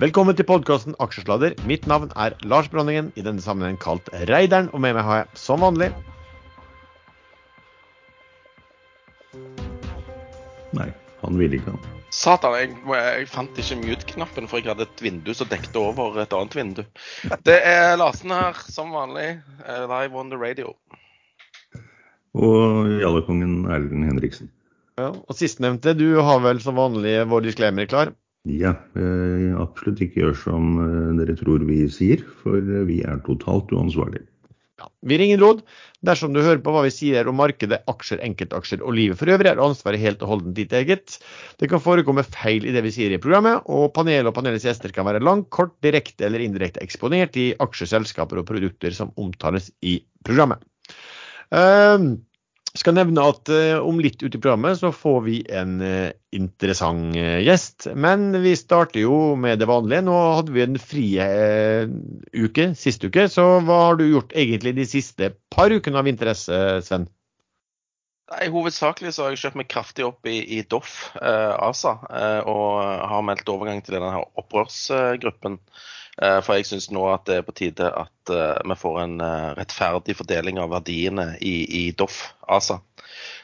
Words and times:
Velkommen 0.00 0.32
til 0.32 0.46
podkasten 0.48 0.94
Aksjesladder. 1.02 1.52
Mitt 1.68 1.84
navn 1.90 2.08
er 2.16 2.32
Lars 2.48 2.70
Bronningen, 2.72 3.10
i 3.20 3.24
denne 3.24 3.42
sammenheng 3.44 3.76
kalt 3.82 4.06
Reideren. 4.30 4.70
Og 4.72 4.80
med 4.80 4.94
meg 4.96 5.04
har 5.04 5.18
jeg 5.22 5.40
som 5.42 5.60
vanlig 5.60 5.90
Nei, 10.72 10.86
han 11.20 11.36
ville 11.36 11.58
ikke 11.58 11.74
han. 11.74 11.88
Satan, 12.14 12.54
jeg, 12.56 12.72
jeg 12.94 13.26
fant 13.30 13.58
ikke 13.60 13.76
mute-knappen, 13.82 14.48
for 14.50 14.62
jeg 14.62 14.70
hadde 14.70 14.86
et 14.86 15.02
vindu 15.04 15.34
som 15.36 15.50
dekket 15.50 15.76
over 15.78 16.16
et 16.22 16.32
annet 16.34 16.56
vindu. 16.56 16.80
Det 17.46 17.58
er 17.66 17.98
Larsen 18.00 18.32
her, 18.34 18.56
som 18.72 18.94
vanlig. 18.94 19.28
eh, 19.66 19.84
Live 19.90 20.16
on 20.16 20.30
the 20.32 20.38
radio. 20.40 20.72
Og 22.34 22.88
Jallekongen 23.02 23.66
Erlend 23.68 24.08
Henriksen. 24.08 24.50
ja, 24.96 25.10
Og 25.12 25.36
sistnevnte, 25.36 25.92
du 25.98 26.22
har 26.22 26.40
vel 26.46 26.62
som 26.62 26.78
vanlig 26.78 27.18
vår 27.28 27.50
disclaimer 27.50 27.90
klar? 27.90 28.14
Ja, 28.48 28.72
eh, 28.96 29.52
absolutt 29.60 30.00
ikke 30.00 30.22
gjør 30.22 30.36
som 30.46 30.76
eh, 30.80 31.16
dere 31.18 31.36
tror 31.36 31.64
vi 31.68 31.82
sier, 31.92 32.22
for 32.40 32.56
eh, 32.56 32.86
vi 32.88 33.02
er 33.04 33.20
totalt 33.26 33.72
uansvarlige. 33.76 34.24
Ja. 34.80 34.86
Vi 35.04 35.18
ingen 35.20 35.42
råd. 35.42 35.60
Dersom 36.08 36.32
du 36.32 36.40
hører 36.40 36.62
på 36.64 36.72
hva 36.72 36.86
vi 36.86 36.92
sier 36.94 37.28
om 37.28 37.36
markedet, 37.36 37.82
aksjer, 37.90 38.22
enkeltaksjer 38.24 38.80
og 38.80 38.94
livet 38.96 39.20
for 39.20 39.28
øvrig, 39.28 39.50
er 39.50 39.60
ansvaret 39.60 40.00
helt 40.00 40.24
og 40.24 40.32
holdent 40.32 40.56
ditt 40.56 40.72
eget. 40.72 41.18
Det 41.60 41.68
kan 41.68 41.82
forekomme 41.84 42.24
feil 42.24 42.64
i 42.64 42.72
det 42.72 42.80
vi 42.86 42.94
sier 42.96 43.12
i 43.12 43.20
programmet, 43.20 43.60
og 43.68 43.92
panelet 43.96 44.30
og 44.30 44.38
panelets 44.38 44.64
gjester 44.64 44.94
kan 44.96 45.04
være 45.10 45.20
langt, 45.20 45.50
kort, 45.52 45.76
direkte 45.84 46.24
eller 46.24 46.40
indirekte 46.40 46.80
eksponert 46.80 47.36
i 47.36 47.50
aksjeselskaper 47.60 48.40
og 48.40 48.48
produkter 48.48 48.96
som 48.96 49.12
omtales 49.20 49.68
i 49.84 49.98
programmet. 50.24 50.64
Uh, 51.52 52.16
skal 52.78 52.94
nevne 52.94 53.24
at 53.32 53.50
uh, 53.50 53.82
om 53.82 53.98
litt 54.02 54.20
ut 54.22 54.34
i 54.34 54.38
programmet 54.38 54.78
så 54.78 54.92
får 54.94 55.20
vi 55.26 55.38
en 55.50 55.78
uh, 55.82 56.12
interessant 56.36 57.16
uh, 57.18 57.38
gjest. 57.42 57.88
Men 57.98 58.30
vi 58.44 58.54
starter 58.58 59.02
jo 59.02 59.34
med 59.40 59.58
det 59.62 59.68
vanlige. 59.70 60.04
Nå 60.06 60.18
hadde 60.38 60.54
vi 60.54 60.64
en 60.66 60.78
fri 60.80 61.06
uke 61.18 62.70
sist 62.78 63.06
uke, 63.06 63.26
så 63.32 63.46
hva 63.66 63.80
har 63.88 63.98
du 63.98 64.06
gjort 64.06 64.36
egentlig 64.38 64.76
de 64.78 64.86
siste 64.88 65.32
par 65.50 65.74
ukene 65.74 65.98
av 65.98 66.10
interesse, 66.10 66.60
Sven? 66.86 67.10
Nei, 68.30 68.46
Hovedsakelig 68.54 69.16
så 69.16 69.24
har 69.24 69.32
jeg 69.34 69.40
kjøpt 69.42 69.58
meg 69.58 69.68
kraftig 69.72 70.04
opp 70.06 70.28
i, 70.30 70.36
i 70.54 70.60
Doff, 70.70 71.08
eh, 71.18 71.54
ASA, 71.66 71.96
eh, 72.14 72.42
og 72.46 72.76
har 73.10 73.24
meldt 73.26 73.50
overgang 73.50 73.82
til 73.82 73.96
denne 73.96 74.12
her 74.14 74.28
opprørsgruppen. 74.38 75.58
Eh, 75.58 75.88
for 76.44 76.58
jeg 76.58 76.68
syns 76.68 76.90
nå 76.92 77.06
at 77.08 77.24
det 77.28 77.38
er 77.40 77.46
på 77.46 77.54
tide 77.56 77.86
at 77.96 78.32
eh, 78.34 78.58
vi 78.68 78.76
får 78.76 78.98
en 79.04 79.16
eh, 79.24 79.48
rettferdig 79.56 80.16
fordeling 80.18 80.60
av 80.60 80.72
verdiene 80.74 81.32
i, 81.40 81.54
i 81.80 81.82
Doff, 81.96 82.22
ASA. 82.44 82.80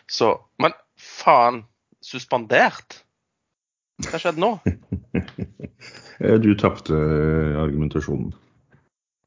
Så 0.09 0.35
Men 0.63 0.77
faen, 1.01 1.63
suspendert? 2.05 3.01
Hva 4.07 4.21
skjedde 4.21 4.43
nå? 4.43 4.57
Eh, 6.17 6.39
Du 6.41 6.55
tapte 6.57 6.97
eh, 6.97 7.57
argumentasjonen. 7.61 8.31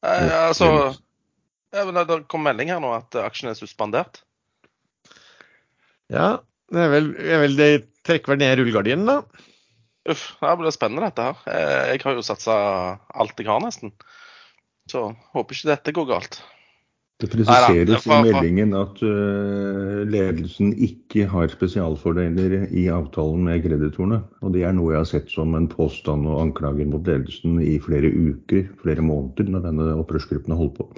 Eh, 0.02 0.32
altså 0.48 0.66
ja, 1.70 1.84
men 1.84 1.94
det, 1.94 2.02
det 2.08 2.16
kom 2.26 2.42
melding 2.42 2.72
her 2.72 2.80
nå 2.82 2.90
at 2.96 3.14
aksjen 3.20 3.52
er 3.52 3.58
suspendert. 3.58 4.24
Ja, 6.10 6.40
det 6.74 6.82
er 6.82 6.90
vel, 6.90 7.12
det 7.14 7.30
er 7.36 7.42
vel 7.44 7.54
det 7.60 7.68
trekker 8.06 8.34
vel 8.34 8.40
ned 8.42 8.56
rullegardinen, 8.58 9.06
da. 9.06 9.44
Uff, 10.08 10.22
det 10.40 10.54
blir 10.56 10.72
spennende 10.72 11.10
dette 11.10 11.26
her. 11.28 11.42
Eh, 11.50 11.90
Jeg 11.92 12.00
har 12.06 12.16
jo 12.16 12.22
satsa 12.24 12.54
alt 13.12 13.36
jeg 13.36 13.46
har, 13.50 13.60
nesten. 13.60 13.92
Så 14.88 15.10
håper 15.34 15.54
ikke 15.54 15.68
dette 15.74 15.92
går 15.92 16.08
galt. 16.08 16.40
Det 17.20 17.28
presiseres 17.28 18.06
i 18.08 18.16
meldingen 18.24 18.70
at 18.78 18.96
eh, 19.04 19.98
ledelsen 20.08 20.70
ikke 20.80 21.26
har 21.28 21.50
spesialfordeler 21.52 22.62
i 22.72 22.86
avtalen 22.88 23.44
med 23.44 23.60
kreditorene. 23.66 24.22
Og 24.40 24.54
det 24.56 24.62
er 24.64 24.72
noe 24.72 24.94
jeg 24.94 25.02
har 25.02 25.10
sett 25.10 25.28
som 25.28 25.52
en 25.58 25.68
påstand 25.68 26.24
og 26.24 26.40
anklager 26.46 26.88
mot 26.88 27.04
ledelsen 27.04 27.60
i 27.60 27.76
flere 27.84 28.08
uker, 28.08 28.70
flere 28.80 29.04
måneder, 29.04 29.52
når 29.52 29.66
denne 29.68 29.90
opprørsgruppen 30.00 30.56
har 30.56 30.62
holdt 30.64 30.80
på. 30.80 30.88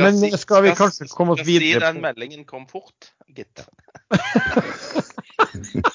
Men 0.00 0.16
si- 0.16 0.32
skal 0.40 0.64
vi 0.64 0.72
kanskje 0.78 1.10
komme 1.12 1.36
oss 1.36 1.44
skal 1.44 1.52
si 1.60 1.74
den 1.84 2.00
meldingen 2.00 2.48
kom 2.48 2.64
fort, 2.72 3.12
gitt. 3.36 3.66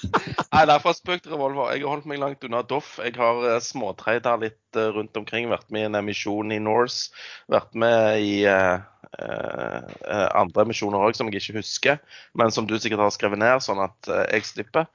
Nei, 0.48 0.64
det 0.64 0.74
er 0.78 0.84
fra 0.84 0.94
spøk 0.96 1.24
til 1.24 1.34
revolver. 1.36 1.74
Jeg 1.76 1.84
har 1.84 1.92
holdt 1.92 2.06
meg 2.08 2.22
langt 2.22 2.46
unna 2.48 2.62
Doff. 2.64 2.98
Jeg 3.04 3.18
har 3.20 3.42
uh, 3.44 3.58
småtraida 3.64 4.38
litt 4.40 4.80
eh, 4.80 4.92
rundt 4.96 5.18
omkring. 5.20 5.50
Vært 5.52 5.68
med 5.76 5.84
i 5.84 5.88
en 5.90 6.00
emisjon 6.00 6.54
i 6.56 6.60
Norse. 6.64 7.12
Vært 7.52 7.76
med 7.76 8.24
i 8.24 8.38
uh, 8.48 8.80
eh, 9.20 9.78
eh, 10.08 10.28
andre 10.36 10.66
emisjoner 10.66 11.04
òg 11.04 11.18
som 11.18 11.30
jeg 11.30 11.42
ikke 11.42 11.60
husker, 11.60 12.02
men 12.38 12.54
som 12.54 12.68
du 12.68 12.78
sikkert 12.80 13.06
har 13.06 13.14
skrevet 13.16 13.42
ned, 13.42 13.64
sånn 13.64 13.82
at 13.84 14.12
eh, 14.12 14.26
jeg 14.38 14.50
slipper. 14.52 14.88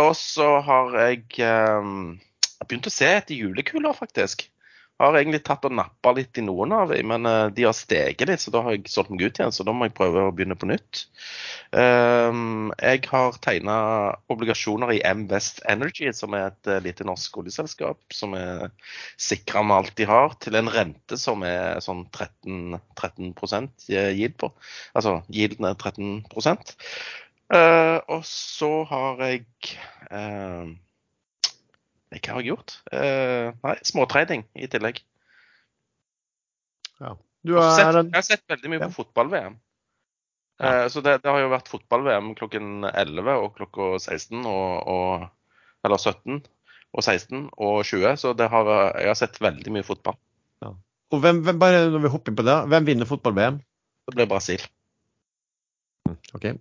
Og 0.00 0.14
så 0.18 0.48
har 0.66 0.96
jeg 0.98 1.26
eh, 1.42 1.92
begynt 2.64 2.90
å 2.90 2.94
se 2.94 3.10
etter 3.20 3.38
julekuler, 3.38 3.94
faktisk. 3.96 4.48
Har 5.02 5.16
egentlig 5.18 5.40
tatt 5.42 5.64
og 5.66 5.72
nappa 5.74 6.12
litt 6.14 6.38
i 6.38 6.44
noen 6.46 6.72
av 6.76 6.92
dem, 6.92 7.08
men 7.10 7.26
eh, 7.26 7.48
de 7.56 7.64
har 7.66 7.74
steget 7.74 8.28
litt, 8.30 8.42
så 8.42 8.52
da 8.54 8.60
har 8.62 8.76
jeg 8.76 8.92
solgt 8.92 9.10
meg 9.10 9.24
ut 9.26 9.40
igjen. 9.40 9.54
Så 9.54 9.66
da 9.66 9.74
må 9.74 9.88
jeg 9.88 9.96
prøve 9.96 10.22
å 10.22 10.34
begynne 10.34 10.56
på 10.58 10.68
nytt. 10.70 11.06
Um, 11.74 12.70
jeg 12.78 13.02
har 13.10 13.34
tegna 13.42 13.76
obligasjoner 14.30 14.92
i 14.94 15.00
M 15.08 15.24
Energy, 15.26 16.12
som 16.14 16.36
er 16.38 16.52
et 16.52 16.70
eh, 16.70 16.78
lite 16.84 17.06
norsk 17.08 17.40
oljeselskap 17.42 18.14
som 18.14 18.36
er 18.38 18.70
sikra 19.18 19.64
med 19.66 19.80
alt 19.80 19.96
de 19.98 20.06
har, 20.06 20.38
til 20.38 20.60
en 20.60 20.70
rente 20.70 21.18
som 21.18 21.42
er 21.42 21.82
sånn 21.82 22.06
13, 22.14 22.78
13% 22.94 23.90
yield 23.90 24.38
på. 24.38 24.52
Altså 24.94 25.18
yielden 25.34 25.72
er 25.72 25.74
13 25.74 26.22
Eh, 27.52 27.98
Og 28.08 28.24
så 28.24 28.70
har 28.88 29.20
jeg 29.26 29.44
eh, 30.10 30.70
Hva 32.12 32.20
har 32.36 32.42
jeg 32.44 32.52
gjort? 32.52 32.74
Uh, 32.92 33.52
nei, 33.64 33.74
småtrening 33.82 34.44
i 34.54 34.68
tillegg. 34.70 35.00
Du 37.44 37.52
Jeg 37.52 37.60
har 37.60 37.74
sett, 37.76 37.88
er 37.90 38.04
jeg 38.06 38.14
har 38.16 38.24
sett 38.24 38.44
veldig 38.48 38.70
mye 38.72 38.80
Ja. 38.80 38.86
på 38.88 38.96
fotball-VM. 39.02 39.56
Ja. 40.62 40.84
Uh, 40.84 40.88
så 40.88 41.02
det, 41.04 41.18
det 41.24 41.28
har 41.32 41.40
jo 41.42 41.50
vært 41.52 41.68
fotball-VM 41.68 42.30
klokken 42.38 42.84
11 42.88 43.34
og 43.42 43.56
klokka 43.58 43.88
16 44.00 44.46
og, 44.46 44.86
og 44.88 45.26
Eller 45.84 45.98
17 46.00 46.38
og 46.94 47.02
16 47.02 47.50
og 47.58 47.82
20. 47.84 48.14
Så 48.16 48.32
det 48.38 48.46
har, 48.48 48.70
jeg 49.00 49.10
har 49.10 49.18
sett 49.18 49.40
veldig 49.42 49.72
mye 49.74 49.84
fotball. 49.84 50.16
Og 51.12 51.20
hvem, 51.20 51.42
hvem, 51.44 51.58
bare 51.60 51.82
når 51.92 52.00
vi 52.06 52.10
hopper 52.14 52.32
inn 52.32 52.38
på 52.38 52.46
det, 52.46 52.54
hvem 52.72 52.86
vinner 52.88 53.06
fotball-VM? 53.06 53.58
Det 54.08 54.14
blir 54.16 54.26
Brasil. 54.30 54.62
Ok. 56.34 56.44
Eh, 56.48 56.56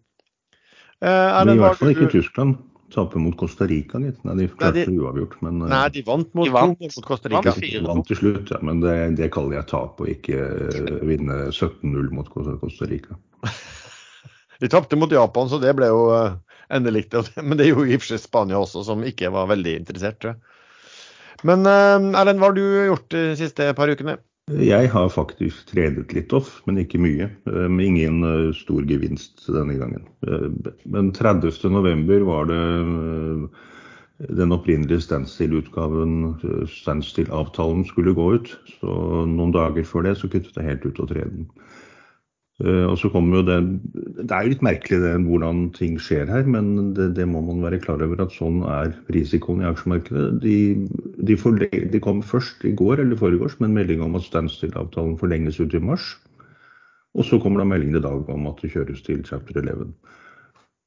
Men 1.00 1.38
Erlend, 1.40 1.56
i 1.58 1.64
hvert 1.64 1.80
fall 1.80 1.90
ikke 1.94 2.04
du- 2.04 2.10
ikke 2.10 2.18
Tyskland. 2.20 2.58
Tape 2.94 3.20
mot 3.22 3.36
Costa 3.40 3.66
Rica, 3.70 4.00
gitt. 4.04 4.20
Nei, 4.28 4.36
de 4.38 4.48
klarte 4.54 4.86
de- 4.86 4.98
uavgjort, 5.02 5.40
men 5.46 5.62
eh, 5.64 5.70
Nei, 5.72 5.84
de 5.96 6.04
vant 6.06 6.30
mot, 6.38 6.46
De 6.46 6.54
vant. 6.54 6.80
mot 6.80 7.06
Costa 7.08 7.32
Rica. 7.32 7.54
fire. 7.58 7.80
de 7.80 7.88
vant 7.88 8.08
til 8.08 8.20
slutt. 8.20 8.52
Ja, 8.54 8.60
men 8.62 8.82
det, 8.84 8.96
det 9.18 9.32
kaller 9.34 9.58
jeg 9.60 9.70
tap, 9.74 10.02
og 10.04 10.12
ikke 10.12 10.38
eh, 10.38 10.98
vinne 11.10 11.40
17-0 11.50 12.12
mot 12.14 12.30
Costa 12.34 12.90
Rica. 12.90 13.18
De 14.64 14.70
tapte 14.72 14.96
mot 14.96 15.12
Japan, 15.12 15.50
så 15.52 15.58
det 15.60 15.74
ble 15.76 15.90
jo 15.90 16.04
uh, 16.14 16.36
endelig 16.72 17.10
Men 17.36 17.58
det 17.60 17.66
gjorde 17.68 17.90
i 17.90 17.98
og 17.98 18.04
for 18.04 18.14
seg 18.14 18.22
Spania 18.24 18.62
også, 18.62 18.86
som 18.88 19.02
ikke 19.04 19.32
var 19.34 19.50
veldig 19.52 19.74
interessert, 19.82 20.22
tror 20.22 20.36
jeg. 20.36 20.40
Men 21.44 21.66
uh, 21.68 22.14
Erlend, 22.22 22.40
hva 22.40 22.52
har 22.52 22.56
du 22.56 22.64
gjort 22.64 23.10
de 23.12 23.24
siste 23.42 23.68
par 23.76 23.92
ukene? 23.92 24.16
Jeg 24.52 24.90
har 24.92 25.08
faktisk 25.08 25.70
tredet 25.70 26.12
litt 26.12 26.34
off, 26.36 26.58
men 26.68 26.82
ikke 26.82 27.00
mye. 27.00 27.30
Med 27.48 27.86
ingen 27.86 28.26
eh, 28.28 28.50
stor 28.58 28.84
gevinst 28.84 29.46
denne 29.48 29.78
gangen. 29.80 30.04
Eh, 30.28 30.74
Men 30.84 31.14
30. 31.16 31.70
november 31.72 32.26
var 32.28 32.50
det 32.50 32.58
eh, 32.60 33.62
den 34.36 34.52
opprinnelige 34.52 35.00
standstill-utgaven, 35.06 36.18
eh, 36.44 36.66
standstill-avtalen, 36.68 37.86
skulle 37.88 38.16
gå 38.20 38.34
ut. 38.36 38.52
Så 38.82 38.98
noen 39.32 39.56
dager 39.56 39.88
før 39.88 40.10
det 40.10 40.18
så 40.20 40.28
kuttet 40.28 40.60
jeg 40.60 40.74
helt 40.74 40.90
ut 40.92 41.00
å 41.00 41.08
trene. 41.08 41.48
Og 42.64 42.96
så 42.96 43.10
kommer 43.12 43.42
jo 43.42 43.44
det 43.44 43.56
Det 44.24 44.32
er 44.32 44.46
jo 44.46 44.52
litt 44.54 44.62
merkelig 44.64 45.00
det, 45.04 45.14
hvordan 45.28 45.64
ting 45.76 45.98
skjer 46.00 46.30
her, 46.32 46.46
men 46.48 46.94
det, 46.96 47.10
det 47.18 47.26
må 47.28 47.42
man 47.44 47.60
være 47.66 47.82
klar 47.84 48.00
over 48.06 48.22
at 48.24 48.32
sånn 48.36 48.62
er 48.64 48.94
risikoen 49.12 49.64
i 49.64 49.68
aksjemarkedet. 49.68 50.38
De, 50.44 50.56
de, 51.28 51.36
forle- 51.40 51.84
de 51.92 52.04
kom 52.04 52.22
først 52.24 52.64
i 52.70 52.72
går 52.80 53.04
eller 53.04 53.20
foregårs 53.20 53.58
med 53.60 53.70
en 53.72 53.76
melding 53.82 54.06
om 54.06 54.16
at 54.16 54.28
standstill-avtalen 54.30 55.18
forlenges 55.20 55.60
ut 55.60 55.76
i 55.76 55.84
mars. 55.84 56.14
Og 57.14 57.28
så 57.28 57.38
kommer 57.42 57.62
da 57.62 57.68
meldingen 57.68 58.00
i 58.00 58.06
dag 58.06 58.30
om 58.32 58.48
at 58.50 58.64
det 58.64 58.72
kjøres 58.74 59.04
til 59.06 59.26
chapter 59.28 59.60
11. 59.60 59.92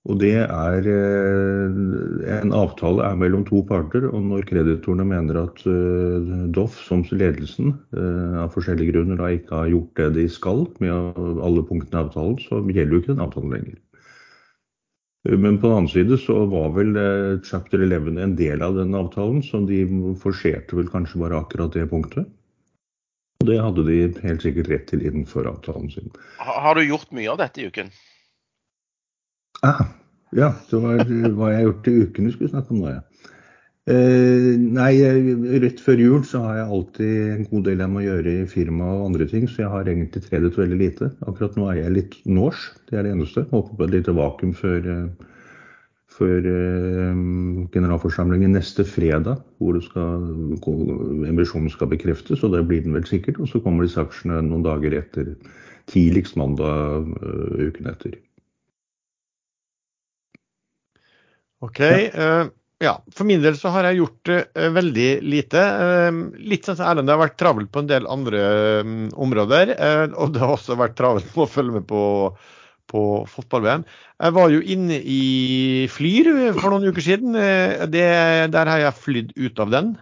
Og 0.06 0.20
det 0.22 0.36
er 0.38 0.86
eh, 0.86 2.34
En 2.38 2.52
avtale 2.54 3.02
er 3.08 3.18
mellom 3.18 3.42
to 3.48 3.62
parter, 3.66 4.06
og 4.06 4.22
når 4.28 4.46
kreditorene 4.50 5.06
mener 5.08 5.40
at 5.40 5.64
eh, 5.66 6.28
Doff, 6.54 6.78
som 6.86 7.02
ledelsen, 7.10 7.74
eh, 7.96 8.36
av 8.44 8.54
forskjellige 8.54 8.94
grunner 8.94 9.18
da 9.18 9.32
ikke 9.34 9.64
har 9.64 9.72
gjort 9.72 9.98
det 9.98 10.08
de 10.20 10.28
skal 10.30 10.62
med 10.82 11.18
alle 11.42 11.66
punktene 11.66 11.98
i 11.98 12.04
avtalen, 12.04 12.38
så 12.44 12.62
gjelder 12.62 12.94
jo 12.94 13.02
ikke 13.02 13.14
den 13.14 13.26
avtalen 13.26 13.58
lenger. 13.58 13.82
Men 15.26 15.58
på 15.58 15.66
den 15.66 15.74
annen 15.74 15.90
side 15.90 16.20
så 16.22 16.44
var 16.46 16.68
vel 16.76 16.92
chapter 17.42 17.82
11 17.82 18.20
en 18.22 18.36
del 18.38 18.62
av 18.62 18.76
den 18.78 18.94
avtalen, 18.94 19.40
så 19.42 19.58
de 19.66 19.82
forserte 20.22 20.78
vel 20.78 20.86
kanskje 20.92 21.18
bare 21.24 21.40
akkurat 21.40 21.74
det 21.74 21.88
punktet. 21.90 22.28
Og 23.42 23.50
det 23.50 23.58
hadde 23.58 23.82
de 23.88 23.96
helt 24.22 24.44
sikkert 24.46 24.70
rett 24.70 24.86
til 24.92 25.02
innenfor 25.02 25.48
avtalen 25.50 25.90
sin. 25.90 26.14
Har 26.38 26.78
du 26.78 26.86
gjort 26.86 27.10
mye 27.10 27.32
av 27.32 27.42
dette 27.42 27.64
i 27.64 27.66
uken? 27.66 27.90
Ah, 29.64 29.86
ja, 30.36 30.50
det 30.70 30.80
var 30.82 31.00
hva 31.06 31.52
jeg 31.52 31.60
har 31.60 31.66
gjort 31.70 31.88
i 31.88 31.96
uken 32.02 32.28
du 32.28 32.34
skulle 32.34 32.52
snakke 32.52 32.74
om 32.74 32.82
nå, 32.82 32.96
ja. 32.98 33.02
Eh, 33.86 34.56
nei, 34.58 34.96
rett 35.62 35.78
før 35.78 36.00
jul 36.02 36.24
så 36.26 36.40
har 36.42 36.56
jeg 36.58 36.70
alltid 36.74 37.28
en 37.36 37.44
god 37.52 37.68
del 37.68 37.82
jeg 37.84 37.92
må 37.92 38.00
gjøre 38.02 38.32
i 38.32 38.48
firma 38.50 38.88
og 38.96 39.04
andre 39.12 39.28
ting, 39.30 39.46
så 39.46 39.62
jeg 39.62 39.70
har 39.70 39.86
egentlig 39.86 40.24
tredet 40.24 40.50
veldig 40.58 40.78
lite. 40.80 41.10
Akkurat 41.22 41.54
nå 41.54 41.68
er 41.70 41.78
jeg 41.84 41.94
litt 41.94 42.16
norsk, 42.26 42.80
det 42.90 42.98
er 42.98 43.06
det 43.06 43.14
eneste. 43.14 43.46
Håper 43.52 43.78
på 43.78 43.86
et 43.86 43.94
lite 43.94 44.16
vakuum 44.18 44.56
før, 44.58 44.90
eh, 44.90 45.30
før 46.18 46.50
eh, 46.50 47.22
generalforsamlingen 47.76 48.58
neste 48.58 48.82
fredag, 48.90 49.38
hvor 49.62 49.78
emisjonen 51.30 51.70
skal 51.70 51.94
bekreftes, 51.94 52.42
og 52.42 52.58
det 52.58 52.66
blir 52.66 52.82
den 52.82 52.98
vel 52.98 53.06
sikkert. 53.06 53.38
Og 53.38 53.52
så 53.52 53.62
kommer 53.62 53.86
disse 53.86 54.02
aksjene 54.02 54.42
noen 54.48 54.66
dager 54.66 54.98
etter, 54.98 55.36
tidligst 55.86 56.34
mandag 56.34 57.06
uh, 57.22 57.68
uken 57.68 57.86
etter. 57.86 58.16
OK. 61.66 61.82
Ja. 61.82 62.46
Ja, 62.76 62.98
for 63.16 63.24
min 63.24 63.40
del 63.40 63.54
så 63.56 63.70
har 63.72 63.86
jeg 63.88 64.02
gjort 64.02 64.30
uh, 64.30 64.66
veldig 64.76 65.08
lite. 65.24 65.60
Uh, 65.80 66.18
litt 66.36 66.66
sånn 66.68 66.76
som 66.76 66.90
Erlend, 66.90 67.08
det 67.08 67.14
har 67.14 67.22
vært 67.22 67.38
travelt 67.40 67.70
på 67.72 67.80
en 67.80 67.88
del 67.88 68.08
andre 68.12 68.42
um, 68.84 69.06
områder. 69.26 69.72
Uh, 69.80 70.12
og 70.12 70.34
det 70.34 70.42
har 70.42 70.52
også 70.52 70.76
vært 70.76 70.98
travelt 70.98 71.30
med 71.32 71.46
å 71.46 71.48
følge 71.48 71.78
med 71.78 71.86
på, 71.88 72.02
på 72.92 73.04
fotball-VM. 73.32 73.86
Jeg 74.20 74.36
var 74.36 74.52
jo 74.52 74.60
inne 74.76 74.98
i 75.00 75.22
Flyr 75.92 76.28
for 76.58 76.74
noen 76.74 76.90
uker 76.90 77.04
siden. 77.04 77.38
Det, 77.92 78.04
der 78.52 78.72
har 78.72 78.84
jeg 78.84 79.00
flydd 79.00 79.32
ut 79.40 79.64
av 79.64 79.72
den. 79.72 79.96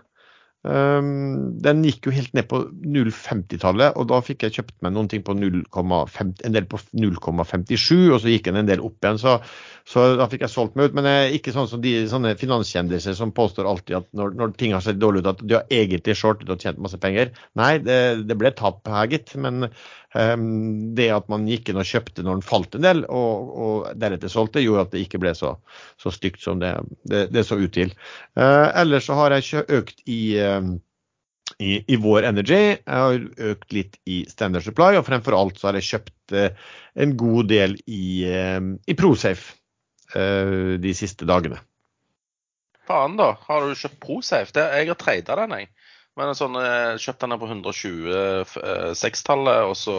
Den 0.64 1.82
gikk 1.84 2.06
jo 2.06 2.12
helt 2.14 2.30
ned 2.32 2.46
på 2.48 2.62
0,50-tallet, 2.70 3.98
og 4.00 4.06
da 4.08 4.20
fikk 4.24 4.46
jeg 4.46 4.54
kjøpt 4.54 4.76
meg 4.86 4.94
noen 4.94 5.10
ting 5.12 5.24
på 5.26 5.34
0,5, 5.36 6.30
en 6.46 6.54
del 6.54 6.68
på 6.70 6.78
0,57, 6.94 8.14
og 8.14 8.22
så 8.22 8.30
gikk 8.30 8.46
den 8.48 8.62
en 8.62 8.70
del 8.70 8.80
opp 8.86 8.96
igjen. 9.02 9.20
Så, 9.20 9.34
så, 9.84 10.04
da 10.16 10.24
fikk 10.32 10.46
jeg 10.46 10.52
solgt 10.52 10.78
meg 10.78 10.88
ut. 10.88 10.94
Men 10.96 11.06
jeg 11.08 11.38
ikke 11.38 11.52
sånn 11.52 11.68
som 11.68 11.82
de 11.84 11.92
sånne 12.08 12.32
finanskjendiser 12.40 13.16
som 13.18 13.34
påstår 13.36 13.66
alltid 13.68 13.98
at 13.98 14.06
når, 14.16 14.32
når 14.38 14.54
ting 14.60 14.72
har 14.72 14.84
sett 14.84 15.00
dårlig 15.00 15.20
ut, 15.20 15.28
at 15.34 15.42
de 15.44 15.58
har 15.58 15.74
egentlig 15.76 16.16
shortet 16.16 16.52
og 16.52 16.62
tjent 16.62 16.80
masse 16.80 16.96
penger. 17.00 17.34
Nei, 17.60 17.74
det, 17.84 17.98
det 18.24 18.36
ble 18.40 18.52
tap 18.56 18.80
her, 18.88 19.10
gitt. 19.12 19.34
Men 19.36 19.66
um, 19.68 20.46
det 20.96 21.10
at 21.12 21.28
man 21.32 21.44
gikk 21.50 21.68
inn 21.68 21.80
og 21.82 21.88
kjøpte 21.88 22.24
når 22.24 22.40
den 22.40 22.46
falt 22.48 22.78
en 22.78 22.86
del, 22.86 23.04
og, 23.12 23.50
og 23.66 23.90
deretter 24.00 24.32
solgte, 24.32 24.62
gjorde 24.64 24.86
at 24.86 24.94
det 24.96 25.02
ikke 25.04 25.20
ble 25.20 25.34
så, 25.36 25.52
så 26.00 26.12
stygt 26.14 26.40
som 26.44 26.62
det, 26.62 26.72
det, 27.10 27.26
det 27.34 27.44
så 27.44 27.60
ut 27.60 27.74
til. 27.76 27.92
Uh, 28.40 28.72
ellers 28.72 29.10
så 29.10 29.18
har 29.20 29.36
jeg 29.36 29.44
ikke 29.44 29.80
økt 29.82 30.00
i 30.08 30.22
um, 30.48 30.78
i, 31.60 31.76
i 31.92 31.98
vår 32.00 32.24
Energy. 32.30 32.56
Jeg 32.56 32.80
har 32.88 33.26
økt 33.50 33.74
litt 33.76 33.98
i 34.08 34.22
Standard 34.32 34.64
Supply, 34.64 34.96
og 34.96 35.04
fremfor 35.04 35.36
alt 35.36 35.60
så 35.60 35.68
har 35.68 35.76
jeg 35.76 35.90
kjøpt 35.90 36.38
uh, 36.40 36.72
en 37.04 37.12
god 37.20 37.52
del 37.52 37.76
i, 37.84 38.06
uh, 38.24 38.72
i 38.88 38.96
Prosafe 38.96 39.60
uh, 40.16 40.80
de 40.80 40.96
siste 40.96 41.28
dagene. 41.28 41.60
Faen, 42.88 43.16
da. 43.16 43.36
Har 43.46 43.64
du 43.64 43.74
kjøpt 43.78 44.00
Prosafe? 44.02 44.52
Det, 44.54 44.64
jeg 44.78 44.88
har 44.90 44.98
trada 45.00 45.36
den, 45.40 45.52
jeg. 45.60 45.68
Men 46.14 46.36
sånn, 46.38 46.54
jeg 46.62 47.00
kjøpte 47.02 47.26
den 47.26 47.40
på 47.40 47.48
126-tallet, 47.50 49.58
og 49.66 49.74
så 49.78 49.96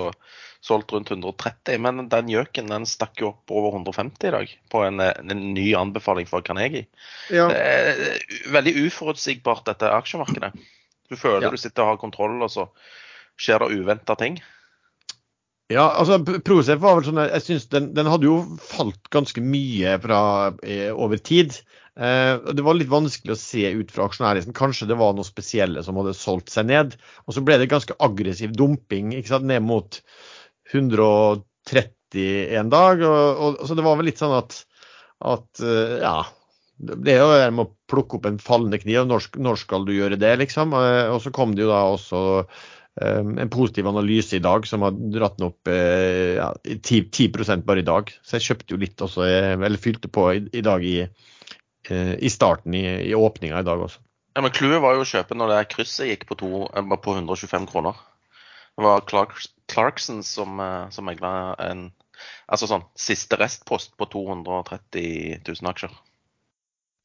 solgt 0.66 0.94
rundt 0.96 1.12
130. 1.12 1.82
Men 1.84 1.94
den 2.12 2.32
gjøken 2.32 2.72
den 2.72 2.86
stakk 2.90 3.16
jo 3.22 3.28
opp 3.34 3.44
over 3.54 3.70
150 3.76 4.28
i 4.30 4.36
dag, 4.38 4.48
på 4.72 4.78
en, 4.86 4.98
en 5.04 5.42
ny 5.58 5.68
anbefaling 5.78 6.28
fra 6.30 6.40
Carnegie. 6.46 6.86
Ja. 7.34 7.46
Det 7.52 7.60
er 7.60 7.86
veldig 8.56 8.74
uforutsigbart, 8.86 9.66
dette 9.68 9.96
aksjemarkedet. 9.98 10.52
Du 11.12 11.16
føler 11.20 11.46
ja. 11.50 11.54
du 11.54 11.60
sitter 11.62 11.82
og 11.84 11.90
har 11.94 12.00
kontroll, 12.02 12.38
og 12.42 12.50
så 12.54 12.64
skjer 13.42 13.58
det 13.62 13.74
uventa 13.76 14.14
ting. 14.18 14.36
Ja, 15.74 15.88
altså 15.98 16.20
Prosef 16.46 16.78
var 16.82 17.00
vel 17.00 17.08
sånn 17.08 17.24
Jeg 17.24 17.42
synes 17.42 17.64
den, 17.72 17.88
den, 17.98 18.10
hadde 18.12 18.28
jo 18.28 18.36
falt 18.62 19.10
ganske 19.14 19.42
mye 19.42 19.96
fra, 20.04 20.20
eh, 20.62 20.92
over 20.94 21.18
tid. 21.18 21.58
Eh, 21.98 22.36
det 22.54 22.66
var 22.66 22.78
litt 22.78 22.92
vanskelig 22.92 23.34
å 23.34 23.40
se 23.40 23.72
ut 23.74 23.94
fra 23.94 24.06
aksjonærlisten. 24.06 24.54
Kanskje 24.58 24.90
det 24.92 25.00
var 25.00 25.16
noe 25.18 25.26
spesielle 25.26 25.82
som 25.86 25.98
hadde 25.98 26.14
solgt 26.18 26.54
seg 26.54 26.70
ned. 26.70 26.94
Og 27.26 27.34
så 27.34 27.42
ble 27.46 27.58
det 27.62 27.72
ganske 27.72 27.98
aggressiv 27.98 28.54
dumping 28.54 29.16
ikke 29.18 29.34
sant, 29.34 29.50
ned 29.50 29.66
mot 29.66 30.02
130 30.74 32.56
en 32.62 32.70
dag. 32.70 33.02
Og, 33.02 33.44
og, 33.48 33.66
så 33.66 33.78
det 33.78 33.86
var 33.88 33.98
vel 33.98 34.12
litt 34.12 34.22
sånn 34.22 34.38
at, 34.38 34.60
at 35.34 35.66
eh, 35.66 35.98
ja, 36.04 36.20
det 36.78 37.16
er 37.16 37.22
jo 37.24 37.34
det 37.34 37.52
med 37.56 37.66
å 37.66 37.74
plukke 37.90 38.20
opp 38.20 38.30
en 38.30 38.42
fallende 38.44 38.78
kniv. 38.82 39.06
Når, 39.10 39.32
når 39.42 39.64
skal 39.66 39.90
du 39.90 39.96
gjøre 39.96 40.22
det, 40.22 40.36
liksom? 40.46 40.78
Eh, 40.78 41.08
og 41.10 41.22
så 41.26 41.34
kom 41.34 41.58
det 41.58 41.66
jo 41.66 41.74
da 41.74 41.86
også 41.96 42.22
en 42.96 43.50
positiv 43.52 43.88
analyse 43.88 44.38
i 44.38 44.44
dag 44.44 44.68
som 44.68 44.86
har 44.86 44.96
dratt 45.12 45.36
den 45.36 45.50
opp 45.50 45.68
uh, 45.68 46.36
ja, 46.38 46.48
10, 46.64 47.10
10 47.12 47.64
bare 47.68 47.82
i 47.82 47.88
dag. 47.88 48.14
Så 48.24 48.38
jeg 48.38 48.46
kjøpte 48.48 48.76
jo 48.76 48.80
litt 48.80 49.04
også, 49.04 49.26
eller 49.28 49.82
fylte 49.82 50.08
på 50.08 50.30
i, 50.32 50.44
i 50.56 50.64
dag 50.64 50.86
i, 50.88 51.02
uh, 51.04 52.16
i 52.16 52.32
starten, 52.32 52.78
i, 52.78 52.86
i 53.10 53.14
åpninga 53.16 53.60
i 53.60 53.68
dag 53.68 53.84
også. 53.84 54.00
Ja, 54.36 54.44
men 54.44 54.56
Clouet 54.56 54.84
var 54.84 54.96
jo 54.96 55.04
å 55.04 55.08
kjøpe 55.08 55.36
når 55.36 55.52
det 55.52 55.60
krysset 55.76 56.10
gikk 56.12 56.26
på, 56.30 56.40
to, 56.40 56.66
på 56.72 57.18
125 57.20 57.68
kroner. 57.72 58.00
Det 58.76 58.84
var 58.84 59.06
Clarks, 59.08 59.52
Clarkson 59.72 60.24
som, 60.28 60.60
som 60.92 61.08
megla 61.08 61.56
en 61.64 61.88
altså 62.48 62.68
sånn 62.70 62.84
siste 63.00 63.40
restpost 63.40 63.96
på 64.00 64.08
230 64.12 65.42
000 65.48 65.72
aksjer. 65.72 65.96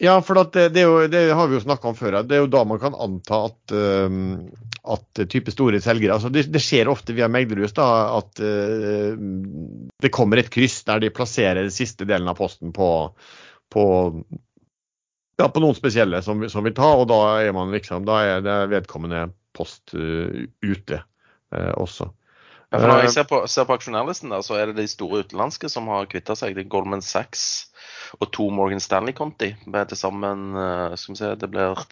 Ja, 0.03 0.23
for 0.25 0.35
det, 0.53 0.69
det, 0.73 0.81
jo, 0.81 1.07
det, 1.13 1.27
har 1.37 1.49
vi 1.49 1.59
jo 1.59 1.61
snakka 1.61 1.91
om 1.91 1.97
før. 1.97 2.23
Det 2.25 2.39
er 2.39 2.41
jo 2.41 2.49
da 2.49 2.63
man 2.65 2.79
kan 2.81 2.95
anta 2.97 3.43
at, 3.51 3.73
uh, 3.77 4.39
at 4.95 5.21
type 5.29 5.53
store 5.53 5.81
selgere 5.85 6.15
altså 6.17 6.31
det, 6.33 6.47
det, 6.55 6.63
skjer 6.65 6.89
ofte 6.89 7.13
via 7.13 7.29
meglerhus 7.29 7.77
da, 7.77 7.89
at 8.17 8.41
uh, 8.41 9.13
det 10.01 10.13
kommer 10.17 10.41
et 10.41 10.49
kryss 10.55 10.79
der 10.89 11.03
de 11.05 11.13
plasserer 11.13 11.61
den 11.61 11.75
siste 11.75 12.09
delen 12.09 12.33
av 12.33 12.41
posten 12.41 12.73
på, 12.73 12.89
på, 13.69 13.85
ja, 15.37 15.51
på 15.53 15.65
noen 15.67 15.77
spesielle 15.77 16.23
som, 16.25 16.47
som, 16.49 16.65
vil 16.65 16.79
ta, 16.81 16.95
og 16.97 17.05
da 17.13 17.21
er 17.45 17.53
man 17.57 17.77
liksom, 17.77 18.09
da 18.09 18.23
er 18.25 18.47
det 18.47 18.57
vedkommende 18.73 19.27
post 19.53 19.93
uh, 19.93 20.49
ute 20.65 21.05
også. 21.51 22.09
Ja, 22.71 22.79
for 22.79 22.87
når 22.87 23.01
jeg 23.03 23.15
ser 23.17 23.27
på, 23.27 23.39
ser 23.51 23.67
på 23.67 23.75
aksjonærlisten, 23.75 24.31
der, 24.31 24.43
så 24.47 24.55
er 24.55 24.71
det 24.71 24.79
de 24.79 24.91
store 24.91 25.25
utenlandske 25.25 25.69
som 25.73 25.89
har 25.91 26.07
kvitta 26.11 26.37
seg. 26.39 26.55
Det 26.55 26.65
er 26.65 26.71
Goldman 26.71 27.03
Sachs, 27.03 27.73
og 28.21 28.31
to 28.37 28.47
Morgan 28.55 28.83
Stanley-konti. 28.83 29.57
Til 29.67 29.99
sammen 29.99 30.53
uh, 30.55 30.95
skal 30.95 31.17
vi 31.17 31.19
se, 31.19 31.33
det 31.41 31.51
blir 31.51 31.83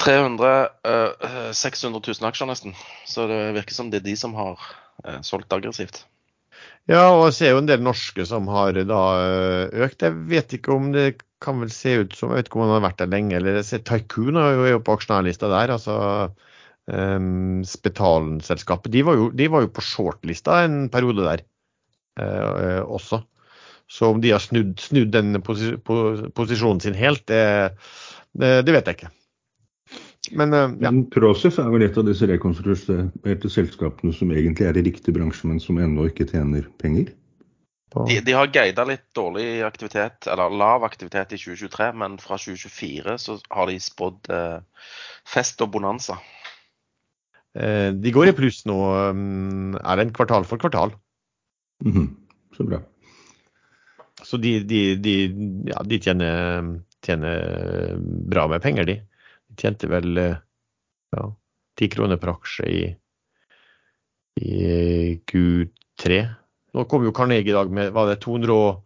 300 0.00 0.52
uh, 0.86 1.50
600 1.50 1.98
000 1.98 2.30
aksjer 2.30 2.50
nesten. 2.52 2.78
Så 3.10 3.26
det 3.30 3.40
virker 3.58 3.74
som 3.74 3.90
det 3.90 4.04
er 4.04 4.06
de 4.06 4.14
som 4.22 4.38
har 4.38 4.54
uh, 4.54 5.18
solgt 5.26 5.58
aggressivt. 5.58 6.04
Ja, 6.90 7.08
og 7.14 7.26
jeg 7.28 7.36
ser 7.36 7.52
jo 7.54 7.60
en 7.60 7.68
del 7.68 7.82
norske 7.84 8.24
som 8.26 8.48
har 8.50 8.78
da 8.86 9.02
eh, 9.22 9.82
økt. 9.84 10.02
Jeg 10.02 10.16
vet 10.30 10.54
ikke 10.56 10.72
om 10.74 10.88
det 10.94 11.20
kan 11.40 11.60
vel 11.62 11.70
se 11.72 11.92
ut 12.02 12.16
som 12.16 12.32
Jeg 12.32 12.40
vet 12.40 12.50
ikke 12.50 12.58
om 12.58 12.66
han 12.66 12.74
har 12.74 12.86
vært 12.88 13.02
der 13.02 13.12
lenge. 13.12 13.36
eller 13.36 13.60
jeg 13.60 13.68
ser 13.68 13.84
Tycoon 13.86 14.40
er 14.40 14.58
jo 14.72 14.80
på 14.84 14.96
aksjonærlista 14.98 15.48
der. 15.52 15.74
altså 15.76 15.94
um, 16.92 17.60
Spetalen-selskapet. 17.66 18.92
De, 18.92 19.04
de, 19.34 19.48
var 19.52 19.64
jo 19.64 19.72
på 19.74 19.84
shortlista 19.84 20.62
en 20.64 20.88
periode 20.92 21.26
der 21.26 21.44
uh, 22.20 22.82
også. 22.86 23.22
Så 23.90 24.12
om 24.12 24.20
de 24.22 24.34
har 24.34 24.42
snudd, 24.42 24.76
snudd 24.78 25.10
den 25.14 25.40
posi 25.42 25.72
posisjonen 25.82 26.82
sin 26.82 26.98
helt, 26.98 27.24
det, 27.26 27.72
det, 28.38 28.60
det, 28.66 28.74
vet 28.76 28.90
jeg 28.90 29.00
ikke. 29.00 29.12
Men, 30.36 30.54
uh, 30.54 30.68
ja. 30.78 30.90
men 30.92 31.06
Prosef 31.10 31.58
er 31.58 31.72
vel 31.72 31.86
et 31.88 31.98
av 31.98 32.06
disse 32.06 32.28
rekonstruerte 32.30 33.50
selskapene 33.50 34.14
som 34.14 34.30
egentlig 34.34 34.68
er 34.68 34.78
i 34.78 34.86
riktig 34.86 35.16
bransje, 35.16 35.48
men 35.50 35.62
som 35.62 35.80
ennå 35.82 36.10
ikke 36.10 36.28
tjener 36.30 36.68
penger? 36.82 37.10
De, 37.90 38.20
de, 38.22 38.32
har 38.32 38.46
guida 38.54 38.84
litt 38.86 39.08
dårlig 39.18 39.64
aktivitet, 39.66 40.28
eller 40.30 40.52
lav 40.54 40.84
aktivitet 40.86 41.32
i 41.34 41.38
2023, 41.40 41.88
men 41.98 42.18
fra 42.22 42.36
2024 42.38 43.16
så 43.18 43.34
har 43.50 43.66
de 43.66 43.80
spådd 43.82 44.30
eh, 44.30 44.84
fest 45.26 45.64
og 45.64 45.72
bonanza. 45.74 46.20
Eh, 47.58 47.90
de 47.92 48.12
går 48.14 48.30
i 48.30 48.34
pluss 48.36 48.62
nå, 48.68 48.78
um, 49.10 49.74
er 49.80 49.96
det 49.96 50.04
en 50.06 50.14
kvartal 50.14 50.44
for 50.46 50.58
kvartal. 50.58 50.90
Mm 51.84 51.92
-hmm. 51.92 52.08
Så 52.56 52.64
bra. 52.64 52.80
Så 54.22 54.36
de, 54.36 54.60
de, 54.60 54.96
de, 54.96 55.28
ja, 55.66 55.82
de 55.82 55.98
tjener, 55.98 56.80
tjener, 57.06 57.96
bra 58.28 58.48
med 58.48 58.62
penger, 58.62 58.84
de. 58.84 59.02
De 59.48 59.54
tjente 59.56 59.86
vel 59.88 60.16
ja, 60.16 61.36
10 61.78 61.88
kroner 61.88 62.16
per 62.16 62.28
aksje 62.28 62.64
i, 62.68 62.96
i 64.40 65.20
Q3. 65.26 66.26
Nå 66.74 66.84
kom 66.84 67.04
jo 67.04 67.12
Carnegie 67.12 67.50
i 67.50 67.54
dag 67.56 67.70
med 67.70 67.92
var 67.92 68.06
det 68.06 68.20
280 68.20 68.84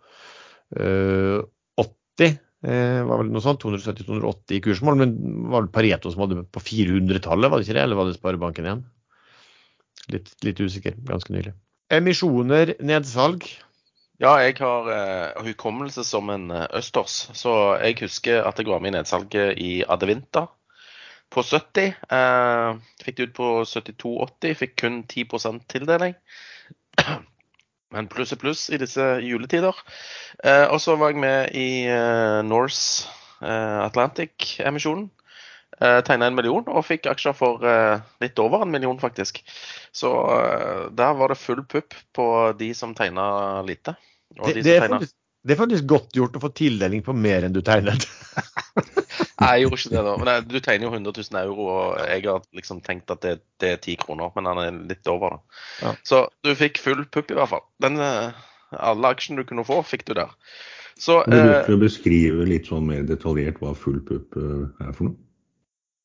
eh, 2.67 3.01
var 3.07 3.21
vel 3.21 3.31
noe 3.33 3.45
sånt, 3.45 3.63
270-280 3.65 4.57
i 4.57 4.63
kursmål, 4.65 4.99
men 5.01 5.15
var 5.53 5.67
det 5.67 5.75
Pareto 5.75 6.13
som 6.13 6.25
hadde 6.25 6.47
på 6.49 6.63
400-tallet, 6.65 7.51
var 7.51 7.61
det 7.61 7.69
ikke 7.69 7.79
det? 7.79 7.85
Eller 7.85 8.01
var 8.01 8.09
det 8.09 8.17
Sparebanken 8.19 8.69
igjen? 8.69 8.83
Litt, 10.13 10.33
litt 10.45 10.61
usikker, 10.61 10.97
ganske 11.09 11.33
nylig. 11.33 11.55
Emisjoner, 11.93 12.75
nedsalg. 12.85 13.47
Ja, 14.23 14.37
jeg 14.41 14.57
har 14.61 14.89
uh, 14.89 15.45
hukommelse 15.45 16.05
som 16.07 16.31
en 16.31 16.47
uh, 16.55 16.67
østers, 16.79 17.17
så 17.35 17.77
jeg 17.83 17.99
husker 18.05 18.45
at 18.47 18.61
jeg 18.61 18.71
var 18.71 18.83
med 18.83 18.93
i 18.93 18.97
nedsalget 18.99 19.59
i 19.59 19.73
Adevinta 19.91 20.47
på 21.35 21.43
70. 21.43 21.97
Uh, 22.07 22.15
eh, 22.15 22.83
fikk 23.03 23.19
det 23.19 23.29
ut 23.29 23.37
på 23.37 23.49
72,80, 23.67 24.55
fikk 24.61 24.77
kun 24.85 25.01
10% 25.11 25.65
tildeling. 25.73 26.15
Men 27.95 28.11
pluss 28.11 28.35
er 28.35 28.41
pluss 28.43 28.67
i 28.75 28.79
disse 28.83 29.05
juletider. 29.23 29.77
og 30.45 30.81
så 30.83 30.97
var 30.99 31.13
jeg 31.13 31.23
med 31.23 31.55
i 31.55 31.69
Norse 32.43 33.07
eh, 33.45 33.79
Atlantic-emisjonen. 33.85 35.11
Eh, 35.81 36.01
Tegna 36.07 36.29
en 36.31 36.37
million 36.39 36.67
og 36.71 36.85
fikk 36.87 37.09
aksjer 37.11 37.35
for 37.35 37.65
eh, 37.67 37.99
litt 38.23 38.39
over 38.43 38.63
en 38.63 38.71
million, 38.71 38.99
faktisk. 39.01 39.41
Så 39.95 40.13
eh, 40.37 40.85
der 40.95 41.17
var 41.19 41.33
det 41.33 41.41
full 41.41 41.65
pupp 41.67 41.97
på 42.15 42.27
de 42.59 42.71
som 42.79 42.95
tegna 42.95 43.63
lite. 43.67 43.97
Og 44.39 44.49
Det, 44.49 44.61
de 44.61 44.63
det, 44.63 44.77
er 44.77 44.85
tegna 44.87 45.01
faktisk, 45.01 45.17
det 45.45 45.55
er 45.57 45.61
faktisk 45.61 45.89
godt 45.91 46.21
gjort 46.21 46.39
å 46.39 46.45
få 46.45 46.53
tildeling 46.57 47.03
på 47.07 47.17
mer 47.17 47.47
enn 47.47 47.57
du 47.57 47.63
tegnet. 47.65 48.07
Nei, 49.43 49.51
jeg 49.59 49.65
gjorde 49.65 49.79
ikke 49.81 49.91
det, 49.91 50.03
da. 50.07 50.15
Men 50.21 50.47
du 50.47 50.59
tegner 50.63 50.87
jo 50.87 50.93
100 50.93 51.15
000 51.19 51.41
euro, 51.41 51.65
og 51.73 52.03
jeg 52.07 52.23
har 52.29 52.45
liksom 52.55 52.81
tenkt 52.87 53.11
at 53.11 53.25
det, 53.25 53.33
det 53.63 53.73
er 53.75 53.81
10 53.81 53.97
kroner, 54.05 54.31
men 54.37 54.47
han 54.47 54.61
er 54.63 54.77
litt 54.93 55.11
over, 55.11 55.37
da. 55.37 55.63
Ja. 55.83 55.95
Så 56.07 56.21
du 56.47 56.53
fikk 56.59 56.79
full 56.83 57.03
pupp, 57.11 57.33
i 57.33 57.39
hvert 57.39 57.51
fall. 57.51 57.65
Den, 57.83 57.99
eh, 57.99 58.45
alle 58.79 59.11
aksjene 59.11 59.43
du 59.43 59.49
kunne 59.49 59.67
få, 59.67 59.81
fikk 59.87 60.07
du 60.07 60.15
der. 60.21 60.31
Så 60.95 61.21
Kan 61.27 61.35
du 61.35 61.51
eh, 61.51 61.75
å 61.75 61.81
beskrive 61.83 62.47
litt 62.47 62.71
sånn 62.71 62.87
mer 62.87 63.03
detaljert 63.09 63.59
hva 63.63 63.75
full 63.75 63.99
pupp 64.07 64.39
eh, 64.39 64.87
er 64.87 64.95
for 64.95 65.11
noe? 65.11 65.19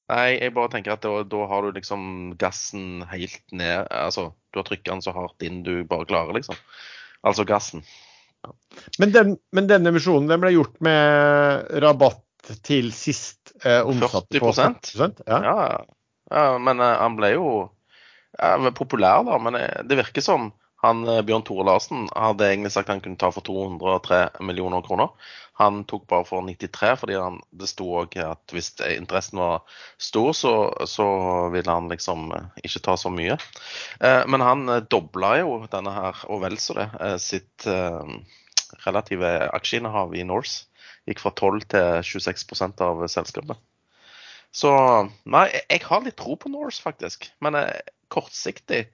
Nei, 0.10 0.40
jeg 0.40 0.56
bare 0.56 0.72
tenker 0.74 0.96
at 0.96 1.04
da, 1.06 1.20
da 1.30 1.44
har 1.52 1.66
du 1.68 1.76
liksom 1.76 2.32
gassen 2.42 3.04
helt 3.12 3.44
ned 3.54 3.86
Altså, 3.94 4.32
du 4.50 4.58
har 4.58 4.66
trykket 4.66 4.90
den 4.90 5.04
så 5.06 5.14
hardt 5.14 5.46
inn 5.46 5.60
du 5.62 5.84
bare 5.86 6.08
klarer, 6.10 6.34
liksom. 6.34 6.58
Altså 7.22 7.46
gassen. 7.46 7.84
Men 8.98 9.14
den, 9.14 9.36
men 9.54 9.68
denne 9.70 9.92
emisjonen 9.94 10.32
den 10.32 10.42
ble 10.42 10.56
gjort 10.56 10.80
med 10.82 11.70
rabatt 11.84 12.24
til 12.66 12.92
sist 12.96 13.54
eh, 13.64 13.82
omsatt 13.82 14.30
40%? 14.34 14.94
40%? 14.96 15.24
Ja. 15.28 15.42
Ja, 15.46 15.84
ja 16.32 16.46
men 16.62 16.82
eh, 16.84 16.96
han 17.02 17.20
ble 17.20 17.34
jo 17.36 17.50
ja, 18.38 18.56
populær, 18.76 19.24
da. 19.28 19.38
Men 19.42 19.60
eh, 19.60 19.84
det 19.88 20.00
virker 20.00 20.26
som 20.26 20.52
han 20.84 21.04
eh, 21.08 21.22
Bjørn 21.28 21.44
Tore 21.48 21.66
Larsen 21.68 22.08
hadde 22.16 22.48
egentlig 22.48 22.72
sagt 22.76 22.92
han 22.92 23.02
kunne 23.04 23.20
ta 23.20 23.32
for 23.36 23.46
203 23.46 24.42
millioner 24.48 24.84
kroner. 24.86 25.12
Han 25.60 25.82
tok 25.84 26.06
bare 26.08 26.24
for 26.24 26.46
93, 26.46 26.94
fordi 27.02 27.18
han, 27.20 27.42
det 27.52 27.68
sto 27.68 27.90
òg 28.00 28.16
at 28.24 28.54
hvis 28.56 28.72
interessen 28.94 29.42
var 29.42 29.66
stor, 30.00 30.32
så, 30.38 30.54
så 30.88 31.08
ville 31.52 31.68
han 31.76 31.92
liksom 31.92 32.30
eh, 32.36 32.48
ikke 32.64 32.84
ta 32.88 32.96
så 33.00 33.12
mye. 33.12 33.36
Eh, 34.00 34.24
men 34.32 34.46
han 34.46 34.64
eh, 34.72 34.86
dobla 34.88 35.36
jo 35.42 35.58
denne 35.72 35.96
her, 35.98 36.24
og 36.32 36.46
vel 36.46 36.56
så 36.64 36.78
det, 36.80 36.88
eh, 37.04 37.18
sitt 37.20 37.68
eh, 37.68 38.16
relative 38.86 39.36
aksjeinnehav 39.52 40.16
i 40.16 40.24
Norse. 40.24 40.69
Gikk 41.10 41.24
fra 41.24 41.32
12 41.34 41.66
til 41.74 42.02
26% 42.06 42.84
av 42.86 43.04
selskapet. 43.10 43.58
Så 44.54 44.72
nei, 45.30 45.48
jeg- 45.70 45.84
har 45.86 46.02
litt 46.02 46.18
tro 46.18 46.36
på 46.36 46.50
Norse, 46.50 46.82
faktisk. 46.82 47.30
Men 47.42 47.56
eh, 47.56 47.82
kortsiktig 48.10 48.88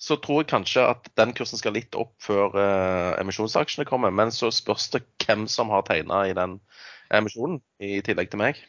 så 0.00 0.16
tror 0.16 0.42
jeg 0.42 0.50
kanskje 0.52 0.84
at 0.88 1.08
den 1.18 1.32
kursen 1.36 1.58
skal 1.60 1.74
litt 1.76 1.94
opp 1.98 2.14
før 2.24 2.54
eh, 2.56 3.20
emisjonsaksjene 3.20 3.86
kommer. 3.88 4.10
Men 4.10 4.30
så 4.30 4.50
spørs 4.54 4.88
det 4.94 5.02
hvem 5.26 5.46
som 5.48 5.70
har 5.74 5.82
tegna 5.88 6.22
i 6.28 6.36
den 6.36 6.60
emisjonen, 7.10 7.60
i 7.82 8.00
tillegg 8.06 8.30
til 8.30 8.40
meg. 8.40 8.60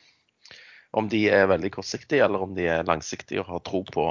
Om 0.98 1.08
de 1.08 1.30
er 1.32 1.48
veldig 1.48 1.72
kortsiktige, 1.72 2.26
eller 2.26 2.42
om 2.44 2.56
de 2.58 2.66
er 2.68 2.84
langsiktige 2.84 3.40
og 3.46 3.48
har 3.54 3.62
tro 3.64 3.84
på 3.88 4.08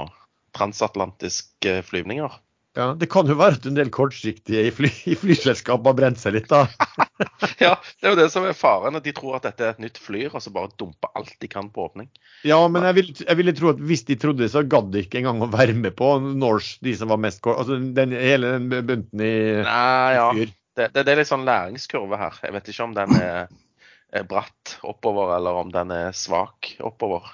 transatlantiske 0.57 1.81
flyvninger. 1.87 2.39
Ja, 2.77 2.93
det 2.95 3.09
kan 3.11 3.27
jo 3.27 3.35
være 3.35 3.57
at 3.57 3.65
en 3.67 3.75
del 3.75 3.89
kortsiktige 3.91 4.61
i, 4.63 4.71
fly, 4.71 4.87
i 5.11 5.15
flyselskapet 5.19 5.89
har 5.89 5.95
brent 5.97 6.21
seg 6.21 6.37
litt, 6.37 6.47
da. 6.51 6.67
Ja, 7.61 7.73
det 7.99 8.07
er 8.07 8.13
jo 8.13 8.17
det 8.17 8.29
som 8.33 8.45
er 8.47 8.55
faren. 8.57 8.95
at 8.97 9.03
De 9.05 9.11
tror 9.15 9.35
at 9.37 9.43
dette 9.45 9.65
er 9.65 9.73
et 9.75 9.81
nytt 9.83 9.99
flyr, 10.01 10.29
og 10.31 10.41
så 10.41 10.53
bare 10.55 10.71
dumper 10.79 11.11
alt 11.19 11.33
de 11.43 11.49
kan 11.51 11.67
på 11.73 11.83
åpning. 11.89 12.07
Ja, 12.47 12.61
men 12.71 12.87
jeg, 12.87 12.97
vil, 12.97 13.11
jeg 13.19 13.39
ville 13.41 13.53
tro 13.57 13.73
at 13.73 13.83
hvis 13.91 14.05
de 14.07 14.17
trodde 14.21 14.45
det, 14.45 14.53
så 14.53 14.63
gadd 14.63 14.89
de 14.93 15.03
ikke 15.03 15.19
engang 15.19 15.43
å 15.43 15.51
være 15.51 15.75
med 15.77 15.97
på 15.99 16.13
Norse, 16.23 16.79
de 16.85 16.95
som 16.97 17.11
var 17.11 17.19
mest 17.21 17.43
kort. 17.43 17.59
Altså 17.61 17.77
den, 17.99 18.15
hele 18.15 18.55
den 18.55 18.71
bunten 18.71 19.25
i 19.25 19.35
Nei, 19.67 20.15
ja. 20.15 20.29
Det, 20.31 20.87
det, 20.95 21.03
det 21.03 21.11
er 21.11 21.19
litt 21.19 21.29
sånn 21.29 21.45
læringskurve 21.47 22.21
her. 22.23 22.39
Jeg 22.47 22.55
vet 22.55 22.71
ikke 22.71 22.87
om 22.87 22.95
den 22.95 23.19
er, 23.19 23.51
er 24.15 24.31
bratt 24.31 24.77
oppover, 24.87 25.35
eller 25.35 25.59
om 25.65 25.75
den 25.75 25.91
er 25.91 26.15
svak 26.15 26.71
oppover. 26.79 27.27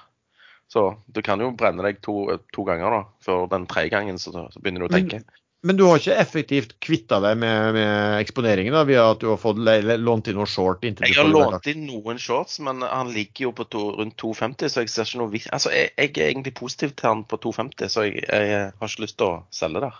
Så 0.68 0.84
du 1.06 1.22
kan 1.24 1.40
jo 1.40 1.50
brenne 1.56 1.84
deg 1.86 2.02
to, 2.04 2.26
to 2.52 2.64
ganger, 2.68 2.92
da. 2.92 3.02
Før 3.24 3.46
den 3.50 3.64
tredje 3.70 3.94
gangen 3.94 4.20
så, 4.20 4.34
så 4.52 4.60
begynner 4.60 4.84
du 4.84 4.90
å 4.90 4.92
tenke. 4.92 5.22
Men 5.66 5.74
du 5.74 5.82
har 5.88 5.98
ikke 5.98 6.14
effektivt 6.22 6.76
kvitta 6.84 7.18
deg 7.18 7.38
med, 7.40 7.72
med 7.74 8.20
eksponeringen 8.22 8.76
da, 8.76 8.84
via 8.86 9.08
at 9.10 9.18
du 9.18 9.26
har 9.32 9.40
fått 9.42 9.58
lånt 9.58 10.28
inn 10.30 10.38
noe 10.38 10.46
short? 10.46 10.86
Jeg 10.86 11.16
har 11.16 11.26
lånt 11.26 11.66
inn 11.72 11.82
noen 11.88 12.20
shorts, 12.22 12.60
men 12.62 12.84
han 12.86 13.10
ligger 13.10 13.48
jo 13.48 13.52
på 13.58 13.66
to, 13.72 13.82
rundt 13.98 14.14
250, 14.22 14.70
så 14.70 14.84
jeg 14.84 14.92
ser 14.92 15.08
ikke 15.08 15.22
noe 15.24 15.42
Altså, 15.56 15.72
jeg, 15.74 15.90
jeg 15.96 16.12
er 16.14 16.28
egentlig 16.28 16.54
positiv 16.60 16.94
til 16.94 17.10
han 17.10 17.24
på 17.26 17.40
250, 17.42 17.90
så 17.90 18.06
jeg, 18.06 18.22
jeg 18.28 18.68
har 18.70 18.92
ikke 18.92 19.06
lyst 19.08 19.18
til 19.18 19.32
å 19.32 19.40
selge 19.58 19.82
der. 19.88 19.98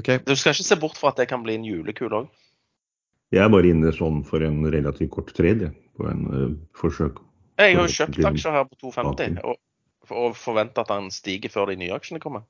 Ok, 0.00 0.10
Du 0.26 0.34
skal 0.34 0.56
ikke 0.56 0.70
se 0.72 0.80
bort 0.80 0.98
fra 0.98 1.12
at 1.12 1.22
det 1.22 1.28
kan 1.30 1.44
bli 1.46 1.54
en 1.60 1.68
julekule 1.68 2.24
òg. 2.24 2.32
Jeg 3.32 3.44
er 3.46 3.52
bare 3.52 3.70
inne 3.70 3.92
sånn 3.94 4.24
for 4.26 4.42
en 4.44 4.64
relativt 4.74 5.12
kort 5.14 5.30
trade, 5.36 5.70
på 5.96 6.08
en 6.10 6.26
uh, 6.32 6.48
forsøk. 6.76 7.22
Jeg 7.60 7.76
har 7.76 7.86
jo 7.86 7.94
kjøpt 7.96 8.24
aksjer 8.32 8.56
her 8.56 8.66
på 8.68 8.78
250 8.80 9.42
og, 9.44 9.58
og 10.10 10.36
forventer 10.38 10.84
at 10.84 10.92
den 10.92 11.10
stiger 11.12 11.52
før 11.52 11.72
de 11.72 11.78
nye 11.80 11.94
aksjene 11.94 12.22
kommer. 12.22 12.46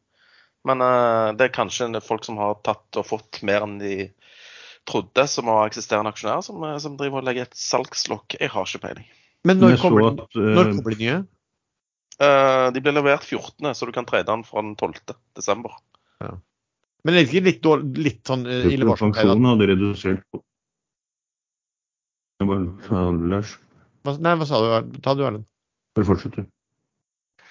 Men 0.68 0.82
uh, 0.84 1.32
det 1.34 1.48
er 1.48 1.56
kanskje 1.56 1.90
folk 2.04 2.26
som 2.26 2.38
har 2.38 2.60
tatt 2.66 3.00
og 3.00 3.08
fått 3.08 3.40
mer 3.46 3.66
enn 3.66 3.80
de 3.80 3.96
trodde, 4.88 5.26
som 5.30 5.50
har 5.50 5.68
eksisterende 5.70 6.10
aksjonærer, 6.10 6.42
som, 6.42 6.62
eh, 6.66 6.78
som 6.82 6.96
driver 6.98 7.20
og 7.20 7.26
legger 7.28 7.46
et 7.46 7.58
salgslokk. 7.58 8.34
Jeg 8.40 8.50
har 8.50 8.66
ikke 8.66 8.82
peiling. 8.82 9.04
Men 9.46 9.58
Men 9.58 9.70
når 9.70 9.76
kommer, 9.82 10.08
at, 10.10 10.38
uh, 10.38 10.48
når 10.56 10.70
kommer 10.70 10.94
de 10.94 10.98
nye? 11.02 11.18
Uh, 12.22 12.70
de 12.74 12.82
blir 12.82 12.94
levert 12.94 13.26
14., 13.26 13.74
så 13.74 13.86
du 13.86 13.92
kan 13.94 14.06
trade 14.06 14.26
den 14.26 14.42
fra 14.46 14.62
den 14.62 14.74
12. 14.76 15.14
desember. 15.38 15.78
Men 16.22 17.14
er 17.14 17.22
det 17.22 17.28
ikke 17.28 17.46
litt, 17.46 17.62
dårlig, 17.62 17.98
litt 17.98 18.26
sånn 18.26 18.46
uh, 18.46 18.66
ille 18.70 18.86
varsel? 18.86 19.10
Pensjonen 19.14 19.50
hadde 19.50 19.70
redusert 19.72 20.26
på 20.30 20.42
ta 22.42 23.00
Lars, 23.30 23.58
Hva- 24.04 24.18
Nei, 24.20 24.34
hva 24.40 24.46
sa 24.48 24.60
du? 24.82 24.98
Ta 25.04 25.14
du, 25.14 25.22
Erlend. 25.26 25.46
bare 25.96 26.08
fortsett 26.08 26.36
du. 26.36 26.44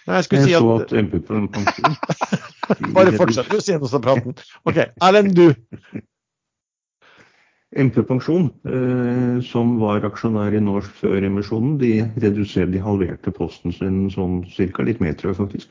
Nei, 0.08 0.15
jeg 0.17 0.25
skulle 0.25 0.41
Jeg 0.41 0.48
si 0.50 0.55
at 0.58 0.81
at 0.81 0.93
MP 0.98 1.20
Bare 2.96 3.12
fortsett 3.13 3.51
du, 3.51 3.60
si 3.62 3.75
noe 3.77 3.88
så 3.91 4.00
praten. 4.01 4.34
OK. 4.65 4.79
Erlend, 5.01 5.36
du. 5.38 5.53
MP 7.72 8.01
Pensjon, 8.03 8.50
eh, 8.67 9.38
som 9.48 9.77
var 9.79 10.03
aksjonær 10.03 10.51
i 10.58 10.60
Norsk 10.63 10.91
før 11.05 11.24
emisjonen, 11.24 11.77
de 11.79 11.91
reduserte, 12.20 12.74
de 12.74 12.81
halverte 12.84 13.31
posten 13.31 13.72
sin 13.72 14.10
sånn 14.12 14.41
cirka 14.51 14.84
litt 14.84 15.00
mer, 15.00 15.13
tror 15.15 15.31
jeg 15.31 15.39
faktisk. 15.39 15.70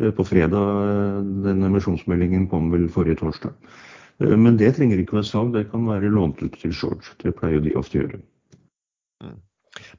Eh, 0.00 0.10
på 0.12 0.26
fredag, 0.28 0.82
eh, 0.90 1.22
den 1.46 1.64
emisjonsmeldingen 1.70 2.44
kom 2.50 2.68
vel 2.74 2.88
forrige 2.92 3.22
torsdag. 3.22 3.54
Eh, 4.20 4.36
men 4.36 4.58
det 4.60 4.74
trenger 4.76 5.00
ikke 5.00 5.16
være 5.16 5.30
salg, 5.30 5.54
det 5.56 5.70
kan 5.70 5.86
være 5.88 6.12
lånt 6.12 6.42
ut 6.44 6.58
til 6.60 6.72
short. 6.76 7.08
Det 7.24 7.32
pleier 7.38 7.64
de 7.64 7.72
ofte 7.80 7.96
å 7.96 8.02
gjøre. 8.04 8.20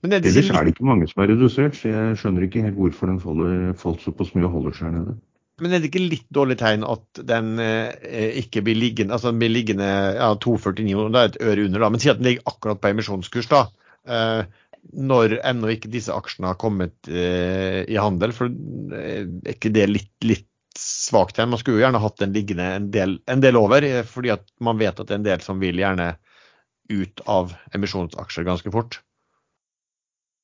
Er 0.04 0.18
Ellers 0.20 0.50
er 0.52 0.66
det 0.66 0.74
ikke 0.74 0.88
mange 0.88 1.08
som 1.08 1.22
er 1.24 1.32
redusert, 1.32 1.76
så 1.80 1.92
jeg 1.92 2.16
skjønner 2.20 2.46
ikke 2.48 2.64
helt 2.66 2.80
hvorfor 2.80 3.12
den 3.12 3.22
faller, 3.24 3.60
falt 3.80 4.02
såpass 4.04 4.34
mye 4.36 4.48
og 4.50 4.56
holder 4.58 4.78
seg 4.78 4.96
nede. 4.98 5.16
Men 5.62 5.76
er 5.76 5.82
det 5.82 5.92
ikke 5.92 6.02
litt 6.02 6.28
dårlig 6.34 6.58
tegn 6.60 6.84
at 6.90 7.22
den 7.28 7.54
eh, 7.62 8.40
ikke 8.42 8.64
blir 8.66 8.80
liggende 8.80 9.14
altså 9.14 9.30
den 9.30 9.40
blir 9.44 9.52
liggende 9.54 9.88
ja, 10.18 10.32
2,49, 10.42 11.06
det 11.14 11.22
er 11.22 11.30
et 11.30 11.40
øre 11.46 11.68
under, 11.68 11.84
da, 11.84 11.90
men 11.94 12.02
si 12.02 12.10
at 12.12 12.20
den 12.20 12.28
ligger 12.32 12.52
akkurat 12.52 12.82
på 12.82 12.92
emisjonskurs, 12.92 13.50
da. 13.52 13.62
Eh, 14.10 14.42
når 14.98 15.38
ennå 15.46 15.76
ikke 15.76 15.92
disse 15.94 16.14
aksjene 16.14 16.52
har 16.52 16.60
kommet 16.62 17.10
eh, 17.10 17.84
i 17.86 18.00
handel. 18.02 18.34
For 18.36 18.50
eh, 18.50 19.28
er 19.28 19.54
ikke 19.54 19.74
det 19.74 19.88
litt, 19.92 20.14
litt 20.26 20.48
svakt 20.78 21.38
tegn? 21.38 21.52
Man 21.54 21.62
skulle 21.62 21.80
jo 21.80 21.86
gjerne 21.86 22.02
hatt 22.02 22.20
den 22.22 22.34
liggende 22.36 22.68
en 22.80 22.90
del, 22.94 23.20
en 23.30 23.44
del 23.44 23.60
over, 23.60 23.86
eh, 23.86 24.02
fordi 24.08 24.34
at 24.34 24.48
man 24.64 24.82
vet 24.82 24.98
at 25.00 25.08
det 25.08 25.16
er 25.16 25.22
en 25.22 25.30
del 25.30 25.46
som 25.46 25.62
vil 25.62 25.80
gjerne 25.82 26.16
ut 26.92 27.24
av 27.30 27.54
emisjonsaksjer 27.78 28.48
ganske 28.48 28.74
fort. 28.74 29.00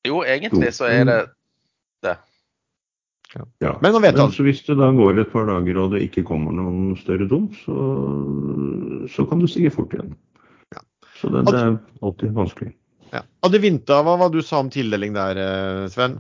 Jo, 0.08 0.24
egentlig 0.26 0.74
så 0.76 0.90
er 0.90 1.06
det 1.08 1.20
det. 2.06 2.16
Ja. 3.60 3.74
Men 3.82 4.02
vet 4.02 4.16
Men 4.16 4.32
så 4.32 4.46
hvis 4.46 4.64
det 4.66 4.78
da 4.80 4.90
går 4.96 5.20
et 5.22 5.32
par 5.34 5.48
dager 5.50 5.80
og 5.82 5.94
det 5.94 6.06
ikke 6.08 6.24
kommer 6.28 6.56
noen 6.56 6.96
større 7.00 7.28
dum, 7.30 7.50
så, 7.60 7.76
så 9.14 9.28
kan 9.28 9.44
det 9.44 9.52
stige 9.52 9.74
fort 9.74 9.94
igjen. 9.94 10.16
Ja. 10.74 10.84
Så 11.20 11.32
det, 11.34 11.44
det 11.50 11.60
er 11.60 11.76
alltid 12.02 12.34
vanskelig. 12.38 12.72
Ja. 13.12 13.24
Adevinta, 13.46 14.02
hva 14.04 14.18
var 14.20 14.32
det 14.32 14.42
du 14.42 14.48
sa 14.48 14.62
om 14.64 14.72
tildeling 14.72 15.16
der, 15.16 15.40
eh, 15.44 15.84
Sven? 15.92 16.18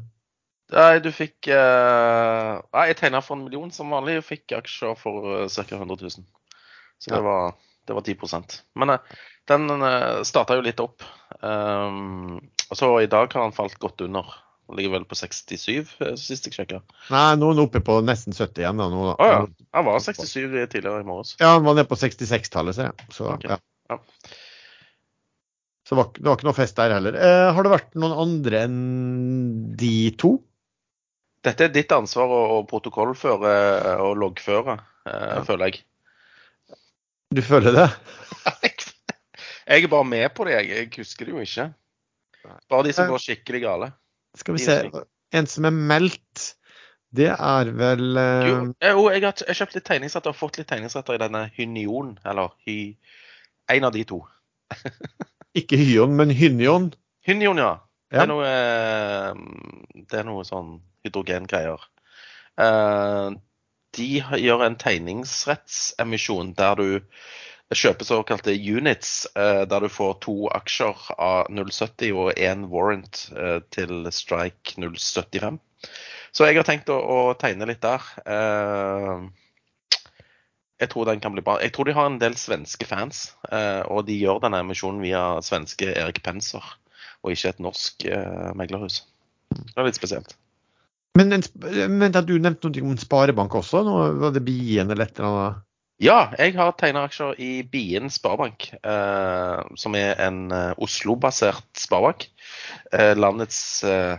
Nei, 0.73 0.99
du 0.99 1.13
fikk 1.15 1.47
uh, 1.47 2.57
Nei, 2.59 2.87
jeg 2.89 2.97
tegna 2.99 3.21
for 3.23 3.37
en 3.37 3.45
million 3.45 3.69
som 3.71 3.93
vanlig 3.93 4.17
og 4.19 4.27
fikk 4.27 4.57
aksjer 4.57 4.97
for 4.99 5.45
uh, 5.45 5.45
ca. 5.47 5.63
100 5.63 5.95
000. 6.01 6.27
Så 6.99 7.11
Ja. 7.11 7.15
det, 7.15 7.23
var, 7.23 7.53
det 7.87 7.95
var 7.95 8.03
10% 8.03 8.57
Men 8.75 8.89
uh, 8.97 9.17
den 9.47 9.69
uh, 9.71 10.23
starta 10.27 10.57
jo 10.57 10.65
litt 10.65 10.81
opp. 10.83 11.05
Um, 11.39 12.41
og 12.71 12.79
så 12.79 12.91
i 13.01 13.09
dag 13.11 13.31
har 13.33 13.47
han 13.47 13.55
falt 13.55 13.77
godt 13.81 14.03
under. 14.05 14.27
Han 14.67 14.75
ligger 14.75 14.97
vel 14.97 15.05
på 15.07 15.15
67 15.15 15.69
eh, 16.03 16.15
sist 16.19 16.49
jeg 16.49 16.57
sjekka. 16.57 16.81
Nei, 17.13 17.27
nå 17.39 17.47
er 17.47 17.55
han 17.55 17.63
oppe 17.63 17.79
på 17.87 18.01
nesten 18.03 18.35
70 18.35 18.65
igjen. 18.65 18.81
Å 18.83 19.15
ja. 19.23 19.37
Han 19.77 19.87
var 19.87 20.03
67 20.03 20.35
tidligere 20.73 21.05
i 21.05 21.07
morges. 21.07 21.37
Ja, 21.39 21.53
han 21.55 21.63
var 21.67 21.77
nede 21.77 21.87
på 21.87 21.99
66-tallet, 21.99 22.75
ser 22.75 22.89
jeg. 22.89 23.07
Så, 23.15 23.29
okay. 23.37 23.55
ja. 23.55 23.61
Ja. 23.87 24.01
Så 25.87 25.95
det 25.95 26.01
var, 26.01 26.09
det 26.17 26.27
var 26.27 26.35
ikke 26.35 26.49
noe 26.49 26.57
fest 26.57 26.75
der 26.75 26.97
heller. 26.97 27.15
Eh, 27.15 27.45
har 27.55 27.63
det 27.63 27.71
vært 27.71 27.93
noen 27.95 28.17
andre 28.25 28.65
enn 28.67 28.79
de 29.79 29.93
to? 30.19 30.33
Dette 31.47 31.63
er 31.63 31.71
ditt 31.71 31.93
ansvar 31.95 32.27
å, 32.27 32.39
å 32.57 32.63
protokollføre 32.67 33.53
eh, 33.93 34.01
og 34.03 34.19
loggføre, 34.19 34.75
eh, 35.07 35.27
Ja. 35.37 35.43
føler 35.47 35.71
jeg. 35.71 35.85
Du 37.31 37.39
føler 37.43 37.75
det? 37.75 37.87
jeg 38.67 39.83
er 39.85 39.91
bare 39.91 40.11
med 40.11 40.27
på 40.35 40.47
det, 40.47 40.57
jeg. 40.59 40.73
Jeg 40.75 40.91
husker 40.97 41.29
det 41.29 41.37
jo 41.37 41.45
ikke. 41.47 41.69
Bare 42.69 42.87
de 42.87 42.93
som 42.93 43.07
Eh, 43.07 43.11
går 43.13 43.23
skikkelig 43.23 43.61
gale. 43.63 43.91
Skal 44.37 44.57
vi 44.57 44.63
se. 44.63 44.77
En 45.35 45.47
som 45.49 45.65
er 45.67 45.75
meldt, 45.75 46.43
det 47.15 47.29
er 47.33 47.71
vel 47.75 48.17
uh... 48.19 48.47
Jo, 48.47 48.57
eh, 48.79 48.83
jeg 48.83 48.93
har 48.93 49.15
jeg 49.15 49.47
har 49.47 49.59
kjøpt 49.61 49.75
litt 49.75 49.87
tegningsretter 49.87 50.31
og 50.31 50.39
fått 50.39 50.59
litt 50.59 50.69
tegningsretter 50.69 51.17
i 51.17 51.21
denne 51.23 51.47
Hynion, 51.57 52.17
eller 52.27 52.53
Hy... 52.67 52.95
En 53.67 53.83
av 53.83 53.91
de 53.91 54.05
to. 54.07 54.21
ikke 55.59 55.79
Hyon, 55.79 56.13
men 56.15 56.31
Hynion. 56.31 56.93
Hynion, 57.27 57.59
ja. 57.59 57.73
Det 58.07 58.21
er 58.23 58.29
noe, 58.31 58.47
eh, 58.47 59.33
det 60.07 60.21
er 60.21 60.27
noe 60.27 60.45
sånn 60.47 60.77
hydrogengreier. 61.03 61.83
Eh, 62.63 63.35
De 63.97 64.07
gjør 64.39 64.63
en 64.63 64.77
tegningsrettsemisjon 64.79 66.53
der 66.55 66.79
du 66.79 66.87
kjøper 67.75 68.07
såkalte 68.07 68.53
units, 68.55 69.25
eh, 69.35 69.65
der 69.67 69.83
du 69.83 69.89
får 69.91 70.13
to 70.23 70.35
aksjer 70.55 70.95
av 71.19 71.49
070 71.51 72.13
og 72.15 72.29
én 72.39 72.67
warrant 72.71 73.25
eh, 73.35 73.57
til 73.75 74.05
strike 74.15 74.77
075. 74.79 75.57
Så 76.31 76.45
jeg 76.47 76.55
har 76.59 76.63
tenkt 76.67 76.87
å, 76.93 76.95
å 77.01 77.19
tegne 77.39 77.67
litt 77.67 77.81
der. 77.83 78.03
Eh, 78.23 79.27
Jeg 80.79 80.91
tror 80.93 81.07
den 81.09 81.19
kan 81.19 81.33
bli 81.33 81.41
bra. 81.41 81.57
Jeg 81.59 81.73
tror 81.73 81.85
de 81.89 81.93
har 81.97 82.05
en 82.05 82.19
del 82.21 82.35
svenske 82.37 82.85
fans, 82.85 83.31
og 83.89 84.03
de 84.05 84.13
gjør 84.13 84.43
denne 84.43 84.59
emisjonen 84.61 85.01
via 85.01 85.23
svenske 85.41 85.87
Erik 85.89 86.19
Penser, 86.21 86.61
og 87.25 87.31
ikke 87.33 87.49
et 87.49 87.59
norsk 87.65 88.05
meglerhus. 88.53 88.99
Det 89.49 89.73
er 89.81 89.87
litt 89.87 89.97
spesielt. 89.97 90.35
Men 91.17 91.33
en 91.33 91.41
sp- 91.41 91.65
vent, 91.65 92.19
at 92.21 92.27
du 92.29 92.35
nevnte 92.37 92.69
noe 92.69 92.91
om 92.91 92.99
sparebank 93.01 93.57
også? 93.57 93.81
Noe, 93.87 94.11
var 94.21 94.35
det 94.37 94.43
Bien 94.45 94.85
eller 94.93 95.07
et 95.09 95.17
eller 95.17 95.31
annet? 95.33 95.63
Ja, 95.97 96.27
jeg 96.37 96.53
har 96.53 96.75
tegna 96.77 97.07
aksjer 97.07 97.39
i 97.41 97.63
Bien 97.65 98.11
sparebank, 98.13 98.67
eh, 98.85 99.61
som 99.81 99.95
er 99.97 100.19
en 100.21 100.43
eh, 100.53 100.73
Oslo-basert 100.77 101.65
sparebank. 101.81 102.27
Eh, 102.93 103.15
landets 103.17 103.81
eh, 103.83 104.17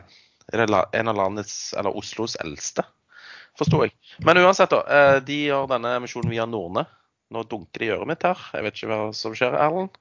En 0.50 1.10
av 1.12 1.14
landets, 1.14 1.74
eller 1.78 1.94
Oslos 1.94 2.34
eldste, 2.42 2.82
forsto 3.58 3.82
jeg. 3.84 3.92
Men 4.26 4.40
uansett, 4.40 4.72
da. 4.72 4.80
Eh, 4.88 5.18
de 5.22 5.38
gjør 5.50 5.68
denne 5.70 5.94
emisjonen 6.00 6.32
via 6.32 6.48
Norne. 6.48 6.86
Nå 7.30 7.44
dunker 7.46 7.84
det 7.84 7.90
i 7.90 7.94
øret 7.94 8.10
mitt 8.10 8.26
her. 8.26 8.42
Jeg 8.56 8.64
vet 8.64 8.78
ikke 8.78 8.90
hva 8.90 9.00
som 9.14 9.36
skjer, 9.36 9.54
Erlend? 9.54 9.94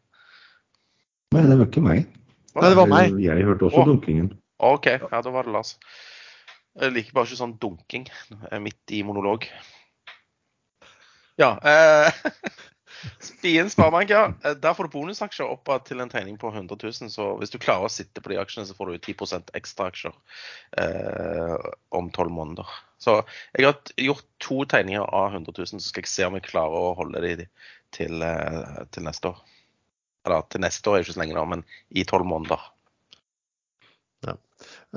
Nei, 1.36 1.44
det 1.46 1.60
var 1.60 1.66
ikke 1.68 1.84
meg. 1.84 2.06
Nei, 2.56 2.68
det 2.72 2.78
var 2.80 2.90
meg. 2.90 3.18
Jeg 3.22 3.46
hørte 3.46 3.68
også 3.70 3.84
Åh. 3.84 3.90
dunkingen. 3.92 4.32
OK, 4.66 4.94
ja, 4.96 5.20
da 5.22 5.36
var 5.36 5.46
det 5.46 5.54
Lars. 5.54 5.76
Jeg 6.80 6.96
liker 6.96 7.14
bare 7.14 7.28
ikke 7.28 7.44
sånn 7.44 7.58
dunking 7.62 8.08
midt 8.64 8.96
i 8.96 9.04
monolog. 9.06 9.46
Ja. 11.38 11.52
Eh, 11.62 12.14
Spien 13.22 13.70
sparebank, 13.70 14.10
ja. 14.10 14.34
Eh, 14.44 14.56
Der 14.58 14.74
får 14.74 14.88
du 14.88 14.96
bonusaksjer 14.96 15.50
opp 15.54 15.70
til 15.86 16.02
en 16.02 16.10
tegning 16.10 16.38
på 16.42 16.50
100 16.50 16.78
000. 16.82 17.12
Så 17.14 17.28
hvis 17.42 17.54
du 17.54 17.60
klarer 17.62 17.88
å 17.88 17.94
sitte 17.94 18.24
på 18.24 18.34
de 18.34 18.40
aksjene, 18.42 18.66
så 18.68 18.76
får 18.78 18.92
du 18.92 18.98
10 19.14 19.52
ekstra 19.58 19.90
aksjer 19.92 20.16
eh, 20.82 21.68
om 21.98 22.10
tolv 22.14 22.34
måneder. 22.34 22.72
Så 22.98 23.20
jeg 23.54 23.68
har 23.68 23.78
gjort 24.02 24.26
to 24.42 24.64
tegninger 24.66 25.06
av 25.06 25.36
100 25.36 25.54
000, 25.54 25.78
så 25.78 25.92
skal 25.92 26.06
jeg 26.06 26.14
se 26.14 26.26
om 26.26 26.40
jeg 26.40 26.48
klarer 26.50 26.90
å 26.90 26.96
holde 26.98 27.22
de 27.22 27.46
til, 27.96 28.24
eh, 28.26 28.82
til 28.92 29.06
neste 29.06 29.34
år. 29.34 29.44
Eller 30.26 30.50
til 30.52 30.66
neste 30.66 30.90
år 30.90 30.98
er 30.98 31.06
ikke 31.06 31.16
så 31.16 31.22
lenge 31.22 31.38
da, 31.38 31.46
men 31.48 31.64
i 31.94 32.04
tolv 32.10 32.28
måneder. 32.28 32.66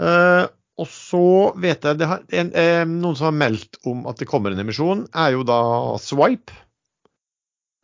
Eh, 0.01 0.47
og 0.81 0.89
så 0.89 1.25
vet 1.61 1.85
jeg 1.85 2.01
det 2.01 2.09
har, 2.09 2.23
en, 2.41 2.51
eh, 2.57 2.83
Noen 2.89 3.17
som 3.19 3.31
har 3.31 3.37
meldt 3.37 3.81
om 3.89 4.07
at 4.11 4.21
det 4.21 4.29
kommer 4.31 4.55
en 4.55 4.63
emisjon, 4.63 5.07
er 5.13 5.35
jo 5.35 5.47
da 5.47 5.61
Swipe. 6.01 6.55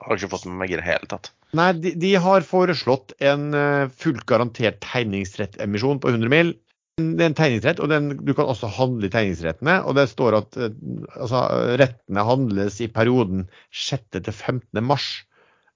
Har 0.05 0.19
ikke 0.19 0.31
fått 0.33 0.47
med 0.49 0.61
meg 0.61 0.73
i 0.73 0.79
det 0.79 0.87
hele 0.87 1.09
tatt. 1.11 1.33
Nei, 1.57 1.71
de, 1.79 1.93
de 1.99 2.13
har 2.21 2.47
foreslått 2.47 3.15
en 3.25 3.51
eh, 3.57 3.89
fullt 4.01 4.25
garantert 4.29 4.81
tegningsrettemisjon 4.85 6.01
på 6.03 6.13
100 6.13 6.33
mil. 6.33 6.55
Det 6.97 7.21
er 7.21 7.29
en 7.29 7.37
tegningsrett, 7.37 7.81
og 7.85 7.91
den, 7.93 8.09
du 8.25 8.33
kan 8.37 8.49
også 8.49 8.71
handle 8.73 9.09
i 9.09 9.13
tegningsrettene. 9.13 9.81
Og 9.85 9.97
det 9.99 10.07
står 10.13 10.39
at 10.41 10.57
eh, 10.57 10.77
altså, 11.19 11.43
rettene 11.81 12.25
handles 12.29 12.81
i 12.81 12.89
perioden 12.93 13.45
6. 13.73 14.09
til 14.17 14.33
15. 14.33 14.81
mars 14.85 15.11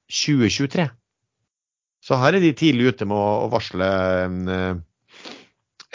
2023. 0.08 0.88
Så 2.00 2.16
her 2.16 2.36
er 2.36 2.42
de 2.42 2.54
tidlig 2.56 2.94
ute 2.94 3.08
med 3.08 3.18
å, 3.20 3.44
å 3.44 3.50
varsle 3.52 3.88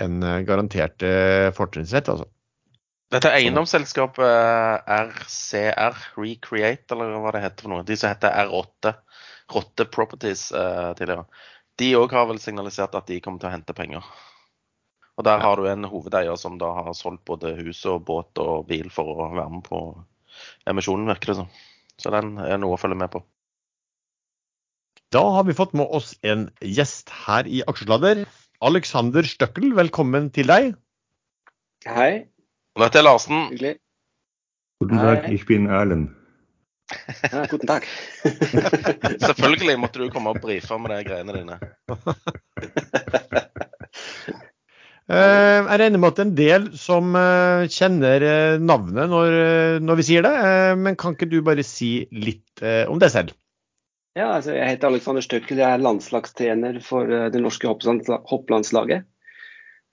en, 0.01 0.23
eh, 0.23 0.37
eh, 0.37 0.45
garantert 0.47 1.03
eh, 1.03 1.51
fortrinnsrett, 1.55 2.09
altså. 2.09 2.29
Dette 3.13 3.31
eiendomsselskapet 3.37 4.25
eh, 4.25 5.01
RCR, 5.05 5.97
Recreate, 6.17 6.95
eller 6.95 7.17
hva 7.21 7.33
det 7.35 7.43
heter 7.43 7.67
for 7.67 7.73
noe. 7.75 7.85
De 7.87 7.97
som 7.99 8.11
heter 8.11 8.33
R8, 8.45 8.95
Rotte 9.53 9.85
Properties 9.93 10.47
eh, 10.51 10.93
tidligere. 10.97 11.27
De 11.79 11.91
òg 11.99 12.15
har 12.15 12.25
vel 12.29 12.41
signalisert 12.41 12.95
at 12.97 13.07
de 13.11 13.19
kommer 13.21 13.41
til 13.41 13.51
å 13.51 13.53
hente 13.53 13.75
penger. 13.77 14.07
Og 15.15 15.23
der 15.27 15.39
har 15.43 15.59
du 15.59 15.67
en 15.69 15.87
hovedeier 15.87 16.35
som 16.39 16.57
da 16.59 16.71
har 16.81 16.95
solgt 16.97 17.23
både 17.27 17.53
hus 17.59 17.85
og 17.87 18.03
båt 18.07 18.41
og 18.41 18.65
bil 18.67 18.89
for 18.91 19.13
å 19.13 19.29
være 19.37 19.47
med 19.53 19.63
på 19.67 19.79
emisjonen, 20.67 21.07
virker 21.11 21.31
det 21.31 21.37
som. 21.43 21.53
Så 22.01 22.11
den 22.11 22.35
er 22.43 22.59
noe 22.59 22.75
å 22.75 22.79
følge 22.81 22.99
med 22.99 23.13
på. 23.13 23.21
Da 25.15 25.21
har 25.37 25.45
vi 25.47 25.55
fått 25.55 25.75
med 25.77 25.87
oss 25.87 26.15
en 26.27 26.49
gjest 26.59 27.13
her 27.23 27.47
i 27.47 27.61
Aksjesladder. 27.63 28.25
Alexander 28.65 29.25
Støkkel, 29.27 29.73
velkommen 29.77 30.29
til 30.33 30.47
deg. 30.49 30.71
Hei, 31.85 32.25
Og 32.75 32.81
dette 32.85 32.99
er 32.99 33.05
Larsen. 33.05 33.49
hyggelig. 33.51 33.75
Guten. 34.81 34.97
Tag, 34.99 35.27
ich 35.31 35.45
bin 35.47 35.67
Erlend. 35.71 36.09
Ja, 37.31 37.45
guten 37.49 37.67
takk. 37.69 37.85
Selvfølgelig 39.25 39.77
måtte 39.81 40.01
du 40.03 40.09
komme 40.13 40.33
og 40.35 40.41
brife 40.43 40.77
med 40.81 40.91
de 40.95 41.03
greiene 41.07 41.37
dine. 41.37 41.59
Eh, 45.05 45.61
Jeg 45.69 45.77
regner 45.79 45.99
med 46.01 46.15
at 46.15 46.19
en 46.23 46.31
del 46.33 46.63
som 46.81 47.11
eh, 47.13 47.67
kjenner 47.69 48.23
eh, 48.25 48.55
navnet 48.57 49.05
når, 49.11 49.35
når 49.85 49.99
vi 49.99 50.05
sier 50.07 50.25
det, 50.25 50.31
men 50.81 50.97
kan 50.97 51.13
ikke 51.13 51.27
du 51.29 51.35
bare 51.45 51.61
si 51.61 52.07
litt 52.09 52.63
om 52.89 52.97
deg 52.97 53.11
selv? 53.13 53.35
Ja, 54.15 54.29
altså, 54.37 54.53
jeg 54.55 54.69
heter 54.71 54.87
Alexander 54.87 55.23
Støkkel, 55.25 55.59
jeg 55.59 55.75
er 55.75 55.81
landslagstrener 55.83 56.77
for 56.83 57.09
eh, 57.11 57.27
det 57.33 57.41
norske 57.43 57.67
hopplandslaget. 57.67 59.03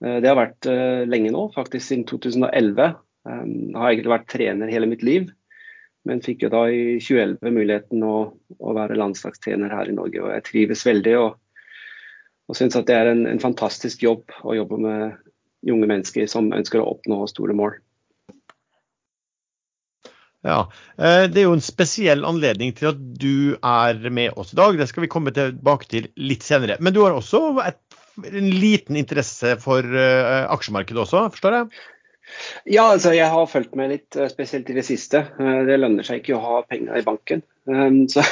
Eh, 0.04 0.18
Det 0.22 0.30
har 0.30 0.38
vært 0.38 0.68
eh, 0.70 1.02
lenge 1.10 1.32
nå, 1.34 1.48
faktisk 1.56 1.88
siden 1.88 2.04
2011. 2.06 2.92
Eh, 3.26 3.40
Jeg 3.42 3.80
har 3.80 3.88
egentlig 3.90 4.12
vært 4.14 4.28
trener 4.30 4.70
hele 4.70 4.86
mitt 4.90 5.02
liv, 5.02 5.26
men 6.06 6.22
fikk 6.22 6.46
jo 6.46 6.52
da 6.54 6.62
i 6.70 7.00
2011 7.02 7.50
muligheten 7.50 8.06
å, 8.06 8.16
å 8.62 8.76
være 8.78 8.98
landslagstrener 9.00 9.74
her 9.74 9.90
i 9.90 9.96
Norge. 9.98 10.22
Og 10.22 10.30
jeg 10.36 10.46
trives 10.52 10.86
veldig 10.86 11.18
og, 11.18 11.34
og 12.46 12.58
syns 12.58 12.78
at 12.78 12.86
det 12.86 12.98
er 13.00 13.10
en, 13.16 13.26
en 13.26 13.42
fantastisk 13.42 14.06
jobb 14.06 14.38
å 14.46 14.54
jobbe 14.54 14.78
med 14.86 15.18
junge 15.66 15.90
mennesker 15.90 16.30
som 16.30 16.54
ønsker 16.54 16.78
å 16.78 16.92
oppnå 16.94 17.24
store 17.30 17.58
mål. 17.58 17.74
Ja, 20.42 20.66
eh, 20.98 21.30
Det 21.30 21.40
er 21.40 21.46
jo 21.46 21.54
en 21.56 21.62
spesiell 21.62 22.24
anledning 22.26 22.74
til 22.74 22.90
at 22.90 22.98
du 22.98 23.54
er 23.54 24.10
med 24.10 24.34
oss 24.36 24.52
i 24.52 24.58
dag. 24.58 24.78
Det 24.78 24.88
skal 24.90 25.06
vi 25.06 25.12
komme 25.12 25.34
tilbake 25.34 25.88
til 25.90 26.08
litt 26.18 26.42
senere. 26.42 26.78
Men 26.80 26.94
du 26.94 27.02
har 27.04 27.14
også 27.14 27.44
et, 27.62 27.78
en 28.26 28.50
liten 28.50 28.98
interesse 28.98 29.54
for 29.62 29.86
uh, 29.86 30.50
aksjemarkedet 30.52 31.04
også, 31.04 31.28
forstår 31.36 31.58
jeg? 31.60 31.70
Ja, 32.74 32.88
altså 32.90 33.14
jeg 33.14 33.30
har 33.30 33.48
fulgt 33.50 33.78
med 33.78 33.92
litt, 33.92 34.16
eh, 34.16 34.30
spesielt 34.32 34.70
i 34.70 34.76
det 34.76 34.84
siste. 34.88 35.24
Det 35.38 35.78
lønner 35.78 36.06
seg 36.06 36.22
ikke 36.22 36.36
å 36.36 36.42
ha 36.42 36.60
penger 36.66 36.98
i 36.98 37.06
banken. 37.06 37.46
Um, 37.70 38.04
Så, 38.12 38.24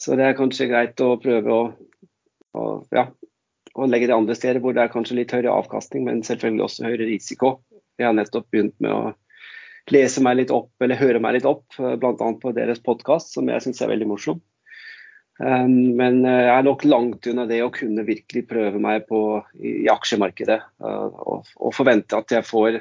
så 0.00 0.16
det 0.16 0.30
er 0.30 0.36
kanskje 0.38 0.70
greit 0.70 1.00
å 1.04 1.18
prøve 1.20 1.52
å, 1.52 1.64
å, 2.56 2.62
ja, 2.96 3.02
å 3.76 3.88
legge 3.90 4.06
det 4.08 4.14
andre 4.16 4.36
steder 4.38 4.62
hvor 4.64 4.72
det 4.72 4.86
er 4.86 4.92
kanskje 4.94 5.18
litt 5.18 5.34
høyere 5.34 5.52
avkastning, 5.52 6.06
men 6.06 6.22
selvfølgelig 6.24 6.64
også 6.64 6.86
høyere 6.86 7.08
risiko. 7.10 7.58
Jeg 8.00 8.08
har 8.08 8.16
nettopp 8.16 8.46
begynt 8.48 8.78
med 8.80 8.94
å 8.96 9.02
lese 9.94 10.22
meg 10.24 10.38
litt 10.38 10.52
opp, 10.54 10.72
eller 10.82 11.00
høre 11.00 11.20
meg 11.22 11.38
litt 11.38 11.48
opp, 11.48 11.66
eh, 11.78 11.96
bl.a. 12.00 12.30
på 12.42 12.54
deres 12.56 12.82
podkast, 12.84 13.34
som 13.36 13.48
jeg 13.50 13.64
syns 13.64 13.82
er 13.84 13.92
veldig 13.92 14.08
morsom. 14.10 14.40
Um, 15.40 15.96
Men 15.96 16.20
eh, 16.28 16.42
jeg 16.44 16.52
er 16.52 16.66
nok 16.66 16.84
langt 16.84 17.26
unna 17.30 17.46
det 17.48 17.62
å 17.64 17.72
kunne 17.72 18.04
virkelig 18.04 18.44
prøve 18.50 18.80
meg 18.82 19.06
på 19.08 19.40
i, 19.56 19.88
aksjemarkedet. 19.88 20.60
uh, 20.84 21.06
og, 21.08 21.48
og 21.56 21.72
forvente 21.74 22.18
at 22.18 22.34
jeg 22.34 22.44
får, 22.44 22.80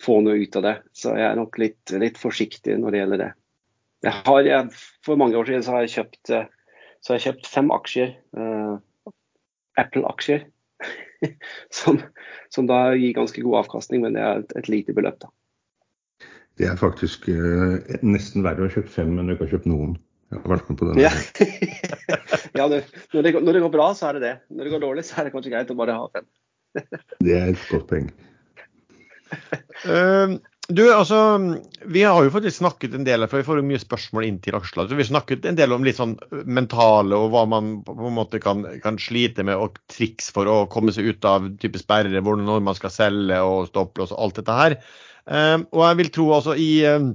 får 0.00 0.22
noe 0.24 0.40
ut 0.40 0.56
av 0.60 0.64
det. 0.64 0.74
Så 0.96 1.12
jeg 1.18 1.28
er 1.28 1.36
nok 1.36 1.60
litt, 1.60 1.82
litt 2.00 2.20
forsiktig 2.20 2.78
når 2.80 2.90
det 2.90 3.02
gjelder 3.02 3.22
det. 3.26 3.30
Jeg 4.04 4.20
har, 4.24 4.48
jeg, 4.48 4.82
for 5.04 5.20
mange 5.20 5.36
år 5.36 5.48
siden 5.48 5.64
så 5.64 5.76
har 5.76 5.84
jeg 5.84 5.94
kjøpt, 5.98 6.32
eh, 6.32 6.48
har 7.04 7.20
jeg 7.20 7.26
kjøpt 7.28 7.52
fem 7.52 7.70
aksjer. 7.76 8.16
Uh, 8.36 9.12
Apple-aksjer. 9.80 10.48
som, 11.78 12.00
som 12.52 12.68
da 12.68 12.94
gir 12.96 13.16
ganske 13.16 13.44
god 13.44 13.64
avkastning, 13.64 14.04
men 14.04 14.16
det 14.16 14.24
er 14.24 14.42
et, 14.42 14.56
et 14.60 14.72
lite 14.72 14.96
beløp. 14.96 15.20
da. 15.20 15.32
Det 16.60 16.68
er 16.70 16.78
faktisk 16.78 17.26
eh, 17.32 17.96
nesten 18.06 18.44
verre 18.46 18.62
å 18.62 18.68
ha 18.68 18.74
kjøpt 18.74 18.92
fem 18.94 19.16
enn 19.18 19.32
å 19.32 19.34
ikke 19.34 19.48
ha 19.48 19.54
kjøpt 19.56 19.70
noen. 19.70 19.96
Jeg 20.30 20.40
har 20.42 20.54
vært 20.54 20.70
med 20.70 20.78
på 20.80 20.88
den. 20.88 21.02
Ja, 21.02 21.10
ja 22.58 22.68
når, 22.70 22.86
det 23.22 23.34
går, 23.34 23.44
når 23.44 23.58
det 23.58 23.62
går 23.66 23.74
bra, 23.74 23.90
så 23.98 24.08
er 24.08 24.18
det 24.18 24.24
det. 24.24 24.34
Når 24.54 24.66
det 24.66 24.72
går 24.74 24.82
dårlig, 24.86 25.04
så 25.06 25.20
er 25.20 25.28
det 25.28 25.34
kanskje 25.34 25.52
greit 25.54 25.74
å 25.74 25.78
bare 25.78 25.98
ha 25.98 26.08
fem. 26.14 26.26
Det 27.22 27.36
er 27.38 27.52
et 27.52 27.68
godt 27.70 27.86
poeng. 27.90 28.08
Uh, 29.84 30.34
du, 30.68 30.82
altså, 30.94 31.18
Vi 31.90 32.02
har 32.06 32.24
jo 32.24 32.32
faktisk 32.32 32.56
snakket 32.56 32.94
en 32.96 33.06
del 33.06 33.26
for 33.28 33.40
vi 33.40 33.46
får 33.46 33.60
jo 33.60 33.66
mye 33.68 33.82
spørsmål 33.82 34.26
inn 34.26 34.40
til 34.42 34.56
aksjeslag. 34.56 34.94
Vi 34.94 35.02
har 35.02 35.10
snakket 35.10 35.46
en 35.50 35.58
del 35.58 35.74
om 35.76 35.84
litt 35.86 35.98
sånn 35.98 36.14
mentale 36.46 37.18
og 37.18 37.34
hva 37.34 37.44
man 37.50 37.76
på 37.86 37.94
en 37.98 38.16
måte 38.16 38.40
kan, 38.42 38.64
kan 38.82 38.98
slite 39.02 39.44
med, 39.46 39.58
og 39.60 39.78
triks 39.92 40.30
for 40.34 40.48
å 40.50 40.62
komme 40.72 40.94
seg 40.94 41.10
ut 41.10 41.28
av 41.28 41.50
type 41.62 41.82
sperrer, 41.82 42.16
hvordan 42.16 42.46
når 42.48 42.64
man 42.70 42.78
skal 42.78 42.94
selge 42.94 43.42
og 43.44 43.68
stoppe 43.70 44.06
og 44.06 44.14
alt 44.16 44.40
dette 44.40 44.56
her. 44.60 44.78
Um, 45.24 45.68
og 45.72 45.86
jeg 45.88 46.00
vil 46.02 46.10
tro 46.12 46.26
altså 46.36 46.56
i, 46.60 46.70
um, 46.88 47.14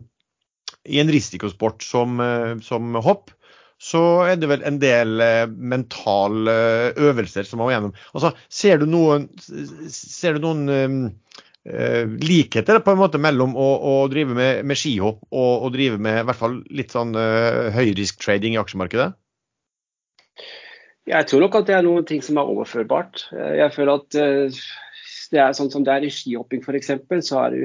i 0.89 1.01
en 1.01 1.11
risikosport 1.13 1.85
som, 1.85 2.17
uh, 2.23 2.55
som, 2.65 2.95
hopp, 3.05 3.31
så 3.79 4.01
er 4.27 4.39
det 4.41 4.49
vel 4.49 4.65
en 4.67 4.79
del 4.81 5.21
uh, 5.21 5.45
mentale 5.47 6.55
øvelser 6.97 7.47
som 7.47 7.61
man 7.61 7.69
må 7.69 7.73
gjennom. 7.75 7.97
Altså, 8.13 8.33
ser 8.49 8.81
du 8.81 8.87
noen, 8.89 9.29
ser 9.93 10.39
du 10.39 10.47
noen 10.47 10.65
um, 10.73 11.01
Eh, 11.65 12.07
likheter 12.07 12.79
på 12.79 12.93
en 12.93 13.01
måte 13.01 13.19
mellom 13.21 13.51
å, 13.59 13.65
å 13.83 13.95
drive 14.09 14.33
med, 14.33 14.61
med 14.65 14.79
skihopp 14.79 15.25
og 15.27 15.65
å 15.67 15.71
drive 15.73 15.99
med 16.01 16.21
i 16.21 16.27
hvert 16.29 16.39
fall 16.39 16.55
litt 16.71 16.95
sånn 16.95 17.11
uh, 17.13 17.67
høyrisk-trading 17.75 18.55
i 18.55 18.61
aksjemarkedet? 18.61 19.09
Jeg 21.09 21.27
tror 21.27 21.43
nok 21.43 21.57
at 21.59 21.67
det 21.67 21.75
er 21.75 21.85
noen 21.85 22.07
ting 22.07 22.23
som 22.25 22.39
er 22.39 22.49
overførbart. 22.49 23.27
Eh, 23.35 23.59
jeg 23.59 23.75
føler 23.75 23.99
at 23.99 24.07
det 24.15 25.43
er 25.43 25.53
sånn 25.57 25.69
som 25.73 25.83
det 25.85 25.93
er 25.93 26.07
i 26.07 26.13
skihopping 26.13 26.63
f.eks., 26.63 26.93
så 27.27 27.43
er 27.43 27.53
du 27.53 27.61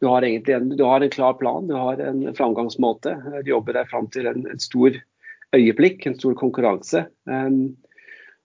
du 0.00 0.06
har 0.06 0.22
egentlig 0.22 0.54
en, 0.54 0.68
du 0.76 0.84
har 0.84 1.00
en 1.00 1.10
klar 1.10 1.34
plan, 1.34 1.66
du 1.66 1.74
har 1.74 1.98
en 1.98 2.22
framgangsmåte. 2.34 3.16
Du 3.42 3.50
jobber 3.50 3.74
deg 3.74 3.90
fram 3.90 4.06
til 4.14 4.28
en, 4.30 4.44
en, 4.46 4.60
stor 4.62 4.94
øyeblikk, 5.56 6.06
en 6.06 6.18
stor 6.18 6.36
konkurranse. 6.38 7.06
Um, 7.26 7.74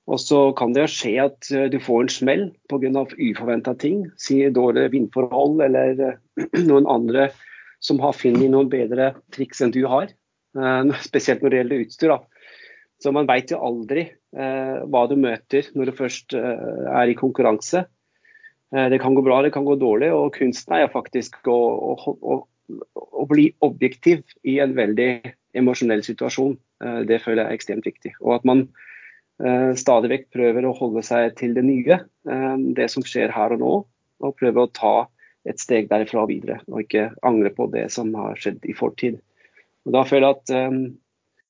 og 0.09 0.19
så 0.19 0.39
kan 0.57 0.73
det 0.73 0.83
jo 0.83 0.91
skje 0.91 1.13
at 1.23 1.51
eh, 1.53 1.69
du 1.71 1.77
får 1.79 2.01
en 2.03 2.11
smell 2.11 2.43
pga. 2.67 3.05
uforventa 3.05 3.75
ting. 3.79 4.03
Si 4.19 4.41
dårlige 4.51 4.91
vindforhold 4.97 5.61
eller 5.63 6.01
eh, 6.09 6.17
noen 6.69 6.89
andre 6.89 7.29
som 7.83 8.01
har 8.03 8.17
funnet 8.17 8.51
noen 8.51 8.71
bedre 8.71 9.13
triks 9.35 9.61
enn 9.63 9.71
du 9.71 9.85
har. 9.87 10.11
Um, 10.57 10.91
spesielt 11.07 11.43
når 11.43 11.53
det 11.53 11.61
gjelder 11.61 11.85
utstyr. 11.85 12.15
Da. 12.15 12.19
Så 12.99 13.13
man 13.15 13.29
veit 13.29 13.51
jo 13.51 13.61
aldri 13.61 14.09
hva 14.33 15.01
du 15.05 15.11
møter 15.19 15.67
når 15.77 15.91
du 15.91 15.91
først 15.93 16.33
er 16.33 17.11
i 17.11 17.13
konkurranse. 17.13 17.83
Det 18.73 18.97
kan 19.03 19.13
gå 19.13 19.21
bra, 19.21 19.35
det 19.45 19.51
kan 19.53 19.67
gå 19.67 19.75
dårlig. 19.77 20.09
Og 20.17 20.31
kunsten 20.33 20.73
er 20.73 20.87
faktisk 20.89 21.35
å, 21.45 21.57
å, 21.93 22.13
å, 22.17 22.37
å 23.21 23.25
bli 23.29 23.51
objektiv 23.61 24.23
i 24.49 24.55
en 24.63 24.73
veldig 24.73 25.09
emosjonell 25.53 26.01
situasjon. 26.01 26.55
Det 27.05 27.19
føler 27.21 27.43
jeg 27.43 27.51
er 27.51 27.59
ekstremt 27.59 27.85
viktig. 27.85 28.15
Og 28.23 28.39
at 28.39 28.47
man 28.49 28.63
Eh, 29.41 29.73
stadig 29.79 30.11
vekk 30.11 30.27
prøver 30.35 30.65
å 30.67 30.75
holde 30.77 31.01
seg 31.05 31.33
til 31.39 31.55
det 31.57 31.65
nye, 31.65 31.97
eh, 32.29 32.55
det 32.77 32.89
som 32.91 33.03
skjer 33.03 33.33
her 33.33 33.55
og 33.55 33.63
nå. 33.63 33.73
Og 34.23 34.37
prøve 34.39 34.63
å 34.63 34.71
ta 34.71 35.07
et 35.43 35.59
steg 35.59 35.89
derifra 35.89 36.23
videre, 36.29 36.61
og 36.69 36.85
ikke 36.85 37.09
angre 37.27 37.49
på 37.51 37.67
det 37.73 37.89
som 37.91 38.13
har 38.15 38.37
skjedd 38.39 38.63
i 38.63 38.75
fortid. 38.77 39.19
Og 39.83 39.91
Da 39.91 40.03
føler 40.07 40.29
jeg 40.29 40.37
at 40.37 40.53
eh, 40.55 40.77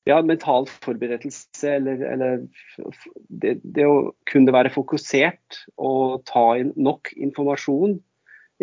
ja, 0.09 0.21
mental 0.21 0.67
forberedelse 0.83 1.75
eller, 1.77 2.01
eller 2.13 2.41
det, 3.29 3.57
det, 3.63 3.85
å 3.87 4.13
kunne 4.29 4.53
være 4.55 4.73
fokusert 4.73 5.61
og 5.77 6.23
ta 6.29 6.53
inn 6.59 6.73
nok 6.75 7.13
informasjon, 7.15 7.99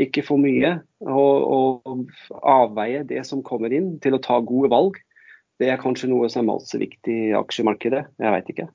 ikke 0.01 0.25
for 0.25 0.41
mye, 0.41 0.77
og, 1.05 1.47
og 1.85 2.43
avveie 2.49 3.03
det 3.09 3.25
som 3.29 3.45
kommer 3.45 3.73
inn 3.75 3.95
til 4.05 4.17
å 4.17 4.23
ta 4.25 4.39
gode 4.45 4.71
valg, 4.73 5.01
det 5.61 5.69
er 5.69 5.81
kanskje 5.81 6.09
noe 6.13 6.29
som 6.33 6.49
er 6.49 6.61
også 6.61 6.81
viktig 6.81 7.17
i 7.29 7.33
aksjemarkedet. 7.37 8.07
Jeg 8.21 8.37
vet 8.37 8.53
ikke. 8.55 8.69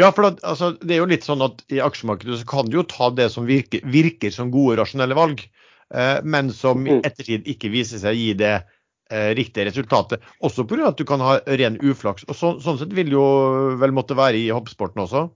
Ja, 0.00 0.08
for 0.10 0.26
det, 0.26 0.40
altså, 0.46 0.72
det, 0.80 0.94
er 0.94 1.02
jo 1.02 1.10
litt 1.10 1.26
sånn 1.26 1.42
at 1.44 1.62
i 1.72 1.80
aksjemarkedet 1.84 2.40
så 2.40 2.48
kan 2.48 2.70
du 2.70 2.78
jo 2.80 2.86
ta 2.88 3.10
det 3.14 3.28
som 3.34 3.46
virker, 3.46 3.84
virker 3.86 4.32
som 4.34 4.50
gode, 4.54 4.78
rasjonelle 4.80 5.18
valg, 5.18 5.42
eh, 5.94 6.18
men 6.24 6.50
som 6.54 6.86
i 6.86 6.96
mm. 6.96 7.02
ettertid 7.06 7.50
ikke 7.50 7.70
viser 7.72 8.02
seg 8.02 8.14
å 8.14 8.18
gi 8.18 8.32
det 8.38 8.54
riktige 9.36 9.68
resultatet. 9.68 10.24
Også 10.40 10.64
pga. 10.68 10.88
at 10.88 10.98
du 10.98 11.04
kan 11.08 11.20
ha 11.20 11.38
ren 11.46 11.78
uflaks. 11.82 12.24
Og 12.28 12.38
så, 12.38 12.56
Sånn 12.62 12.80
sett 12.80 12.94
vil 12.96 13.12
jo 13.12 13.22
vel 13.80 13.94
måtte 13.94 14.16
være 14.18 14.40
i 14.40 14.50
hoppsporten 14.54 15.04
også? 15.04 15.26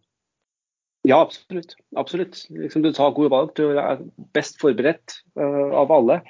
Ja, 1.06 1.20
absolutt. 1.20 1.76
absolutt. 1.96 2.46
Liksom, 2.50 2.82
du 2.82 2.92
tar 2.92 3.14
gode 3.14 3.30
valg. 3.30 3.52
Du 3.54 3.78
er 3.78 4.00
best 4.34 4.58
forberedt 4.62 5.20
uh, 5.38 5.70
av 5.78 5.92
alle. 5.94 6.20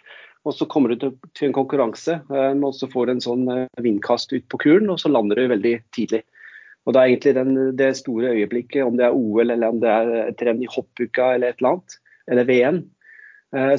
Og 0.46 0.54
så 0.54 0.66
kommer 0.68 0.92
du 0.92 1.00
til, 1.00 1.14
til 1.34 1.48
en 1.48 1.56
konkurranse, 1.56 2.18
uh, 2.28 2.52
og 2.52 2.74
så 2.76 2.88
får 2.92 3.06
du 3.06 3.14
en 3.14 3.24
sånn 3.24 3.46
uh, 3.48 3.82
vindkast 3.82 4.34
ut 4.36 4.44
på 4.52 4.60
kulen, 4.66 4.90
og 4.92 5.00
så 5.00 5.10
lander 5.10 5.40
du 5.40 5.48
veldig 5.54 5.78
tidlig. 5.96 6.22
Og 6.86 6.94
da 6.94 7.02
er 7.02 7.14
egentlig 7.14 7.34
den, 7.38 7.56
det 7.78 7.94
store 7.98 8.34
øyeblikket, 8.36 8.84
om 8.84 8.98
det 8.98 9.08
er 9.08 9.16
OL 9.16 9.50
eller 9.50 9.72
om 9.72 9.80
det 9.82 9.90
er 9.90 10.12
et 10.28 10.44
renn 10.46 10.62
i 10.62 10.68
hoppuka 10.70 11.32
eller 11.34 11.50
et 11.50 11.58
eller 11.58 11.72
annet, 11.72 11.96
eller 12.30 12.46
VM, 12.46 12.78
eh, 12.78 12.95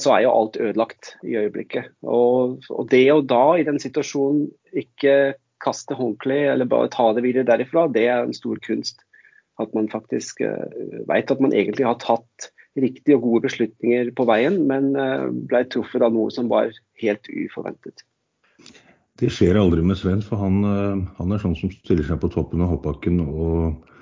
så 0.02 0.14
er 0.16 0.24
jo 0.24 0.34
alt 0.34 0.58
ødelagt 0.60 1.12
i 1.28 1.36
øyeblikket. 1.38 1.92
Og, 2.02 2.64
og 2.74 2.88
det 2.92 3.04
å 3.14 3.22
da 3.22 3.58
i 3.60 3.66
den 3.68 3.78
situasjonen 3.82 4.48
ikke 4.78 5.36
kaste 5.64 5.98
håndkleet 5.98 6.54
eller 6.54 6.70
bare 6.70 6.90
ta 6.94 7.10
det 7.14 7.24
videre 7.26 7.48
derifra, 7.48 7.88
det 7.94 8.08
er 8.10 8.24
en 8.24 8.36
stor 8.36 8.58
kunst. 8.66 9.04
At 9.62 9.74
man 9.78 9.90
faktisk 9.90 10.42
uh, 10.46 10.66
vet 11.10 11.34
at 11.34 11.42
man 11.42 11.54
egentlig 11.54 11.88
har 11.88 11.98
tatt 12.02 12.52
riktige 12.78 13.18
og 13.18 13.26
gode 13.26 13.48
beslutninger 13.48 14.12
på 14.18 14.28
veien, 14.30 14.60
men 14.70 14.92
uh, 14.98 15.30
ble 15.30 15.64
truffet 15.70 16.06
av 16.06 16.14
noe 16.14 16.30
som 16.34 16.50
var 16.52 16.70
helt 17.02 17.30
uforventet. 17.34 18.06
Det 19.18 19.32
skjer 19.34 19.58
aldri 19.58 19.82
med 19.82 19.98
Sven, 19.98 20.22
for 20.22 20.38
han, 20.44 20.62
eh, 20.68 21.06
han, 21.18 21.32
er 21.34 21.42
sånn 21.42 21.56
som 21.58 21.72
stiller 21.74 22.06
seg 22.06 22.20
på 22.22 22.30
toppen 22.34 22.62
av 22.62 22.76
hoppbakken 22.76 23.22
og 23.24 23.56
eh, 23.64 23.96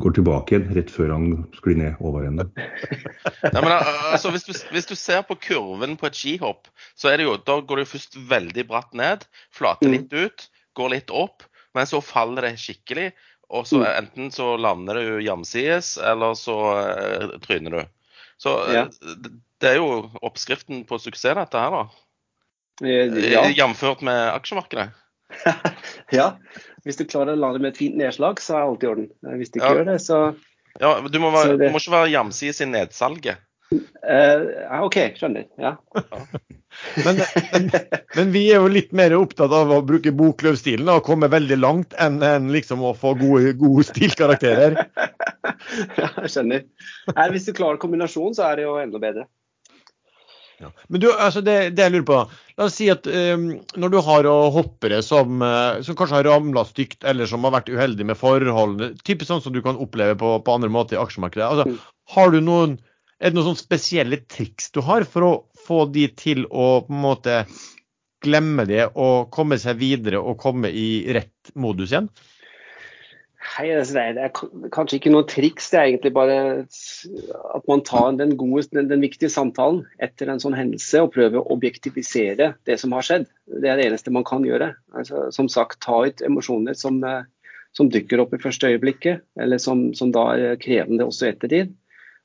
går 0.00 0.16
tilbake 0.16 0.54
igjen 0.54 0.70
rett 0.76 0.90
før 0.92 1.12
han 1.14 1.26
sklir 1.56 1.78
ned 1.80 2.00
over 2.04 2.26
ende. 2.28 2.46
Nei, 3.54 3.60
men, 3.60 3.72
altså, 3.74 4.32
hvis, 4.34 4.46
du, 4.46 4.52
hvis, 4.74 4.88
du, 4.90 4.94
ser 4.98 5.24
på 5.28 5.36
kurven 5.40 5.96
på 6.00 6.08
et 6.08 6.18
skihopp, 6.18 6.70
så 6.98 7.12
er 7.12 7.20
det 7.20 7.28
jo, 7.28 7.36
da 7.46 7.58
går 7.60 7.82
det 7.82 7.90
først 7.90 8.18
veldig 8.30 8.66
bratt 8.70 8.94
ned, 8.96 9.26
flater 9.54 9.90
mm. 9.90 9.96
litt 9.96 10.14
ut, 10.16 10.48
går 10.78 10.94
litt 10.96 11.14
opp, 11.14 11.46
men 11.74 11.88
så 11.90 12.02
faller 12.04 12.48
det 12.48 12.56
skikkelig. 12.62 13.10
Og 13.54 13.66
så 13.68 13.82
mm. 13.82 13.88
enten 13.90 14.30
så 14.34 14.54
lander 14.56 14.98
du 14.98 15.18
jamsides, 15.22 15.96
eller 16.00 16.36
så 16.38 16.56
uh, 16.74 17.34
tryner 17.44 17.76
du. 17.76 17.82
Så 18.40 18.54
ja. 18.72 18.86
det 19.62 19.74
er 19.74 19.78
jo 19.78 20.08
oppskriften 20.24 20.82
på 20.88 20.98
suksess, 21.02 21.36
dette 21.38 21.60
her, 21.60 21.74
da. 21.74 21.84
Eh, 22.82 23.30
ja. 23.30 23.44
Jamført 23.54 24.02
med 24.02 24.18
aksjemarkedet? 24.32 24.88
ja. 26.18 26.34
Hvis 26.84 27.00
du 27.00 27.06
klarer 27.08 27.34
å 27.34 27.40
lande 27.40 27.62
med 27.62 27.72
et 27.72 27.80
fint 27.80 27.96
nedslag, 27.96 28.42
så 28.44 28.58
er 28.58 28.66
alt 28.66 28.84
i 28.84 28.90
orden. 28.90 29.08
Eh, 29.24 29.38
hvis 29.40 29.52
du 29.52 29.58
ikke 29.58 29.72
ja. 29.72 29.80
gjør 29.80 29.90
det, 29.92 29.98
så 30.04 30.20
Ja, 30.82 30.94
Du 31.06 31.18
må, 31.22 31.30
være, 31.32 31.56
det... 31.60 31.72
må 31.72 31.80
ikke 31.80 31.94
være 31.94 32.12
jamsides 32.12 32.60
i 32.60 32.70
nedsalget. 32.70 33.42
Uh, 33.74 34.82
OK, 34.84 34.98
skjønner. 35.18 35.46
Ja. 35.58 35.72
men, 37.06 37.20
men, 37.54 37.70
men, 38.14 38.32
vi 38.34 38.42
er 38.52 38.60
jo 38.60 38.70
litt 38.70 38.92
mer 38.96 39.14
opptatt 39.16 39.54
av 39.54 39.72
å 39.72 39.80
bruke 39.86 40.12
bokløvstilen 40.14 40.90
og 40.92 41.06
komme 41.06 41.30
veldig 41.32 41.58
langt 41.58 41.96
enn, 42.02 42.20
enn 42.22 42.50
liksom 42.54 42.84
å 42.84 42.92
få 42.98 43.14
gode, 43.18 43.54
gode 43.58 43.86
stilkarakterer. 43.88 44.76
ja, 46.00 46.10
jeg 46.20 46.34
skjønner. 46.36 46.66
Her, 47.14 47.32
hvis 47.34 47.48
du 47.48 47.54
klarer 47.56 47.80
kombinasjonen, 47.82 48.36
så 48.36 48.50
er 48.50 48.60
det 48.60 48.68
jo 48.68 48.76
enda 48.82 49.00
bedre. 49.02 49.26
Ja. 50.62 50.70
Men 50.88 51.02
du, 51.02 51.08
altså 51.12 51.42
det, 51.44 51.54
det, 51.74 51.82
jeg 51.82 51.94
lurer 51.94 52.06
på, 52.08 52.18
La 52.54 52.68
oss 52.68 52.76
si 52.78 52.86
at 52.92 53.08
um, 53.10 53.48
når 53.80 53.90
du 53.90 53.98
har 54.06 54.28
hoppere 54.54 55.00
som, 55.02 55.42
uh, 55.42 55.80
som 55.82 55.96
kanskje 55.98 56.20
har 56.20 56.28
ramla 56.28 56.62
stygt, 56.68 57.00
eller 57.02 57.26
som 57.30 57.46
har 57.46 57.56
vært 57.56 57.72
uheldige 57.72 58.06
med 58.06 58.18
forholdene, 58.20 58.92
typisk 59.02 59.32
sånn 59.32 59.42
som 59.42 59.54
du 59.54 59.60
kan 59.64 59.80
oppleve 59.82 60.14
på, 60.20 60.36
på 60.46 60.54
andre 60.54 60.70
måter 60.72 60.98
i 60.98 61.02
aksjemarkedet. 61.02 61.48
Altså, 61.48 61.66
mm. 61.70 61.94
har 62.14 62.34
du 62.34 62.40
noen, 62.44 62.78
Er 63.18 63.30
det 63.30 63.38
noen 63.38 63.56
spesielle 63.58 64.20
triks 64.30 64.72
du 64.74 64.82
har 64.84 65.06
for 65.08 65.26
å 65.26 65.32
få 65.64 65.84
de 65.90 66.08
til 66.18 66.44
å 66.50 66.84
på 66.84 66.92
en 66.92 67.04
måte 67.04 67.36
glemme 68.24 68.64
det 68.68 68.86
og 68.90 69.30
komme 69.34 69.58
seg 69.60 69.78
videre 69.80 70.20
og 70.20 70.38
komme 70.40 70.70
i 70.70 71.04
rett 71.14 71.54
modus 71.54 71.92
igjen? 71.92 72.10
Hei, 73.44 73.68
altså, 73.76 74.00
det 74.16 74.22
er 74.24 74.30
kanskje 74.72 74.96
ikke 74.96 75.10
noe 75.12 75.26
triks, 75.28 75.66
det 75.70 75.78
er 75.78 75.88
egentlig 75.90 76.12
bare 76.16 76.36
at 76.64 77.66
man 77.68 77.82
tar 77.84 78.16
den, 78.16 78.32
gode, 78.40 78.64
den, 78.72 78.88
den, 78.88 79.02
viktige 79.04 79.28
samtalen 79.32 79.82
etter 80.02 80.30
en 80.32 80.40
sånn 80.40 80.56
hendelse 80.56 81.02
og 81.04 81.12
prøver 81.12 81.38
å 81.40 81.52
objektivisere 81.52 82.54
det 82.64 82.78
som 82.80 82.94
har 82.96 83.04
skjedd. 83.04 83.26
Det 83.60 83.68
er 83.68 83.78
det 83.78 83.88
eneste 83.90 84.14
man 84.14 84.24
kan 84.26 84.46
gjøre. 84.48 84.72
Altså, 84.96 85.26
som 85.34 85.50
sagt, 85.52 85.82
ta 85.84 86.00
ut 86.06 86.24
emosjoner 86.24 86.78
som, 86.78 87.02
eh, 87.04 87.28
som, 87.76 87.90
dukker 87.92 88.22
opp 88.24 88.32
i 88.34 88.40
første 88.42 88.70
øyeblikket, 88.72 89.26
eller 89.36 89.60
som, 89.62 89.90
som 89.98 90.14
da 90.14 90.30
er 90.34 90.60
krevende 90.62 91.06
også 91.10 91.28
i 91.28 91.34
ettertid. 91.34 91.74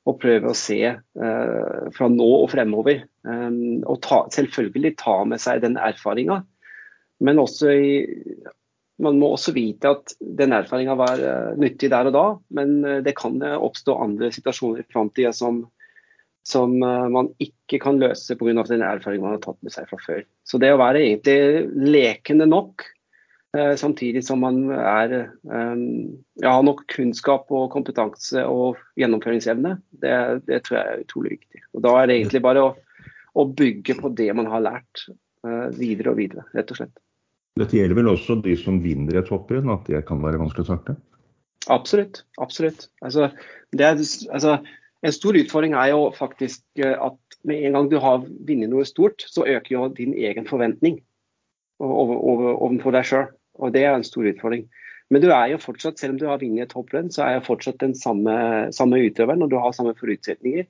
Og 0.08 0.16
prøve 0.22 0.48
å 0.48 0.56
se 0.56 0.78
uh, 0.88 1.80
fra 1.92 2.06
nå 2.08 2.28
og 2.38 2.46
fremover. 2.54 3.02
Um, 3.28 3.82
og 3.84 3.98
ta, 4.06 4.22
selvfølgelig 4.32 4.94
ta 4.98 5.18
med 5.28 5.42
seg 5.42 5.60
den 5.60 5.76
erfaringa. 5.76 6.38
Men 7.20 7.42
også 7.42 7.74
i, 7.76 7.90
man 9.02 9.18
må 9.20 9.32
også 9.34 9.54
vite 9.56 9.90
at 9.94 10.14
den 10.20 10.54
erfaringa 10.54 10.94
var 10.98 11.20
uh, 11.20 11.58
nyttig 11.60 11.90
der 11.92 12.10
og 12.10 12.16
da, 12.16 12.24
men 12.56 12.78
uh, 12.84 12.98
det 13.04 13.16
kan 13.18 13.40
uh, 13.42 13.58
oppstå 13.60 13.96
andre 14.04 14.30
situasjoner 14.34 14.82
i 14.82 14.88
framtida 14.92 15.32
som, 15.36 15.64
som 16.46 16.76
man 16.80 17.28
ikke 17.42 17.80
kan 17.82 18.00
løse 18.00 18.36
pga. 18.38 18.64
den 18.68 18.86
erfaringen 18.86 19.26
man 19.26 19.36
har 19.36 19.44
tatt 19.44 19.60
med 19.62 19.74
seg 19.74 19.90
fra 19.90 20.00
før. 20.04 20.24
Så 20.44 20.60
det 20.62 20.72
å 20.74 20.80
være 20.80 21.04
egentlig 21.04 21.90
lekende 21.92 22.48
nok, 22.48 22.86
samtidig 23.50 24.22
som 24.22 24.38
man 24.44 24.70
er, 24.70 25.12
ja, 25.42 26.50
har 26.54 26.62
nok 26.62 26.84
kunnskap 26.92 27.48
og 27.50 27.64
kompetanse 27.72 28.44
og 28.46 28.78
gjennomføringsevne, 29.00 29.72
det, 29.90 30.14
det, 30.46 30.60
tror 30.64 30.78
jeg 30.78 30.86
er 30.86 31.02
utrolig 31.02 31.32
viktig. 31.34 31.64
Og 31.74 31.82
Da 31.82 31.96
er 31.98 32.06
det 32.06 32.18
egentlig 32.20 32.42
bare 32.46 32.62
å, 32.62 32.72
å 33.34 33.46
bygge 33.50 33.98
på 33.98 34.12
det 34.14 34.30
man 34.38 34.48
har 34.52 34.62
lært 34.68 35.04
videre 35.76 36.14
og 36.14 36.22
videre, 36.22 36.46
rett 36.54 36.70
og 36.70 36.78
slett. 36.78 36.94
Dette 37.58 37.76
gjelder 37.76 37.98
vel 37.98 38.12
også 38.12 38.38
de 38.44 38.54
som 38.58 38.78
vinner 38.82 39.18
et 39.18 39.30
hopprenn, 39.32 39.70
at 39.72 39.88
det 39.90 40.04
kan 40.08 40.22
være 40.22 40.38
vanskelig 40.40 40.66
å 40.66 40.68
starte? 40.70 40.96
Absolutt. 41.70 42.22
Absolutt. 42.40 42.88
Altså, 43.04 43.30
er, 43.76 44.00
altså, 44.30 44.58
en 45.02 45.16
stor 45.16 45.38
utfordring 45.40 45.74
er 45.78 45.92
jo 45.92 46.06
faktisk 46.16 46.62
eh, 46.80 46.94
at 46.94 47.40
med 47.48 47.66
en 47.66 47.78
gang 47.78 47.90
du 47.90 47.98
har 48.00 48.22
vunnet 48.22 48.70
noe 48.70 48.86
stort, 48.88 49.24
så 49.26 49.46
øker 49.48 49.74
jo 49.74 49.88
din 49.96 50.14
egen 50.14 50.48
forventning 50.48 51.00
overfor 51.80 52.92
deg 52.92 53.06
sjøl. 53.08 53.30
Og 53.60 53.72
det 53.74 53.84
er 53.84 53.96
en 53.96 54.06
stor 54.06 54.28
utfordring. 54.28 54.66
Men 55.10 55.24
du 55.24 55.30
er 55.34 55.50
jo 55.50 55.62
fortsatt, 55.62 55.98
selv 55.98 56.14
om 56.14 56.20
du 56.20 56.26
har 56.28 56.40
vunnet 56.40 56.68
et 56.68 56.76
hopprenn, 56.76 57.08
så 57.10 57.24
er 57.24 57.32
jeg 57.34 57.46
fortsatt 57.48 57.80
den 57.82 57.96
samme, 57.98 58.34
samme 58.76 59.00
utøveren, 59.02 59.42
og 59.42 59.50
du 59.50 59.56
har 59.58 59.74
samme 59.74 59.96
forutsetninger. 59.98 60.68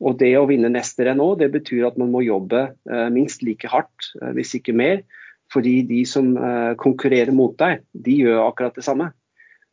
Og 0.00 0.16
det 0.20 0.30
å 0.38 0.46
vinne 0.48 0.70
neste 0.72 1.04
renn 1.04 1.20
òg, 1.20 1.40
det 1.42 1.50
betyr 1.52 1.88
at 1.90 1.98
man 2.00 2.12
må 2.12 2.22
jobbe 2.24 2.68
eh, 2.70 3.08
minst 3.12 3.42
like 3.44 3.68
hardt, 3.68 4.12
eh, 4.20 4.30
hvis 4.36 4.54
ikke 4.60 4.76
mer, 4.76 5.02
fordi 5.52 5.80
de 5.88 6.02
som 6.08 6.32
uh, 6.38 6.76
konkurrerer 6.80 7.34
mot 7.34 7.56
deg, 7.58 7.82
de 7.92 8.20
gjør 8.22 8.44
akkurat 8.46 8.78
det 8.78 8.86
samme. 8.86 9.10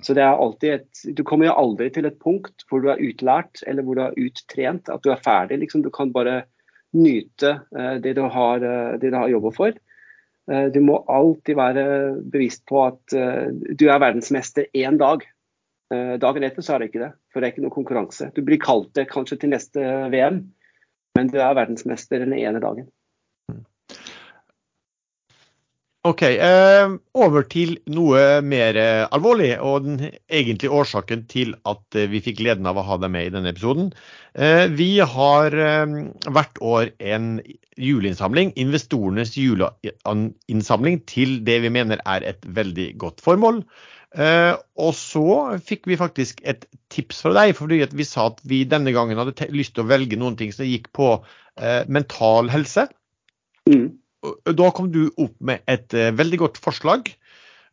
Så 0.06 0.14
det 0.14 0.22
er 0.22 0.38
alltid 0.38 0.74
et, 0.76 1.00
Du 1.18 1.24
kommer 1.26 1.48
jo 1.48 1.58
aldri 1.58 1.90
til 1.94 2.06
et 2.06 2.20
punkt 2.22 2.66
hvor 2.70 2.84
du 2.84 2.92
er 2.94 3.02
utlært 3.02 3.64
eller 3.66 3.86
hvor 3.86 3.98
du 3.98 4.04
er 4.06 4.20
uttrent, 4.28 4.92
at 4.94 5.02
du 5.06 5.10
er 5.14 5.24
ferdig. 5.24 5.58
Liksom. 5.64 5.82
Du 5.86 5.90
kan 5.94 6.14
bare 6.14 6.44
nyte 6.98 7.60
uh, 7.78 7.96
det 8.02 8.18
du 8.18 8.26
har, 8.26 8.66
uh, 8.66 9.10
har 9.20 9.34
jobba 9.34 9.54
for. 9.56 9.84
Du 10.48 10.78
må 10.80 11.02
alltid 11.12 11.58
være 11.60 11.82
bevisst 12.32 12.62
på 12.72 12.78
at 12.86 13.12
du 13.12 13.82
er 13.92 14.00
verdensmester 14.00 14.70
én 14.72 14.96
dag. 14.96 15.26
Dagen 15.92 16.46
etter 16.48 16.64
så 16.64 16.78
er 16.78 16.80
det 16.80 16.88
ikke 16.88 17.02
det, 17.02 17.10
for 17.28 17.44
det 17.44 17.50
er 17.50 17.52
ikke 17.52 17.66
noe 17.66 17.76
konkurranse. 17.76 18.30
Du 18.32 18.40
blir 18.48 18.62
kalt 18.64 18.94
det 18.96 19.10
kanskje 19.12 19.42
til 19.42 19.52
neste 19.52 19.84
VM, 20.14 20.38
men 21.20 21.34
du 21.34 21.36
er 21.44 21.58
verdensmester 21.60 22.24
den 22.24 22.38
ene 22.40 22.64
dagen. 22.64 22.88
OK. 26.08 26.22
Eh, 26.24 26.94
over 27.20 27.44
til 27.52 27.74
noe 27.92 28.40
mer 28.46 28.78
eh, 28.80 29.04
alvorlig, 29.12 29.50
og 29.60 29.84
den 29.84 29.98
egentlige 30.32 30.72
årsaken 30.72 31.26
til 31.32 31.52
at 31.68 31.98
eh, 31.98 32.08
vi 32.12 32.22
fikk 32.24 32.40
gleden 32.40 32.70
av 32.70 32.80
å 32.80 32.86
ha 32.88 32.98
deg 33.02 33.12
med 33.12 33.28
i 33.28 33.34
denne 33.34 33.52
episoden. 33.52 33.92
Vi 34.78 35.00
har 35.02 35.56
hvert 36.30 36.60
år 36.62 36.92
en 37.02 37.40
juleinnsamling, 37.82 38.52
investorenes 38.62 39.32
juleinnsamling, 39.34 41.00
til 41.10 41.40
det 41.48 41.56
vi 41.64 41.72
mener 41.74 42.04
er 42.06 42.22
et 42.36 42.46
veldig 42.46 42.86
godt 43.02 43.24
formål. 43.26 43.64
Og 44.14 44.94
så 44.94 45.26
fikk 45.58 45.90
vi 45.90 45.98
faktisk 45.98 46.46
et 46.46 46.70
tips 46.94 47.24
fra 47.26 47.34
deg, 47.40 47.56
fordi 47.58 47.82
vi 47.98 48.06
sa 48.06 48.28
at 48.30 48.46
vi 48.46 48.62
denne 48.70 48.94
gangen 48.94 49.18
hadde 49.18 49.50
lyst 49.58 49.74
til 49.74 49.88
å 49.88 49.90
velge 49.90 50.22
noen 50.22 50.38
ting 50.38 50.54
som 50.54 50.70
gikk 50.70 50.92
på 50.94 51.16
mental 51.90 52.54
helse. 52.54 52.86
Mm 53.66 53.98
da 54.58 54.70
kom 54.76 54.92
du 54.94 55.08
opp 55.16 55.36
med 55.40 55.64
et 55.70 55.94
uh, 55.96 56.12
veldig 56.16 56.42
godt 56.44 56.62
forslag. 56.62 57.12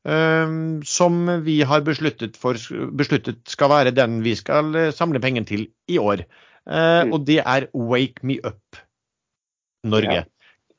Uh, 0.04 0.80
som 0.84 1.22
vi 1.46 1.62
har 1.64 1.84
besluttet, 1.86 2.36
for, 2.36 2.58
besluttet, 2.96 3.40
skal 3.48 3.72
være 3.72 3.94
den 3.96 4.20
vi 4.24 4.34
skal 4.36 4.74
uh, 4.76 4.90
samle 4.92 5.22
penger 5.22 5.46
til 5.48 5.68
i 5.88 6.00
år. 6.00 6.26
Mm. 6.64 7.10
Og 7.12 7.26
det 7.28 7.42
er 7.44 7.66
Wake 7.76 8.24
Me 8.24 8.38
Up 8.40 8.78
Norge. 9.84 10.22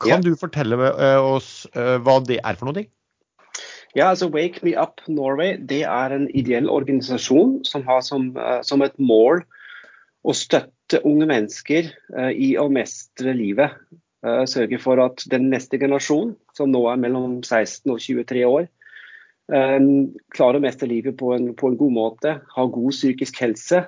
Kan 0.01 0.23
du 0.25 0.31
fortelle 0.33 0.79
oss 1.21 1.67
hva 1.75 2.15
det 2.25 2.39
er 2.41 2.57
for 2.57 2.71
noe? 2.71 2.88
Ja, 3.93 4.07
altså 4.07 4.31
Wake 4.33 4.65
Me 4.65 4.73
Up 4.81 5.03
Norway 5.05 5.59
det 5.61 5.83
er 5.85 6.15
en 6.15 6.25
ideell 6.33 6.71
organisasjon 6.73 7.59
som 7.69 7.85
har 7.85 8.01
som, 8.01 8.31
som 8.65 8.81
et 8.81 8.97
mål 8.97 9.43
å 10.25 10.33
støtte 10.33 11.03
unge 11.05 11.29
mennesker 11.29 11.93
i 12.33 12.49
å 12.57 12.65
mestre 12.73 13.38
livet 13.38 13.77
Eh, 13.95 14.05
sørge 14.49 14.79
for 14.81 15.01
at 15.03 15.25
den 15.31 15.49
neste 15.51 15.79
generasjon, 15.81 16.33
som 16.57 16.71
nå 16.73 16.81
er 16.89 17.01
mellom 17.01 17.41
16 17.43 17.91
og 17.93 17.99
23 18.01 18.45
år, 18.47 18.67
eh, 19.53 19.89
klarer 20.35 20.59
å 20.59 20.63
mestre 20.63 20.89
livet 20.89 21.17
på 21.19 21.33
en, 21.35 21.51
på 21.57 21.69
en, 21.69 21.77
god 21.79 21.93
måte, 21.93 22.38
ha 22.55 22.65
god 22.65 22.95
psykisk 22.95 23.41
helse, 23.43 23.83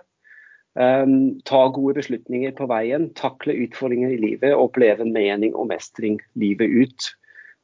eh, 0.77 1.13
ta 1.49 1.61
gode 1.73 1.97
beslutninger 1.99 2.53
på 2.57 2.69
veien, 2.69 3.09
takle 3.17 3.57
utfordringer 3.65 4.13
i 4.13 4.21
livet 4.21 4.57
oppleve 4.57 5.07
mening 5.09 5.55
og 5.55 5.71
mestring 5.73 6.19
livet 6.35 6.69
ut. 6.69 7.11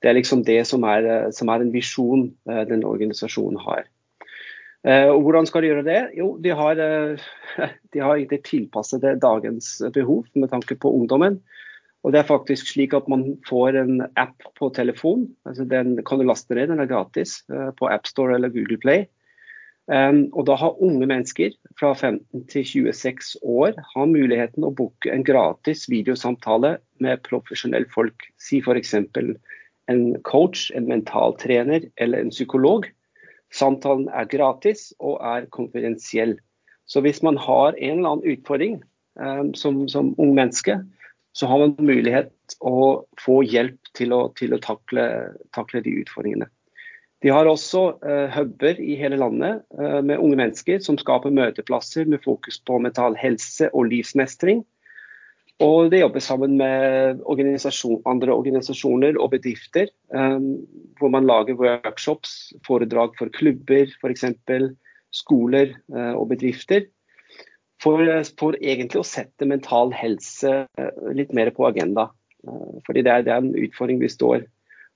Det 0.02 0.12
er 0.12 0.18
liksom 0.18 0.44
det 0.44 0.64
som 0.68 0.84
er, 0.84 1.30
som 1.32 1.48
er 1.54 1.62
en 1.64 1.72
visjon 1.72 2.26
den 2.44 2.82
organisasjonen 2.84 3.56
har. 3.64 3.86
Og 4.84 5.22
hvordan 5.24 5.46
skal 5.48 5.64
de 5.64 5.70
gjøre 5.70 5.86
det? 5.88 6.00
Jo, 6.18 6.34
de 6.44 6.52
har, 6.52 6.76
de 7.96 8.02
har 8.04 8.18
egentlig 8.18 8.42
tilpasset 8.44 9.06
dagens 9.24 9.78
behov 9.96 10.26
med 10.36 10.52
tanke 10.52 10.76
på 10.76 10.92
ungdommen. 10.92 11.38
Og 12.04 12.12
det 12.12 12.20
er 12.20 12.28
faktisk 12.28 12.68
slik 12.68 12.94
at 12.98 13.08
man 13.12 13.38
får 13.48 13.80
en 13.80 14.04
app 14.20 14.44
på 14.60 14.70
telefon. 14.76 15.28
altså 15.48 15.64
Den 15.64 15.96
kan 16.04 16.20
du 16.20 16.28
laste 16.28 16.56
ned, 16.56 16.68
den 16.68 16.84
er 16.84 16.90
gratis 16.90 17.42
uh, 17.52 17.72
på 17.80 17.88
AppStore 17.88 18.36
eller 18.36 18.52
Google 18.52 18.78
Play. 18.78 19.06
Um, 19.88 20.30
og 20.32 20.48
da 20.48 20.56
har 20.56 20.80
unge 20.84 21.08
mennesker 21.08 21.56
fra 21.80 21.92
15 21.94 22.46
til 22.48 22.64
26 22.66 23.36
år 23.44 23.76
har 23.96 24.06
muligheten 24.08 24.64
å 24.64 24.72
booke 24.72 25.12
en 25.12 25.26
gratis 25.28 25.90
videosamtale 25.92 26.78
med 27.04 27.24
profesjonelle 27.28 27.90
folk. 27.92 28.28
Si 28.40 28.62
f.eks. 28.64 28.94
en 29.92 30.04
coach, 30.24 30.70
en 30.72 30.88
mentaltrener 30.88 31.90
eller 31.98 32.24
en 32.24 32.32
psykolog. 32.32 32.88
Samtalen 33.52 34.08
er 34.16 34.32
gratis 34.32 34.94
og 35.00 35.20
er 35.20 35.52
konfidensiell. 35.52 36.38
Så 36.88 37.04
hvis 37.04 37.24
man 37.24 37.38
har 37.38 37.76
en 37.76 38.00
eller 38.00 38.16
annen 38.16 38.38
utfordring 38.38 38.80
um, 39.20 39.54
som, 39.54 39.84
som 39.92 40.16
ung 40.18 40.32
menneske, 40.36 40.80
så 41.34 41.50
har 41.50 41.60
man 41.64 41.78
mulighet 41.82 42.58
å 42.62 43.04
få 43.22 43.40
hjelp 43.46 43.94
til 43.98 44.14
å, 44.14 44.28
til 44.38 44.54
å 44.54 44.62
takle, 44.62 45.06
takle, 45.56 45.82
de 45.86 45.96
utfordringene. 46.04 46.50
De 47.24 47.32
har 47.32 47.48
også 47.48 47.86
eh, 48.04 48.36
huber 48.36 48.80
i 48.84 48.98
hele 49.00 49.18
landet 49.18 49.64
eh, 49.80 50.02
med 50.04 50.20
unge 50.20 50.38
mennesker 50.38 50.84
som 50.84 51.00
skaper 51.00 51.34
møteplasser 51.34 52.06
med 52.12 52.22
fokus 52.26 52.60
på 52.68 52.78
mental 52.84 53.16
helse 53.18 53.72
og 53.72 53.90
livsmestring. 53.94 54.62
Og 55.64 55.90
de 55.94 56.02
jobber 56.02 56.24
sammen 56.26 56.58
med 56.60 57.22
organisasjon, 57.30 58.02
andre 58.10 58.34
organisasjoner 58.36 59.18
og 59.22 59.32
bedrifter, 59.38 59.90
eh, 60.14 60.40
hvor 61.00 61.14
man 61.16 61.30
lager 61.30 61.58
workshops, 61.58 62.52
foredrag 62.68 63.16
for 63.18 63.32
klubber 63.34 63.90
f.eks., 64.02 64.28
skoler 65.14 65.76
uh, 65.94 66.16
og 66.18 66.32
bedrifter 66.32 66.88
for, 67.84 68.00
for, 68.40 68.58
egentlig 68.62 69.02
å 69.02 69.08
sette 69.08 69.48
mental 69.50 69.94
helse 69.96 70.64
eh, 70.80 71.04
litt 71.16 71.34
mer 71.36 71.52
på 71.56 71.68
agenda. 71.68 72.10
Eh, 72.48 72.80
fordi 72.88 73.04
det 73.06 73.14
er, 73.14 73.28
det 73.28 73.36
er, 73.36 73.44
en 73.44 73.68
utfordring 73.68 74.02
vi 74.04 74.12
står 74.12 74.48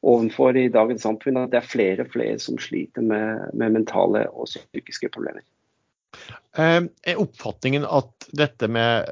overfor 0.07 0.57
i 0.59 0.67
dagens 0.71 1.03
samfunn, 1.03 1.39
at 1.41 1.51
det 1.51 1.61
er 1.61 1.69
flere 1.69 2.05
og 2.05 2.13
flere 2.13 2.39
som 2.41 2.59
sliter 2.61 3.03
med, 3.03 3.47
med 3.57 3.79
mentale 3.79 4.27
og 4.31 4.47
psykiske 4.49 5.11
problemer. 5.13 5.43
Eh, 6.57 6.79
er 6.85 7.19
oppfatningen 7.21 7.85
at 7.85 8.29
dette 8.37 8.69
med 8.71 9.09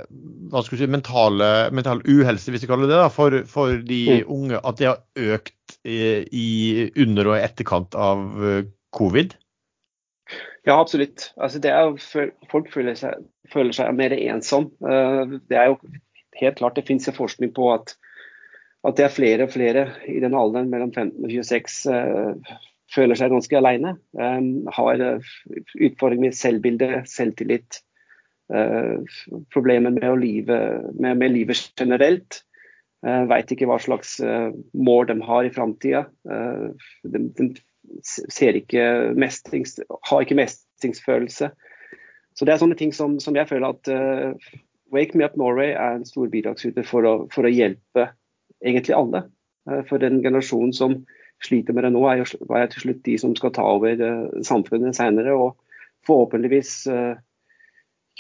si, 0.65 0.87
mentale, 0.87 1.49
mental 1.75 2.03
uhelse, 2.05 2.53
hvis 2.53 2.63
vi 2.63 2.69
kaller 2.71 2.89
det 2.91 3.01
da, 3.01 3.09
for, 3.13 3.41
for 3.49 3.75
de 3.81 4.03
mm. 4.21 4.29
unge, 4.31 4.61
at 4.61 4.79
det 4.79 4.91
har 4.93 5.35
økt 5.35 5.79
i, 5.83 5.99
i 6.31 6.47
under 7.03 7.33
og 7.33 7.41
etterkant 7.41 7.97
av 7.97 8.23
covid? 8.95 9.35
Ja, 10.65 10.79
absolutt. 10.79 11.29
Altså, 11.37 11.61
er, 11.69 12.31
folk 12.51 12.71
føler 12.73 12.97
seg, 12.97 13.25
føler 13.53 13.75
seg, 13.75 13.93
mer 13.97 14.15
ensom. 14.17 14.71
Eh, 14.81 15.37
det 15.49 15.59
er 15.59 15.71
jo 15.71 15.79
helt 16.41 16.59
klart 16.59 16.79
det 16.79 16.87
finnes 16.87 17.11
forskning 17.15 17.53
på 17.55 17.69
at, 17.75 17.93
at, 18.83 18.95
det 18.97 19.05
er 19.05 19.13
flere 19.13 19.45
og 19.45 19.53
flere 19.53 19.87
i 20.09 20.17
den 20.23 20.35
alderen 20.37 20.71
mellom 20.71 20.93
15 20.93 21.23
og 21.23 21.31
26 21.31 21.93
uh, 21.93 22.55
føler 22.91 23.17
seg 23.17 23.31
ganske 23.33 23.59
alene. 23.59 23.95
Um, 24.17 24.65
har 24.73 25.05
utfordringer 25.05 26.25
med 26.27 26.37
selvbilde, 26.37 26.89
selvtillit. 27.09 27.81
Problemer 28.45 29.89
med, 29.89 30.19
live, 30.21 30.57
med, 30.93 31.15
med, 31.17 31.31
livet 31.33 31.63
generelt. 31.79 32.43
Veit 33.01 33.49
ikke 33.49 33.65
hva 33.65 33.79
slags 33.81 34.19
mål 34.77 35.07
de 35.09 35.15
har 35.25 35.47
i 35.47 35.49
framtida. 35.53 36.03
De, 36.21 37.23
de, 37.39 37.47
ser 38.03 38.57
ikke 38.57 39.13
mestrings, 39.17 39.79
har 40.09 40.23
ikke 40.23 40.37
mestringsfølelse. 40.39 41.49
Så 42.35 42.45
det 42.45 42.53
er 42.53 42.61
sånne 42.61 42.77
ting 42.79 42.91
som, 42.95 43.17
som 43.23 43.35
jeg 43.37 43.47
føler 43.47 43.71
at 43.71 43.91
uh, 43.91 44.55
Wake 44.93 45.17
Me 45.17 45.25
Up 45.27 45.37
Norway 45.39 45.71
er 45.71 45.95
en 45.99 46.07
stor 46.07 46.27
bidragsyter 46.31 46.85
for, 46.87 47.27
for, 47.31 47.47
å 47.47 47.51
hjelpe 47.51 48.09
egentlig 48.63 48.95
alle. 48.97 49.23
Uh, 49.69 49.81
for 49.87 50.03
den 50.03 50.19
generasjonen 50.23 50.75
som 50.75 50.99
sliter 51.43 51.75
med 51.75 51.87
det 51.87 51.93
nå, 51.95 52.03
er 52.09 52.23
jo 52.23 52.27
er 52.55 52.67
til 52.71 52.87
slutt 52.87 53.05
de 53.07 53.15
som 53.21 53.35
skal 53.39 53.53
ta 53.55 53.63
over 53.77 54.03
uh, 54.03 54.27
samfunnet 54.47 54.97
senere 54.97 55.35
og 55.35 55.55
forhåpentligvis 56.05 56.83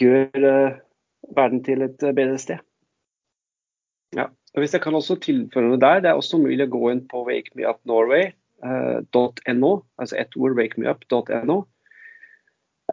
gjøre 0.01 0.53
verden 1.37 1.59
til 1.67 1.83
et 1.85 2.01
bedre 2.01 2.39
sted. 2.41 2.63
Ja. 4.17 4.25
Og 4.55 4.63
hvis 4.63 4.73
jeg 4.73 4.81
kan 4.81 4.97
også 4.97 5.19
tilføre 5.21 5.69
noe 5.69 5.77
der, 5.77 5.99
Det 6.01 6.09
er 6.09 6.17
også 6.17 6.39
mulig 6.41 6.65
å 6.65 6.71
gå 6.73 6.89
inn 6.89 7.03
på 7.05 7.21
Wake 7.27 7.53
Me 7.53 7.67
Up 7.69 7.77
Norway 7.85 8.31
.no, 8.63 9.71
altså 10.01 10.19
ett 10.19 10.35
ord, 10.37 10.57
wakemeup.no. 10.59 11.57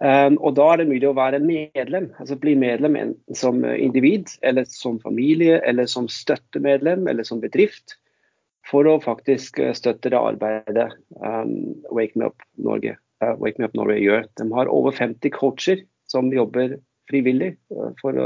Um, 0.00 0.38
og 0.40 0.54
da 0.56 0.70
er 0.72 0.80
det 0.80 0.88
mulig 0.88 1.04
å 1.04 1.16
være 1.18 1.42
medlem, 1.44 2.08
altså 2.16 2.38
bli 2.40 2.54
medlem 2.56 2.96
enten 2.96 3.36
som 3.36 3.60
individ, 3.64 4.32
eller 4.42 4.64
som 4.70 4.96
familie, 5.02 5.60
eller 5.68 5.86
som 5.90 6.08
støttemedlem, 6.08 7.04
eller 7.12 7.28
som 7.28 7.42
bedrift. 7.44 7.98
For 8.70 8.88
å 8.88 8.96
faktisk 9.02 9.58
støtte 9.76 10.12
det 10.14 10.18
arbeidet 10.18 10.88
um, 11.20 11.74
Wake 11.90 12.16
Me 12.16 12.30
Up 12.30 12.44
Norge 12.62 12.96
uh, 13.22 13.34
Wake 13.38 13.58
Me 13.58 13.64
Up 13.66 13.74
Norway 13.74 14.02
gjør. 14.02 14.26
De 14.40 14.48
har 14.52 14.70
over 14.70 14.94
50 14.96 15.30
coacher 15.34 15.82
som 16.10 16.32
jobber 16.34 16.76
frivillig 17.10 17.54
for, 18.00 18.18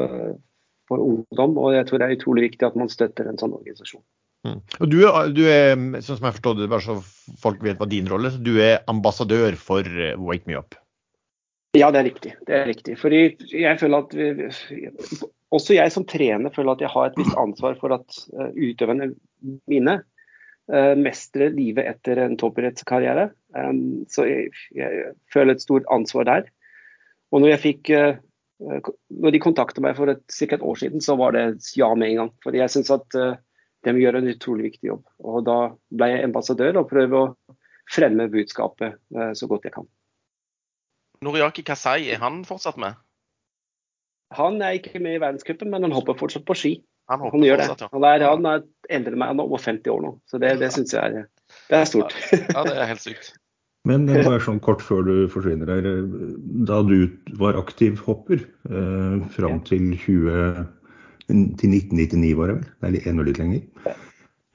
for, 0.89 1.03
ungdom. 1.03 1.57
Og 1.59 1.75
jeg 1.77 1.89
tror 1.89 2.01
det 2.01 2.09
er 2.09 2.19
utrolig 2.19 2.47
viktig 2.51 2.69
at 2.69 2.79
man 2.79 2.93
støtter 2.93 3.29
en 3.29 3.39
sånn 3.41 3.55
organisasjon. 3.57 4.05
Mm. 4.47 4.59
Og 4.79 4.91
du, 4.93 4.99
du, 5.35 5.45
er, 5.51 5.75
sånn 5.99 6.21
som 6.21 6.29
jeg 6.29 6.39
forstår 6.39 6.59
det, 6.61 6.71
bare 6.71 6.85
så 6.87 6.99
folk 7.43 7.63
vet 7.67 7.81
hva 7.81 7.89
din 7.91 8.09
rolle 8.11 8.31
er, 8.31 8.43
du 8.43 8.57
er 8.63 8.85
ambassadør 8.91 9.59
for 9.59 9.87
Wake 10.23 10.47
Me 10.47 10.59
Up? 10.61 10.79
Ja, 11.77 11.91
det 11.93 12.01
er 12.01 12.09
riktig. 12.09 12.35
Det 12.47 12.57
er 12.57 12.69
riktig. 12.69 12.97
Fordi 13.01 13.23
jeg 13.53 13.79
føler 13.81 14.05
at 14.05 14.15
vi, 14.17 14.91
Også 15.55 15.77
jeg 15.77 15.93
som 15.95 16.07
trener 16.09 16.53
føler 16.55 16.75
at 16.75 16.85
jeg 16.85 16.93
har 16.93 17.09
et 17.09 17.19
visst 17.21 17.37
ansvar 17.39 17.77
for 17.81 17.95
at 17.95 18.21
uh, 18.35 18.51
utøverne 18.51 19.13
mine 19.71 19.99
uh, 20.73 20.95
mestrer 20.99 21.53
livet 21.55 21.87
etter 21.87 22.19
en 22.25 22.37
toppidrettskarriere. 22.41 23.29
Um, 23.55 24.07
så 24.11 24.27
jeg, 24.27 24.51
jeg, 24.75 25.13
føler 25.33 25.55
et 25.55 25.65
stort 25.65 25.87
ansvar 25.93 26.27
der. 26.29 26.49
Og 27.31 27.43
når 27.43 27.55
jeg 27.55 27.65
fikk 27.67 27.93
uh, 27.95 28.19
når 29.13 29.35
de 29.35 29.43
kontaktet 29.45 29.85
meg 29.85 29.99
for 29.99 30.09
ca. 30.11 30.49
et 30.49 30.65
år 30.65 30.79
siden, 30.81 31.05
så 31.05 31.15
var 31.21 31.37
det 31.37 31.61
ja 31.77 31.93
med 31.95 32.11
en 32.11 32.23
gang. 32.25 32.31
Fordi 32.43 32.63
jeg 32.63 32.73
syns 32.73 32.95
at 32.95 33.19
de 33.87 33.95
gjør 34.03 34.21
en 34.21 34.31
utrolig 34.33 34.71
viktig 34.71 34.91
jobb. 34.91 35.05
Og 35.25 35.45
da 35.47 35.59
ble 35.95 36.11
jeg 36.13 36.27
ambassadør 36.27 36.83
og 36.83 36.91
prøver 36.91 37.19
å 37.21 37.57
fremme 37.91 38.27
budskapet 38.33 38.99
så 39.39 39.47
godt 39.47 39.69
jeg 39.69 39.77
kan. 39.77 39.87
Noriaki 41.25 41.63
Kasai, 41.65 42.11
er 42.13 42.21
han 42.21 42.43
fortsatt 42.45 42.79
med? 42.83 42.99
Han 44.35 44.59
er 44.63 44.77
ikke 44.81 45.01
med 45.01 45.17
i 45.17 45.23
verdenscupen, 45.23 45.71
men 45.71 45.87
han 45.87 45.95
hopper 45.95 46.19
fortsatt 46.19 46.45
på 46.49 46.57
ski. 46.59 46.75
Han, 47.11 47.23
han 47.31 47.43
gjør 47.47 47.63
det. 47.63 47.89
Han 47.93 48.05
er, 48.05 48.25
han 48.27 48.47
er 48.51 48.63
eldre 48.91 49.15
enn 49.15 49.21
meg, 49.23 49.33
han 49.33 49.41
er 49.43 49.49
over 49.49 49.63
50 49.63 49.93
år 49.93 50.01
nå. 50.03 50.13
Så 50.27 50.41
det, 50.43 50.57
det 50.63 50.73
syns 50.75 50.95
jeg 50.95 51.19
er, 51.21 51.29
det 51.71 51.79
er 51.79 51.85
stort. 51.89 52.17
Ja, 52.35 52.65
det 52.67 52.75
er 52.75 52.89
helt 52.91 53.05
sykt. 53.05 53.35
Men 53.87 54.09
bare 54.11 54.41
sånn 54.43 54.59
kort 54.59 54.81
før 54.83 55.05
du 55.07 55.15
forsvinner 55.31 55.71
her. 55.71 55.85
Da 56.67 56.81
du 56.83 57.07
var 57.39 57.55
aktiv 57.61 58.01
hopper 58.03 58.41
eh, 58.43 59.21
fram 59.37 59.61
til, 59.69 59.93
20, 60.03 60.65
til 61.29 61.77
1999, 61.77 62.33
var 62.39 62.53
det 62.53 62.59
vel? 62.59 62.99
Enda 63.07 63.27
litt 63.27 63.41
lenger? 63.43 63.95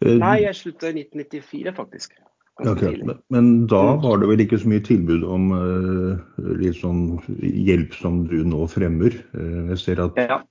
Nei, 0.01 0.35
jeg 0.45 0.57
slutta 0.57 0.89
i 0.89 1.03
1994, 1.03 1.73
faktisk. 1.77 2.15
Okay. 2.61 2.99
Men 3.33 3.67
da 3.67 3.95
mm. 3.95 4.01
var 4.03 4.19
det 4.21 4.27
vel 4.29 4.43
ikke 4.43 4.59
så 4.61 4.69
mye 4.69 4.83
tilbud 4.85 5.23
om 5.25 5.49
uh, 5.55 6.19
litt 6.59 6.77
sånn 6.77 7.17
hjelp 7.41 7.95
som 7.97 8.21
du 8.29 8.41
nå 8.45 8.67
fremmer. 8.69 9.15
Uh, 9.33 9.71
jeg 9.71 9.79
ser 9.81 10.01
at 10.03 10.19
ja. 10.19 10.41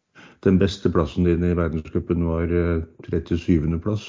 den 0.46 0.58
beste 0.58 0.90
plassen 0.90 1.28
din 1.28 1.44
i 1.46 1.52
verdenscupen 1.58 2.26
var 2.26 2.50
uh, 2.50 2.82
37.-plass. 3.06 4.08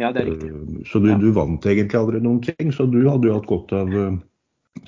Ja, 0.00 0.10
det 0.14 0.24
er 0.24 0.32
riktig. 0.32 0.50
Så 0.88 1.02
du, 1.02 1.10
ja. 1.12 1.18
du, 1.20 1.30
vant 1.36 1.66
egentlig 1.68 1.98
aldri 1.98 2.22
noen 2.24 2.40
ting. 2.46 2.72
Så 2.74 2.88
du 2.90 3.02
hadde 3.06 3.28
jo 3.28 3.36
hatt 3.38 3.50
godt 3.50 3.74
av 3.76 3.90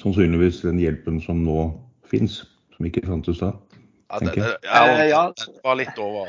sannsynligvis 0.00 0.62
den 0.64 0.80
hjelpen 0.80 1.20
som 1.22 1.42
nå 1.44 1.68
fins, 2.08 2.40
som 2.74 2.88
ikke 2.88 3.04
fantes 3.06 3.42
da. 3.42 3.52
Ja, 4.12 4.20
det, 4.20 4.32
det, 4.36 4.48
ja, 5.08 5.22
det 5.32 5.60
var 5.64 5.76
litt 5.80 5.98
over 6.02 6.28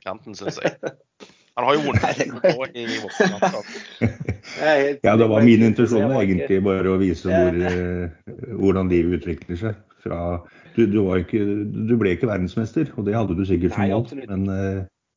kanten, 0.00 0.36
syns 0.38 0.60
jeg. 0.62 0.76
Han 1.60 1.66
har 1.68 1.76
jo 1.76 1.82
vunnet 1.84 2.76
i 2.80 2.86
voksen 3.02 3.34
Ja, 5.04 5.16
det 5.20 5.26
var 5.28 5.44
min 5.44 5.66
intensjon 5.66 6.14
egentlig 6.16 6.62
bare 6.64 6.94
å 6.94 6.96
vise 7.02 7.28
hvor, 7.28 7.58
uh, 7.60 8.56
hvordan 8.56 8.88
livet 8.88 9.20
utvikler 9.20 9.60
seg. 9.60 9.76
Fra, 10.02 10.40
du, 10.74 10.86
du, 10.88 10.98
ikke, 11.20 11.44
du, 11.84 11.92
ble 12.00 12.16
ikke 12.16 12.30
verdensmester, 12.30 12.88
og 12.96 13.04
det 13.06 13.14
hadde 13.14 13.36
du 13.38 13.44
sikkert 13.46 13.76
som 13.76 13.92
mål, 13.92 14.08
men, 14.32 14.48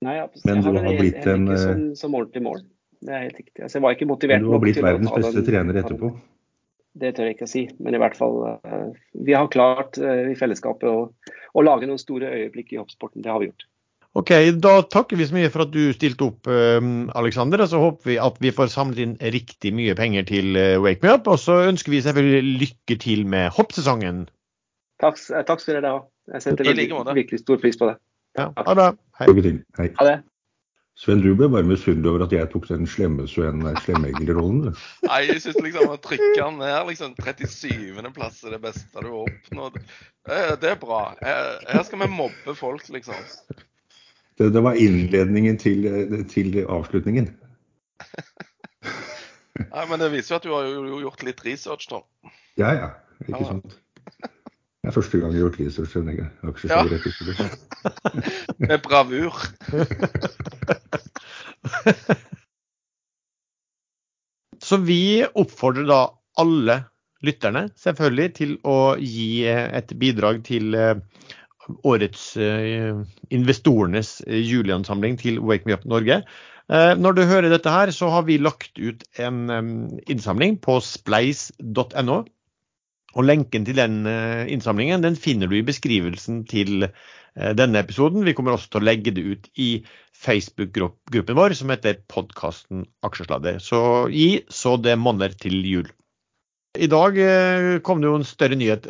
Nei, 0.06 0.20
men 0.46 0.62
du 0.62 0.76
har 0.76 1.00
blitt 1.00 1.26
en 1.32 1.48
som, 1.58 1.86
som 1.98 2.14
mål 2.14 2.28
til 2.36 2.44
mål. 2.46 2.60
Det 3.06 3.14
er 3.14 3.24
helt 3.26 3.40
riktig. 3.40 3.64
Altså, 3.64 3.78
jeg 3.78 3.86
var 3.86 3.96
ikke 3.96 4.08
motivert 4.10 4.44
Du 4.44 4.52
har 4.52 4.62
blitt 4.62 4.82
verdens 4.84 5.12
beste 5.16 5.44
trener 5.48 5.80
etterpå. 5.82 6.12
Det 6.96 7.12
tør 7.16 7.28
jeg 7.28 7.36
ikke 7.36 7.48
å 7.48 7.52
si, 7.52 7.62
men 7.84 7.96
i 7.98 8.00
hvert 8.00 8.16
fall 8.16 8.38
Vi 9.28 9.34
har 9.36 9.50
klart 9.52 9.98
i 10.00 10.36
fellesskapet 10.40 10.88
å, 10.88 11.10
å 11.52 11.64
lage 11.66 11.90
noen 11.90 12.00
store 12.00 12.30
øyeblikk 12.32 12.72
i 12.72 12.80
hoppsporten. 12.80 13.20
Det 13.26 13.34
har 13.34 13.42
vi 13.44 13.50
gjort. 13.50 13.66
Ok, 14.16 14.32
Da 14.64 14.78
takker 14.88 15.20
vi 15.20 15.28
så 15.28 15.36
mye 15.36 15.50
for 15.52 15.66
at 15.66 15.74
du 15.74 15.90
stilte 15.92 16.30
opp, 16.30 16.48
Aleksander. 16.48 17.18
Alexander. 17.20 17.64
Og 17.66 17.72
så 17.72 17.82
håper 17.82 18.12
vi 18.14 18.16
at 18.24 18.38
vi 18.40 18.54
får 18.56 18.72
samlet 18.72 19.02
inn 19.04 19.16
riktig 19.36 19.74
mye 19.76 19.96
penger 19.98 20.28
til 20.30 20.56
eh, 20.60 20.78
Wake 20.80 21.04
Me 21.04 21.18
Up. 21.18 21.28
Og 21.28 21.42
så 21.42 21.66
ønsker 21.68 21.92
vi 21.92 22.04
selvfølgelig 22.06 22.60
lykke 22.62 22.98
til 23.04 23.26
med 23.28 23.52
hoppsesongen. 23.58 24.24
Takk, 25.04 25.20
eh, 25.34 25.44
takk 25.44 25.64
skal 25.64 25.82
dere 25.82 25.92
ha. 25.98 26.00
Jeg 26.32 26.46
setter 26.48 26.72
veldig, 26.72 26.88
virkelig 27.20 27.42
stor 27.44 27.60
pris 27.60 27.76
på 27.78 27.92
det. 27.92 27.98
Ja, 28.40 28.48
ha 28.56 28.66
det 28.70 28.80
bra. 28.80 28.88
Hei. 29.20 29.28
Hei. 29.82 29.90
Ha 30.00 30.08
det. 30.08 30.16
Sven, 30.96 31.20
du 31.20 31.34
ble 31.36 31.50
bare 31.52 31.68
misunnelig 31.68 32.08
over 32.08 32.24
at 32.24 32.32
jeg 32.32 32.48
tok 32.54 32.70
den 32.70 32.86
slemme 32.88 33.26
Sven-slemmeeggerrollen. 33.28 34.72
Nei, 35.10 35.22
jeg 35.28 35.42
syns 35.44 35.60
liksom 35.60 35.92
å 35.92 35.98
trykke 36.00 36.38
han 36.40 36.62
ned 36.62 36.88
liksom 36.88 37.18
37.-plass 37.20 38.46
er 38.48 38.56
det 38.56 38.62
beste 38.64 39.04
du 39.04 39.10
har 39.10 39.26
oppnådd. 39.26 39.80
Det 40.62 40.70
er 40.72 40.80
bra. 40.80 41.02
Her 41.20 41.84
skal 41.84 42.06
vi 42.06 42.12
mobbe 42.14 42.56
folk, 42.56 42.88
liksom. 42.96 43.20
Det, 44.40 44.54
det 44.56 44.64
var 44.64 44.80
innledningen 44.80 45.60
til, 45.60 45.84
til 46.32 46.62
avslutningen. 46.64 47.28
Nei, 49.76 49.84
men 49.90 50.00
det 50.00 50.12
viser 50.16 50.36
jo 50.36 50.40
at 50.40 50.48
du 50.48 50.54
har 50.56 50.72
jo 50.72 51.02
gjort 51.04 51.28
litt 51.28 51.44
research, 51.48 51.90
da. 51.92 52.02
Ja, 52.60 52.72
ja. 52.72 52.90
Ikke 53.28 53.44
ja. 53.44 53.52
sant. 53.52 53.78
Det 54.86 54.92
er 54.92 55.00
første 55.00 55.18
gang 55.18 55.32
jeg 55.34 55.42
har 55.42 55.48
gjort 55.48 55.64
research 55.66 55.94
en 55.98 56.10
aksjeselger. 56.46 57.02
Ja. 57.42 57.50
Med 58.70 58.80
bravur. 58.86 59.34
Så 64.62 64.78
vi 64.86 65.26
oppfordrer 65.26 65.90
da 65.90 66.14
alle 66.38 66.86
lytterne 67.26 67.74
selvfølgelig 67.82 68.30
til 68.38 68.62
å 68.62 68.94
gi 69.02 69.50
et 69.50 69.90
bidrag 69.98 70.46
til 70.46 70.78
eh, 70.78 71.02
årets 71.82 72.38
eh, 72.38 72.94
investorenes 73.34 74.22
eh, 74.28 74.38
juleansamling 74.46 75.18
til 75.18 75.42
Wake 75.42 75.66
Me 75.66 75.74
Up 75.80 75.86
Norge. 75.90 76.22
Eh, 76.70 76.94
når 77.02 77.18
du 77.18 77.26
hører 77.26 77.50
dette 77.50 77.74
her, 77.74 77.90
så 77.90 78.14
har 78.14 78.30
vi 78.30 78.38
lagt 78.38 78.78
ut 78.78 79.02
en 79.18 79.50
innsamling 80.06 80.62
på 80.62 80.78
spleis.no. 80.86 82.30
Og 83.16 83.26
lenken 83.28 83.64
til 83.68 83.78
den 83.80 84.04
innsamlingen 84.52 85.04
den 85.04 85.16
finner 85.16 85.48
du 85.48 85.56
i 85.58 85.66
beskrivelsen 85.66 86.44
til 86.52 86.90
denne 87.36 87.80
episoden. 87.80 88.26
Vi 88.28 88.34
kommer 88.36 88.56
også 88.56 88.70
til 88.74 88.82
å 88.82 88.88
legge 88.88 89.14
det 89.16 89.24
ut 89.24 89.48
i 89.60 89.70
Facebook-gruppen 90.20 91.38
vår 91.40 91.56
som 91.56 91.72
heter 91.72 92.02
podkasten 92.12 92.86
Aksjesladder. 93.08 93.62
Så 93.64 93.80
gi 94.12 94.44
så 94.52 94.76
det 94.84 94.98
monner 95.00 95.36
til 95.40 95.58
jul. 95.64 95.90
I 96.76 96.92
dag 96.92 97.20
kom 97.88 98.04
det 98.04 98.12
jo 98.12 98.20
en 98.20 98.28
større 98.28 98.60
nyhet. 98.60 98.88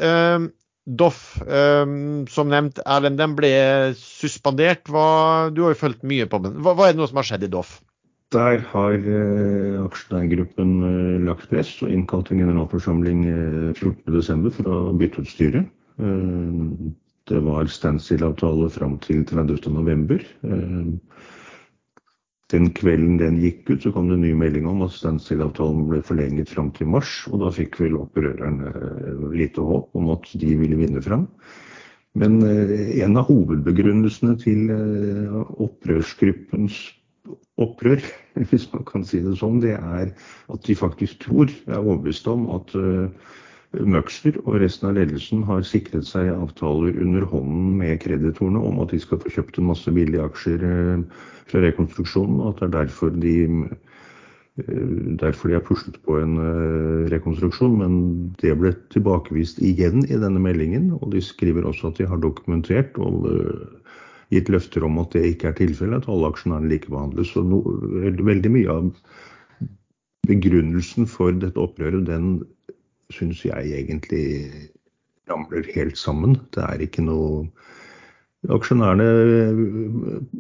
Doff, 0.86 1.22
som 1.42 2.52
nevnt, 2.54 2.82
Erlend, 2.86 3.18
den 3.18 3.34
ble 3.38 3.52
suspendert. 3.98 4.86
Hva, 4.90 5.50
du 5.50 5.64
har 5.66 5.74
jo 5.74 5.82
fulgt 5.82 6.06
mye 6.06 6.28
på 6.30 6.42
den. 6.44 6.60
Hva, 6.62 6.76
hva, 6.78 6.90
er 6.90 6.94
det 6.94 7.02
nå 7.02 7.10
som 7.10 7.22
har 7.22 7.30
skjedd 7.30 7.48
i 7.48 7.54
Doff? 7.54 7.80
Der 8.36 8.60
har 8.74 8.96
eh, 9.00 9.80
aksjonærgruppen 9.86 10.72
eh, 10.84 11.24
lagt 11.24 11.48
press 11.52 11.72
og 11.86 11.92
innkalt 11.94 12.34
en 12.34 12.42
generalforsamling 12.44 13.22
eh, 13.32 13.70
14.12. 13.78 14.50
for 14.58 14.72
å 14.72 14.80
bytte 15.00 15.24
ut 15.24 15.32
styret. 15.32 15.70
Eh, 16.04 16.90
det 17.32 17.40
var 17.46 17.72
standstill-avtale 17.72 18.68
fram 18.74 18.98
til 19.06 19.24
30.11. 19.30 20.26
Eh, 20.44 21.24
den 22.54 22.68
kvelden 22.78 23.16
den 23.18 23.40
gikk 23.42 23.72
ut, 23.72 23.86
så 23.86 23.94
kom 23.96 24.12
det 24.12 24.20
en 24.20 24.26
ny 24.28 24.34
melding 24.38 24.68
om 24.70 24.84
at 24.86 24.94
standstill-avtalen 24.94 25.88
ble 25.90 26.02
forlenget 26.06 26.52
fram 26.52 26.70
til 26.76 26.92
mars. 26.92 27.14
Og 27.32 27.42
da 27.42 27.54
fikk 27.56 27.80
vel 27.82 27.96
opprørerne 28.04 28.74
eh, 28.74 29.24
lite 29.34 29.64
håp 29.64 29.96
om 29.98 30.12
at 30.14 30.28
de 30.44 30.52
ville 30.60 30.78
vinne 30.84 31.02
fram. 31.02 31.26
Men 32.20 32.38
eh, 32.46 33.00
en 33.08 33.18
av 33.18 33.32
hovedbegrunnelsene 33.32 34.36
til 34.44 34.70
eh, 34.76 35.42
opprørsgruppens 35.66 36.84
opprør, 37.62 38.04
hvis 38.52 38.68
man 38.74 38.86
kan 38.88 39.08
si 39.08 39.24
det 39.26 39.38
sånn, 39.40 39.62
det 39.64 39.78
er 39.78 40.12
at 40.12 40.68
de 40.68 40.78
faktisk 40.78 41.26
tror, 41.28 41.52
er 41.68 41.82
overbevist 41.82 42.30
om, 42.32 42.50
at 42.58 42.76
Møxter 43.84 44.38
og 44.46 44.60
resten 44.62 44.90
av 44.90 44.96
ledelsen 45.00 45.44
har 45.48 45.66
sikret 45.68 46.08
seg 46.08 46.30
avtaler 46.32 46.96
under 47.02 47.26
hånden 47.28 47.74
med 47.80 48.00
kreditorene 48.04 48.62
om 48.62 48.80
at 48.84 48.94
de 48.94 49.00
skal 49.02 49.20
få 49.22 49.32
kjøpt 49.34 49.60
en 49.60 49.70
masse 49.72 49.92
billige 49.92 50.24
aksjer 50.24 50.64
eh, 50.64 51.26
fra 51.50 51.64
rekonstruksjonen, 51.66 52.40
og 52.42 52.54
at 52.54 52.62
det 52.62 52.68
er 52.68 52.76
derfor 52.76 53.12
de, 53.12 53.36
eh, 54.62 54.94
derfor 55.22 55.52
de 55.52 55.58
har 55.58 55.66
puslet 55.66 55.98
på 56.08 56.20
en 56.22 56.38
eh, 56.42 57.10
rekonstruksjon. 57.14 57.76
Men 57.82 57.98
det 58.42 58.56
ble 58.62 58.76
tilbakevist 58.96 59.60
igjen 59.66 60.06
i 60.08 60.22
denne 60.22 60.42
meldingen, 60.42 60.94
og 61.02 61.12
de 61.16 61.24
skriver 61.26 61.68
også 61.68 61.92
at 61.92 62.00
de 62.00 62.10
har 62.10 62.22
dokumentert 62.24 62.96
og 63.02 63.28
gitt 64.36 64.52
løfter 64.54 64.86
om 64.88 65.00
at 65.02 65.16
det 65.16 65.24
ikke 65.32 65.52
er 65.52 65.58
tilfellet, 65.60 66.04
at 66.04 66.12
alle 66.12 66.30
aksjonærene 66.32 66.72
likebehandles. 66.74 67.32
Så 67.34 67.44
no, 67.46 67.62
veldig 68.04 68.52
mye 68.54 68.76
av 68.76 68.92
begrunnelsen 70.30 71.10
for 71.10 71.36
dette 71.42 71.62
opprøret, 71.62 72.06
den 72.08 72.40
syns 73.14 73.44
jeg 73.46 73.74
egentlig 73.80 74.26
ramler 75.30 75.68
helt 75.76 75.98
sammen. 76.00 76.40
Det 76.56 76.64
er 76.66 76.86
ikke 76.86 77.06
noe 77.06 77.48
Aksjonærene, 78.46 79.06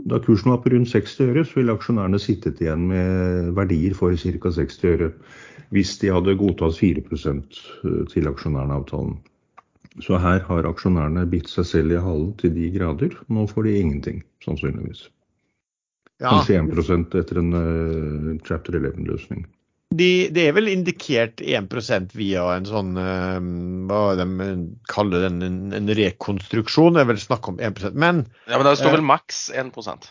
Da 0.09 0.19
kursen 0.21 0.51
var 0.51 0.59
på 0.61 0.69
rundt 0.69 0.91
60 0.91 1.23
øre, 1.25 1.45
så 1.45 1.57
ville 1.57 1.73
aksjonærene 1.73 2.19
sittet 2.21 2.61
igjen 2.61 2.83
med 2.91 3.53
verdier 3.57 3.95
for 3.97 4.13
ca. 4.13 4.51
60 4.51 4.83
øre 4.91 5.11
hvis 5.73 5.95
de 5.97 6.11
hadde 6.13 6.35
godtatt 6.37 6.77
4% 6.77 7.57
til 8.11 8.29
aksjonærene-avtalen. 8.29 9.15
Så 10.03 10.17
her 10.19 10.41
har 10.43 10.65
aksjonærene 10.67 11.23
bitt 11.31 11.47
seg 11.47 11.65
selv 11.69 11.93
i 11.95 11.99
halen 12.03 12.33
til 12.41 12.51
de 12.55 12.67
grader. 12.73 13.13
Nå 13.31 13.45
får 13.47 13.63
de 13.63 13.75
ingenting, 13.79 14.23
sannsynligvis. 14.43 15.05
Ja, 16.19 16.31
Kanskje 16.33 16.59
1% 16.61 17.15
etter 17.19 17.39
en 17.39 17.53
uh, 17.55 18.33
chapter 18.47 18.75
11-løsning. 18.79 19.45
de, 19.95 20.27
det 20.35 20.47
er 20.49 20.53
vel 20.55 20.67
indikert 20.71 21.39
1% 21.43 22.15
via 22.15 22.43
en 22.57 22.65
sånn 22.67 22.95
uh, 22.99 23.39
Hva 23.87 24.01
de 24.19 24.25
kaller 24.91 25.27
den, 25.29 25.41
en, 25.45 25.57
en 25.75 25.91
rekonstruksjon. 25.95 26.95
Det 26.95 27.03
er 27.05 27.09
vel 27.13 27.19
snakk 27.21 27.47
om 27.51 27.59
1% 27.59 27.95
Men 27.95 28.25
Ja, 28.49 28.57
men 28.57 28.67
det 28.67 28.77
står 28.79 28.91
Eh. 28.91 28.97
vel 28.97 29.07
maks 29.07 29.45
1% 29.55 30.09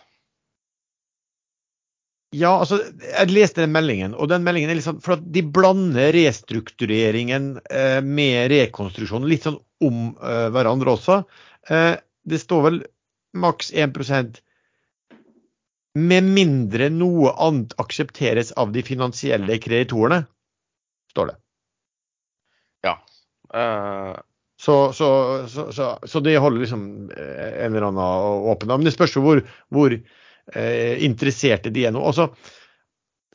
Ja, 2.35 2.51
altså, 2.59 2.81
jeg 3.05 3.31
leste 3.31 3.63
den 3.63 3.71
meldingen, 3.75 4.15
og 4.19 4.27
den 4.33 4.43
meldingen 4.43 4.73
er 4.73 4.79
litt 4.81 4.87
sånn 4.89 5.03
For 5.05 5.15
at 5.19 5.27
de 5.37 5.43
blander 5.55 6.11
restruktureringen 6.17 7.53
eh, 7.71 8.01
med 8.03 8.49
rekonstruksjonen 8.51 9.29
litt 9.31 9.47
sånn 9.47 9.61
om 9.87 10.11
uh, 10.19 10.49
hverandre 10.55 10.95
også. 10.95 11.21
Uh, 11.71 11.95
det 12.29 12.41
står 12.43 12.67
vel 12.69 12.83
maks 13.37 13.73
1% 13.73 14.41
med 15.95 16.27
mindre 16.27 16.89
noe 16.91 17.31
annet 17.39 17.75
aksepteres 17.83 18.51
av 18.59 18.73
de 18.75 18.83
finansielle 18.87 19.59
kreditorene, 19.63 20.25
står 21.15 21.33
det. 21.33 21.37
Ja. 22.89 22.99
Uh... 23.55 24.15
Så, 24.65 24.95
så, 24.97 25.07
så, 25.51 25.65
så, 25.75 25.87
så 26.09 26.21
det 26.25 26.39
holder 26.41 26.63
liksom 26.63 26.85
en 27.11 27.75
eller 27.75 27.89
annen 27.91 28.45
åpen. 28.49 28.71
Men 28.71 28.87
det 28.87 28.95
spørs 28.95 29.17
jo 29.19 29.21
hvor, 29.21 29.41
hvor 29.75 29.93
interesserte 31.05 31.73
de 31.75 31.83
er 31.85 31.93
nå. 31.93 32.01
Også, 32.01 32.29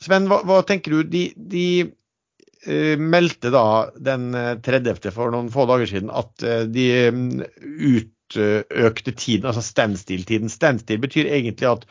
Sven, 0.00 0.26
hva, 0.30 0.40
hva 0.48 0.62
tenker 0.66 0.96
du? 0.96 1.02
De, 1.12 1.22
de 1.36 1.66
meldte 3.00 3.50
da 3.54 3.90
den 3.96 4.34
eh, 4.34 4.54
30. 4.60 5.10
for 5.14 5.32
noen 5.32 5.50
få 5.52 5.66
dager 5.70 5.88
siden 5.88 6.12
at 6.12 6.44
eh, 6.44 6.64
de 6.68 6.86
mm, 7.14 7.28
utøkte 7.96 9.14
tiden, 9.16 9.48
altså 9.48 9.64
standstill-tiden. 9.64 10.52
Standstill 10.52 11.00
betyr 11.00 11.30
egentlig 11.32 11.70
at, 11.70 11.86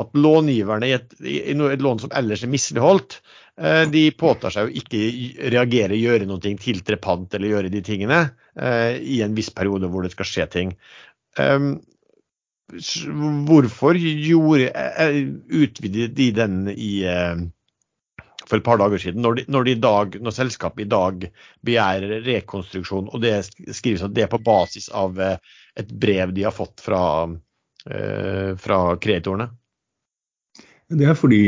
at 0.00 0.16
långiverne 0.16 0.90
i 0.90 0.96
et, 0.98 1.14
i 1.24 1.38
et 1.54 1.84
lån 1.84 2.02
som 2.04 2.12
ellers 2.16 2.44
er 2.44 2.52
misligholdt, 2.52 3.20
eh, 3.56 3.84
de 3.92 4.08
påtar 4.12 4.52
seg 4.52 4.68
å 4.68 4.74
ikke 4.82 5.04
reagere, 5.56 5.96
gjøre 5.96 6.28
noe 6.28 6.56
tiltre 6.60 7.00
pant 7.00 7.38
eller 7.38 7.54
gjøre 7.54 7.72
de 7.72 7.84
tingene 7.86 8.26
eh, 8.60 8.98
i 9.00 9.22
en 9.24 9.36
viss 9.38 9.52
periode 9.56 9.88
hvor 9.88 10.04
det 10.04 10.12
skal 10.16 10.28
skje 10.28 10.50
ting. 10.52 10.74
Um, 11.38 11.78
hvorfor 13.48 13.96
gjorde, 13.96 14.70
eh, 14.74 15.16
utvidet 15.48 16.14
de 16.14 16.30
den 16.34 16.68
i 16.70 17.04
eh, 17.08 17.40
for 18.50 18.58
et 18.58 18.66
par 18.66 18.80
dager 18.80 19.00
siden, 19.00 19.22
når, 19.22 19.38
de, 19.38 19.44
når, 19.52 19.68
de 19.68 19.76
dag, 19.82 20.18
når 20.22 20.34
selskapet 20.34 20.84
i 20.84 20.90
dag 20.90 21.28
begjærer 21.66 22.24
rekonstruksjon, 22.26 23.10
og 23.12 23.22
det 23.22 23.36
skrives 23.76 24.04
at 24.06 24.14
det 24.16 24.26
er 24.26 24.32
på 24.32 24.42
basis 24.44 24.90
av 24.96 25.20
eh, 25.22 25.38
et 25.78 25.92
brev 26.02 26.34
de 26.36 26.46
har 26.48 26.54
fått 26.54 26.82
fra, 26.82 27.02
eh, 27.86 28.52
fra 28.60 28.80
kreditorene? 29.02 29.50
Det 30.90 31.06
er 31.06 31.14
fordi 31.14 31.44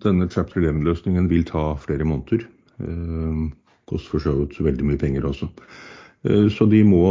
denne 0.00 0.30
chapter 0.32 0.64
11-løsningen 0.64 1.28
vil 1.28 1.44
ta 1.48 1.68
flere 1.82 2.08
måneder. 2.08 2.46
Eh, 2.80 3.44
koster 3.86 4.16
for 4.16 4.24
så 4.24 4.38
vidt 4.40 4.56
veldig 4.64 4.88
mye 4.88 5.00
penger 5.00 5.28
også. 5.28 5.50
Så 6.50 6.66
de 6.66 6.80
må, 6.82 7.04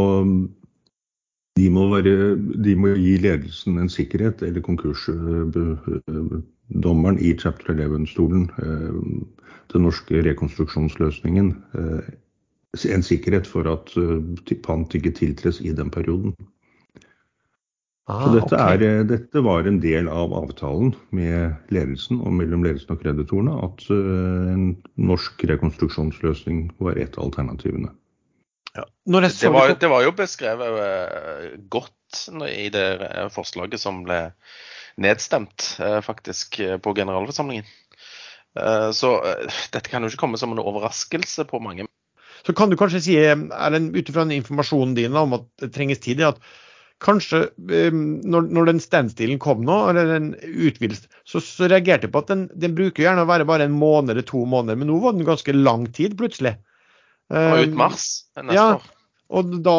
de 1.56 1.70
må, 1.72 1.86
være, 1.94 2.36
de 2.36 2.74
må 2.76 2.90
gi 3.00 3.16
ledelsen 3.22 3.78
en 3.80 3.88
sikkerhet, 3.92 4.42
eller 4.44 4.60
konkursdommeren 4.64 7.18
i 7.18 7.38
chapter 7.40 7.74
11-stolen, 7.74 8.50
eh, 8.60 8.94
den 9.72 9.82
norske 9.86 10.22
rekonstruksjonsløsningen, 10.26 11.48
eh, 11.80 12.02
en 12.92 13.06
sikkerhet 13.06 13.46
for 13.48 13.64
at 13.72 13.86
eh, 13.96 14.20
pant 14.66 14.94
ikke 14.94 15.16
tiltres 15.16 15.60
i 15.64 15.72
den 15.72 15.90
perioden. 15.90 16.32
Så 18.06 18.30
dette, 18.36 18.54
okay. 18.54 18.76
er, 18.76 19.04
dette 19.08 19.42
var 19.42 19.66
en 19.66 19.80
del 19.82 20.08
av 20.12 20.32
avtalen 20.36 20.94
med 21.10 21.52
ledelsen 21.74 22.20
og 22.20 22.32
mellom 22.38 22.62
ledelsen 22.62 22.92
og 22.94 23.00
kreditorene 23.02 23.50
at 23.66 23.82
en 23.90 24.78
norsk 24.94 25.42
rekonstruksjonsløsning 25.50 26.70
var 26.78 26.94
et 27.02 27.18
av 27.18 27.24
alternativene. 27.26 27.90
Ja. 28.76 28.84
Det, 29.04 29.48
var, 29.48 29.74
det, 29.80 29.88
var 29.88 30.04
jo 30.04 30.12
beskrevet 30.16 30.80
eh, 30.84 31.44
godt 31.72 32.26
i 32.50 32.68
det 32.72 32.86
eh, 33.06 33.28
forslaget 33.32 33.80
som 33.80 34.02
ble 34.04 34.20
nedstemt 35.00 35.76
eh, 35.80 36.00
faktisk 36.04 36.60
på 36.82 36.94
generalforsamlingen. 36.96 37.68
Så 38.96 39.10
dette 39.68 39.90
kan 39.92 40.00
jo 40.00 40.08
ikke 40.08 40.22
komme 40.22 40.38
som 40.40 40.54
en 40.54 40.62
overraskelse 40.62 41.44
på 41.44 41.58
mange. 41.60 41.84
så 42.46 42.54
kan 42.56 42.70
du 42.70 42.76
kanskje 42.80 43.02
si, 43.04 43.16
Erlend, 43.20 43.90
ut 43.92 44.08
ifra 44.08 44.24
informasjonen 44.32 44.94
din 44.96 45.18
om 45.20 45.34
at 45.36 45.44
det 45.60 45.74
trenges 45.74 46.00
tid, 46.00 46.22
at 46.24 46.40
kanskje 47.04 47.42
når, 47.60 48.48
når 48.48 48.70
den 48.70 48.80
standstillen 48.80 49.42
kom 49.44 49.60
nå, 49.60 49.76
eller 49.90 50.08
den 50.08 50.30
utvidelsen, 50.40 51.12
så, 51.28 51.42
så 51.44 51.68
reagerte 51.68 52.08
jeg 52.08 52.14
på 52.14 52.24
at 52.24 52.32
den, 52.32 52.46
den 52.56 52.72
bruker 52.78 53.04
gjerne 53.04 53.26
å 53.26 53.28
være 53.28 53.44
bare 53.44 53.68
en 53.68 53.76
måned 53.76 54.14
eller 54.14 54.24
to 54.24 54.46
måneder, 54.48 54.80
men 54.80 54.88
nå 54.88 55.02
var 55.04 55.18
den 55.18 55.28
ganske 55.28 55.52
lang 55.52 55.84
tid 55.92 56.16
plutselig. 56.16 56.56
Og 57.30 57.58
Eh, 57.58 57.64
ut 57.66 57.74
mars 57.74 58.04
neste 58.36 58.54
ja. 58.54 58.66
år. 58.76 58.92
Og 59.34 59.56
da 59.66 59.78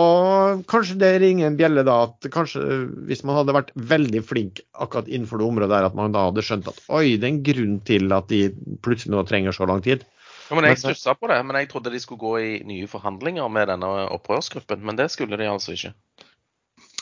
kanskje 0.67 0.97
det 0.99 1.13
ringer 1.23 1.47
en 1.47 1.55
bjelle 1.55 1.85
da 1.87 2.01
at 2.09 2.27
kanskje 2.33 2.59
eh, 2.65 2.81
hvis 3.07 3.23
man 3.23 3.37
hadde 3.39 3.55
vært 3.55 3.71
veldig 3.79 4.21
flink 4.27 4.59
akkurat 4.75 5.07
innenfor 5.07 5.39
det 5.39 5.47
området 5.47 5.71
der, 5.71 5.87
at 5.87 5.95
man 5.95 6.11
da 6.11 6.25
hadde 6.27 6.43
skjønt 6.43 6.67
at 6.67 6.81
oi, 6.91 7.15
det 7.15 7.23
er 7.23 7.31
en 7.31 7.43
grunn 7.47 7.77
til 7.87 8.11
at 8.11 8.27
de 8.27 8.41
plutselig 8.83 9.15
nå 9.15 9.23
trenger 9.29 9.55
så 9.55 9.67
lang 9.69 9.79
tid. 9.85 10.03
Ja, 10.49 10.55
men 10.55 10.67
jeg 10.67 10.75
Men- 10.75 10.95
stussa 10.95 11.15
på 11.15 11.27
det, 11.27 11.45
men 11.45 11.55
jeg 11.55 11.69
trodde 11.69 11.91
de 11.91 11.99
skulle 11.99 12.19
gå 12.19 12.33
i 12.39 12.63
nye 12.67 12.87
forhandlinger 12.87 13.49
med 13.51 13.67
denne 13.67 13.87
opprørsgruppen. 14.11 14.83
Men 14.83 14.95
det 14.95 15.11
skulle 15.11 15.37
de 15.37 15.47
altså 15.47 15.75
ikke. 15.75 15.93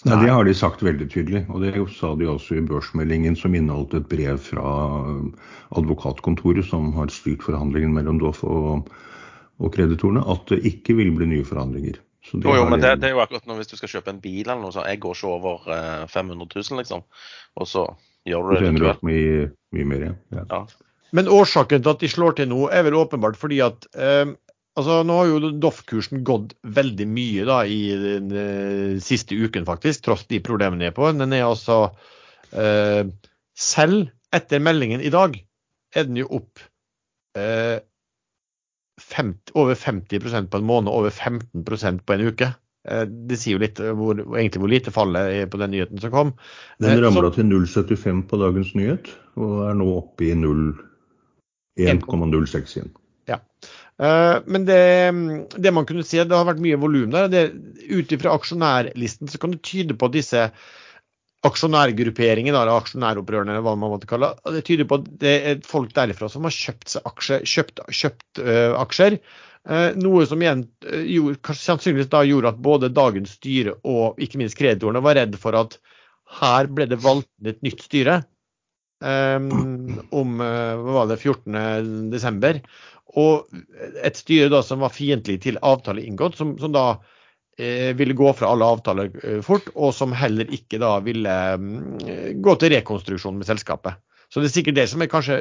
Nei, 0.05 0.21
Det 0.21 0.29
har 0.29 0.43
de 0.43 0.53
sagt 0.53 0.81
veldig 0.83 1.09
tydelig, 1.09 1.49
og 1.49 1.61
det 1.61 1.73
sa 1.97 2.13
de 2.13 2.25
også 2.29 2.57
i 2.57 2.61
børsmeldingen 2.61 3.35
som 3.35 3.55
inneholdt 3.55 3.95
et 3.95 4.07
brev 4.07 4.37
fra 4.37 5.31
advokatkontoret 5.73 6.65
som 6.69 6.91
har 6.93 7.07
styrt 7.07 7.41
forhandlingen 7.41 7.93
mellom 7.93 8.19
Doff 8.19 8.43
og, 8.43 8.85
og 9.61 9.71
kreditorene, 9.75 10.23
at 10.33 10.51
det 10.51 10.63
ikke 10.67 10.97
vil 10.97 11.13
bli 11.15 11.29
nye 11.31 11.47
forhandlinger. 11.47 12.01
Så 12.25 12.39
Jo, 12.41 12.55
jo, 12.57 12.65
men 12.69 12.81
det, 12.81 12.95
det 13.01 13.11
er 13.11 13.13
jo 13.13 13.21
akkurat 13.21 13.45
nå 13.45 13.59
hvis 13.59 13.69
du 13.69 13.75
skal 13.77 13.91
kjøpe 13.91 14.11
en 14.11 14.21
bil 14.23 14.47
eller 14.47 14.63
noe 14.63 14.73
sånt. 14.73 14.89
Jeg 14.89 15.01
går 15.03 15.17
ikke 15.17 15.33
over 15.35 15.67
eh, 15.75 16.07
500 16.09 16.47
000, 16.55 16.79
liksom. 16.81 17.05
Og 17.61 17.69
så 17.69 17.85
gjør 18.25 18.49
du 18.49 18.55
så 18.55 18.63
det 18.63 18.71
ender 18.71 18.81
det 18.81 18.87
du 18.87 18.93
opp 18.95 19.05
mye, 19.05 19.45
mye 19.77 19.89
mer. 19.91 20.07
Ja. 20.33 20.47
Ja. 20.49 20.63
Men 21.15 21.29
årsaken 21.31 21.85
til 21.85 21.93
at 21.93 22.01
de 22.01 22.09
slår 22.11 22.35
til 22.39 22.49
nå, 22.51 22.65
er 22.73 22.83
vel 22.87 22.97
åpenbart 22.97 23.37
fordi 23.39 23.61
at 23.63 23.87
eh, 23.93 24.33
altså 24.75 24.99
Nå 25.07 25.19
har 25.19 25.29
jo 25.29 25.53
Doff-kursen 25.63 26.25
gått 26.27 26.57
veldig 26.75 27.07
mye 27.07 27.45
da 27.47 27.61
i 27.69 27.79
den 28.01 28.33
eh, 28.33 28.97
siste 29.03 29.37
uken, 29.37 29.67
faktisk, 29.69 30.07
tross 30.07 30.25
de 30.31 30.41
problemene 30.43 30.83
de 30.83 30.89
er 30.89 30.97
på. 30.97 31.07
Den 31.15 31.35
er 31.35 31.47
altså 31.47 31.79
eh, 32.51 33.05
Selv 33.55 34.09
etter 34.35 34.63
meldingen 34.63 35.03
i 35.05 35.13
dag 35.13 35.37
er 35.95 36.09
den 36.09 36.17
jo 36.19 36.27
opp 36.41 36.59
eh, 37.39 37.79
50, 39.11 39.53
over 39.53 39.75
50% 39.75 40.49
på 40.51 40.61
en 40.61 40.67
måned, 40.67 40.91
over 40.91 41.13
15% 41.13 42.05
på 42.05 42.15
en 42.15 42.25
uke. 42.29 42.49
Eh, 42.89 43.05
det 43.05 43.39
sier 43.41 43.57
jo 43.57 43.63
litt 43.63 43.79
hvor, 43.81 44.19
egentlig 44.37 44.61
hvor 44.63 44.71
lite 44.71 44.93
fallet 44.93 45.39
er 45.39 45.49
på 45.51 45.61
den 45.61 45.73
nyheten 45.75 46.01
som 46.01 46.13
kom. 46.13 46.33
Den 46.81 46.97
Eh, 46.97 47.01
ramla 47.05 47.31
til 47.35 47.47
0,75 47.49 48.25
på 48.29 48.41
dagens 48.41 48.75
nyhet, 48.77 49.09
og 49.39 49.65
er 49.69 49.79
nå 49.79 49.89
oppe 49.97 50.29
i 50.29 50.35
0 50.37 50.67
1,06 51.75 52.77
igjen. 52.77 52.93
Ja. 53.27 53.41
Men 54.47 54.63
det, 54.67 54.79
det 55.59 55.71
man 55.75 55.87
kunne 55.87 56.05
si, 56.07 56.21
det 56.21 56.31
har 56.31 56.47
vært 56.47 56.61
mye 56.63 56.77
volum 56.79 57.11
der. 57.11 57.51
Ut 57.91 58.13
ifra 58.15 58.31
aksjonærlisten 58.35 59.27
så 59.31 59.39
kan 59.41 59.51
det 59.51 59.63
tyde 59.67 59.97
på 59.99 60.07
at 60.07 60.15
disse 60.15 60.45
aksjonærgrupperingene, 61.45 62.55
eller 62.57 62.79
aksjonæropprørene, 62.79 63.55
eller 63.55 63.65
hva 63.65 63.75
man 63.79 63.93
måtte 63.93 64.09
kalle 64.09 64.33
det, 64.35 64.53
det 64.57 64.63
tyder 64.67 64.87
på 64.89 64.99
at 64.99 65.09
det 65.21 65.33
er 65.51 65.65
folk 65.67 65.93
derifra 65.95 66.29
som 66.31 66.47
har 66.47 66.55
kjøpt, 66.55 66.87
seg 66.95 67.09
aksjer, 67.11 67.45
kjøpt, 67.49 67.83
kjøpt 67.99 68.41
uh, 68.43 68.77
aksjer. 68.81 69.17
Uh, 69.65 69.89
noe 69.97 70.25
som 70.29 70.41
igjen 70.41 70.63
uh, 70.85 71.01
gjorde, 71.01 71.41
kanskje 71.45 71.69
sannsynligvis 71.71 72.11
da 72.13 72.23
gjorde 72.27 72.53
at 72.53 72.61
både 72.65 72.93
dagens 72.93 73.35
styre 73.39 73.77
og 73.87 74.21
ikke 74.21 74.41
minst 74.41 74.57
kreditorene 74.59 75.03
var 75.05 75.17
redd 75.19 75.37
for 75.41 75.57
at 75.57 75.77
her 76.39 76.69
ble 76.73 76.87
det 76.89 77.01
valgt 77.03 77.29
et 77.45 77.61
nytt 77.65 77.83
styre 77.85 78.19
um, 79.05 79.99
om 80.09 80.39
hva 80.41 80.97
var 80.99 81.11
det, 81.11 81.19
14. 81.21 82.09
desember. 82.13 82.61
Og 83.15 83.45
et 84.03 84.17
styre 84.17 84.49
da 84.51 84.63
som 84.65 84.81
var 84.83 84.93
fiendtlig 84.93 85.37
til 85.45 85.61
avtale 85.63 86.03
inngått, 86.03 86.39
som, 86.39 86.55
som 86.59 86.73
da 86.73 86.87
ville 87.95 88.13
gå 88.13 88.33
fra 88.33 88.49
alle 88.51 88.67
avtaler 88.67 89.11
eh, 89.23 89.39
fort, 89.45 89.69
og 89.75 89.93
som 89.95 90.15
heller 90.15 90.49
ikke 90.53 90.79
da 90.81 90.97
ville 91.05 91.35
mm, 91.61 92.41
gå 92.43 92.55
til 92.59 92.73
rekonstruksjon 92.75 93.37
med 93.39 93.47
selskapet. 93.47 94.01
Så 94.33 94.41
det 94.41 94.49
er 94.49 94.55
sikkert 94.55 94.77
det 94.79 94.87
som 94.91 95.03
kanskje 95.07 95.37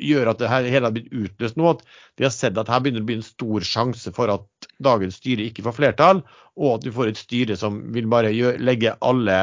gjør 0.00 0.30
at 0.30 0.40
det 0.40 0.48
hele 0.48 0.86
har 0.86 0.94
blitt 0.94 1.10
utløst 1.12 1.58
nå. 1.58 1.74
At 1.74 1.82
de 2.16 2.24
har 2.24 2.32
sett 2.32 2.56
at 2.60 2.70
her 2.70 2.80
begynner 2.80 3.02
det 3.02 3.04
å 3.04 3.10
bli 3.10 3.18
en 3.18 3.26
stor 3.26 3.66
sjanse 3.66 4.12
for 4.16 4.32
at 4.32 4.68
dagens 4.84 5.18
styre 5.20 5.48
ikke 5.48 5.66
får 5.66 5.76
flertall, 5.76 6.22
og 6.56 6.78
at 6.78 6.86
du 6.86 6.92
får 6.94 7.12
et 7.12 7.20
styre 7.20 7.58
som 7.58 7.80
vil 7.92 8.08
bare 8.10 8.32
gjøre, 8.32 8.62
legge 8.62 8.94
alle, 9.04 9.38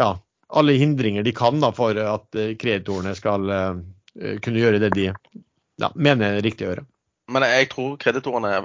ja, 0.00 0.10
alle 0.52 0.76
hindringer 0.80 1.24
de 1.24 1.32
kan 1.36 1.62
da, 1.62 1.70
for 1.74 1.96
at 1.96 2.40
eh, 2.40 2.52
kreditorene 2.60 3.14
skal 3.16 3.48
uh, 3.48 3.80
kunne 4.42 4.60
gjøre 4.60 4.82
det 4.82 4.92
de 4.98 5.08
ja, 5.08 5.90
mener 5.94 6.36
er 6.36 6.44
riktig 6.44 6.66
å 6.66 6.74
gjøre. 6.74 6.86
Men 7.32 7.46
jeg 7.48 7.70
tror 7.72 7.94
kreditorene 8.02 8.58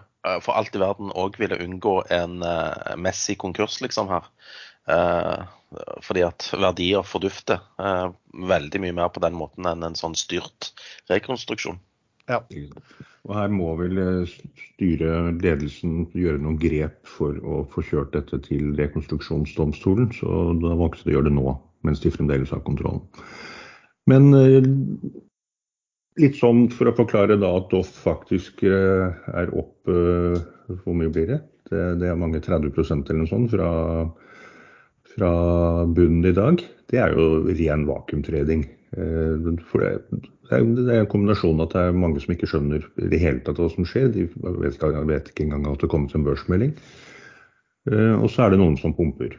for 0.44 0.58
alt 0.60 0.76
i 0.76 0.82
verden 0.82 1.14
òg 1.16 1.38
ville 1.40 1.60
unngå 1.64 2.00
en 2.12 2.42
uh, 2.44 2.96
messig 3.00 3.38
konkurs, 3.40 3.80
liksom, 3.84 4.12
her. 4.12 4.28
Uh, 4.90 5.46
fordi 6.02 6.24
at 6.26 6.48
verdier 6.58 7.06
fordufter 7.06 7.62
uh, 7.82 8.10
veldig 8.50 8.82
mye 8.84 8.96
mer 8.98 9.12
på 9.14 9.22
den 9.24 9.38
måten 9.38 9.68
enn 9.70 9.86
en 9.86 9.98
sånn 9.98 10.18
styrt 10.18 10.72
rekonstruksjon. 11.12 11.78
Ja. 12.30 12.42
Og 13.26 13.34
her 13.36 13.52
må 13.54 13.72
vel 13.80 13.98
styre 14.30 14.58
styret, 14.64 15.42
ledelsen, 15.44 15.96
gjøre 16.18 16.42
noen 16.42 16.60
grep 16.62 17.00
for 17.10 17.38
å 17.42 17.64
få 17.74 17.84
kjørt 17.86 18.14
dette 18.16 18.40
til 18.46 18.74
rekonstruksjonsdomstolen. 18.80 20.12
Så 20.16 20.36
da 20.62 20.76
valgte 20.80 21.06
de 21.06 21.14
å 21.14 21.18
gjøre 21.18 21.30
det 21.30 21.38
nå, 21.38 21.56
mens 21.88 22.02
de 22.04 22.14
fremdeles 22.14 22.54
har 22.54 22.64
kontrollen. 22.66 23.02
Men 24.10 24.32
uh, 24.34 24.64
litt 26.18 26.40
sånn 26.40 26.66
for 26.74 26.90
å 26.90 26.96
forklare 26.98 27.38
da 27.40 27.52
at 27.60 27.70
Doff 27.72 27.92
faktisk 28.04 28.64
er 28.66 29.52
opp 29.54 29.88
Hvor 29.88 30.96
mye 30.98 31.12
blir 31.14 31.30
det? 31.30 31.38
Det, 31.70 31.84
det 32.02 32.10
er 32.10 32.18
mange 32.18 32.42
30% 32.42 33.12
eller 33.12 33.22
noe 33.22 33.30
sånt 33.30 33.54
fra 33.54 33.70
fra 35.20 35.32
bunnen 35.86 36.26
i 36.26 36.36
dag, 36.36 36.62
det 36.92 37.02
er 37.02 37.16
jo 37.18 37.42
ren 37.48 37.86
vakuumtreding. 37.90 38.66
Eh, 38.98 39.50
for 39.70 39.84
det, 39.84 39.92
er, 40.52 40.64
en 40.64 41.12
kombinasjon 41.12 41.62
at 41.64 41.76
det 41.76 41.84
er 41.84 42.00
mange 42.06 42.22
som 42.24 42.34
ikke 42.34 42.50
skjønner 42.50 42.86
i 43.02 43.12
det 43.12 43.22
hele 43.22 43.44
tatt 43.46 43.62
hva 43.62 43.70
som 43.74 43.88
skjer. 43.88 44.10
De 44.16 44.28
vet, 44.64 44.82
vet 45.10 45.32
ikke 45.32 45.48
engang 45.48 45.68
at 45.72 45.84
det 45.84 45.92
kommer 45.92 46.12
til 46.12 46.22
en 46.22 46.28
børsmelding. 46.30 46.74
Eh, 47.90 48.16
og 48.16 48.30
så 48.32 48.46
er 48.46 48.54
det 48.54 48.62
noen 48.62 48.78
som 48.80 48.96
pumper. 48.98 49.38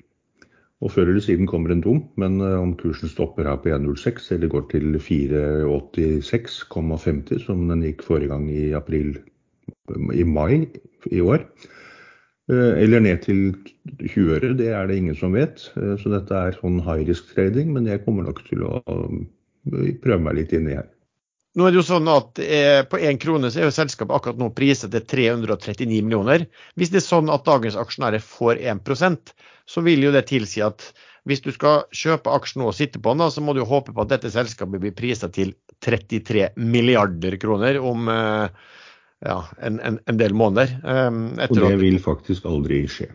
Og 0.81 0.89
før 0.95 1.07
eller 1.11 1.25
siden 1.25 1.47
kommer 1.49 1.71
en 1.75 1.85
dump, 1.85 2.07
men 2.21 2.33
eh, 2.41 2.61
om 2.61 2.77
kursen 2.81 3.09
stopper 3.13 3.45
her 3.49 3.59
på 3.61 3.69
1,06 3.75 4.33
eller 4.37 4.49
går 4.53 4.65
til 4.73 4.87
4,86,50 4.97 7.45
som 7.45 7.59
den 7.69 7.85
gikk 7.85 8.01
forrige 8.07 8.33
gang 8.33 8.45
i 8.53 8.73
april 8.77 9.09
i 10.17 10.25
mai 10.25 10.55
i 11.11 11.21
år, 11.21 11.41
Eh, 12.51 12.83
eller 12.83 13.01
ned 13.01 13.19
til 13.23 13.55
20 14.09 14.35
øre, 14.35 14.55
det 14.59 14.69
er 14.75 14.87
det 14.87 14.97
ingen 14.99 15.15
som 15.15 15.37
vet. 15.37 15.69
Eh, 15.79 15.95
så 16.01 16.11
dette 16.11 16.35
er 16.35 16.57
sånn 16.59 16.81
high 16.83 17.05
risk 17.07 17.29
trading, 17.35 17.71
men 17.77 17.87
jeg 17.87 18.03
kommer 18.07 18.27
nok 18.27 18.43
til 18.49 18.65
å 18.67 18.81
prøve 20.03 20.23
meg 20.25 20.41
litt 20.41 20.55
inni 20.57 20.75
her. 20.75 20.89
Nå 21.61 21.67
er 21.69 21.75
det 21.75 21.81
jo 21.83 21.85
sånn 21.85 22.09
at 22.09 22.41
På 22.89 22.97
én 22.97 23.19
krone 23.21 23.51
så 23.53 23.61
er 23.61 23.67
jo 23.69 23.75
selskapet 23.77 24.17
akkurat 24.17 24.39
nå 24.41 24.49
priset 24.57 24.95
til 24.95 25.05
339 25.05 26.01
millioner. 26.01 26.47
Hvis 26.81 26.89
det 26.95 27.03
er 27.03 27.05
sånn 27.05 27.29
at 27.29 27.45
dagens 27.45 27.77
aksjonærer 27.77 28.25
får 28.25 28.63
1% 28.73 29.35
så 29.71 29.85
vil 29.87 30.03
jo 30.07 30.13
det 30.15 30.27
tilsi 30.31 30.63
at 30.67 30.89
hvis 31.29 31.43
du 31.45 31.51
skal 31.55 31.85
kjøpe 31.95 32.33
aksjen 32.33 32.65
og 32.65 32.75
sitte 32.75 33.01
på 33.03 33.13
den, 33.15 33.29
så 33.31 33.43
må 33.45 33.55
du 33.55 33.63
jo 33.63 33.69
håpe 33.71 33.95
på 33.95 34.03
at 34.03 34.13
dette 34.15 34.33
selskapet 34.33 34.83
blir 34.83 34.95
priset 34.97 35.35
til 35.37 35.53
33 35.85 36.51
milliarder 36.59 37.37
kroner 37.41 37.79
om 37.79 38.09
ja, 38.09 39.37
en, 39.61 39.79
en, 39.85 40.01
en, 40.01 40.19
del 40.21 40.35
måneder. 40.37 40.73
Um, 40.83 41.23
og 41.45 41.61
det 41.61 41.75
vil 41.83 42.01
faktisk 42.03 42.49
aldri 42.49 42.83
skje. 42.91 43.11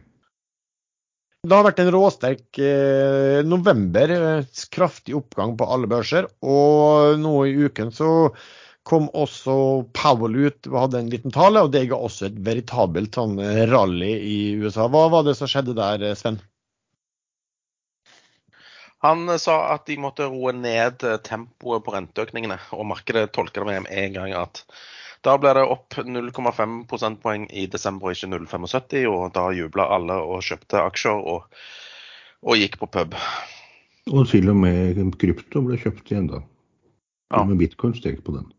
Det 1.46 1.54
har 1.54 1.66
vært 1.68 1.80
en 1.84 1.92
råsterk 1.94 2.58
eh, 2.58 3.40
november. 3.46 4.14
Eh, 4.16 4.62
kraftig 4.74 5.14
oppgang 5.18 5.54
på 5.60 5.68
alle 5.70 5.90
børser. 5.90 6.28
Og 6.42 7.20
nå 7.22 7.34
i 7.46 7.54
uken 7.68 7.92
så 7.94 8.10
kom 8.86 9.08
også 9.18 9.56
Powell 9.98 10.38
ut 10.48 10.70
og 10.70 10.80
hadde 10.80 11.02
en 11.02 11.12
liten 11.14 11.34
tale, 11.34 11.62
og 11.66 11.72
det 11.74 11.88
ga 11.90 11.98
også 11.98 12.28
et 12.30 12.42
veritabelt 12.46 13.18
sånn, 13.18 13.40
rally 13.70 14.12
i 14.18 14.38
USA. 14.62 14.86
Hva 14.90 15.08
var 15.14 15.26
det 15.26 15.38
som 15.38 15.50
skjedde 15.50 15.78
der, 15.78 16.06
Sven? 16.18 16.38
Han 19.06 19.30
sa 19.42 19.58
at 19.74 19.86
de 19.90 19.98
måtte 20.02 20.30
roe 20.30 20.54
ned 20.56 21.04
tempoet 21.26 21.84
på 21.86 21.94
renteøkningene, 21.94 22.58
og 22.74 22.88
markedet 22.90 23.28
tolker 23.36 23.66
det 23.66 23.82
med 23.86 23.92
en 23.92 24.16
gang 24.16 24.38
at 24.38 24.64
da 25.26 25.36
ble 25.42 25.54
det 25.58 25.66
opp 25.66 25.98
0,5 25.98 26.76
prosentpoeng 26.90 27.48
i 27.50 27.66
desember, 27.72 28.14
ikke 28.14 28.30
0,75, 28.34 29.06
og 29.10 29.32
da 29.36 29.50
jubla 29.58 29.90
alle 29.98 30.20
og 30.22 30.44
kjøpte 30.46 30.84
aksjer 30.84 31.22
og, 31.34 31.48
og, 32.46 32.58
gikk 32.60 32.78
på 32.82 32.92
pub. 32.94 33.18
Og 34.14 34.28
til 34.30 34.52
og 34.54 34.60
med 34.62 35.00
krypto 35.22 35.64
ble 35.66 35.80
kjøpt 35.82 36.12
igjen, 36.12 36.30
da. 36.30 36.44
Ja. 37.34 37.42
Med 37.44 37.58
bitcoin 37.58 37.96
steg 37.98 38.22
på 38.24 38.36
den. 38.36 38.52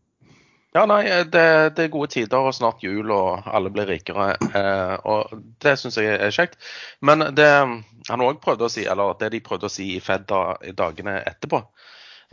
Ja, 0.75 0.83
nei, 0.85 1.07
det, 1.07 1.43
det, 1.77 1.85
er 1.87 1.93
gode 1.93 2.11
tider 2.13 2.45
og 2.45 2.53
snart 2.53 2.83
jul 2.85 3.09
og 3.15 3.47
alle 3.49 3.71
blir 3.73 3.87
rikere. 3.89 4.35
Eh, 4.59 4.95
og 5.09 5.31
det 5.63 5.77
syns 5.79 5.97
jeg 5.97 6.19
er 6.19 6.33
kjekt. 6.35 6.59
Men 7.01 7.23
det 7.33 7.47
han 7.47 8.23
òg 8.23 8.41
prøvde 8.43 8.67
å 8.67 8.71
si, 8.71 8.83
eller 8.85 9.15
det 9.17 9.31
de 9.33 9.41
prøvde 9.45 9.71
å 9.71 9.73
si 9.73 9.93
i 9.95 10.01
Fed 10.03 10.27
da, 10.29 10.41
i 10.67 10.75
dagene 10.77 11.15
etterpå, 11.23 11.63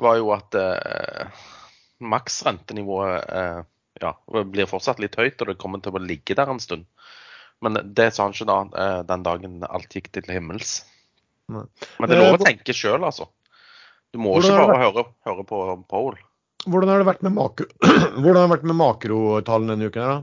var 0.05 0.18
jo 0.18 0.35
at 0.35 0.59
eh, 0.59 1.47
maksrentenivået 2.05 3.30
eh, 3.39 3.62
ja, 4.03 4.14
blir 4.51 4.70
fortsatt 4.70 5.03
litt 5.03 5.16
høyt, 5.18 5.40
og 5.40 5.51
det 5.51 5.59
kommer 5.61 5.82
til 5.82 5.95
å 5.95 6.03
ligge 6.03 6.36
der 6.38 6.51
en 6.51 6.62
stund. 6.62 6.86
Men 7.64 7.78
det 7.97 8.11
sa 8.14 8.26
han 8.26 8.34
ikke 8.34 8.49
da 8.51 8.59
eh, 8.82 9.01
den 9.09 9.24
dagen 9.24 9.62
alt 9.68 9.95
gikk 9.95 10.11
til 10.14 10.26
himmels. 10.28 10.82
Men 11.49 11.68
det 12.09 12.16
er 12.16 12.22
lov 12.22 12.36
å 12.36 12.40
eh, 12.40 12.47
tenke 12.49 12.76
sjøl, 12.76 13.05
altså. 13.07 13.28
Du 14.14 14.20
må 14.22 14.36
ikke 14.38 14.57
bare 14.59 14.78
høre, 14.82 15.09
høre 15.26 15.45
på 15.49 15.61
Pole. 15.90 16.20
Hvordan 16.64 16.90
har 16.92 17.03
det 17.03 17.09
vært 17.09 17.24
med, 17.26 17.34
makro, 17.36 17.66
med 18.24 18.76
makrotallene 18.78 19.74
denne 19.74 19.90
uken? 19.90 20.05
da? 20.05 20.20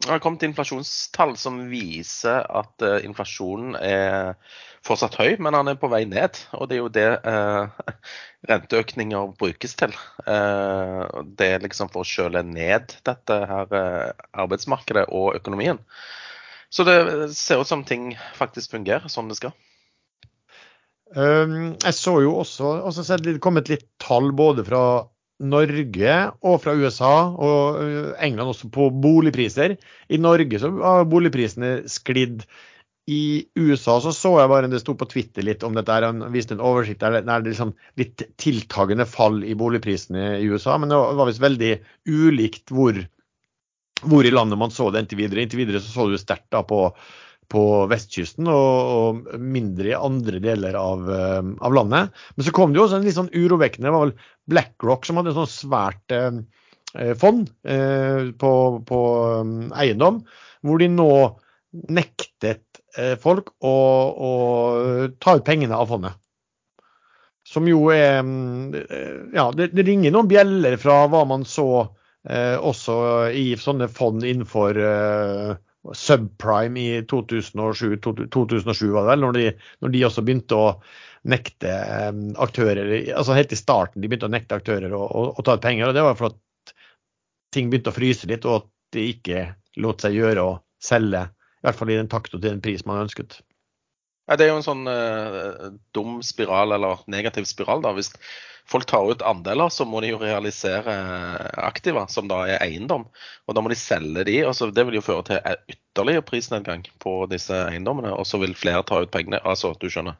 Det 0.00 0.08
har 0.08 0.20
kommet 0.24 0.42
inflasjonstall 0.46 1.34
som 1.36 1.58
viser 1.68 2.46
at 2.56 2.84
uh, 2.84 2.96
inflasjonen 3.04 3.74
er 3.76 4.38
fortsatt 4.86 5.18
høy, 5.20 5.34
men 5.44 5.52
han 5.58 5.68
er 5.68 5.76
på 5.76 5.90
vei 5.92 6.06
ned. 6.08 6.38
Og 6.56 6.70
det 6.70 6.78
er 6.78 6.80
jo 6.80 6.92
det 6.94 7.08
uh, 7.28 7.68
renteøkninger 8.48 9.34
brukes 9.40 9.76
til. 9.76 9.92
Uh, 10.24 11.04
det 11.36 11.50
er 11.52 11.66
liksom 11.66 11.92
for 11.92 12.00
å 12.00 12.08
kjøle 12.08 12.42
ned 12.48 12.96
dette 13.04 13.40
her 13.52 13.76
arbeidsmarkedet 14.32 15.04
og 15.12 15.36
økonomien. 15.36 15.82
Så 16.72 16.86
det 16.86 16.96
ser 17.36 17.60
ut 17.60 17.68
som 17.68 17.84
ting 17.84 18.14
faktisk 18.38 18.72
fungerer 18.72 19.10
sånn 19.12 19.28
det 19.28 19.36
skal. 19.40 19.52
Um, 21.10 21.74
jeg 21.74 21.94
så 21.98 22.20
jo 22.22 22.36
også, 22.38 22.76
også 22.86 23.16
det 23.18 23.40
kommet 23.42 23.68
litt 23.68 23.88
tall 23.98 24.30
både 24.36 24.62
fra 24.64 24.82
Norge 25.40 26.16
og 26.44 26.58
fra 26.62 26.74
USA 26.76 27.14
og 27.32 27.78
øh, 27.80 28.10
England 28.20 28.52
også 28.52 28.68
på 28.72 28.90
boligpriser. 28.92 29.76
I 30.08 30.18
Norge 30.20 30.60
så 30.60 30.70
har 30.82 31.08
boligprisene 31.08 31.70
sklidd. 31.88 32.44
I 33.10 33.46
USA 33.58 33.96
så 34.04 34.12
så 34.14 34.34
jeg 34.38 34.50
bare 34.52 34.68
det 34.70 34.82
sto 34.82 34.94
på 34.94 35.08
Twitter 35.10 35.42
litt 35.46 35.64
om 35.66 35.74
dette. 35.74 35.96
Han 36.04 36.26
viste 36.34 36.54
en 36.54 36.62
oversikt 36.62 37.00
der 37.02 37.16
det 37.18 37.32
er 37.32 37.46
liksom 37.46 37.72
litt 37.98 38.26
tiltagende 38.38 39.08
fall 39.08 39.40
i 39.42 39.56
boligprisene 39.58 40.36
i 40.38 40.50
USA. 40.52 40.76
Men 40.78 40.92
det 40.92 41.00
var 41.00 41.30
visst 41.30 41.42
veldig 41.42 41.72
ulikt 42.06 42.70
hvor, 42.70 43.00
hvor, 44.04 44.28
i 44.28 44.34
landet 44.34 44.60
man 44.60 44.74
så 44.74 44.90
det 44.92 45.06
inntil 45.06 45.24
videre. 45.24 45.42
Inntil 45.46 45.64
videre 45.64 45.82
så 45.82 45.90
så 45.94 46.06
du 46.10 46.20
sterkt 46.20 46.54
på 46.68 46.84
på 47.50 47.64
vestkysten 47.90 48.48
og, 48.50 48.94
og, 48.94 49.34
mindre 49.42 49.90
i 49.90 49.98
andre 49.98 50.40
deler 50.42 50.78
av, 50.78 51.04
uh, 51.10 51.42
av, 51.58 51.74
landet. 51.74 52.14
Men 52.36 52.46
så 52.46 52.54
kom 52.54 52.72
det 52.72 52.80
jo 52.80 52.86
også 52.86 53.00
en 53.00 53.06
litt 53.06 53.18
sånn 53.18 53.32
urovekkende 53.34 53.88
Det 53.88 53.94
var 53.96 54.06
vel 54.06 54.16
BlackRock 54.50 55.06
som 55.06 55.20
hadde 55.20 55.32
et 55.32 55.38
sånt 55.40 55.52
svært 55.52 56.14
uh, 56.14 56.40
fond 57.18 57.50
uh, 57.66 58.30
på, 58.38 58.52
på 58.86 59.00
um, 59.42 59.54
eiendom, 59.78 60.22
hvor 60.66 60.82
de 60.82 60.90
nå 60.92 61.12
nektet 61.94 62.66
folk 63.22 63.52
å, 63.62 63.70
å, 63.70 64.30
ta 65.22 65.36
ut 65.38 65.44
pengene 65.46 65.76
av 65.78 65.86
fondet. 65.86 66.16
Som 67.46 67.68
jo 67.70 67.84
er 67.94 68.18
Ja, 69.30 69.44
det, 69.54 69.68
det, 69.78 69.84
ringer 69.86 70.10
noen 70.10 70.26
bjeller 70.26 70.74
fra 70.82 71.04
hva 71.06 71.20
man 71.30 71.46
så 71.46 71.68
også 72.26 72.96
i 73.30 73.54
sånne 73.62 73.86
fond 73.94 74.26
innenfor 74.26 74.82
subprime 75.96 76.80
i 76.80 77.02
2007, 77.08 78.00
2007 78.30 78.90
var 78.92 79.06
det 79.06 79.10
vel, 79.10 79.22
når 79.24 79.36
de, 79.38 79.44
når 79.80 79.94
de 79.94 80.04
også 80.06 80.24
begynte 80.26 80.58
å 80.58 80.66
nekte 81.30 81.72
aktører 82.40 82.92
altså 83.12 83.36
Helt 83.36 83.52
i 83.52 83.58
starten 83.58 84.00
de 84.00 84.08
begynte 84.08 84.28
å 84.28 84.32
nekte 84.32 84.56
aktører 84.56 84.92
å, 84.96 85.02
å, 85.04 85.24
å 85.36 85.44
ta 85.44 85.56
ut 85.56 85.64
penger. 85.64 85.88
og 85.88 85.96
Det 85.96 86.04
var 86.04 86.18
for 86.18 86.32
at 86.32 86.74
ting 87.54 87.70
begynte 87.72 87.92
å 87.92 87.96
fryse 87.96 88.28
litt, 88.30 88.46
og 88.48 88.62
at 88.62 88.70
det 88.94 89.06
ikke 89.14 89.44
lot 89.80 90.02
seg 90.04 90.16
gjøre 90.16 90.46
å 90.46 90.58
selge. 90.82 91.26
I 91.60 91.66
hvert 91.66 91.78
fall 91.80 91.92
i 91.92 91.98
den 91.98 92.10
takt 92.10 92.34
og 92.34 92.40
til 92.40 92.48
den 92.48 92.62
pris 92.64 92.84
man 92.88 93.04
ønsket. 93.04 93.40
Ja, 94.30 94.36
det 94.38 94.46
er 94.46 94.52
jo 94.52 94.60
en 94.60 94.66
sånn 94.66 94.86
uh, 94.86 95.72
dum 95.96 96.20
spiral, 96.22 96.70
eller 96.76 97.02
negativ 97.10 97.48
spiral. 97.50 97.82
da, 97.82 97.90
Hvis 97.96 98.12
folk 98.70 98.86
tar 98.86 99.08
ut 99.10 99.24
andeler, 99.26 99.72
så 99.74 99.82
må 99.88 99.98
de 100.04 100.12
jo 100.12 100.20
realisere 100.22 100.94
aktiva, 101.58 102.06
som 102.06 102.30
da 102.30 102.44
er 102.46 102.62
eiendom. 102.62 103.08
Og 103.50 103.56
da 103.56 103.64
må 103.64 103.72
de 103.72 103.78
selge 103.78 104.22
de, 104.28 104.36
og 104.46 104.54
så 104.54 104.70
Det 104.70 104.86
vil 104.86 105.00
jo 105.00 105.04
føre 105.04 105.26
til 105.26 105.58
ytterligere 105.74 106.22
prisnedgang 106.28 106.86
på 107.02 107.24
disse 107.32 107.58
eiendommene. 107.66 108.14
Og 108.14 108.28
så 108.30 108.38
vil 108.38 108.54
flere 108.54 108.86
ta 108.86 109.02
ut 109.02 109.10
pengene. 109.10 109.42
Altså, 109.42 109.74
du 109.74 109.90
skjønner. 109.90 110.14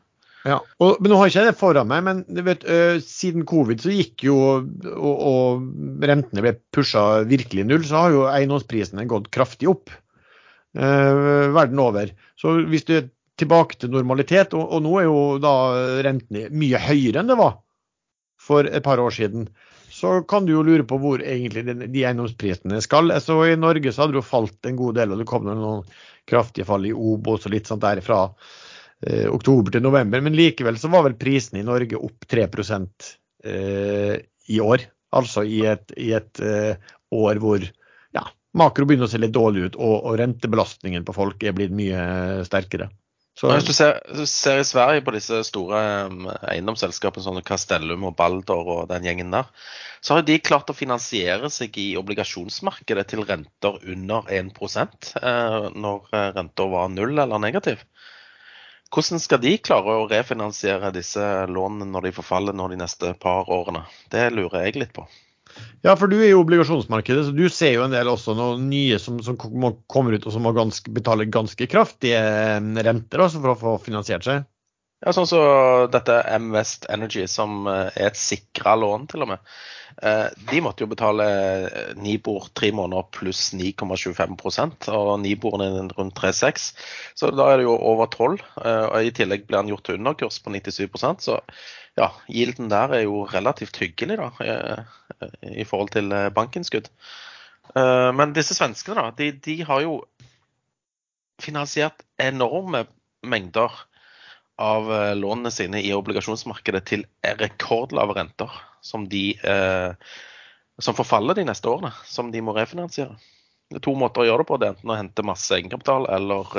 Ja, 0.48 0.56
og, 0.80 0.98
men 0.98 1.12
Nå 1.12 1.20
har 1.20 1.28
ikke 1.28 1.42
jeg 1.42 1.52
det 1.52 1.60
foran 1.60 1.88
meg, 1.90 2.02
men 2.06 2.24
du 2.24 2.40
vet, 2.42 2.64
øh, 2.64 2.98
siden 3.04 3.44
covid 3.46 3.82
så 3.84 3.92
gikk 3.92 4.24
jo 4.24 4.36
og, 4.40 5.16
og 5.30 6.04
rentene 6.08 6.44
ble 6.44 6.54
pusha 6.72 7.26
virkelig 7.28 7.66
null, 7.68 7.84
så 7.84 8.06
har 8.06 8.14
jo 8.14 8.22
eiendomsprisene 8.30 9.04
gått 9.10 9.28
kraftig 9.36 9.68
opp 9.68 9.92
øh, 9.92 11.52
verden 11.52 11.82
over. 11.84 12.14
Så 12.40 12.56
hvis 12.72 12.88
du 12.88 12.96
tilbake 13.40 13.80
til 13.80 13.92
normalitet, 13.92 14.54
og, 14.54 14.68
og 14.76 14.84
nå 14.84 14.94
er 15.00 15.08
jo 15.08 15.24
da 15.42 15.54
rentene 16.06 16.48
mye 16.52 16.80
høyere 16.84 17.22
enn 17.22 17.32
det 17.32 17.40
var 17.40 17.58
for 18.40 18.64
et 18.64 18.84
par 18.84 19.00
år 19.02 19.12
siden, 19.14 19.48
så 19.90 20.22
kan 20.22 20.46
du 20.46 20.54
jo 20.54 20.64
lure 20.64 20.86
på 20.88 20.96
hvor 21.02 21.20
egentlig 21.20 21.64
de, 21.66 22.04
eiendomsprisene 22.04 22.80
skal. 22.84 23.12
Så 23.20 23.36
I 23.50 23.58
Norge 23.60 23.92
så 23.92 24.04
hadde 24.04 24.16
det 24.16 24.22
jo 24.22 24.26
falt 24.30 24.68
en 24.68 24.78
god 24.78 24.96
del, 25.00 25.12
og 25.12 25.20
det 25.20 25.28
kom 25.28 25.48
noen 25.48 25.82
kraftige 26.30 26.68
fall 26.68 26.86
i 26.88 26.94
Obos 26.94 27.48
og 27.48 27.54
litt 27.54 27.68
sånt 27.68 27.82
derifra 27.84 28.22
eh, 28.30 29.26
oktober 29.28 29.74
til 29.74 29.84
november. 29.84 30.22
Men 30.24 30.38
likevel 30.38 30.78
så 30.80 30.92
var 30.92 31.04
vel 31.08 31.18
prisene 31.20 31.60
i 31.60 31.66
Norge 31.66 32.00
opp 32.00 32.28
3 32.30 32.46
eh, 32.46 34.14
i 34.54 34.62
år. 34.62 34.86
Altså 35.10 35.44
i 35.44 35.64
et, 35.66 35.92
i 35.98 36.12
et 36.16 36.40
eh, 36.46 36.90
år 37.10 37.42
hvor 37.42 37.66
ja, 37.66 38.24
makro 38.56 38.86
begynner 38.86 39.10
å 39.10 39.12
se 39.12 39.20
litt 39.20 39.34
dårlig 39.34 39.68
ut, 39.68 39.80
og, 39.82 39.96
og 40.06 40.18
rentebelastningen 40.22 41.04
på 41.04 41.18
folk 41.18 41.42
er 41.44 41.58
blitt 41.58 41.74
mye 41.74 42.46
sterkere. 42.46 42.88
Så, 43.40 43.48
Hvis 43.48 43.64
du 43.64 43.72
ser, 43.72 43.94
du 44.12 44.26
ser, 44.28 44.58
i 44.60 44.64
Sverige 44.68 45.00
på 45.00 45.14
disse 45.14 45.38
store 45.48 45.78
um, 46.10 46.26
eiendomsselskapene 46.28 47.24
som 47.24 47.38
Castellum 47.40 48.02
og 48.10 48.12
Balder 48.18 48.68
og 48.68 48.82
den 48.90 49.06
gjengen 49.08 49.32
der, 49.32 49.48
så 50.04 50.18
har 50.18 50.26
de 50.28 50.36
klart 50.44 50.68
å 50.68 50.76
finansiere 50.76 51.48
seg 51.48 51.78
i 51.80 51.86
obligasjonsmarkedet 51.96 53.06
til 53.08 53.24
renter 53.24 53.78
under 53.94 54.28
1 54.28 54.52
eh, 54.52 55.70
når 55.72 56.04
renta 56.12 56.22
renter 56.36 56.68
var 56.74 56.92
null 56.92 57.16
eller 57.16 57.40
negativ. 57.40 57.80
Hvordan 58.92 59.24
skal 59.24 59.40
de 59.40 59.54
klare 59.56 59.96
å 59.96 60.06
refinansiere 60.10 60.92
disse 60.92 61.24
lånene 61.48 61.88
når 61.94 62.10
de 62.10 62.16
forfaller 62.20 62.52
nå 62.52 62.68
de 62.68 62.82
neste 62.82 63.14
par 63.24 63.48
årene? 63.48 63.86
Det 64.12 64.28
lurer 64.36 64.66
jeg 64.66 64.82
litt 64.82 64.92
på. 64.92 65.08
Ja, 65.84 65.94
for 65.96 66.12
du 66.12 66.18
er 66.18 66.28
i 66.28 66.36
obligasjonsmarkedet, 66.36 67.26
så 67.26 67.32
du 67.32 67.46
ser 67.52 67.74
jo 67.76 67.84
en 67.86 67.94
del 67.94 68.08
også 68.10 68.34
noen 68.36 68.66
nye 68.68 68.98
som, 69.00 69.18
som 69.24 69.38
kommer 69.40 70.16
ut 70.16 70.26
og 70.28 70.34
som 70.34 70.44
må 70.44 70.52
ganske, 70.56 70.92
betale 70.92 71.28
ganske 71.32 71.68
kraftige 71.72 72.20
eh, 72.20 72.60
renter 72.84 73.24
også, 73.24 73.40
for 73.40 73.54
å 73.54 73.60
få 73.60 73.76
finansiert 73.86 74.26
seg. 74.26 74.44
Ja, 75.00 75.14
sånn 75.16 75.28
som 75.28 75.40
så 75.40 75.86
dette 75.92 76.18
M 76.36 76.52
Energy, 76.92 77.26
som 77.30 77.66
eh, 77.70 77.88
er 77.96 78.10
et 78.10 78.20
sikra 78.20 78.74
lån, 78.76 79.06
til 79.08 79.24
og 79.24 79.30
med. 79.32 79.52
Eh, 80.04 80.26
de 80.50 80.60
måtte 80.64 80.84
jo 80.84 80.90
betale 80.90 81.26
Nibor 81.96 82.50
tre 82.56 82.70
måneder 82.76 83.08
pluss 83.16 83.50
9,25% 83.56 84.86
og 84.94 85.10
Niboren 85.20 85.64
er 85.64 85.96
rundt 85.96 86.14
3,6 86.16 86.68
Så 87.18 87.32
da 87.34 87.48
er 87.50 87.58
det 87.58 87.66
jo 87.66 87.74
over 87.74 88.06
12 88.06 88.38
og 88.62 88.94
I 89.02 89.10
tillegg 89.12 89.44
blir 89.48 89.60
han 89.60 89.68
gjort 89.68 89.82
til 89.88 89.98
underkurs 89.98 90.38
på 90.40 90.54
97% 90.54 91.26
så 91.26 91.40
ja, 91.98 92.10
gilden 92.28 92.70
der 92.70 92.94
er 92.94 93.04
jo 93.04 93.24
relativt 93.28 93.80
hyggelig 93.82 94.18
da, 94.20 94.30
eh, 94.44 95.26
i 95.62 95.64
forhold 95.64 95.92
til 95.94 96.12
eh, 96.12 96.30
bankinnskudd. 96.34 96.90
Eh, 97.74 98.10
men 98.16 98.34
disse 98.36 98.56
svenskene, 98.56 99.02
da, 99.02 99.10
de, 99.16 99.32
de 99.32 99.60
har 99.66 99.82
jo 99.84 100.00
finansiert 101.40 102.04
enorme 102.20 102.86
mengder 103.22 103.72
av 104.60 104.90
lånene 105.16 105.52
sine 105.54 105.80
i 105.82 105.92
obligasjonsmarkedet 105.96 106.82
til 106.88 107.04
rekordlave 107.40 108.16
renter, 108.18 108.52
som 108.84 109.06
de 109.08 109.24
som 110.80 110.96
forfaller 110.96 111.36
de 111.36 111.44
neste 111.48 111.68
årene, 111.68 111.92
som 112.08 112.30
de 112.32 112.40
må 112.44 112.54
refinansiere. 112.56 113.16
Det 113.70 113.78
er 113.78 113.84
to 113.84 113.94
måter 113.98 114.24
å 114.24 114.26
gjøre 114.26 114.42
det 114.42 114.48
på. 114.48 114.58
Det 114.58 114.66
er 114.66 114.74
enten 114.74 114.92
å 114.92 114.98
hente 114.98 115.26
masse 115.28 115.54
egenkapital 115.54 116.08
eller 116.10 116.54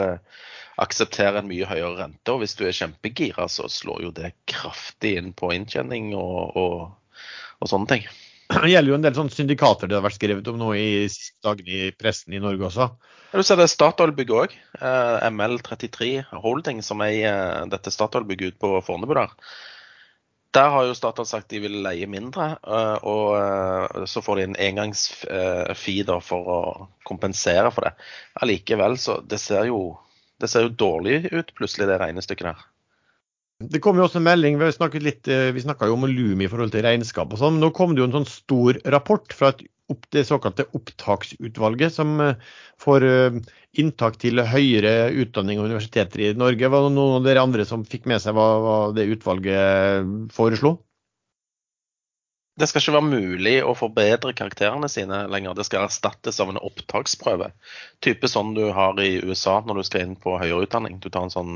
akseptere 0.82 1.42
en 1.42 1.50
mye 1.50 1.68
høyere 1.68 1.98
rente. 1.98 2.34
Og 2.34 2.44
hvis 2.44 2.56
du 2.60 2.64
er 2.68 2.76
kjempegira, 2.78 3.48
så 3.52 3.68
slår 3.70 4.06
jo 4.06 4.12
det 4.16 4.34
kraftig 4.50 5.16
inn 5.20 5.32
på 5.38 5.52
inntjening 5.56 6.14
og, 6.18 6.58
og, 6.58 7.18
og 7.60 7.72
sånne 7.72 7.92
ting. 7.92 8.08
Det 8.52 8.70
gjelder 8.72 8.92
jo 8.92 8.98
en 8.98 9.06
del 9.06 9.16
sånne 9.16 9.34
syndikater 9.34 9.90
det 9.90 9.96
har 9.98 10.04
vært 10.04 10.18
skrevet 10.18 10.48
om 10.52 10.60
nå 10.60 10.74
i 10.76 10.88
siste 11.12 11.40
dagene 11.46 11.88
i 11.88 11.92
pressen 11.96 12.36
i 12.36 12.42
Norge 12.44 12.68
også. 12.68 12.88
Du 13.32 13.44
ser 13.48 13.60
det 13.62 13.70
Statoil-bygget 13.72 14.38
òg. 14.44 14.56
Eh, 14.76 15.28
ML33 15.32 16.10
Holding, 16.44 16.82
som 16.84 17.04
er 17.06 17.14
eh, 17.30 17.62
dette 17.72 17.94
Statoil-bygget 17.94 18.54
ute 18.54 18.62
på 18.62 18.74
Fornebu 18.84 19.16
der. 19.16 19.32
Der 20.52 20.68
har 20.74 20.84
jo 20.84 20.98
Statoil 20.98 21.30
sagt 21.30 21.54
de 21.54 21.62
vil 21.64 21.80
leie 21.86 22.10
mindre, 22.12 22.50
eh, 22.60 23.08
og 23.08 24.08
så 24.12 24.24
får 24.26 24.42
de 24.42 24.48
en 24.50 24.60
engangsfee 24.68 26.20
for 26.28 26.52
å 26.58 26.60
kompensere 27.08 27.72
for 27.72 27.88
det. 27.88 27.94
Allikevel, 28.44 29.00
så 29.00 29.22
det 29.24 29.40
ser 29.40 29.72
jo 29.72 29.86
det 30.42 30.50
ser 30.50 30.66
jo 30.66 30.74
dårlig 30.74 31.28
ut 31.30 31.52
plutselig, 31.54 31.86
det 31.88 32.00
regnestykket 32.02 32.48
der. 32.50 32.62
Det 33.70 33.82
kom 33.84 34.00
jo 34.00 34.06
også 34.08 34.18
en 34.22 34.26
melding, 34.26 34.58
Vi 34.60 34.72
snakket 34.74 35.04
litt, 35.06 35.28
eh, 35.28 35.52
vi 35.54 35.62
snakka 35.62 35.88
jo 35.90 35.98
om 35.98 36.08
Lumi 36.10 36.46
i 36.46 36.50
forhold 36.50 36.72
til 36.74 36.86
regnskap 36.86 37.34
og 37.34 37.40
sånn. 37.42 37.60
Nå 37.62 37.72
kom 37.76 37.94
det 37.94 38.02
jo 38.02 38.08
en 38.10 38.18
sånn 38.22 38.30
stor 38.30 38.80
rapport 38.86 39.34
fra 39.34 39.54
det 40.12 40.24
såkalte 40.24 40.66
opptaksutvalget, 40.78 41.94
som 41.94 42.20
eh, 42.22 42.36
får 42.80 43.06
eh, 43.08 43.40
inntak 43.82 44.18
til 44.22 44.40
høyere 44.40 45.12
utdanning 45.12 45.60
og 45.60 45.68
universiteter 45.68 46.24
i 46.24 46.32
Norge. 46.38 46.70
Var 46.72 46.88
det 46.88 46.94
noen 46.96 47.20
av 47.20 47.28
dere 47.28 47.44
andre 47.44 47.66
som 47.68 47.84
fikk 47.86 48.08
med 48.10 48.24
seg 48.24 48.38
hva, 48.38 48.48
hva 48.64 48.78
det 48.96 49.10
utvalget 49.12 50.32
foreslo? 50.36 50.78
Det 52.60 52.68
skal 52.68 52.84
ikke 52.84 52.98
være 52.98 53.10
mulig 53.10 53.54
å 53.64 53.76
forbedre 53.76 54.34
karakterene 54.38 54.90
sine 54.92 55.24
lenger. 55.32 55.56
Det 55.58 55.66
skal 55.66 55.88
erstattes 55.88 56.40
av 56.44 56.52
en 56.52 56.60
opptaksprøve. 56.62 57.52
Type 58.04 58.28
sånn 58.30 58.54
du 58.56 58.68
har 58.76 59.00
i 59.02 59.22
USA 59.24 59.62
når 59.66 59.82
du 59.82 59.88
skal 59.88 60.06
inn 60.06 60.18
på 60.20 60.36
høyere 60.38 60.68
utdanning. 60.68 61.00
Du 61.02 61.10
tar 61.10 61.26
en 61.26 61.34
sånn 61.34 61.56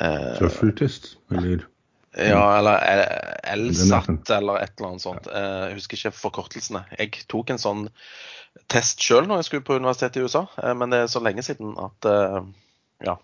eh, 0.00 0.32
Tøffeltest, 0.38 1.16
eller? 1.32 1.66
Ja, 2.18 2.58
eller 2.58 2.82
LSAT 3.56 4.30
eller 4.30 4.62
et 4.62 4.72
eller 4.78 4.88
annet 4.88 5.04
sånt. 5.04 5.28
Eh, 5.30 5.64
jeg 5.68 5.78
husker 5.78 6.00
ikke 6.00 6.16
forkortelsene. 6.16 6.82
Jeg 6.98 7.24
tok 7.30 7.52
en 7.52 7.62
sånn 7.62 7.84
test 8.72 9.02
sjøl 9.04 9.28
når 9.28 9.42
jeg 9.42 9.48
skulle 9.48 9.66
på 9.68 9.78
universitetet 9.78 10.18
i 10.18 10.26
USA, 10.26 10.46
eh, 10.62 10.74
men 10.74 10.90
det 10.92 11.04
er 11.04 11.12
så 11.12 11.22
lenge 11.22 11.44
siden 11.46 11.76
at 11.78 12.08
eh, 12.10 12.40
ja. 13.06 13.18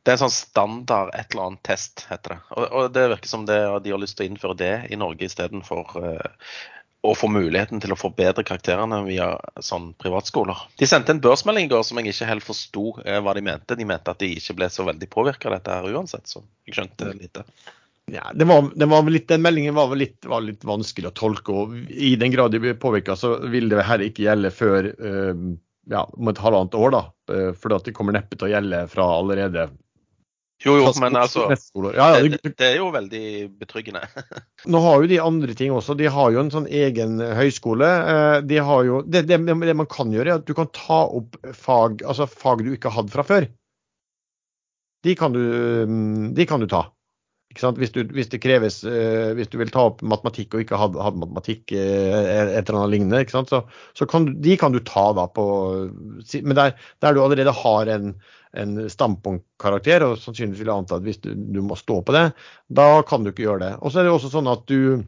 Det 0.00 0.10
er 0.10 0.16
en 0.16 0.22
sånn 0.24 0.32
standard 0.32 1.12
et 1.12 1.34
eller 1.34 1.50
annet 1.50 1.62
test, 1.68 2.06
heter 2.08 2.34
det. 2.34 2.40
Og, 2.56 2.66
og 2.66 2.92
det 2.96 3.06
virker 3.12 3.30
som 3.30 3.44
det, 3.46 3.58
de 3.84 3.92
har 3.92 4.00
lyst 4.00 4.16
til 4.16 4.26
å 4.26 4.30
innføre 4.30 4.56
det 4.56 4.74
i 4.88 4.98
Norge 4.98 5.28
istedenfor 5.28 5.92
uh, 6.00 6.54
å 7.00 7.14
få 7.16 7.30
muligheten 7.32 7.80
til 7.80 7.94
å 7.94 7.98
forbedre 7.98 8.44
karakterene 8.44 9.00
via 9.06 9.32
sånn 9.64 9.90
privatskoler. 10.00 10.66
De 10.80 10.88
sendte 10.88 11.14
en 11.14 11.22
børsmelding 11.24 11.68
i 11.68 11.72
går 11.72 11.84
som 11.86 12.00
jeg 12.00 12.12
ikke 12.12 12.28
helt 12.28 12.44
forsto 12.44 12.84
uh, 13.00 13.18
hva 13.24 13.34
de 13.36 13.44
mente. 13.46 13.76
De 13.78 13.86
mente 13.88 14.12
at 14.12 14.20
de 14.20 14.28
ikke 14.36 14.58
ble 14.58 14.68
så 14.72 14.84
veldig 14.88 15.08
påvirka 15.12 15.48
av 15.48 15.56
dette 15.56 15.78
her 15.78 15.96
uansett, 15.96 16.28
så 16.28 16.42
jeg 16.68 16.76
skjønte 16.76 17.14
lite. 17.16 17.46
Ja, 18.10 18.26
det 18.34 18.44
var, 18.50 18.68
det 18.74 18.88
var 18.90 19.06
litt, 19.06 19.28
Den 19.30 19.44
meldingen 19.44 19.76
var 19.76 19.92
litt, 19.96 20.18
var 20.28 20.42
litt, 20.44 20.64
vanskelig 20.66 21.12
å 21.12 21.16
tolke. 21.16 21.54
og 21.54 21.76
I 21.88 22.16
den 22.20 22.34
grad 22.34 22.52
de 22.52 22.60
ble 22.60 22.76
påvirka, 22.76 23.16
så 23.16 23.36
vil 23.48 23.70
det 23.72 23.86
her 23.86 24.04
ikke 24.04 24.26
gjelde 24.26 24.52
før 24.52 24.90
uh, 24.92 25.44
ja, 25.90 26.04
om 26.04 26.32
et 26.32 26.42
halvannet 26.42 26.76
år. 26.76 26.96
da, 26.96 27.04
For 27.56 27.72
det 27.72 27.96
kommer 27.96 28.18
neppe 28.18 28.36
til 28.36 28.50
å 28.50 28.52
gjelde 28.52 28.84
fra 28.92 29.08
allerede 29.16 29.70
jo, 30.60 30.74
jo, 30.76 30.90
men 31.00 31.16
altså 31.16 31.46
det, 31.48 32.40
det, 32.44 32.66
er 32.66 32.74
jo 32.76 32.90
veldig 32.92 33.24
betryggende. 33.62 34.02
Nå 34.72 34.82
har 34.84 35.00
jo 35.00 35.08
de 35.08 35.20
andre 35.24 35.54
ting 35.56 35.72
også. 35.72 35.96
De 35.96 36.10
har 36.12 36.34
jo 36.34 36.42
en 36.42 36.52
sånn 36.52 36.68
egen 36.68 37.16
høyskole. 37.38 37.88
Eh, 37.88 38.36
de 38.44 38.58
har 38.68 38.84
jo, 38.84 39.00
det, 39.08 39.24
det, 39.30 39.40
det 39.40 39.76
man 39.78 39.88
kan 39.88 40.12
gjøre, 40.12 40.34
er 40.34 40.42
at 40.42 40.48
du 40.48 40.52
kan 40.56 40.68
ta 40.76 41.06
opp 41.08 41.38
fag, 41.56 42.04
altså 42.04 42.28
fag 42.28 42.66
du 42.66 42.74
ikke 42.74 42.92
har 42.92 43.00
hatt 43.00 43.12
fra 43.14 43.24
før. 43.24 43.48
De 45.00 45.14
kan 45.16 45.32
du, 45.32 45.40
mm, 45.88 46.32
de 46.36 46.46
kan 46.48 46.60
du 46.60 46.68
ta. 46.68 46.90
Hvis, 47.50 47.90
du, 47.90 48.04
hvis, 48.14 48.28
det 48.30 48.38
kreves, 48.44 48.76
uh, 48.86 49.32
hvis 49.34 49.48
du 49.50 49.56
vil 49.58 49.72
ta 49.74 49.88
opp 49.88 50.04
matematikk 50.06 50.52
og 50.54 50.60
ikke 50.62 50.78
hadde, 50.78 51.00
hadde 51.02 51.18
matematikk, 51.18 51.72
et 51.74 52.60
eller 52.60 52.76
annet 52.78 52.92
lignende, 52.92 53.22
så, 53.48 53.64
så 53.96 54.06
kan 54.06 54.28
du, 54.28 54.36
de 54.38 54.54
kan 54.60 54.76
du 54.76 54.78
ta 54.86 55.08
da 55.16 55.24
på 55.26 55.46
Men 56.44 56.54
der, 56.54 56.76
der 57.02 57.16
du 57.16 57.24
allerede 57.24 57.56
har 57.64 57.90
en, 57.90 58.12
en 58.58 58.76
standpunktkarakter, 58.90 60.04
og 60.06 60.18
sannsynligvis 60.18 60.62
vil 60.62 60.70
jeg 60.72 60.82
anta 60.82 60.98
at 60.98 61.06
hvis 61.06 61.20
du, 61.22 61.32
du, 61.34 61.60
må 61.62 61.78
stå 61.78 62.00
på 62.06 62.14
det, 62.16 62.30
da 62.66 62.88
kan 63.06 63.22
du 63.24 63.30
ikke 63.30 63.46
gjøre 63.46 63.64
det. 63.64 63.72
Og 63.80 63.92
så 63.92 64.00
er 64.00 64.08
det 64.08 64.14
også 64.14 64.32
sånn 64.32 64.50
at 64.50 64.64
du 64.70 65.02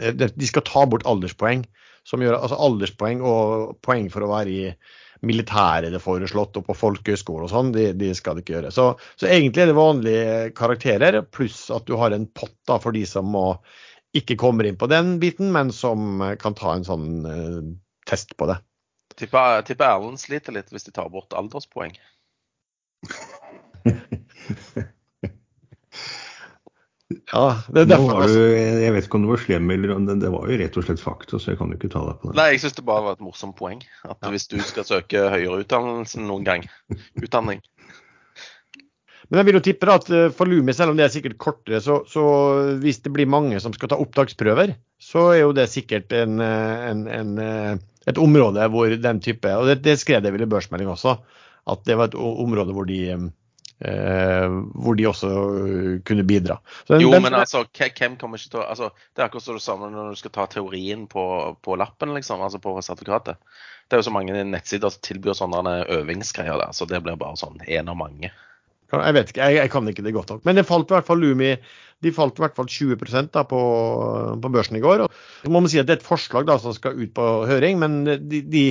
eh, 0.00 0.12
De 0.12 0.48
skal 0.48 0.66
ta 0.68 0.84
bort 0.88 1.06
alderspoeng. 1.08 1.64
Som 2.08 2.22
gjør, 2.24 2.38
altså 2.38 2.56
alderspoeng 2.56 3.20
og 3.28 3.74
poeng 3.84 4.06
for 4.12 4.24
å 4.24 4.30
være 4.30 4.52
i 4.52 4.70
militæret 5.26 5.92
det 5.92 6.00
foreslått, 6.00 6.56
og 6.56 6.64
på 6.64 6.76
folkehøyskole 6.76 7.44
og 7.44 7.52
sånn, 7.52 7.74
de, 7.74 7.90
de, 7.96 8.08
skal 8.16 8.36
det 8.36 8.44
ikke 8.44 8.54
gjøre. 8.56 8.70
Så, 8.72 8.86
så, 9.20 9.28
egentlig 9.28 9.64
er 9.64 9.70
det 9.70 9.76
vanlige 9.76 10.30
karakterer, 10.56 11.20
pluss 11.28 11.66
at 11.74 11.84
du 11.88 11.92
har 12.00 12.16
en 12.16 12.24
pott 12.32 12.56
da, 12.68 12.78
for 12.80 12.96
de 12.96 13.04
som 13.08 13.28
må, 13.28 13.44
ikke 14.16 14.38
kommer 14.40 14.66
inn 14.66 14.80
på 14.80 14.88
den 14.90 15.18
biten, 15.22 15.52
men 15.54 15.74
som 15.76 16.24
kan 16.40 16.56
ta 16.58 16.72
en 16.74 16.88
sånn 16.88 17.10
uh, 17.28 17.60
test 18.08 18.32
på 18.40 18.48
det. 18.50 18.56
Tipper 19.20 19.84
Erlend 19.84 20.20
sliter 20.22 20.56
litt 20.56 20.72
hvis 20.72 20.88
de 20.88 20.94
tar 20.96 21.12
bort 21.12 21.36
alderspoeng. 21.36 21.92
Ja, 27.30 27.62
det 27.74 27.84
er 27.84 27.88
derfor. 27.90 28.22
Du, 28.30 28.38
jeg 28.54 28.92
vet 28.94 29.06
ikke 29.06 29.18
om 29.18 29.24
du 29.24 29.30
var 29.32 29.40
slem 29.42 29.70
eller 29.74 29.96
om 29.96 30.04
det, 30.06 30.20
det 30.22 30.30
var 30.30 30.50
jo 30.50 30.58
rett 30.60 30.76
og 30.78 30.86
slett 30.86 31.02
fakta, 31.02 31.40
så 31.42 31.52
jeg 31.52 31.58
kan 31.58 31.72
jo 31.72 31.78
ikke 31.78 31.90
ta 31.90 32.02
deg 32.06 32.20
på 32.20 32.30
det. 32.30 32.36
Nei, 32.38 32.46
jeg 32.54 32.62
syns 32.62 32.76
det 32.78 32.84
bare 32.86 33.04
var 33.06 33.18
et 33.18 33.24
morsomt 33.24 33.56
poeng. 33.58 33.82
At 34.06 34.18
ja. 34.18 34.30
hvis 34.30 34.46
du 34.50 34.58
skal 34.62 34.86
søke 34.86 35.24
høyere 35.32 35.64
utdannelse 35.64 36.22
noen 36.22 36.46
gang, 36.46 36.66
utdanning 37.18 37.62
Men 39.30 39.40
jeg 39.40 39.48
vil 39.48 39.58
jo 39.58 39.64
tippe 39.66 39.90
da 39.90 39.98
at 39.98 40.10
eh, 40.14 40.30
for 40.34 40.50
Lumi, 40.50 40.74
selv 40.74 40.94
om 40.94 40.98
det 40.98 41.06
er 41.06 41.14
sikkert 41.14 41.38
kortere, 41.42 41.82
så, 41.82 42.00
så 42.10 42.24
hvis 42.82 43.02
det 43.02 43.14
blir 43.14 43.30
mange 43.30 43.58
som 43.62 43.74
skal 43.74 43.90
ta 43.90 43.98
opptaksprøver, 44.02 44.74
så 45.02 45.28
er 45.34 45.44
jo 45.44 45.54
det 45.56 45.70
sikkert 45.70 46.14
en, 46.14 46.38
eh, 46.42 46.88
en, 46.90 47.04
en, 47.10 47.36
eh, 47.42 47.74
et 48.10 48.22
område 48.22 48.70
hvor 48.70 48.90
den 48.90 49.22
type 49.22 49.54
Og 49.54 49.70
det, 49.70 49.80
det 49.86 49.98
skrev 50.02 50.22
jeg 50.22 50.34
vel 50.34 50.46
i 50.46 50.50
børsmelding 50.50 50.90
også, 50.94 51.18
at 51.68 51.84
det 51.84 51.98
var 51.98 52.10
et 52.10 52.16
område 52.16 52.74
hvor 52.76 52.88
de 52.88 53.02
Eh, 53.80 54.48
hvor 54.76 54.92
de 54.92 55.06
også 55.08 55.28
kunne 56.04 56.24
bidra. 56.28 56.58
Den, 56.90 57.00
jo, 57.00 57.14
men 57.16 57.32
altså, 57.32 57.62
hvem 57.72 58.18
kommer 58.20 58.36
ikke 58.36 58.50
til 58.52 58.60
å 58.60 58.66
altså, 58.68 58.90
Det 59.16 59.22
er 59.22 59.30
akkurat 59.30 59.46
som 59.46 59.56
det 59.56 59.64
samme 59.64 59.88
når 59.88 60.10
du 60.12 60.20
skal 60.20 60.34
ta 60.34 60.44
teorien 60.52 61.06
på, 61.08 61.24
på 61.64 61.78
lappen, 61.80 62.12
liksom, 62.12 62.42
altså 62.44 62.60
på 62.60 62.74
sertifikatet. 62.84 63.40
Det 63.88 63.96
er 63.96 64.02
jo 64.02 64.08
så 64.10 64.12
mange 64.12 64.36
nettsider 64.44 64.92
som 64.92 65.00
tilbyr 65.08 65.38
sånne 65.38 65.78
øvingsgreier 65.96 66.60
der, 66.60 66.76
så 66.76 66.84
det 66.90 67.00
blir 67.06 67.16
bare 67.20 67.40
sånn 67.40 67.56
én 67.64 67.88
av 67.88 67.96
mange. 67.96 68.34
Jeg 68.90 69.16
vet 69.16 69.32
ikke, 69.32 69.46
jeg, 69.48 69.62
jeg, 69.62 69.72
kan 69.72 69.88
ikke 69.88 70.04
det 70.04 70.12
godt 70.18 70.34
nok. 70.34 70.44
Men 70.44 70.60
det 70.60 70.68
falt 70.68 70.92
i 70.92 70.98
hvert 70.98 71.08
fall 71.08 71.24
Lumi 71.24 71.54
de 72.04 72.12
falt 72.16 72.36
i 72.36 72.44
hvert 72.44 72.56
fall 72.56 72.68
20 72.68 73.28
da 73.32 73.44
på, 73.48 73.60
på 74.44 74.50
børsen 74.52 74.76
i 74.76 74.82
går. 74.84 75.06
Og 75.06 75.44
så 75.44 75.52
må 75.52 75.60
man 75.60 75.72
si 75.72 75.80
at 75.80 75.88
Det 75.88 75.96
er 75.96 76.00
et 76.02 76.06
forslag 76.06 76.44
da 76.48 76.58
som 76.60 76.76
skal 76.76 77.00
ut 77.00 77.12
på 77.16 77.28
høring, 77.48 77.80
men 77.80 78.02
de, 78.04 78.40
de 78.44 78.64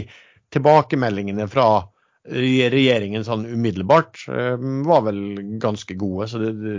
tilbakemeldingene 0.54 1.50
fra 1.50 1.88
regjeringen 2.30 3.26
sånn 3.28 3.48
umiddelbart 3.50 4.26
eh, 4.30 4.56
var 4.88 5.06
vel 5.08 5.22
ganske 5.62 5.98
gode. 6.00 6.30
Så 6.32 6.42
det, 6.42 6.54
det 6.62 6.76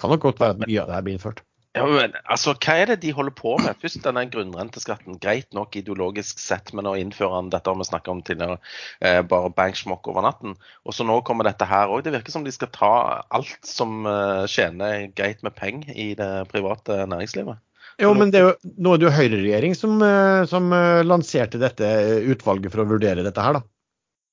kan 0.00 0.12
nok 0.14 0.28
godt 0.28 0.42
være 0.42 0.56
at 0.58 0.64
mye 0.66 0.82
av 0.82 0.90
det 0.90 0.98
her 0.98 1.06
blir 1.06 1.18
innført. 1.18 1.44
Ja, 1.76 1.84
men 1.86 2.14
altså, 2.24 2.54
Hva 2.56 2.74
er 2.80 2.90
det 2.90 3.02
de 3.02 3.12
holder 3.14 3.34
på 3.36 3.52
med? 3.60 3.76
Først 3.82 4.00
denne 4.06 4.24
grunnrenteskatten. 4.32 5.18
Greit 5.22 5.52
nok 5.56 5.76
ideologisk 5.78 6.40
sett, 6.42 6.72
men 6.76 6.88
å 6.88 6.96
innføre 6.98 7.36
den, 7.36 7.52
dette 7.52 7.70
har 7.70 7.78
vi 7.78 7.86
snakket 7.86 8.12
om 8.14 8.22
tidligere, 8.24 8.58
eh, 9.04 9.20
bare 9.22 9.52
banksmokk 9.54 10.08
over 10.10 10.24
natten. 10.26 10.56
Og 10.88 10.96
så 10.96 11.06
nå 11.06 11.20
kommer 11.28 11.46
dette 11.46 11.68
her 11.68 11.92
òg. 11.92 12.02
Det 12.06 12.14
virker 12.16 12.34
som 12.34 12.46
de 12.46 12.54
skal 12.54 12.72
ta 12.74 12.92
alt 13.36 13.68
som 13.68 14.08
eh, 14.08 14.44
tjener 14.50 15.08
greit 15.14 15.44
med 15.46 15.54
penger 15.58 15.94
i 15.94 16.10
det 16.18 16.32
private 16.52 17.04
næringslivet. 17.10 17.60
Jo, 17.98 18.12
men 18.14 18.30
det 18.30 18.40
er 18.40 18.46
jo, 18.46 18.74
nå 18.78 18.94
er 18.94 19.00
det 19.00 19.08
jo 19.08 19.16
høyreregjering 19.16 19.74
som, 19.74 19.98
eh, 20.02 20.44
som 20.50 20.72
lanserte 21.04 21.60
dette 21.60 21.88
utvalget 22.32 22.72
for 22.72 22.84
å 22.84 22.90
vurdere 22.96 23.26
dette 23.26 23.44
her, 23.44 23.58
da. 23.60 23.66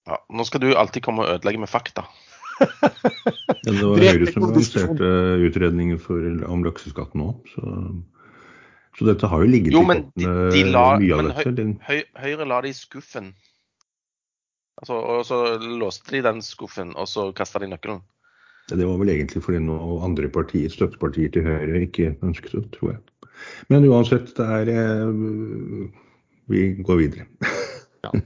Ja, 0.05 0.19
nå 0.29 0.45
skal 0.45 0.61
du 0.61 0.69
alltid 0.77 1.03
komme 1.05 1.25
og 1.25 1.35
ødelegge 1.35 1.61
med 1.63 1.71
fakta. 1.71 2.05
ja, 2.61 2.89
det 3.65 3.81
var 3.81 4.03
Høyre 4.03 4.27
som 4.31 4.45
lanserte 4.45 5.07
utredningen 5.47 5.97
for, 5.99 6.27
om 6.47 6.63
lakseskatten 6.65 7.23
òg. 7.25 7.49
Så, 7.51 7.73
så, 8.95 9.07
dette 9.09 9.29
har 9.31 9.43
jo 9.43 9.49
ligget 9.49 9.75
jo, 9.75 9.81
men 9.87 10.05
de, 10.13 10.29
de 10.53 10.63
la, 10.69 10.85
mye 11.01 11.17
av 11.17 11.31
dette. 11.31 11.67
Høy, 11.89 12.03
Høyre 12.21 12.47
la 12.51 12.61
det 12.63 12.75
i 12.75 12.77
skuffen. 12.77 13.33
Altså, 14.75 14.99
og 14.99 15.25
så 15.25 15.39
låste 15.81 16.13
de 16.17 16.21
den 16.25 16.43
skuffen, 16.45 16.93
og 16.99 17.09
så 17.09 17.31
kasta 17.35 17.63
de 17.63 17.71
nøkkelen. 17.71 18.03
Ja, 18.69 18.77
det 18.77 18.87
var 18.89 19.01
vel 19.01 19.11
egentlig 19.13 19.43
fordi 19.45 19.61
noen 19.63 20.05
andre 20.05 20.29
partier, 20.33 20.69
støttepartier 20.73 21.33
til 21.33 21.45
Høyre 21.47 21.83
ikke 21.85 22.13
ønsket 22.25 22.55
det, 22.59 22.65
tror 22.77 22.93
jeg. 22.93 23.03
Men 23.73 23.89
uansett, 23.89 24.31
det 24.37 24.45
er 24.45 24.71
eh, 24.71 25.89
Vi 26.51 26.65
går 26.85 27.01
videre. 27.01 27.27
ja. 28.05 28.13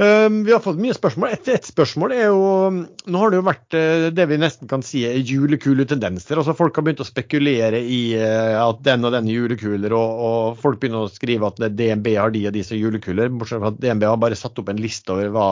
Ehm, 0.00 0.44
vi 0.44 0.52
har 0.52 0.62
fått 0.64 0.78
mye 0.80 0.94
spørsmål. 0.96 1.34
Et, 1.34 1.48
et, 1.52 1.66
spørsmål 1.66 2.14
er 2.16 2.30
jo 2.30 2.44
Nå 2.72 3.20
har 3.20 3.32
det 3.32 3.40
jo 3.40 3.44
vært 3.44 3.76
eh, 3.76 4.06
det 4.16 4.24
vi 4.30 4.38
nesten 4.40 4.70
kan 4.70 4.84
si 4.86 5.02
er 5.04 5.18
julekule 5.18 5.84
tendenser. 5.88 6.40
Altså 6.40 6.54
Folk 6.56 6.78
har 6.78 6.86
begynt 6.86 7.02
å 7.04 7.08
spekulere 7.08 7.82
i 7.84 8.00
eh, 8.16 8.56
at 8.56 8.80
den 8.86 9.04
og 9.04 9.12
den 9.12 9.28
er 9.28 9.36
julekuler, 9.36 9.92
og, 9.92 10.22
og, 10.24 10.60
folk 10.62 10.80
begynner 10.80 11.04
å 11.04 11.12
skrive 11.12 11.50
at 11.50 11.60
DNB 11.76 12.14
har 12.16 12.32
de 12.32 12.46
og 12.48 12.56
de 12.56 12.64
som 12.64 12.80
julekuler. 12.80 13.32
Bortsett 13.34 13.60
fra 13.60 13.74
at 13.74 13.80
DNB 13.82 14.06
har 14.08 14.20
bare 14.22 14.38
satt 14.38 14.60
opp 14.62 14.72
en 14.72 14.80
liste 14.80 15.12
over 15.12 15.34
hva 15.34 15.48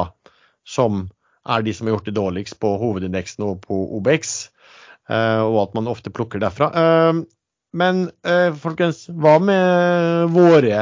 som 0.68 1.04
er 1.48 1.64
de 1.64 1.74
som 1.76 1.88
har 1.88 1.98
gjort 1.98 2.08
det 2.08 2.16
dårligst 2.16 2.58
på 2.60 2.70
hovedindeksen 2.80 3.44
og 3.44 3.60
på 3.66 3.76
OBX, 3.98 4.32
eh, 5.12 5.42
og 5.44 5.60
at 5.66 5.76
man 5.76 5.92
ofte 5.92 6.12
plukker 6.12 6.40
derfra. 6.40 6.70
Ehm, 6.76 7.26
men 7.76 8.06
folkens, 8.62 9.02
hva 9.12 9.34
med 9.44 10.32
våre 10.32 10.78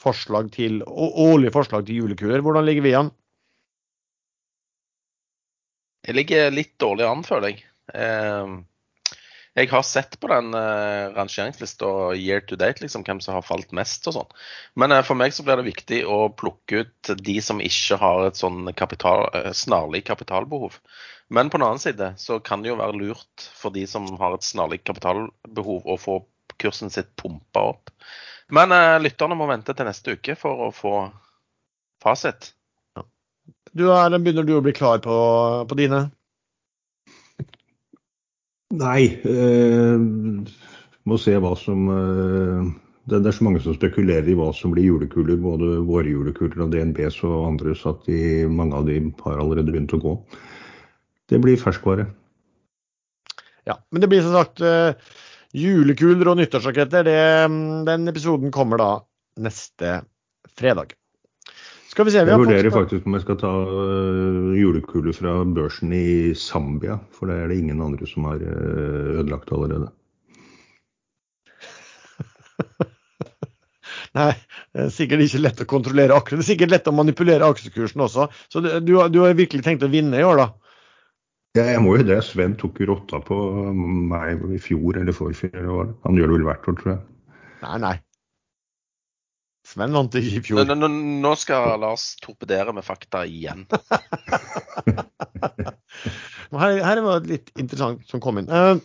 forslag 0.00 0.50
til, 0.54 0.80
årlige 0.86 1.54
forslag 1.54 1.86
til 1.86 2.02
julekuler. 2.02 2.42
Hvordan 2.44 2.66
ligger 2.66 2.86
vi 2.86 2.96
an? 2.98 3.12
Jeg 6.06 6.16
ligger 6.16 6.50
litt 6.54 6.74
dårlig 6.80 7.06
an, 7.06 7.24
føler 7.26 7.52
jeg. 7.52 7.64
Ehm, 7.94 8.62
jeg 9.58 9.68
har 9.72 9.82
sett 9.84 10.14
på 10.22 10.30
den 10.30 10.54
uh, 10.54 11.10
rangeringslista 11.16 11.88
year 12.14 12.40
to 12.46 12.56
date, 12.56 12.80
liksom, 12.84 13.02
hvem 13.04 13.20
som 13.20 13.34
har 13.36 13.44
falt 13.44 13.74
mest 13.76 14.06
og 14.08 14.16
sånn. 14.16 14.32
Men 14.80 14.94
uh, 14.94 15.02
for 15.06 15.18
meg 15.18 15.34
så 15.36 15.44
blir 15.44 15.60
det 15.60 15.66
viktig 15.66 16.00
å 16.08 16.30
plukke 16.32 16.84
ut 16.84 17.12
de 17.18 17.36
som 17.44 17.60
ikke 17.60 17.98
har 18.00 18.28
et 18.28 18.40
sånn 18.40 18.70
kapital, 18.78 19.26
uh, 19.34 19.50
snarlig 19.56 20.04
kapitalbehov. 20.08 20.78
Men 21.34 21.50
på 21.50 21.58
den 21.58 21.66
annen 21.66 21.82
side 21.82 22.12
så 22.18 22.40
kan 22.42 22.62
det 22.62 22.72
jo 22.72 22.80
være 22.80 22.96
lurt 22.96 23.48
for 23.58 23.74
de 23.74 23.84
som 23.90 24.08
har 24.22 24.38
et 24.38 24.46
snarlig 24.46 24.80
kapitalbehov, 24.86 25.84
å 25.84 25.98
få 26.00 26.20
kursen 26.60 26.92
sitt 26.92 27.12
pumpa 27.20 27.68
opp. 27.74 27.92
Men 28.54 28.74
uh, 28.74 28.98
lytterne 29.02 29.36
må 29.38 29.48
vente 29.50 29.74
til 29.76 29.88
neste 29.88 30.16
uke 30.18 30.36
for 30.38 30.68
å 30.68 30.70
få 30.74 30.94
fasit. 32.02 32.52
Ja. 32.96 33.04
Du 33.76 33.86
Erlend, 33.92 34.24
begynner 34.26 34.46
du 34.48 34.56
å 34.56 34.64
bli 34.64 34.74
klar 34.76 35.02
på, 35.04 35.16
på 35.68 35.78
dine? 35.78 36.08
Nei. 38.70 39.02
Eh, 39.26 39.98
må 41.10 41.18
se 41.18 41.34
hva 41.42 41.56
som 41.58 41.88
eh, 41.90 42.68
det, 43.10 43.18
det, 43.18 43.26
er 43.32 43.34
så 43.34 43.46
mange 43.46 43.62
som 43.64 43.74
spekulerer 43.74 44.28
i 44.30 44.36
hva 44.38 44.50
som 44.54 44.74
blir 44.74 44.86
julekuler. 44.86 45.40
Både 45.42 45.80
våre 45.88 46.12
julekuler 46.12 46.66
og 46.66 46.74
DNBs 46.74 47.18
og 47.26 47.48
andres. 47.48 47.82
At 47.88 48.06
de, 48.06 48.46
mange 48.50 48.78
av 48.78 48.86
de 48.86 49.00
har 49.24 49.42
allerede 49.42 49.74
begynt 49.74 49.96
å 49.96 50.02
gå. 50.02 50.14
Det 51.30 51.40
blir 51.42 51.58
ferskvare. 51.60 52.06
Ja, 53.68 53.76
men 53.90 54.02
det 54.02 54.08
blir 54.10 54.22
som 54.24 54.34
sagt 54.38 54.62
eh, 54.64 54.94
Julekuler 55.56 56.30
og 56.30 56.38
nyttårsraketter, 56.38 57.08
den 57.88 58.10
episoden 58.10 58.52
kommer 58.54 58.78
da 58.78 58.90
neste 59.42 60.00
fredag. 60.54 60.94
Skal 61.90 62.06
vi 62.06 62.12
se, 62.14 62.22
vi 62.22 62.30
jeg 62.30 62.38
vurderer 62.38 62.70
fått... 62.70 62.84
faktisk 62.84 63.06
om 63.08 63.16
jeg 63.16 63.24
skal 63.24 63.38
ta 63.40 63.48
uh, 63.50 64.52
julekuler 64.54 65.14
fra 65.16 65.32
børsen 65.42 65.90
i 65.96 66.30
Zambia. 66.38 67.00
For 67.16 67.26
det 67.26 67.40
er 67.40 67.50
det 67.50 67.56
ingen 67.64 67.82
andre 67.82 68.06
som 68.06 68.28
har 68.30 68.38
uh, 68.38 69.18
ødelagt 69.18 69.50
allerede. 69.56 69.88
Nei, 74.20 74.30
det 74.70 74.84
er 74.84 74.94
sikkert 74.94 75.26
ikke 75.26 75.42
lett 75.42 75.64
å 75.64 75.70
kontrollere 75.74 76.14
aksjer. 76.14 76.38
Det 76.38 76.46
er 76.46 76.52
sikkert 76.52 76.74
lett 76.76 76.90
å 76.92 76.94
manipulere 76.94 77.50
aksjekursen 77.50 78.06
også. 78.06 78.28
Så 78.46 78.62
du, 78.62 78.70
du, 78.86 78.94
har 78.94 79.34
virkelig 79.38 79.66
tenkt 79.66 79.82
å 79.82 79.90
vinne 79.90 80.22
i 80.22 80.26
år, 80.26 80.44
da? 80.44 80.69
Ja, 81.58 81.64
jeg 81.66 81.80
må 81.82 81.96
jo 81.98 82.04
det. 82.06 82.20
Sven 82.22 82.54
tok 82.58 82.78
jo 82.78 82.92
rotta 82.92 83.18
på 83.26 83.36
meg 83.74 84.44
i 84.54 84.60
fjor 84.62 85.00
eller 85.00 85.16
forfjor. 85.16 85.90
Han 86.04 86.18
gjør 86.18 86.30
det 86.30 86.36
vel 86.36 86.46
hvert 86.46 86.68
år, 86.70 86.76
tror 86.78 86.92
jeg. 86.92 87.00
Nei, 87.64 87.78
nei. 87.82 87.96
Sven 89.66 89.94
vant 89.94 90.14
ikke 90.18 90.38
i 90.38 90.44
fjor. 90.46 90.62
Nå, 90.66 90.76
nå, 90.78 90.88
nå 91.24 91.32
skal 91.38 91.74
Lars 91.82 92.14
torpedere 92.22 92.72
med 92.74 92.86
fakta 92.86 93.24
igjen. 93.26 93.66
her, 96.62 96.78
her 96.86 97.02
var 97.04 97.20
det 97.22 97.34
litt 97.34 97.52
interessant 97.58 98.06
som 98.10 98.22
kom 98.22 98.40
inn. 98.40 98.50
Uh, 98.50 98.78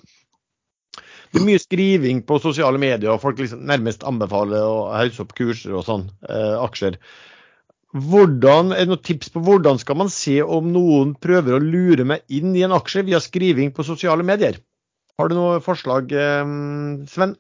det 1.31 1.41
er 1.41 1.47
mye 1.47 1.61
skriving 1.61 2.21
på 2.27 2.41
sosiale 2.41 2.81
medier, 2.81 3.11
og 3.13 3.21
folk 3.23 3.39
liksom 3.41 3.65
nærmest 3.69 4.05
anbefaler 4.07 4.65
å 4.65 4.89
hause 4.93 5.21
opp 5.23 5.33
kurser 5.37 5.77
og 5.77 5.85
sånn, 5.87 6.09
uh, 6.29 6.57
aksjer. 6.65 6.97
Hvordan, 7.95 8.73
er 8.75 8.83
det 8.83 8.91
noen 8.91 9.03
tips 9.07 9.31
på 9.31 9.41
hvordan 9.45 9.79
skal 9.79 9.95
man 10.01 10.09
se 10.11 10.41
om 10.43 10.67
noen 10.73 11.13
prøver 11.15 11.55
å 11.55 11.63
lure 11.63 12.03
meg 12.07 12.25
inn 12.27 12.51
i 12.57 12.65
en 12.67 12.75
aksje 12.75 13.05
via 13.07 13.21
skriving 13.23 13.71
på 13.75 13.85
sosiale 13.87 14.25
medier? 14.27 14.59
Har 15.15 15.31
du 15.31 15.37
noe 15.37 15.61
forslag, 15.63 16.11
eh, 16.11 16.43
Sven? 17.07 17.37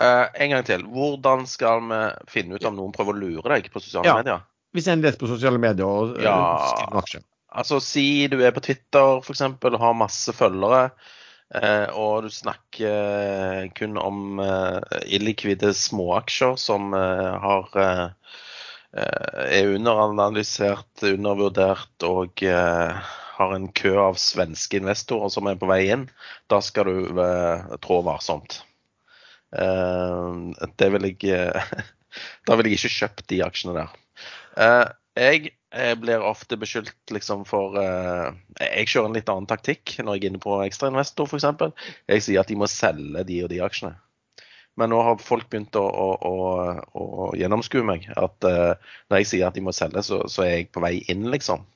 Uh, 0.00 0.26
en 0.34 0.54
gang 0.54 0.64
til. 0.66 0.82
Hvordan 0.88 1.44
skal 1.50 1.82
vi 1.84 2.00
finne 2.32 2.56
ut 2.56 2.66
om 2.66 2.78
noen 2.78 2.94
prøver 2.94 3.14
å 3.14 3.20
lure 3.20 3.52
deg 3.52 3.68
på 3.70 3.82
sosiale 3.82 4.08
ja. 4.08 4.16
medier? 4.18 4.42
Hvis 4.74 4.86
en 4.90 5.02
leser 5.02 5.18
på 5.20 5.28
sosiale 5.30 5.60
medier 5.60 5.86
og 5.86 6.18
ja. 6.22 6.34
skriver 6.70 6.94
en 6.94 7.00
aksje. 7.02 7.22
Altså, 7.50 7.80
Si 7.82 8.06
du 8.30 8.38
er 8.40 8.54
på 8.54 8.62
Twitter 8.64 9.18
f.eks. 9.18 9.42
og 9.42 9.80
har 9.82 9.98
masse 9.98 10.34
følgere. 10.34 10.88
Uh, 11.50 11.86
og 11.98 12.26
du 12.26 12.30
snakker 12.30 13.64
uh, 13.64 13.70
kun 13.74 13.98
om 13.98 14.42
illikvide 15.06 15.72
småaksjer 15.74 16.54
som 16.60 16.94
har 16.94 18.14
Eh, 18.90 19.60
er 19.60 19.68
underanalysert, 19.76 21.04
undervurdert 21.06 22.06
og 22.06 22.42
eh, 22.42 23.10
har 23.36 23.52
en 23.54 23.68
kø 23.70 23.92
av 24.02 24.18
svenske 24.18 24.80
investorer 24.80 25.30
som 25.30 25.46
er 25.46 25.60
på 25.60 25.68
vei 25.70 25.84
inn, 25.94 26.08
da 26.50 26.58
skal 26.64 26.90
du 26.90 27.22
eh, 27.22 27.76
trå 27.84 28.00
varsomt. 28.06 28.64
Det 29.50 30.88
vil 30.94 31.08
jeg 31.08 31.38
Da 32.46 32.54
vil 32.58 32.68
jeg 32.68 32.78
ikke 32.78 32.90
kjøpt 32.96 33.24
de 33.30 33.40
aksjene 33.42 33.74
der. 33.74 34.92
Jeg 35.20 35.50
blir 36.00 36.22
ofte 36.24 36.56
beskyldt 36.58 37.12
liksom 37.12 37.44
for 37.46 37.76
Jeg 37.76 38.88
kjører 38.88 39.10
en 39.10 39.16
litt 39.18 39.28
annen 39.30 39.48
taktikk 39.50 39.98
når 40.00 40.16
jeg 40.16 40.22
er 40.24 40.30
inne 40.32 40.40
på 40.42 40.56
ekstrainvestor 40.64 41.28
f.eks. 41.28 41.46
Jeg 42.08 42.24
sier 42.24 42.40
at 42.40 42.50
de 42.50 42.56
må 42.58 42.66
selge 42.70 43.26
de 43.28 43.42
og 43.44 43.52
de 43.52 43.60
aksjene. 43.62 43.92
Men 44.80 44.92
nå 44.94 45.00
har 45.04 45.18
folk 45.20 45.50
begynt 45.52 45.76
å, 45.76 45.82
å, 45.84 46.06
å, 46.24 46.34
å 46.96 47.28
gjennomskue 47.36 47.84
meg. 47.86 48.06
At 48.16 48.46
uh, 48.48 48.72
når 49.10 49.22
jeg 49.22 49.30
sier 49.32 49.48
at 49.48 49.58
de 49.58 49.64
må 49.66 49.74
selge, 49.76 50.04
så, 50.06 50.22
så, 50.30 50.46
er 50.46 50.54
jeg 50.54 50.70
på 50.72 50.82
vei 50.84 50.94
inn, 51.12 51.26
liksom. 51.32 51.66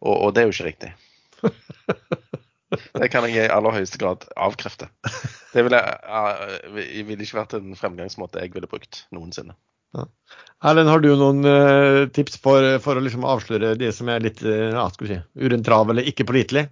Og, 0.00 0.14
og, 0.14 0.30
det 0.34 0.42
er 0.42 0.48
jo 0.48 0.56
ikke 0.56 0.68
riktig. 0.70 0.92
Det 2.68 3.08
kan 3.08 3.24
jeg 3.24 3.46
i 3.46 3.52
aller 3.52 3.72
høyeste 3.72 3.96
grad 4.00 4.26
avkrefte. 4.36 4.90
Det 5.54 5.62
ville, 5.64 5.78
uh, 5.80 6.76
ville 6.76 7.24
ikke 7.24 7.38
vært 7.40 7.54
en 7.56 7.76
fremgangsmåte 7.78 8.42
jeg 8.44 8.52
ville 8.52 8.68
brukt 8.70 9.06
noensinne. 9.14 9.56
Erlend, 10.58 10.90
har 10.90 11.02
du 11.04 11.12
noen 11.14 11.44
uh, 11.46 12.08
tips 12.10 12.40
for, 12.42 12.64
for, 12.82 12.98
å 12.98 13.04
liksom 13.04 13.26
avsløre 13.28 13.76
det 13.78 13.92
som 13.94 14.08
er 14.10 14.24
litt 14.24 14.42
uh, 14.42 14.80
si, 14.98 15.20
urentrav 15.38 15.92
eller 15.92 16.08
ikke 16.10 16.26
pålitelig? 16.26 16.66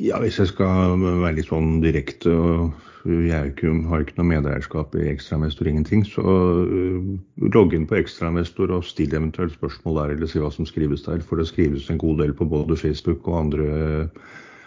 Ja, 0.00 0.20
hvis 0.20 0.38
jeg 0.40 0.50
skal 0.52 1.00
være 1.00 1.38
litt 1.38 1.48
sånn 1.48 1.78
direkte 1.84 2.32
og 2.32 3.08
jeg 3.08 3.54
ikke, 3.54 3.72
har 3.88 4.04
ikke 4.04 4.18
noe 4.18 4.28
medeierskap 4.28 4.92
i 5.00 5.06
Ekstramestor, 5.08 5.70
ingenting, 5.70 6.04
så 6.04 6.20
uh, 6.20 7.08
logg 7.56 7.72
inn 7.76 7.88
på 7.88 7.96
Ekstramestor 8.02 8.74
og 8.76 8.84
still 8.84 9.16
eventuelt 9.16 9.56
spørsmål 9.56 10.02
der, 10.02 10.14
eller 10.18 10.28
si 10.28 10.42
hva 10.42 10.52
som 10.52 10.68
skrives 10.68 11.06
der. 11.08 11.24
For 11.24 11.40
det 11.40 11.48
skrives 11.48 11.88
en 11.88 12.00
god 12.00 12.20
del 12.20 12.36
på 12.36 12.48
både 12.52 12.76
Facebook 12.76 13.24
og 13.24 13.46
andre 13.46 13.70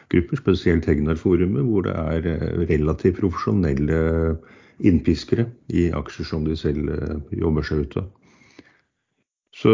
grupper, 0.09 0.41
spesielt 0.41 0.89
Hegnar-forumet, 0.89 1.69
hvor 1.69 1.85
det 1.85 1.93
er 1.93 2.27
uh, 2.33 2.65
relativt 2.65 3.21
profesjonelle 3.21 4.01
innpiskere 4.79 5.47
i 5.69 5.89
aksjer 5.93 6.27
som 6.27 6.47
de 6.47 6.57
selv 6.57 6.89
uh, 6.89 7.19
jobber 7.35 7.67
seg 7.67 7.85
ut 7.85 7.99
av. 8.01 8.09
Så 9.53 9.73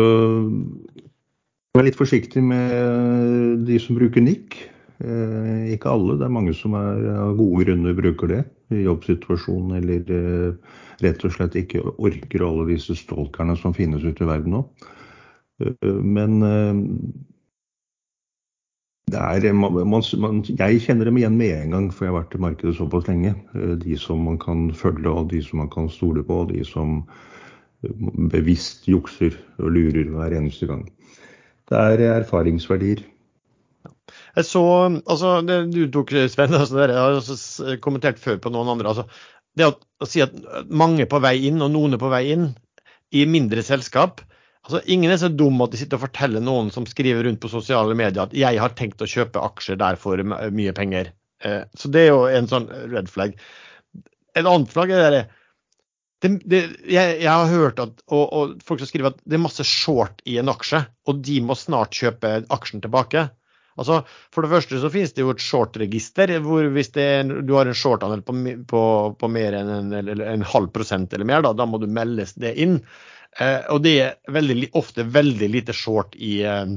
vær 1.77 1.85
litt 1.87 1.99
forsiktig 1.99 2.43
med 2.43 3.63
de 3.67 3.79
som 3.79 3.95
bruker 3.95 4.23
nikk. 4.25 4.57
Eh, 4.99 5.71
ikke 5.75 5.93
alle, 5.93 6.17
det 6.19 6.25
er 6.27 6.33
mange 6.35 6.53
som 6.57 6.73
er, 6.75 7.05
av 7.21 7.37
gode 7.39 7.63
grunner 7.63 7.95
bruker 7.95 8.27
det 8.27 8.41
i 8.75 8.81
jobbsituasjonen, 8.83 9.77
eller 9.79 10.11
eh, 10.11 10.79
rett 11.05 11.23
og 11.23 11.31
slett 11.31 11.55
ikke 11.55 11.85
orker 11.95 12.43
alle 12.43 12.65
disse 12.73 12.97
stalkerne 12.99 13.55
som 13.61 13.75
finnes 13.77 14.03
ute 14.03 14.25
i 14.25 14.27
verden 14.27 14.57
nå. 14.57 14.65
Eh, 15.63 16.01
men 16.03 16.43
er, 19.17 19.53
man, 19.53 20.03
man, 20.21 20.43
jeg 20.45 20.81
kjenner 20.83 21.09
dem 21.09 21.17
igjen 21.17 21.37
med 21.39 21.55
en 21.55 21.73
gang, 21.75 21.89
for 21.93 22.05
jeg 22.05 22.13
har 22.13 22.21
vært 22.21 22.35
i 22.37 22.41
markedet 22.43 22.75
såpass 22.77 23.07
lenge. 23.09 23.33
De 23.81 23.97
som 23.97 24.21
man 24.25 24.37
kan 24.41 24.69
følge, 24.75 25.09
og 25.09 25.31
de 25.31 25.41
som 25.45 25.63
man 25.63 25.71
kan 25.73 25.89
stole 25.89 26.23
på, 26.23 26.43
og 26.43 26.53
de 26.53 26.63
som 26.67 27.01
bevisst 28.31 28.87
jukser 28.89 29.37
og 29.59 29.71
lurer 29.71 30.09
hver 30.11 30.35
eneste 30.35 30.67
gang. 30.69 30.83
Det 31.69 31.79
er 31.79 32.03
erfaringsverdier. 32.19 33.05
Jeg 34.35 34.45
så, 34.45 34.63
altså 35.05 35.35
det 35.45 35.59
du 35.73 35.83
tok, 35.93 36.11
Sven, 36.31 36.53
altså 36.53 36.79
det 36.79 36.89
jeg 36.89 36.97
har 36.97 37.19
også 37.19 37.77
kommentert 37.83 38.19
før 38.19 38.39
på 38.41 38.51
noen 38.53 38.73
andre. 38.73 38.89
altså 38.89 39.05
Det 39.57 39.69
å, 39.69 39.75
si 40.09 40.23
at 40.25 40.33
mange 40.69 41.05
er 41.05 41.11
på 41.11 41.21
vei 41.23 41.37
inn, 41.49 41.61
og 41.61 41.71
noen 41.73 41.95
er 41.95 42.01
på 42.01 42.11
vei 42.11 42.25
inn, 42.33 42.49
i 43.09 43.23
mindre 43.25 43.63
selskap 43.65 44.21
altså 44.67 44.81
Ingen 44.91 45.13
er 45.13 45.21
så 45.21 45.29
dum 45.31 45.61
at 45.63 45.73
de 45.73 45.79
sitter 45.81 45.99
og 45.99 46.07
forteller 46.07 46.43
noen 46.43 46.69
som 46.73 46.87
skriver 46.89 47.25
rundt 47.25 47.41
på 47.43 47.51
sosiale 47.51 47.95
medier 47.97 48.25
at 48.25 48.35
'jeg 48.35 48.59
har 48.59 48.75
tenkt 48.77 49.01
å 49.01 49.09
kjøpe 49.09 49.41
aksjer 49.41 49.79
der 49.79 49.95
for 49.95 50.21
mye 50.23 50.75
penger'. 50.75 51.13
Eh, 51.43 51.63
så 51.75 51.91
det 51.91 52.05
er 52.05 52.09
jo 52.11 52.23
en 52.27 52.47
sånn 52.51 52.67
red 52.91 53.09
flag. 53.09 53.35
En 54.35 54.45
annen 54.45 54.67
flagg 54.69 54.91
er 54.91 55.11
det, 55.15 55.23
det, 56.21 56.31
det 56.51 56.61
jeg, 56.83 57.21
jeg, 57.23 57.31
har 57.31 57.47
hørt 57.47 57.79
at 57.79 58.01
og, 58.11 58.25
og 58.33 58.63
folk 58.65 58.81
som 58.81 58.89
skriver 58.89 59.13
at 59.13 59.21
det 59.23 59.39
er 59.39 59.45
masse 59.45 59.63
short 59.63 60.21
i 60.27 60.37
en 60.41 60.51
aksje, 60.51 60.83
og 61.07 61.21
de 61.25 61.39
må 61.41 61.55
snart 61.55 61.95
kjøpe 61.95 62.41
aksjen 62.51 62.83
tilbake. 62.83 63.29
Altså, 63.79 64.01
For 64.33 64.43
det 64.43 64.51
første 64.51 64.81
så 64.81 64.89
finnes 64.91 65.13
det 65.15 65.23
jo 65.23 65.31
et 65.31 65.43
short-register, 65.43 66.33
hvor 66.43 66.67
hvis 66.75 66.91
er, 66.99 67.29
du 67.47 67.53
har 67.55 67.69
en 67.69 67.77
short-andel 67.77 68.25
på, 68.27 68.35
på, 68.67 68.81
på, 69.15 69.29
mer 69.31 69.55
enn 69.55 69.71
en, 69.71 69.93
en, 70.01 70.23
en 70.33 70.43
halv 70.53 70.73
prosent 70.75 71.15
eller 71.15 71.29
mer, 71.29 71.45
da, 71.45 71.53
da 71.55 71.67
må 71.69 71.79
du 71.79 71.87
meldes 71.87 72.35
det 72.41 72.57
inn. 72.59 72.81
Eh, 73.37 73.61
og 73.71 73.83
det 73.85 73.95
er 74.01 74.15
veldig, 74.33 74.71
ofte 74.77 75.05
veldig 75.05 75.49
lite 75.51 75.75
short 75.75 76.15
i, 76.17 76.39
eh, 76.47 76.73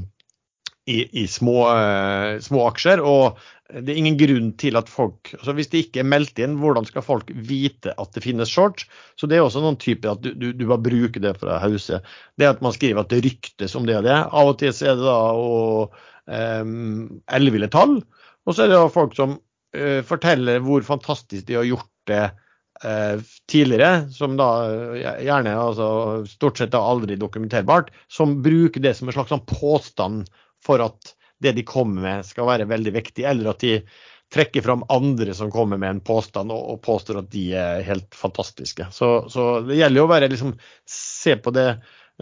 i, 0.91 0.99
i 1.23 1.27
små, 1.31 1.57
eh, 1.73 2.37
små, 2.45 2.67
aksjer. 2.69 3.03
Og 3.03 3.41
det 3.73 3.95
er 3.95 4.01
ingen 4.03 4.19
grunn 4.21 4.51
til 4.61 4.77
at 4.77 4.91
folk 4.93 5.31
altså 5.39 5.55
Hvis 5.57 5.71
det 5.73 5.81
ikke 5.87 6.03
er 6.03 6.11
meldt 6.13 6.43
inn, 6.45 6.59
hvordan 6.61 6.85
skal 6.85 7.05
folk 7.07 7.31
vite 7.33 7.95
at 7.97 8.13
det 8.13 8.25
finnes 8.27 8.53
short? 8.53 8.85
Så 9.17 9.29
det 9.31 9.39
er 9.39 9.47
også 9.47 9.63
noen 9.65 9.81
typer 9.81 10.13
at 10.13 10.25
du, 10.25 10.35
du, 10.37 10.51
du 10.53 10.67
bare 10.67 10.85
bruker 10.85 11.25
det 11.25 11.39
for 11.41 11.55
å 11.55 11.61
hause. 11.63 12.03
Det 12.37 12.51
at 12.51 12.61
man 12.65 12.77
skriver 12.77 13.03
at 13.03 13.13
det 13.15 13.23
ryktes 13.25 13.77
om 13.79 13.89
det 13.89 13.97
og 14.03 14.09
det. 14.09 14.19
Av 14.21 14.53
og 14.53 14.59
til 14.61 14.75
så 14.77 14.93
er 14.93 14.99
det 15.01 15.09
da 15.09 15.21
å 15.33 15.61
elleville 16.33 17.67
tall. 17.73 17.97
Og 18.47 18.55
så 18.55 18.65
er 18.65 18.71
det 18.71 18.79
folk 18.95 19.17
som 19.19 19.35
uh, 19.75 20.01
forteller 20.07 20.63
hvor 20.63 20.85
fantastisk 20.87 21.49
de 21.49 21.57
har 21.59 21.67
gjort 21.67 21.91
det 22.09 22.23
tidligere, 23.51 24.09
som 24.11 24.37
da 24.39 24.49
uh, 24.67 24.95
gjerne 25.23 25.57
altså, 25.59 25.89
stort 26.31 26.59
sett 26.59 26.75
er 26.75 26.93
aldri 26.93 27.19
dokumenterbart, 27.21 27.93
som 28.11 28.41
bruker 28.43 28.83
det 28.83 28.95
som 28.99 29.11
en 29.11 29.17
slags 29.17 29.31
sånn 29.35 29.45
påstand 29.47 30.31
for 30.65 30.83
at 30.83 31.13
det 31.43 31.55
de 31.59 31.67
kommer 31.67 32.03
med 32.03 32.27
skal 32.27 32.49
være 32.49 32.69
veldig 32.71 32.95
viktig, 32.95 33.27
eller 33.29 33.53
at 33.53 33.63
de 33.63 33.77
trekker 34.33 34.65
fram 34.65 34.85
andre 34.93 35.35
som 35.37 35.51
kommer 35.53 35.81
med 35.81 35.91
en 35.91 36.05
påstand 36.05 36.53
og, 36.55 36.79
påstår 36.85 37.21
at 37.21 37.33
de 37.35 37.51
er 37.59 37.83
helt 37.85 38.15
fantastiske. 38.17 38.87
Så, 38.95 39.11
så 39.33 39.49
det 39.67 39.77
gjelder 39.77 40.01
jo 40.01 40.07
å 40.07 40.13
være, 40.13 40.31
liksom, 40.33 40.55
se 40.89 41.37
på 41.43 41.55
det 41.55 41.73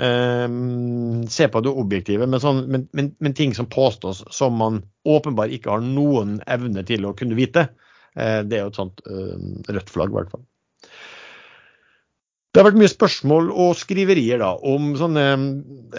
Um, 0.01 1.27
se 1.29 1.49
på 1.51 1.61
det 1.61 1.73
objektive, 1.77 2.25
men, 2.31 2.41
sånn, 2.41 2.61
men, 2.71 2.85
men, 2.97 3.09
men, 3.21 3.35
ting 3.37 3.51
som 3.59 3.67
påstås 3.69 4.23
som 4.33 4.55
man 4.57 4.79
åpenbart 5.05 5.53
ikke 5.53 5.75
har 5.75 5.83
noen 5.85 6.39
evne 6.49 6.85
til 6.89 7.05
å 7.05 7.11
kunne 7.19 7.37
vite, 7.37 7.67
det 8.15 8.57
er 8.57 8.65
jo 8.65 8.73
et 8.73 8.79
sånt 8.79 9.03
uh, 9.07 9.37
rødt 9.71 9.93
flagg, 9.93 10.13
i 10.13 10.19
hvert 10.19 10.33
fall. 10.33 10.45
Det 12.51 12.59
har 12.59 12.67
vært 12.67 12.81
mye 12.81 12.91
spørsmål 12.91 13.51
og 13.55 13.77
skriverier 13.79 14.41
da, 14.43 14.49
om 14.67 14.89
sånne 14.99 15.27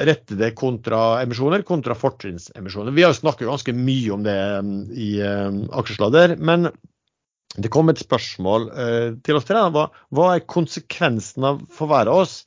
rettede 0.07 0.49
kontraemisjoner 0.59 1.64
kontra 1.68 1.95
fortrinnsemisjoner. 1.95 2.91
Vi 2.91 3.05
har 3.05 3.14
jo 3.14 3.22
snakket 3.22 3.47
ganske 3.47 3.76
mye 3.78 4.12
om 4.12 4.26
det 4.26 4.36
i 4.99 5.14
aksjesladder, 5.24 6.36
men 6.43 6.68
det 7.55 7.72
kom 7.72 7.88
et 7.91 8.03
spørsmål 8.03 8.68
til 9.24 9.39
oss 9.39 9.47
tre. 9.47 9.64
Hva, 9.72 9.86
hva 10.12 10.28
er 10.34 10.43
konsekvensen 10.43 11.47
av 11.47 11.64
for 11.72 11.88
hver 11.91 12.12
av 12.12 12.26
oss 12.26 12.41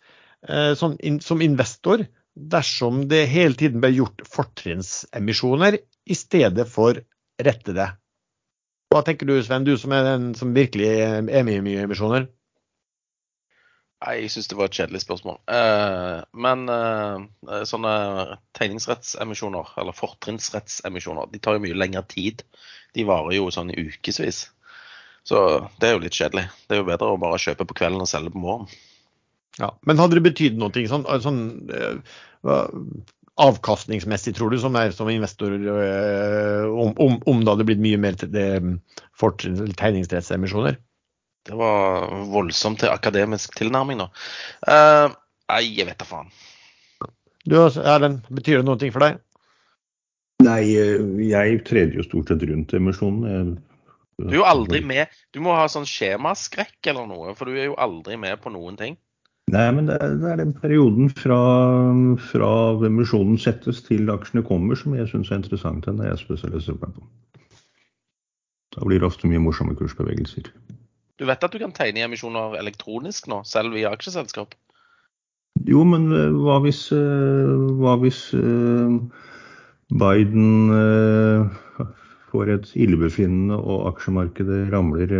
sånn, 0.44 0.98
som, 1.00 1.18
som 1.24 1.44
investor 1.44 2.04
dersom 2.34 3.06
det 3.08 3.24
hele 3.30 3.54
tiden 3.58 3.82
ble 3.82 3.92
gjort 3.94 4.24
fortrinnsemisjoner 4.28 5.78
i 5.80 6.16
stedet 6.18 6.66
for 6.70 6.98
rettede. 7.40 7.88
Hva 8.94 9.02
tenker 9.02 9.26
du 9.26 9.34
Sven, 9.42 9.64
du 9.66 9.74
som 9.80 9.90
er 9.90 10.04
den 10.06 10.26
som 10.38 10.52
virkelig 10.54 10.86
er 11.02 11.24
med 11.26 11.50
i 11.50 11.62
mye 11.66 11.82
emisjoner? 11.82 12.28
Nei, 14.04 14.12
Jeg 14.20 14.30
syns 14.30 14.46
det 14.50 14.58
var 14.58 14.68
et 14.68 14.76
kjedelig 14.78 15.00
spørsmål. 15.02 15.40
Eh, 15.50 16.20
men 16.46 16.62
eh, 16.70 17.64
sånne 17.66 17.94
tegningsrettsemisjoner, 18.54 19.72
eller 19.82 19.96
fortrinnsrettsemisjoner, 19.98 21.26
de 21.32 21.40
tar 21.42 21.56
jo 21.56 21.64
mye 21.64 21.78
lengre 21.78 22.04
tid. 22.12 22.44
De 22.94 23.06
varer 23.08 23.34
jo 23.40 23.48
sånn 23.50 23.72
i 23.74 23.88
ukevis. 23.88 24.44
Så 25.26 25.40
det 25.80 25.88
er 25.88 25.96
jo 25.96 26.04
litt 26.04 26.14
kjedelig. 26.14 26.46
Det 26.68 26.76
er 26.76 26.84
jo 26.84 26.88
bedre 26.92 27.10
å 27.16 27.20
bare 27.20 27.40
kjøpe 27.40 27.66
på 27.66 27.80
kvelden 27.80 28.04
og 28.04 28.10
selge 28.10 28.30
på 28.30 28.42
morgenen. 28.44 28.70
Ja, 29.58 29.72
Men 29.86 29.98
hadde 30.02 30.18
det 30.18 30.26
betydd 30.28 30.58
noe 30.58 30.86
sånn, 30.90 31.06
sånn 31.22 31.42
uh, 31.70 32.62
avkastningsmessig, 33.40 34.36
tror 34.36 34.50
du, 34.50 34.58
som, 34.62 34.76
er, 34.78 34.90
som 34.94 35.08
investor, 35.10 35.50
øh, 35.50 36.66
om, 36.70 36.94
om, 37.02 37.16
om, 37.26 37.40
det 37.42 37.50
hadde 37.50 37.66
blitt 37.66 37.82
mye 37.82 37.98
mer 37.98 38.14
tegningsrettsemisjoner? 39.80 40.78
Det 41.44 41.58
var 41.58 42.08
voldsomt 42.30 42.80
til 42.80 42.94
akademisk 42.94 43.56
tilnærming 43.58 43.98
nå. 44.00 44.06
Uh, 44.64 45.12
nei, 45.50 45.64
jeg 45.66 45.86
vet 45.90 46.00
da 46.00 46.06
faen. 46.08 46.30
Du 47.44 47.58
Erlend, 47.58 48.22
betyr 48.32 48.62
det 48.62 48.68
noe 48.68 48.92
for 48.94 49.04
deg? 49.04 49.18
Nei, 50.44 50.62
jeg 51.28 51.60
treder 51.68 51.98
jo 51.98 52.06
stort 52.06 52.30
sett 52.30 52.42
rundt 52.48 52.72
emisjonen. 52.76 53.58
Du 54.18 54.30
er 54.30 54.38
jo 54.38 54.46
aldri 54.46 54.80
med. 54.84 55.12
Du 55.34 55.42
må 55.44 55.52
ha 55.58 55.66
sånn 55.70 55.88
skjemaskrekk 55.88 56.78
eller 56.92 57.08
noe, 57.10 57.34
for 57.36 57.50
du 57.50 57.58
er 57.58 57.68
jo 57.68 57.76
aldri 57.82 58.16
med 58.20 58.40
på 58.42 58.52
noen 58.54 58.78
ting. 58.80 58.96
Nei, 59.52 59.66
men 59.76 59.86
det 59.90 59.98
er, 60.00 60.14
det 60.18 60.30
er 60.30 60.38
den 60.40 60.54
perioden 60.56 61.10
fra, 61.12 61.40
fra 62.30 62.52
emisjonen 62.88 63.36
settes 63.38 63.82
til 63.84 64.08
aksjene 64.10 64.44
kommer 64.46 64.78
som 64.78 64.96
jeg 64.96 65.10
syns 65.10 65.30
er 65.30 65.42
interessant. 65.42 65.84
Den 65.84 66.00
er 66.00 66.14
jeg 66.14 66.22
spesialiserer 66.24 66.80
meg 66.80 66.94
på. 66.96 67.04
Da 68.74 68.88
blir 68.88 69.02
det 69.02 69.06
ofte 69.06 69.28
mye 69.30 69.42
morsomme 69.42 69.76
kursbevegelser. 69.78 70.48
Du 71.20 71.26
vet 71.28 71.44
at 71.46 71.52
du 71.52 71.60
kan 71.60 71.74
tegne 71.76 72.00
i 72.00 72.06
emisjoner 72.06 72.56
elektronisk 72.58 73.28
nå, 73.30 73.42
selv 73.46 73.76
via 73.76 73.92
aksjeselskap? 73.94 74.56
Jo, 75.68 75.84
men 75.86 76.08
eh, 76.10 76.32
hva 76.34 76.58
hvis, 76.64 76.88
eh, 76.96 77.52
hva 77.78 77.94
hvis 78.02 78.24
eh, 78.34 78.96
Biden 79.94 80.72
får 82.34 82.50
et 82.50 82.70
illebefinnende 82.82 83.56
og 83.56 83.86
aksjemarkedet 83.92 84.66
ramler 84.74 85.12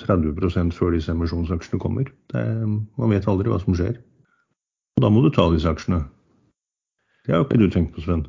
30 0.00 0.44
eh, 0.44 0.72
før 0.76 0.96
disse 0.96 1.12
emisjonsaksjene 1.14 1.80
kommer. 1.80 2.10
Det, 2.32 2.44
man 3.00 3.14
vet 3.14 3.28
aldri 3.30 3.52
hva 3.52 3.60
som 3.62 3.76
skjer. 3.78 3.96
Og 4.98 5.04
da 5.04 5.10
må 5.10 5.24
du 5.24 5.30
ta 5.34 5.48
disse 5.52 5.70
aksjene. 5.70 6.04
Det 7.24 7.32
har 7.32 7.40
jo 7.40 7.48
ikke 7.48 7.62
du 7.62 7.68
tenkt 7.72 7.94
på, 7.96 8.04
Sven. 8.04 8.26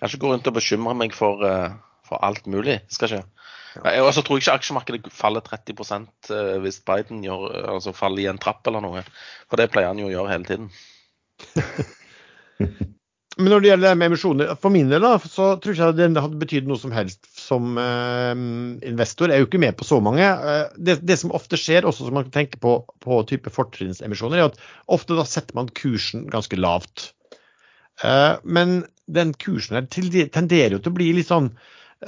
Kanskje 0.00 0.20
gå 0.22 0.32
rundt 0.32 0.48
og 0.48 0.56
bekymre 0.56 0.96
meg 0.98 1.10
for, 1.14 1.44
eh, 1.46 1.76
for 2.08 2.16
alt 2.24 2.48
mulig 2.50 2.80
skal 2.90 3.12
skje. 3.12 3.22
Jeg 3.82 4.04
også 4.04 4.22
tror 4.24 4.40
ikke 4.40 4.56
aksjemarkedet 4.58 5.12
faller 5.16 5.44
30 5.44 6.08
eh, 6.32 6.56
hvis 6.64 6.80
Biden 6.88 7.22
gjør, 7.24 7.40
altså 7.76 7.90
faller 7.96 8.24
i 8.24 8.30
en 8.32 8.40
trapp 8.40 8.66
eller 8.66 8.84
noe. 8.84 9.04
For 9.48 9.60
det 9.60 9.70
pleier 9.72 9.92
han 9.92 10.00
jo 10.00 10.08
å 10.08 10.14
gjøre 10.16 10.32
hele 10.32 10.48
tiden. 10.48 10.66
Men 13.42 13.50
når 13.50 13.62
det 13.62 13.70
gjelder 13.72 13.96
med 13.98 14.12
emisjoner, 14.12 14.52
for 14.62 14.74
min 14.74 14.90
del 14.90 15.02
da, 15.02 15.16
så 15.18 15.48
tror 15.58 15.74
jeg 15.74 15.92
ikke 15.92 16.08
det 16.14 16.22
hadde 16.22 16.38
betydd 16.38 16.68
noe 16.70 16.78
som 16.78 16.94
helst 16.94 17.26
som 17.34 17.78
eh, 17.80 18.32
investor. 18.86 19.32
Jeg 19.32 19.40
er 19.40 19.42
jo 19.42 19.48
ikke 19.50 19.62
med 19.62 19.74
på 19.78 19.86
så 19.88 19.98
mange. 20.04 20.22
Eh, 20.22 20.76
det, 20.78 21.00
det, 21.02 21.18
som 21.20 21.34
ofte 21.34 21.58
skjer, 21.58 21.88
også 21.88 22.06
som 22.06 22.16
man 22.18 22.28
kan 22.28 22.36
tenke 22.42 22.60
på 22.62 22.76
på 23.02 23.18
type 23.26 23.50
fortrinnsemisjoner, 23.50 24.38
er 24.38 24.52
at 24.52 24.62
ofte 24.94 25.18
da 25.18 25.26
setter 25.26 25.58
man 25.58 25.72
kursen 25.74 26.28
ganske 26.30 26.58
lavt. 26.60 27.10
Eh, 28.06 28.34
men 28.44 28.84
den 29.10 29.34
kursen 29.34 29.80
her 29.80 29.88
tenderer 29.90 30.76
jo 30.76 30.82
til 30.82 30.92
å 30.92 30.98
bli 31.00 31.10
litt 31.16 31.30
sånn 31.30 31.50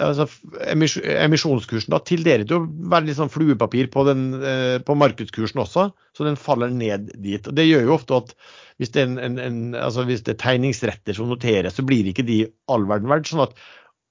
altså, 0.00 0.26
Emisjonskursen 0.64 1.92
da 1.94 2.00
tenderer 2.06 2.44
til 2.48 2.60
å 2.60 2.66
være 2.90 3.08
litt 3.08 3.18
sånn 3.18 3.32
fluepapir 3.32 3.90
på, 3.92 4.04
den, 4.08 4.26
eh, 4.42 4.76
på 4.84 4.96
markedskursen 4.98 5.62
også, 5.62 5.88
så 6.16 6.26
den 6.26 6.40
faller 6.40 6.72
ned 6.72 7.12
dit. 7.14 7.46
og 7.46 7.54
Det 7.56 7.66
gjør 7.68 7.88
jo 7.88 7.96
ofte 7.96 8.20
at 8.22 8.34
hvis 8.80 8.90
det 8.94 9.04
er, 9.04 9.08
en, 9.12 9.18
en, 9.22 9.38
en, 9.38 9.62
altså 9.78 10.06
hvis 10.08 10.24
det 10.26 10.34
er 10.34 10.42
tegningsretter 10.42 11.16
som 11.16 11.30
noteres, 11.30 11.76
så 11.76 11.86
blir 11.86 12.10
ikke 12.10 12.26
de 12.26 12.42
all 12.72 12.86
verden 12.90 13.10
verdt. 13.12 13.30
sånn 13.30 13.46
at 13.46 13.54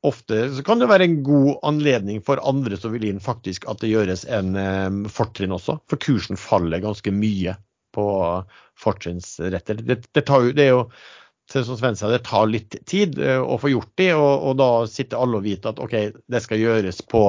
ofte 0.03 0.39
så 0.55 0.63
kan 0.67 0.81
det 0.81 0.89
være 0.91 1.07
en 1.07 1.19
god 1.23 1.57
anledning 1.67 2.23
for 2.23 2.41
andre 2.43 2.79
som 2.79 2.95
vil 2.95 3.07
inn, 3.07 3.23
faktisk 3.23 3.67
at 3.71 3.83
det 3.83 3.91
gjøres 3.91 4.25
en 4.27 4.55
um, 4.55 5.03
fortrinn 5.11 5.55
også. 5.55 5.77
For 5.91 6.01
kursen 6.03 6.39
faller 6.39 6.83
ganske 6.83 7.11
mye 7.15 7.55
på 7.95 8.05
fortrinnsretter. 8.79 9.83
Det, 9.85 10.01
det, 10.11 10.23
jo, 10.27 10.55
det 10.55 10.65
er 10.65 10.73
jo 10.73 10.87
som 11.51 11.77
Sven 11.77 11.97
det 11.99 12.23
tar 12.25 12.47
litt 12.47 12.77
tid 12.87 13.19
uh, 13.19 13.41
å 13.43 13.59
få 13.61 13.73
gjort 13.73 13.91
de, 13.99 14.13
og, 14.15 14.31
og, 14.47 14.55
da 14.61 14.69
sitter 14.89 15.19
alle 15.19 15.39
og 15.39 15.45
vet 15.45 15.67
at 15.69 15.81
OK, 15.83 15.95
det 16.31 16.41
skal 16.43 16.61
gjøres 16.61 17.03
på 17.09 17.25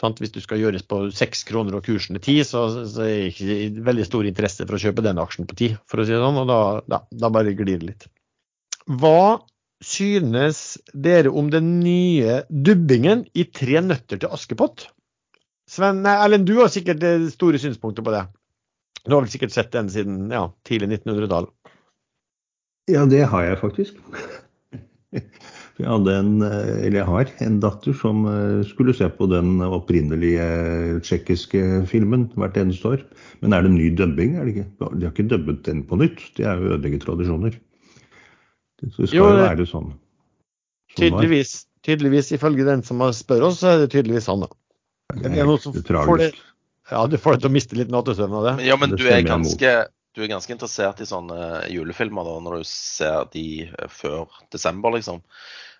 sant? 0.00 0.18
Hvis 0.20 0.34
du 0.34 0.40
skal 0.42 0.60
gjøres 0.60 0.84
på 0.88 1.04
seks 1.14 1.44
kroner 1.48 1.78
og 1.78 1.86
kursen 1.86 2.18
er 2.18 2.24
ti, 2.24 2.38
så, 2.46 2.66
så, 2.90 3.06
er 3.06 3.12
det 3.12 3.30
ikke 3.32 3.86
veldig 3.86 4.08
stor 4.08 4.28
interesse 4.28 4.66
for 4.66 4.78
å 4.78 4.82
kjøpe 4.82 5.04
den 5.04 5.20
aksjen 5.22 5.48
på 5.48 5.58
ti, 5.58 5.70
for 5.86 6.02
å 6.02 6.06
si 6.06 6.14
det 6.14 6.22
sånn. 6.22 6.42
Og 6.42 6.50
da, 6.50 6.60
da, 6.90 7.02
da 7.24 7.32
bare 7.32 7.54
glir 7.56 7.78
det 7.78 7.92
litt. 7.92 8.08
Hva 8.88 9.42
synes 9.82 10.78
dere 10.94 11.30
om 11.30 11.50
den 11.52 11.78
nye 11.82 12.42
dubbingen 12.48 13.26
i 13.34 13.46
Tre 13.50 13.82
nøtter 13.84 14.22
til 14.22 14.34
Askepott? 14.34 14.88
Sven, 15.70 16.02
Erlend, 16.06 16.46
du 16.48 16.58
har 16.58 16.70
sikkert 16.72 17.02
eh, 17.06 17.28
store 17.32 17.60
synspunkter 17.62 18.04
på 18.04 18.14
det. 18.14 18.26
Du 19.04 19.14
har 19.14 19.22
vel 19.22 19.30
sikkert 19.32 19.54
sett 19.54 19.72
den 19.74 19.88
siden 19.90 20.30
ja, 20.30 20.48
tidlig 20.66 20.90
1900-tall? 20.98 21.48
Ja, 22.90 23.04
det 23.06 23.22
har 23.30 23.46
jeg 23.46 23.60
faktisk. 23.62 23.98
Jeg 25.80 25.88
hadde 25.88 26.12
en, 26.14 26.34
eh, 26.44 26.84
eller 26.84 26.98
jeg 27.00 27.08
har 27.08 27.30
en 27.46 27.54
datter 27.62 27.94
som 27.96 28.26
eh, 28.28 28.60
skulle 28.68 28.92
se 28.94 29.06
på 29.16 29.26
den 29.32 29.56
opprinnelige 29.64 30.44
tsjekkiske 31.02 31.62
filmen 31.90 32.26
hvert 32.36 32.58
eneste 32.60 32.90
år. 32.90 33.02
Men 33.40 33.56
er 33.56 33.64
det 33.64 33.72
ny 33.72 33.88
dubbing? 33.98 34.36
Er 34.36 34.46
det 34.46 34.52
ikke? 34.52 34.66
De 34.92 35.06
har 35.08 35.14
ikke 35.14 35.26
dubbet 35.32 35.62
den 35.66 35.80
på 35.88 35.98
nytt. 35.98 36.20
Det 36.36 36.44
er 36.46 36.60
jo 36.60 36.74
ødelegge 36.76 37.00
tradisjoner. 37.02 37.56
Det 38.82 38.92
skal 38.92 39.08
jo, 39.16 39.24
jo 39.24 39.40
være 39.40 39.66
sånn. 39.72 39.90
Tydeligvis, 41.00 41.54
tydeligvis, 41.88 42.30
ifølge 42.36 42.68
den 42.68 42.84
som 42.86 43.02
spør 43.16 43.48
oss, 43.48 43.62
så 43.64 43.72
er 43.72 43.82
det 43.82 43.90
tydeligvis 43.96 44.28
sånn. 44.28 44.44
da. 44.44 44.52
Det 45.16 45.32
er, 45.32 45.48
noe 45.48 45.60
som 45.60 45.74
får 45.74 46.20
det, 46.20 46.30
ja, 46.92 47.02
du 47.08 47.16
får 47.20 47.36
deg 47.36 47.44
til 47.44 47.50
å 47.50 47.56
miste 47.56 47.78
litt 47.80 47.92
nattesøvn 47.92 48.38
av 48.38 48.46
det. 48.48 48.54
Ja, 48.68 48.76
men 48.80 48.94
du 48.94 49.04
er, 49.08 49.22
ganske, 49.26 49.72
du 50.12 50.22
er 50.22 50.30
ganske 50.30 50.52
interessert 50.52 51.00
i 51.00 51.08
sånne 51.08 51.68
julefilmer 51.72 52.26
da, 52.26 52.36
når 52.44 52.60
du 52.60 52.68
ser 52.68 53.26
de 53.32 53.46
eh, 53.64 53.88
før 53.90 54.28
desember, 54.52 54.92
liksom. 54.96 55.22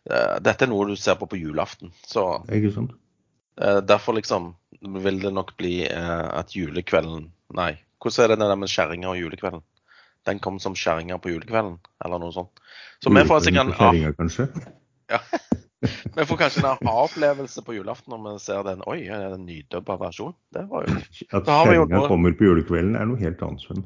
Eh, 0.08 0.38
dette 0.44 0.66
er 0.66 0.72
noe 0.72 0.88
du 0.88 0.96
ser 0.96 1.18
på 1.20 1.28
på 1.28 1.40
julaften. 1.40 1.92
Så 2.08 2.24
Ikke 2.48 2.72
sant? 2.74 2.96
Eh, 3.60 3.80
derfor 3.84 4.16
liksom 4.16 4.54
vil 5.04 5.20
det 5.22 5.34
nok 5.36 5.52
bli 5.60 5.84
at 5.86 6.56
julekvelden 6.56 7.28
Nei, 7.54 7.76
hvordan 8.00 8.24
er 8.24 8.32
det 8.32 8.48
der 8.48 8.56
med 8.58 8.70
skjæringer 8.72 9.10
og 9.12 9.18
julekvelden? 9.20 9.60
Den 10.26 10.40
kom 10.40 10.56
som 10.62 10.74
skjæringer 10.78 11.20
på 11.20 11.34
julekvelden, 11.34 11.76
eller 12.02 12.22
noe 12.22 12.32
sånt. 12.32 12.62
Så 13.04 13.12
vi 13.12 13.24
får 13.28 13.44
sikkert 13.44 13.74
en 13.76 14.14
kanskje? 14.16 14.48
Ja. 15.12 15.20
Vi 16.16 16.24
får 16.30 16.38
kanskje 16.38 16.60
en 16.62 16.88
opplevelse 16.88 17.62
på 17.66 17.74
julaften 17.74 18.12
når 18.14 18.20
vi 18.22 18.32
ser 18.44 18.60
den. 18.62 18.84
Oi, 18.86 19.00
er 19.10 19.24
det 19.24 19.32
en 19.34 19.48
nydubba 19.48 19.96
versjon? 19.98 20.30
Det 20.54 20.62
var 20.70 20.86
jo 20.86 20.94
At 21.34 21.48
skjæringa 21.50 22.04
kommer 22.06 22.36
på 22.38 22.46
julekvelden 22.46 22.94
er 22.94 23.08
noe 23.10 23.18
helt 23.18 23.42
annet, 23.42 23.64
Sven. 23.66 23.82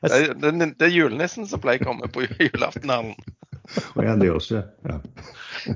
Det, 0.00 0.40
det, 0.40 0.50
det, 0.78 0.86
er 0.86 0.94
julenissen 0.94 1.46
som 1.48 1.60
pleier 1.60 1.82
å 1.84 1.90
komme 1.90 2.08
på 2.12 2.24
julaften, 2.24 2.92
Erlend. 2.92 3.36
Og 3.94 4.02
ja, 4.02 4.16
det 4.18 4.30
også. 4.32 4.62
Ja. 4.88 4.96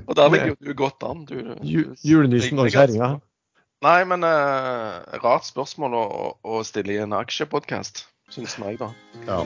Og 0.01 0.15
der 0.17 0.31
ligger 0.33 0.55
du 0.59 0.73
godt 0.73 1.05
an. 1.05 1.23
Du, 1.29 1.37
du, 1.61 1.93
julenissen 2.03 2.59
og 2.59 2.71
kjerringa? 2.73 3.15
Nei, 3.85 3.99
men 4.09 4.25
uh, 4.25 5.03
rart 5.21 5.45
spørsmål 5.45 5.95
å, 5.99 6.05
å 6.41 6.63
stille 6.65 6.95
i 6.95 7.01
en 7.03 7.13
aksjepodkast, 7.13 8.05
syns 8.33 8.57
meg, 8.61 8.81
da. 8.81 8.89
Ja. 9.29 9.43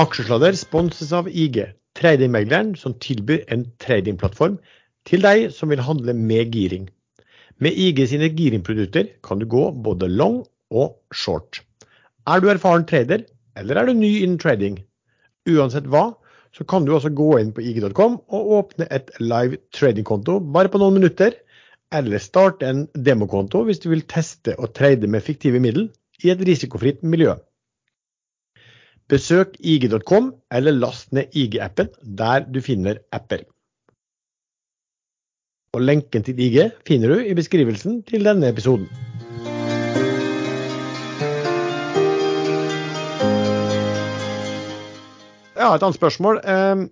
Aksjesladder 0.00 0.56
sponses 0.56 1.14
av 1.16 1.28
IG, 1.28 1.62
tradingmegleren 1.96 2.74
som 2.76 2.94
tilbyr 3.00 3.46
en 3.52 3.66
tradingplattform 3.82 4.60
til 5.08 5.24
deg 5.24 5.50
som 5.54 5.72
vil 5.72 5.82
handle 5.84 6.14
med 6.16 6.54
giring. 6.56 6.88
Med 7.60 7.76
IG 7.76 8.06
sine 8.08 8.30
giringprodukter 8.32 9.10
kan 9.26 9.40
du 9.40 9.44
gå 9.44 9.66
både 9.84 10.08
long 10.08 10.40
og 10.72 10.96
short. 11.12 11.60
Er 12.26 12.40
du 12.40 12.48
erfaren 12.48 12.86
trader, 12.88 13.26
eller 13.56 13.76
er 13.76 13.86
du 13.90 13.98
ny 13.98 14.10
innen 14.22 14.38
trading? 14.40 14.78
Uansett 15.48 15.88
hva, 15.92 16.06
så 16.56 16.64
kan 16.64 16.86
du 16.86 16.94
også 16.96 17.12
gå 17.12 17.28
inn 17.40 17.52
på 17.52 17.60
ig.com 17.60 18.16
og 18.32 18.54
åpne 18.58 18.88
et 18.90 19.12
live 19.20 19.60
tradingkonto 19.76 20.38
bare 20.54 20.72
på 20.72 20.80
noen 20.80 20.96
minutter, 20.96 21.36
eller 21.92 22.22
starte 22.22 22.66
en 22.66 22.82
demokonto 22.94 23.64
hvis 23.66 23.82
du 23.84 23.90
vil 23.92 24.06
teste 24.08 24.56
og 24.56 24.72
trade 24.78 25.10
med 25.10 25.24
fiktive 25.26 25.60
middel 25.60 25.90
i 26.24 26.32
et 26.32 26.42
risikofritt 26.46 27.04
miljø. 27.04 27.36
Besøk 29.10 29.56
ig.com, 29.58 30.32
eller 30.54 30.76
last 30.76 31.12
ned 31.12 31.34
IG-appen 31.34 31.90
der 32.00 32.46
du 32.46 32.60
finner 32.62 33.02
apper. 33.12 33.42
Og 35.70 35.82
Lenken 35.86 36.24
til 36.26 36.38
IG 36.42 36.64
finner 36.86 37.12
du 37.14 37.20
i 37.22 37.34
beskrivelsen 37.38 38.00
til 38.02 38.24
denne 38.26 38.48
episoden. 38.50 38.88
Ja, 45.54 45.74
Et 45.74 45.82
annet 45.82 45.94
spørsmål. 45.94 46.40
Ehm, 46.42 46.88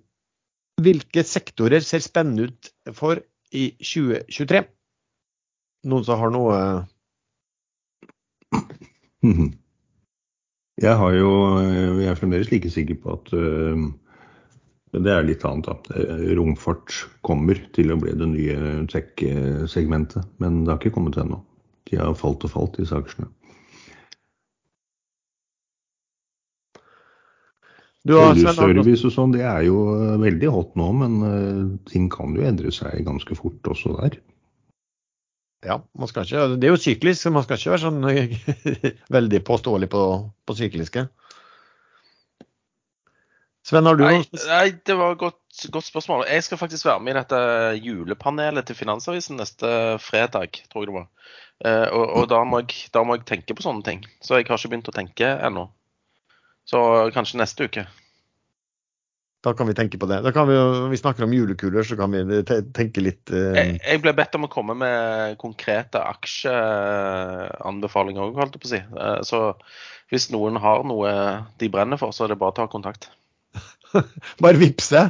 hvilke 0.81 1.23
sektorer 1.27 1.83
ser 1.83 1.99
spennende 1.99 2.43
ut 2.47 2.71
for 2.95 3.19
i 3.51 3.71
2023? 3.83 4.63
Noen 5.83 6.05
som 6.07 6.19
har 6.19 6.31
noe 6.31 6.55
Jeg 10.79 10.95
har 10.95 11.11
jo, 11.17 11.31
jeg 11.99 12.07
er 12.07 12.15
fremdeles 12.15 12.51
like 12.51 12.71
sikker 12.71 12.95
på 13.03 13.17
at 13.17 13.33
det 14.91 15.11
er 15.13 15.25
litt 15.27 15.43
annet. 15.45 15.67
da. 15.69 15.95
Eh, 15.95 16.29
romfart 16.37 16.95
kommer 17.25 17.59
til 17.75 17.93
å 17.93 17.99
bli 18.01 18.15
det 18.17 18.29
nye 18.31 18.85
tech-segmentet, 18.89 20.25
men 20.41 20.63
det 20.63 20.73
har 20.73 20.81
ikke 20.81 20.95
kommet 20.97 21.19
ennå. 21.21 21.43
De 21.89 21.99
har 21.99 22.17
falt 22.17 22.45
og 22.45 22.53
falt, 22.53 22.79
disse 22.81 22.97
aksjene. 22.97 23.29
Service 28.09 29.05
og 29.05 29.13
sånn, 29.13 29.33
det 29.35 29.43
er 29.45 29.65
jo 29.67 29.77
veldig 30.21 30.49
hot 30.53 30.75
nå, 30.79 30.87
men 31.01 31.17
uh, 31.21 31.63
ting 31.89 32.07
kan 32.09 32.33
jo 32.33 32.45
endre 32.47 32.71
seg 32.73 33.03
ganske 33.05 33.35
fort 33.37 33.69
også 33.69 33.93
der. 33.99 34.17
Ja, 35.67 35.81
ikke, 35.99 36.23
det 36.55 36.69
er 36.69 36.71
jo 36.71 36.79
syklisk, 36.79 37.19
så 37.21 37.33
man 37.35 37.43
skal 37.43 37.59
ikke 37.59 37.73
være 37.73 37.83
sånn 37.83 38.05
veldig 39.17 39.41
påståelig 39.45 39.89
på, 39.91 40.03
på 40.47 40.55
sykliske. 40.55 41.09
Sven, 43.69 43.85
har 43.85 43.99
du 43.99 44.01
nei, 44.01 44.23
nei, 44.49 44.71
det 44.81 44.95
var 44.97 45.11
et 45.13 45.19
godt, 45.21 45.37
godt, 45.69 45.85
spørsmål. 45.85 46.23
Jeg 46.25 46.41
skal 46.41 46.57
faktisk 46.57 46.87
være 46.87 47.03
med 47.05 47.13
i 47.13 47.19
dette 47.19 47.37
julepanelet 47.85 48.65
til 48.65 48.73
Finansavisen 48.79 49.37
neste 49.37 49.69
fredag, 50.01 50.57
tror 50.71 50.81
jeg 50.81 50.89
det 50.89 50.95
var. 50.95 51.05
Uh, 51.59 51.87
og, 51.93 52.05
og 52.17 52.23
da, 52.31 52.39
må 52.47 52.59
jeg, 52.63 52.71
da, 52.95 53.03
må 53.05 53.13
jeg, 53.19 53.25
tenke 53.29 53.53
på 53.53 53.61
sånne 53.61 53.85
ting. 53.85 54.01
Så 54.25 54.33
jeg 54.39 54.47
har 54.47 54.57
ikke 54.57 54.71
begynt 54.73 54.89
å 54.89 54.95
tenke 54.95 55.27
ennå. 55.45 55.69
Så 56.65 56.79
kanskje 57.13 57.41
neste 57.43 57.65
uke. 57.69 57.83
Da 59.45 59.53
kan 59.53 59.69
vi 59.69 59.77
tenke 59.77 60.01
på 60.01 60.09
det. 60.09 60.17
Da 60.25 60.33
kan 60.33 60.49
vi, 60.49 60.57
Når 60.57 60.89
vi 60.89 61.01
snakker 61.03 61.21
om 61.27 61.35
julekuler, 61.37 61.85
så 61.85 61.93
kan 61.99 62.09
vi 62.15 62.21
tenke 62.73 63.05
litt 63.05 63.29
uh... 63.29 63.53
jeg, 63.53 63.77
jeg, 63.85 64.01
ble 64.01 64.17
bedt 64.17 64.33
om 64.39 64.47
å 64.49 64.51
komme 64.51 64.73
med 64.81 65.37
konkrete 65.45 66.01
aksjeanbefalinger 66.15 68.21
òg, 68.25 68.33
holdt 68.41 68.57
jeg 68.57 68.63
på 68.65 68.69
å 68.71 68.73
si. 68.73 68.81
Uh, 68.97 69.21
så 69.29 69.53
hvis 70.09 70.33
noen 70.33 70.57
har 70.57 70.81
noe 70.89 71.13
de 71.61 71.69
brenner 71.69 72.01
for, 72.01 72.09
så 72.17 72.25
er 72.25 72.33
det 72.33 72.41
bare 72.41 72.57
å 72.57 72.59
ta 72.63 72.67
kontakt. 72.71 73.13
bare 74.43 74.57
vippse? 74.57 75.09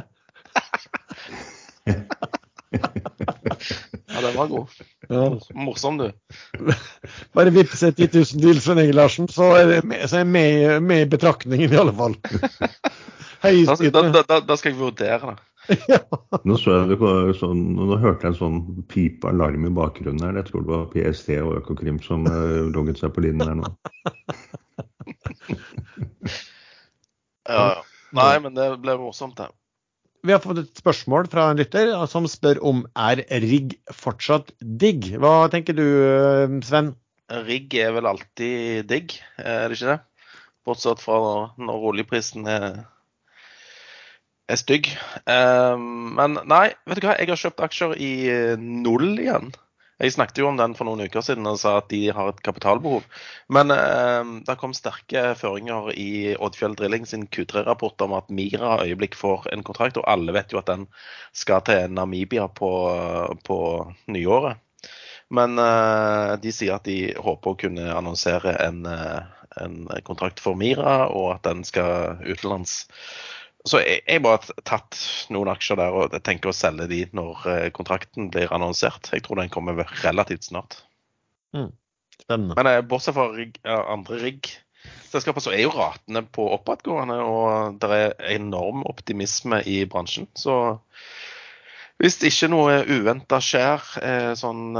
ja, 2.70 4.20
den 4.20 4.36
var 4.36 4.46
god. 4.46 4.68
Ja. 5.08 5.38
Morsom, 5.54 5.98
du. 5.98 6.12
Bare 7.34 7.50
vippse 7.50 7.92
10 7.92 8.08
000 8.14 8.24
til 8.24 8.60
Svein 8.62 8.78
Egil 8.78 8.94
Larsen, 8.98 9.28
så 9.28 9.52
er 9.58 9.72
jeg 9.74 9.84
med, 9.90 10.26
med, 10.26 10.80
med 10.80 11.06
i 11.06 11.10
betraktningen 11.10 11.72
i 11.72 11.80
alle 11.80 11.94
fall. 11.96 12.14
Da, 13.40 13.74
da, 13.90 14.22
da, 14.22 14.40
da, 14.44 14.56
skal 14.56 14.74
jeg 14.74 14.78
vurdere 14.78 15.32
det. 15.32 15.38
ja. 15.88 16.00
nå, 16.44 16.56
sånn, 16.60 17.60
nå, 17.78 17.96
hørte 18.02 18.26
jeg 18.26 18.32
en 18.34 18.38
sånn 18.38 18.58
pipe-alarm 18.90 19.64
i 19.66 19.72
bakgrunnen 19.74 20.26
her. 20.26 20.38
Jeg 20.42 20.50
tror 20.50 20.66
det 20.66 20.72
var 20.74 20.90
PST 20.92 21.28
og 21.40 21.54
Økokrim 21.62 22.00
som 22.04 22.26
uh, 22.28 22.68
logget 22.74 23.00
seg 23.00 23.14
på 23.16 23.24
linjen 23.24 23.48
her 23.48 23.58
nå. 23.62 23.70
Ja, 27.48 27.62
ja. 27.72 27.89
Nei, 28.16 28.34
men 28.42 28.56
det 28.56 28.66
ble 28.82 28.96
morsomt, 28.98 29.38
det. 29.38 29.50
Vi 30.26 30.34
har 30.34 30.42
fått 30.44 30.58
et 30.60 30.80
spørsmål 30.82 31.30
fra 31.32 31.46
en 31.48 31.60
lytter 31.60 31.94
som 32.10 32.26
spør 32.28 32.58
om 32.66 32.82
er 32.98 33.22
rigg 33.40 33.78
fortsatt 33.96 34.50
digg. 34.60 35.14
Hva 35.16 35.48
tenker 35.52 35.76
du, 35.78 35.86
Sven? 36.66 36.92
Rigg 37.46 37.76
er 37.78 37.94
vel 37.94 38.08
alltid 38.10 38.88
digg, 38.90 39.14
er 39.38 39.70
det 39.70 39.78
ikke 39.78 39.94
det? 39.94 40.00
Bortsett 40.66 41.00
fra 41.00 41.20
når 41.56 41.86
oljeprisen 41.92 42.44
er, 42.50 42.82
er 44.50 44.60
stygg. 44.60 44.90
Men 45.24 46.36
nei, 46.50 46.66
vet 46.90 47.00
du 47.00 47.06
hva, 47.06 47.16
jeg 47.16 47.30
har 47.30 47.42
kjøpt 47.46 47.64
aksjer 47.64 47.96
i 47.96 48.12
null 48.60 49.14
igjen. 49.14 49.54
Jeg 50.00 50.14
snakket 50.14 50.38
jo 50.40 50.46
om 50.48 50.56
den 50.56 50.72
for 50.76 50.88
noen 50.88 51.04
uker 51.04 51.20
siden 51.24 51.48
og 51.50 51.58
sa 51.60 51.74
at 51.80 51.90
de 51.92 52.06
har 52.16 52.30
et 52.30 52.40
kapitalbehov. 52.44 53.04
Men 53.52 53.72
eh, 53.74 54.30
det 54.46 54.56
kom 54.60 54.72
sterke 54.76 55.34
føringer 55.36 55.90
i 55.92 56.32
Oddfjell 56.40 56.76
Drilling 56.78 57.04
sin 57.08 57.26
Q3-rapport 57.28 58.00
om 58.06 58.16
at 58.16 58.32
Mira 58.32 58.78
øyeblikk 58.86 59.18
får 59.20 59.50
en 59.52 59.64
kontrakt, 59.66 60.00
og 60.00 60.08
alle 60.08 60.32
vet 60.36 60.54
jo 60.54 60.62
at 60.62 60.70
den 60.72 60.86
skal 61.36 61.60
til 61.68 61.92
Namibia 61.92 62.48
på, 62.48 62.72
på 63.44 63.58
nyåret. 64.08 64.56
Men 65.30 65.60
eh, 65.62 66.32
de 66.42 66.54
sier 66.54 66.78
at 66.78 66.88
de 66.88 67.12
håper 67.20 67.52
å 67.52 67.60
kunne 67.60 67.92
annonsere 67.92 68.56
en, 68.64 68.80
eh, 68.88 69.20
en 69.62 69.84
kontrakt 70.06 70.40
for 70.40 70.56
Mira, 70.58 71.10
og 71.12 71.36
at 71.36 71.44
den 71.46 71.60
skal 71.68 72.24
utenlands. 72.24 72.86
Så 73.68 73.82
jeg, 73.82 74.00
jeg 74.08 74.22
bare 74.24 74.54
tatt 74.64 74.96
noen 75.32 75.50
aksjer 75.52 75.78
der 75.80 75.96
og 75.96 76.14
tenker 76.24 76.50
å 76.50 76.56
selge 76.56 76.86
de 76.90 77.02
når 77.16 77.44
eh, 77.52 77.66
kontrakten 77.76 78.30
blir 78.32 78.52
annonsert. 78.56 79.10
Jeg 79.12 79.26
tror 79.26 79.40
den 79.42 79.52
kommer 79.52 79.82
relativt 80.00 80.48
snart. 80.48 80.78
Mm. 81.56 81.68
Spennende. 82.16 82.56
Men 82.56 82.70
eh, 82.70 82.80
bortsett 82.88 83.16
fra 83.18 83.28
rig, 83.34 83.58
andre 83.68 84.20
rigg-selskaper, 84.22 85.44
så 85.44 85.52
er 85.52 85.66
jo 85.66 85.74
ratene 85.76 86.24
på 86.24 86.46
oppadgående, 86.56 87.18
og 87.20 87.80
det 87.82 87.90
er 87.98 88.14
enorm 88.38 88.86
optimisme 88.88 89.60
i 89.68 89.82
bransjen. 89.90 90.30
Så 90.32 90.56
hvis 92.00 92.16
ikke 92.24 92.48
noe 92.48 92.78
uventa 92.88 93.42
skjer 93.44 93.84
eh, 94.00 94.30
sånn 94.40 94.72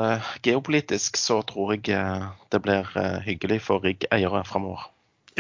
geopolitisk, 0.47 1.21
så 1.21 1.43
tror 1.45 1.77
jeg 1.77 2.09
det 2.49 2.63
blir 2.65 2.89
hyggelig 3.29 3.61
for 3.67 3.85
rigg-eiere 3.85 4.41
framover. 4.49 4.89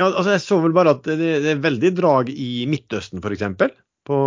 Ja, 0.01 0.09
altså 0.09 0.33
Jeg 0.33 0.43
så 0.47 0.59
vel 0.63 0.75
bare 0.77 0.97
at 0.97 1.05
det, 1.05 1.19
det 1.45 1.53
er 1.53 1.63
veldig 1.63 1.93
drag 1.99 2.33
i 2.33 2.65
Midtøsten 2.71 3.21
f.eks. 3.21 3.45
På, 4.09 4.19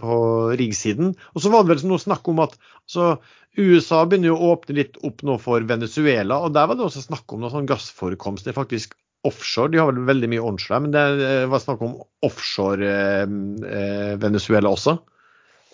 på 0.00 0.16
riggsiden. 0.56 1.12
Og 1.36 1.44
så 1.44 1.52
var 1.52 1.66
det 1.66 1.74
vel 1.74 1.84
noe 1.90 2.00
snakk 2.00 2.26
om 2.32 2.40
at 2.42 2.56
altså, 2.56 3.18
USA 3.60 4.06
begynner 4.08 4.32
jo 4.32 4.38
å 4.38 4.54
åpne 4.54 4.78
litt 4.78 4.96
opp 5.04 5.20
nå 5.28 5.36
for 5.42 5.64
Venezuela. 5.68 6.40
og 6.40 6.56
Der 6.56 6.70
var 6.70 6.78
det 6.78 6.86
også 6.86 7.04
snakk 7.04 7.36
om 7.36 7.44
noe 7.44 7.52
sånn 7.52 7.68
er 7.68 8.56
faktisk 8.56 8.96
offshore. 9.28 9.70
De 9.70 9.78
har 9.78 9.92
vel 9.92 10.08
veldig 10.08 10.32
mye 10.32 10.42
onshore, 10.48 10.80
men 10.86 10.94
det 10.96 11.04
var 11.52 11.62
snakk 11.62 11.84
om 11.84 11.98
offshore 12.26 12.88
eh, 12.88 14.14
Venezuela 14.22 14.72
også. 14.72 14.96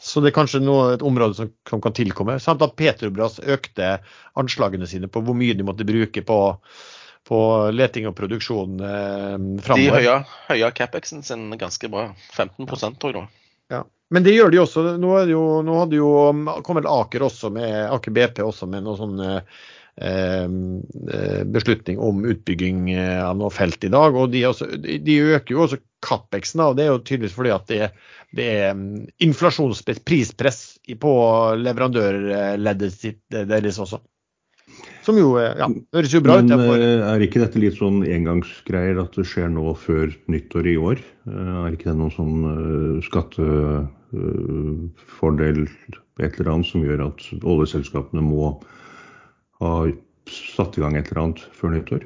Så 0.03 0.21
det 0.23 0.31
er 0.31 0.37
kanskje 0.37 0.61
noe, 0.63 0.93
et 0.95 1.03
område 1.07 1.39
som, 1.39 1.51
som, 1.69 1.81
kan 1.83 1.95
tilkomme. 1.97 2.37
Samt 2.43 2.63
at 2.63 2.77
Petrobras 2.79 3.41
økte 3.43 3.97
anslagene 4.39 4.87
sine 4.91 5.11
på 5.11 5.23
hvor 5.25 5.39
mye 5.39 5.57
de 5.59 5.67
måtte 5.67 5.87
bruke 5.89 6.23
på 6.27 6.39
på 7.29 7.39
leting 7.75 8.09
og 8.09 8.17
produksjon 8.17 8.81
eh, 8.81 9.37
framover. 9.65 10.01
De 10.01 10.19
høya, 10.49 10.71
Capexen 10.77 11.23
sin 11.27 11.51
ganske 11.61 11.91
bra. 11.93 12.09
15 12.33 12.97
tror 13.01 13.21
jeg. 13.21 13.29
Ja. 13.73 13.85
Men 14.11 14.25
det 14.25 14.37
gjør 14.37 14.53
de 14.53 14.63
også. 14.63 14.85
Nå, 15.01 15.11
jo, 15.29 15.43
nå 15.65 15.81
hadde 15.83 15.99
jo 15.99 16.13
kom 16.65 16.81
vel 16.81 16.89
Aker 16.89 17.27
også 17.29 17.51
med, 17.53 17.75
Aker 17.93 18.15
BP 18.17 18.41
også 18.47 18.69
med 18.71 18.87
noe 18.87 18.97
sånn 18.97 19.21
eh, 19.21 19.59
eh, 20.01 20.49
beslutning 21.53 22.01
om 22.01 22.25
utbygging 22.33 22.89
eh, 22.95 23.21
av 23.21 23.37
noe 23.37 23.53
felt 23.53 23.85
i 23.85 23.93
dag. 23.93 24.17
og 24.17 24.33
De, 24.33 24.47
også, 24.49 24.71
de 24.81 25.19
øker 25.37 25.53
jo 25.53 25.67
også 25.67 25.83
Capexen. 26.05 26.65
og 26.65 26.79
Det 26.79 26.87
er 26.87 26.95
jo 26.95 27.03
tydeligvis 27.03 27.37
fordi 27.37 27.53
at 27.53 27.69
det, 27.69 27.91
det 28.33 28.49
er 28.63 28.71
inflasjonsprispress 28.73 29.27
inflasjonspress, 29.29 30.05
prispress 30.09 30.63
på 31.05 31.13
leverandørleddet 31.61 32.97
sitt 32.97 33.21
deres 33.29 33.83
også. 33.85 34.01
Som 35.09 35.17
jo 35.17 35.41
ja, 35.41 35.65
høres 35.97 36.13
jo 36.13 36.21
bra 36.21 36.35
Men, 36.37 36.53
ut. 36.53 36.61
Men 36.61 36.83
eh, 36.85 37.01
er 37.09 37.23
ikke 37.25 37.41
dette 37.41 37.57
litt 37.63 37.79
sånn 37.79 38.03
engangsgreier 38.05 38.99
at 39.01 39.15
det 39.17 39.25
skjer 39.31 39.49
nå 39.55 39.73
før 39.81 40.13
nyttår 40.29 40.67
i 40.69 40.77
år? 40.77 41.01
Eh, 41.25 41.65
er 41.65 41.73
ikke 41.73 41.89
det 41.89 41.97
noen 41.97 42.13
sånn 42.13 43.01
skattefordel 43.07 45.65
et 46.19 46.35
eller 46.35 46.51
annet 46.53 46.69
som 46.69 46.85
gjør 46.85 47.01
at 47.07 47.21
oljeselskapene 47.41 48.21
må 48.27 48.61
ha 49.63 49.89
satt 50.29 50.77
i 50.77 50.81
gang 50.85 50.95
et 50.99 51.09
eller 51.09 51.23
annet 51.25 51.41
før 51.57 51.71
nyttår? 51.79 52.03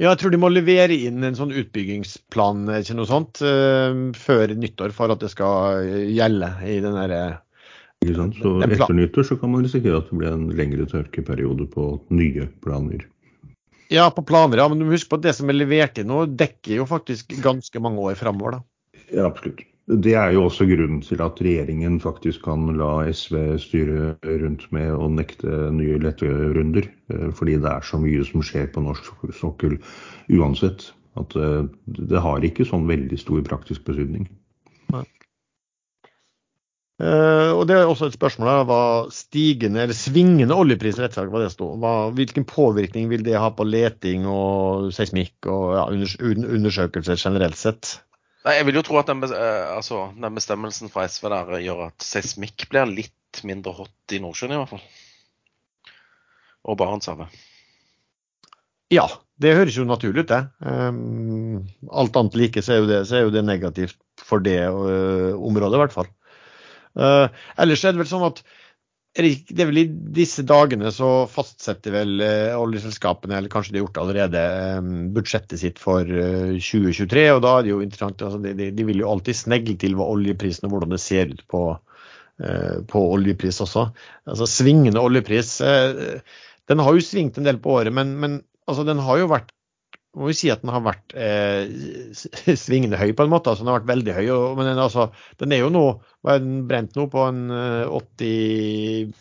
Ja, 0.00 0.08
jeg 0.08 0.18
tror 0.22 0.32
de 0.32 0.42
må 0.42 0.48
levere 0.50 0.94
inn 0.96 1.22
en 1.22 1.38
sånn 1.38 1.54
utbyggingsplan 1.54 2.58
ikke 2.80 2.96
noe 2.96 3.06
sånt, 3.06 3.38
før 4.16 4.54
nyttår 4.56 4.90
for 4.96 5.10
at 5.12 5.20
det 5.22 5.30
skal 5.30 5.84
gjelde 6.08 6.48
i 6.64 6.80
den 6.82 6.96
derre 6.96 7.44
ikke 8.00 8.16
sant? 8.16 8.36
Så 8.40 8.52
etter 8.64 8.96
nyttår 8.96 9.26
så 9.28 9.36
kan 9.40 9.52
man 9.52 9.64
risikere 9.66 10.00
at 10.00 10.10
det 10.10 10.18
blir 10.20 10.32
en 10.32 10.46
lengre 10.56 10.86
tørkeperiode 10.88 11.66
på 11.72 11.88
nye 12.16 12.46
planer. 12.64 13.06
Ja, 13.90 14.06
på 14.14 14.22
planer, 14.22 14.62
ja. 14.62 14.68
Men 14.70 14.78
du 14.78 14.86
må 14.86 14.94
huske 14.94 15.10
på 15.10 15.18
at 15.18 15.26
det 15.26 15.34
som 15.36 15.50
er 15.50 15.58
levert 15.58 15.98
inn 15.98 16.08
nå, 16.08 16.22
dekker 16.38 16.78
jo 16.78 16.86
faktisk 16.88 17.34
ganske 17.42 17.82
mange 17.82 18.00
år 18.06 18.16
framover. 18.18 18.60
Ja, 19.10 19.26
absolutt. 19.26 19.64
Det 19.90 20.12
er 20.14 20.30
jo 20.36 20.44
også 20.46 20.68
grunnen 20.70 21.00
til 21.02 21.18
at 21.24 21.40
regjeringen 21.42 21.96
faktisk 21.98 22.44
kan 22.46 22.68
la 22.78 23.08
SV 23.10 23.36
styre 23.58 24.12
rundt 24.22 24.68
med 24.70 24.92
å 24.94 25.08
nekte 25.10 25.50
nye 25.74 25.98
letterunder. 25.98 26.86
Eh, 27.10 27.28
fordi 27.34 27.58
det 27.58 27.72
er 27.72 27.86
så 27.86 27.98
mye 27.98 28.22
som 28.28 28.44
skjer 28.46 28.70
på 28.70 28.84
norsk 28.86 29.26
sokkel 29.34 29.80
uansett. 30.30 30.92
At 31.18 31.34
eh, 31.34 31.64
det 31.98 32.22
har 32.22 32.46
ikke 32.46 32.68
sånn 32.68 32.86
veldig 32.86 33.18
stor 33.18 33.42
praktisk 33.50 33.82
betydning. 33.90 34.28
Nei. 34.94 35.02
Uh, 37.00 37.56
og 37.56 37.62
Det 37.64 37.78
er 37.78 37.88
også 37.88 38.10
et 38.10 38.16
spørsmål 38.18 38.48
her, 38.50 38.66
hva 38.68 38.82
stigende 39.14 39.86
eller 39.86 39.96
svingende 39.96 40.52
oljepris 40.52 40.98
rett 41.00 41.14
og 41.14 41.22
slett, 41.22 41.30
hva 41.32 41.40
det 41.40 41.52
stod, 41.54 41.78
Hva, 41.80 41.92
hvilken 42.12 42.44
påvirkning 42.44 43.08
vil 43.08 43.24
det 43.24 43.38
ha 43.40 43.48
på 43.56 43.64
leting 43.64 44.26
og 44.28 44.90
seismikk 44.92 45.48
og 45.48 45.64
ja, 45.78 45.86
undersøkelser 45.88 47.16
generelt 47.16 47.56
sett? 47.56 47.94
Nei, 48.44 48.58
Jeg 48.58 48.68
vil 48.68 48.80
jo 48.80 48.84
tro 48.84 49.00
at 49.00 49.08
den, 49.08 49.24
eh, 49.24 49.70
altså, 49.72 50.10
den, 50.16 50.36
bestemmelsen 50.36 50.92
fra 50.92 51.06
SV 51.08 51.28
der 51.32 51.56
gjør 51.64 51.86
at 51.88 52.04
seismikk 52.04 52.68
blir 52.72 52.88
litt 52.88 53.42
mindre 53.48 53.74
hot 53.76 54.16
i 54.16 54.20
Nordsjøen 54.20 54.54
i 54.56 54.60
hvert 54.60 54.72
fall. 54.74 54.84
Og 56.68 56.78
Barentshavet. 56.80 57.40
Ja, 58.92 59.06
det 59.40 59.56
høres 59.56 59.76
jo 59.76 59.86
naturlig 59.88 60.26
ut, 60.26 60.32
det. 60.32 60.40
Um, 60.60 61.68
alt 61.88 62.16
annet 62.18 62.36
like 62.36 62.64
så 62.64 62.76
er, 62.76 62.88
det, 62.88 63.04
så 63.08 63.20
er, 63.20 63.28
jo 63.28 63.34
det, 63.34 63.44
negativt 63.46 64.00
for 64.20 64.42
det 64.44 64.58
uh, 64.66 65.36
området, 65.38 65.78
i 65.78 65.84
hvert 65.84 65.94
fall. 65.94 66.10
Uh, 67.00 67.28
ellers 67.60 67.84
er 67.84 67.94
det 67.94 68.02
vel 68.02 68.10
sånn 68.10 68.26
at 68.28 68.42
det 69.10 69.58
er 69.58 69.66
vel 69.66 69.80
I 69.80 69.86
disse 70.14 70.44
dagene 70.46 70.92
så 70.94 71.24
fastsetter 71.26 71.96
vel 71.96 72.20
uh, 72.22 72.54
oljeselskapene, 72.60 73.34
eller 73.40 73.50
kanskje 73.50 73.74
de 73.74 73.80
har 73.80 73.86
gjort 73.88 73.96
det 73.96 74.02
allerede, 74.04 74.42
um, 74.78 74.90
budsjettet 75.16 75.62
sitt 75.64 75.80
for 75.82 76.06
uh, 76.06 76.52
2023. 76.54 77.24
og 77.34 77.40
Da 77.42 77.56
er 77.56 77.66
det 77.66 77.72
jo 77.72 77.80
interessant, 77.82 78.22
altså 78.22 78.38
de, 78.44 78.70
de, 78.70 78.86
vil 78.86 79.02
jo 79.02 79.10
alltid 79.10 79.40
snegle 79.40 79.74
til 79.82 79.96
hva 79.98 80.06
oljeprisen 80.12 80.68
og 80.68 80.76
hvordan 80.76 80.94
det 80.94 81.02
ser 81.02 81.32
ut 81.32 81.42
på, 81.50 81.64
på 82.88 83.00
oljepris 83.18 83.58
også. 83.60 83.82
Altså 84.30 84.46
Svingende 84.48 85.02
oljepris 85.04 85.58
den 85.60 86.80
har 86.80 86.94
jo 86.94 87.02
svingt 87.04 87.36
en 87.36 87.44
del 87.44 87.58
på 87.60 87.74
året, 87.80 87.92
men, 87.92 88.14
men 88.22 88.38
altså, 88.70 88.86
den 88.86 89.02
har 89.02 89.18
jo 89.20 89.28
vært 89.28 89.50
må 90.18 90.26
vi 90.30 90.34
si 90.34 90.50
at 90.50 90.64
den 90.64 90.72
har 90.74 90.82
vært 90.82 91.14
eh, 91.14 91.70
svingende 92.64 92.98
høy 92.98 93.12
på 93.14 93.26
en 93.26 93.32
måte. 93.32 93.52
altså 93.52 93.62
Den 93.62 93.72
har 93.72 93.80
vært 93.80 93.92
veldig 93.92 94.16
høy. 94.16 94.24
Og, 94.34 94.44
men 94.58 94.70
den, 94.70 94.82
altså, 94.82 95.10
den, 95.42 95.54
er 95.54 95.62
jo 95.62 95.72
nå 95.72 95.84
er 96.26 96.42
den 96.42 96.62
brent 96.70 96.96
nå 96.98 97.06
på 97.12 97.26
en 97.28 97.44
80 97.50 99.12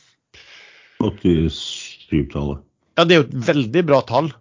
87-tallet. 0.99 2.63
Ja, 2.99 3.05
det 3.07 3.15
er 3.15 3.21
jo 3.21 3.27
et 3.29 3.35
veldig 3.47 3.83
bra 3.87 4.01
tall 4.07 4.33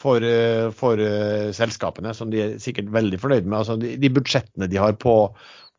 for, 0.00 0.24
eh, 0.24 0.70
for 0.76 1.00
uh, 1.00 1.50
selskapene, 1.52 2.14
som 2.16 2.30
de 2.32 2.40
er 2.40 2.54
sikkert 2.62 2.88
veldig 2.94 3.18
fornøyd 3.20 3.48
med. 3.48 3.58
altså 3.58 3.76
De, 3.80 3.96
de 4.00 4.12
budsjettene 4.12 4.70
de 4.70 4.80
har 4.80 4.96
på, 5.00 5.16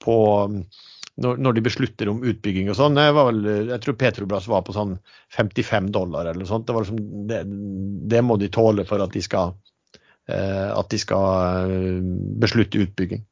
på 0.03 0.17
når, 0.51 1.39
når, 1.39 1.55
de 1.55 1.63
beslutter 1.65 2.11
om 2.11 2.21
utbygging 2.27 2.69
og 2.69 2.77
sånn. 2.77 2.99
Jeg 2.99 3.81
tror 3.81 3.97
Petrobras 3.97 4.49
var 4.51 4.65
på 4.67 4.75
sånn 4.75 4.97
55 5.33 5.89
dollar 5.95 6.27
eller 6.27 6.43
noe 6.43 6.51
sånt. 6.51 6.67
Det, 6.67 6.77
liksom, 6.77 7.01
det, 7.31 7.41
det 8.13 8.21
må 8.25 8.37
de 8.41 8.51
tåle 8.53 8.85
for 8.85 9.01
at 9.01 9.15
de 9.15 9.23
skal 9.25 9.55
Eh, 9.55 9.74
at 10.33 10.91
de 10.91 10.99
skal 10.99 11.71
eh, 11.71 12.03
beslutte 12.41 12.81
utbygging. 12.81 13.25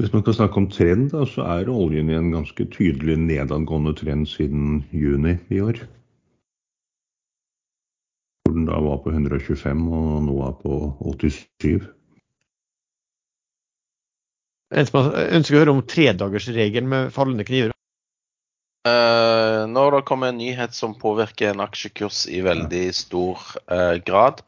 Hvis 0.00 0.12
man 0.12 0.22
kan 0.24 0.34
snakke 0.34 0.56
om 0.56 0.70
trend, 0.70 1.10
da, 1.12 1.26
så 1.28 1.44
er 1.44 1.68
oljen 1.68 2.08
i 2.08 2.16
en 2.16 2.30
ganske 2.32 2.64
tydelig 2.72 3.18
nedadgående 3.20 3.92
trend 3.98 4.28
siden 4.30 4.84
juni 4.96 5.34
i 5.52 5.60
år. 5.60 5.82
Hvor 8.44 8.54
den 8.56 8.68
da 8.70 8.78
var 8.80 9.02
på 9.04 9.12
125 9.12 9.82
og 9.92 10.22
nå 10.24 10.38
er 10.46 10.54
på 10.62 10.78
87. 11.04 11.90
En 14.70 14.86
som 14.86 15.10
ønsker 15.10 15.58
å 15.58 15.60
høre 15.64 15.74
om 15.74 15.84
tredagersregelen 15.84 16.88
med 16.88 17.12
fallende 17.12 17.44
kniver? 17.44 17.74
Uh, 18.90 19.64
når 19.70 19.96
det 19.96 20.06
kommer 20.08 20.32
en 20.32 20.40
nyhet 20.40 20.74
som 20.74 20.96
påvirker 20.98 21.52
en 21.52 21.62
aksjekurs 21.62 22.24
i 22.30 22.40
veldig 22.44 22.84
stor 22.96 23.42
eh, 23.70 23.96
grad, 24.02 24.42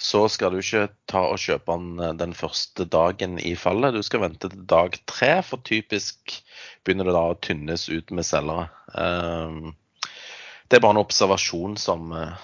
så 0.00 0.24
skal 0.28 0.52
du 0.52 0.60
ikke 0.60 0.88
ta 1.10 1.22
og 1.30 1.40
kjøpe 1.40 1.74
den 1.76 2.00
eh, 2.02 2.14
den 2.18 2.34
første 2.36 2.86
dagen 2.90 3.38
i 3.38 3.54
fallet. 3.58 3.94
Du 3.94 4.02
skal 4.02 4.24
vente 4.24 4.50
til 4.50 4.64
dag 4.70 4.96
tre, 5.10 5.36
for 5.46 5.62
typisk 5.64 6.40
begynner 6.84 7.08
det 7.08 7.14
da 7.16 7.22
å 7.30 7.38
tynnes 7.38 7.86
ut 7.92 8.10
med 8.14 8.26
selgere. 8.26 8.68
Eh, 8.94 9.70
det 10.68 10.78
er 10.78 10.84
bare 10.84 10.96
en 10.96 11.04
observasjon 11.04 11.78
som, 11.80 12.10
eh, 12.18 12.34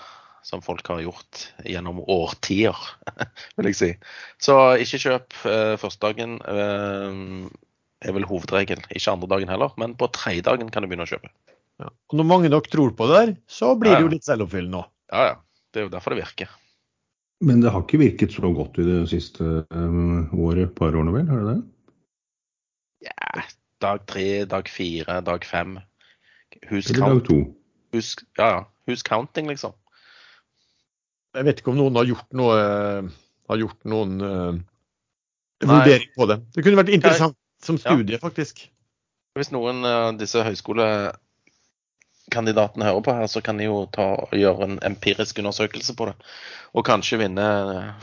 som 0.46 0.62
folk 0.64 0.86
har 0.92 1.02
gjort 1.04 1.48
gjennom 1.66 2.04
årtier, 2.06 2.78
vil 3.58 3.70
jeg 3.72 3.80
si. 3.80 3.90
Så 4.38 4.60
ikke 4.84 5.02
kjøp 5.06 5.42
eh, 5.50 5.74
første 5.80 6.06
dagen. 6.06 6.38
Eh, 8.00 8.08
er 8.08 8.16
vel 8.16 8.26
hovedregelen. 8.28 8.84
Ikke 8.90 9.12
andre 9.12 9.28
dagen 9.28 9.52
heller, 9.52 9.74
men 9.80 9.94
på 9.98 10.08
tredje 10.14 10.44
dagen 10.48 10.70
kan 10.72 10.82
du 10.82 10.90
begynne 10.90 11.06
å 11.06 11.10
kjøpe. 11.10 11.30
Ja. 11.80 11.90
Og 12.10 12.18
når 12.18 12.28
mange 12.28 12.50
nok 12.52 12.68
tror 12.72 12.92
på 12.96 13.08
det 13.08 13.20
der, 13.20 13.36
så 13.48 13.74
blir 13.78 13.96
det 13.96 14.04
jo 14.04 14.12
litt 14.12 14.26
selvoppfyllende 14.26 14.82
òg. 14.82 14.90
Ja, 15.12 15.28
ja. 15.30 15.36
Det 15.70 15.80
er 15.80 15.86
jo 15.86 15.92
derfor 15.92 16.14
det 16.14 16.24
virker. 16.24 16.50
Men 17.46 17.62
det 17.62 17.70
har 17.72 17.84
ikke 17.84 18.02
virket 18.02 18.34
så 18.34 18.50
godt 18.52 18.80
i 18.82 18.84
det 18.84 18.98
siste 19.08 19.62
um, 19.70 20.26
året, 20.36 20.74
par 20.76 20.92
årene 20.92 21.14
vel? 21.14 21.28
Har 21.30 21.44
det 21.44 21.54
det? 21.54 21.60
Ja, 23.06 23.44
dag 23.80 24.02
tre, 24.10 24.26
dag 24.50 24.68
fire, 24.68 25.20
dag 25.24 25.46
fem. 25.48 25.78
Husk 26.68 26.92
Eller 26.92 27.14
dag 27.14 27.22
to? 27.30 27.38
Husk, 27.96 28.26
ja, 28.36 28.50
ja. 28.58 28.64
Husk 28.90 29.08
counting, 29.08 29.48
liksom. 29.48 29.72
Jeg 31.38 31.46
vet 31.46 31.62
ikke 31.62 31.72
om 31.72 31.78
noen 31.78 31.96
har 31.96 32.08
gjort 32.10 32.34
noe 32.34 32.56
har 33.50 33.60
gjort 33.62 33.88
noen 33.88 34.16
uh, 34.20 34.58
vurdering 35.62 36.10
på 36.16 36.26
det. 36.28 36.40
Det 36.56 36.64
kunne 36.66 36.82
vært 36.82 36.92
interessant 36.96 37.38
som 37.64 37.78
studie, 37.78 38.18
faktisk. 38.18 38.70
Hvis 39.38 39.52
noen 39.54 39.84
av 39.86 40.18
disse 40.18 40.42
høyskolekandidatene 40.42 42.84
hører 42.88 43.02
på 43.06 43.14
her, 43.14 43.26
så 43.30 43.40
kan 43.44 43.58
de 43.60 43.64
jo 43.68 43.86
ta 43.94 44.06
gjøre 44.34 44.64
en 44.66 44.78
empirisk 44.86 45.38
undersøkelse 45.42 45.92
på 45.98 46.04
det. 46.10 46.16
Og 46.74 46.86
kanskje 46.86 47.20
vinne 47.22 47.46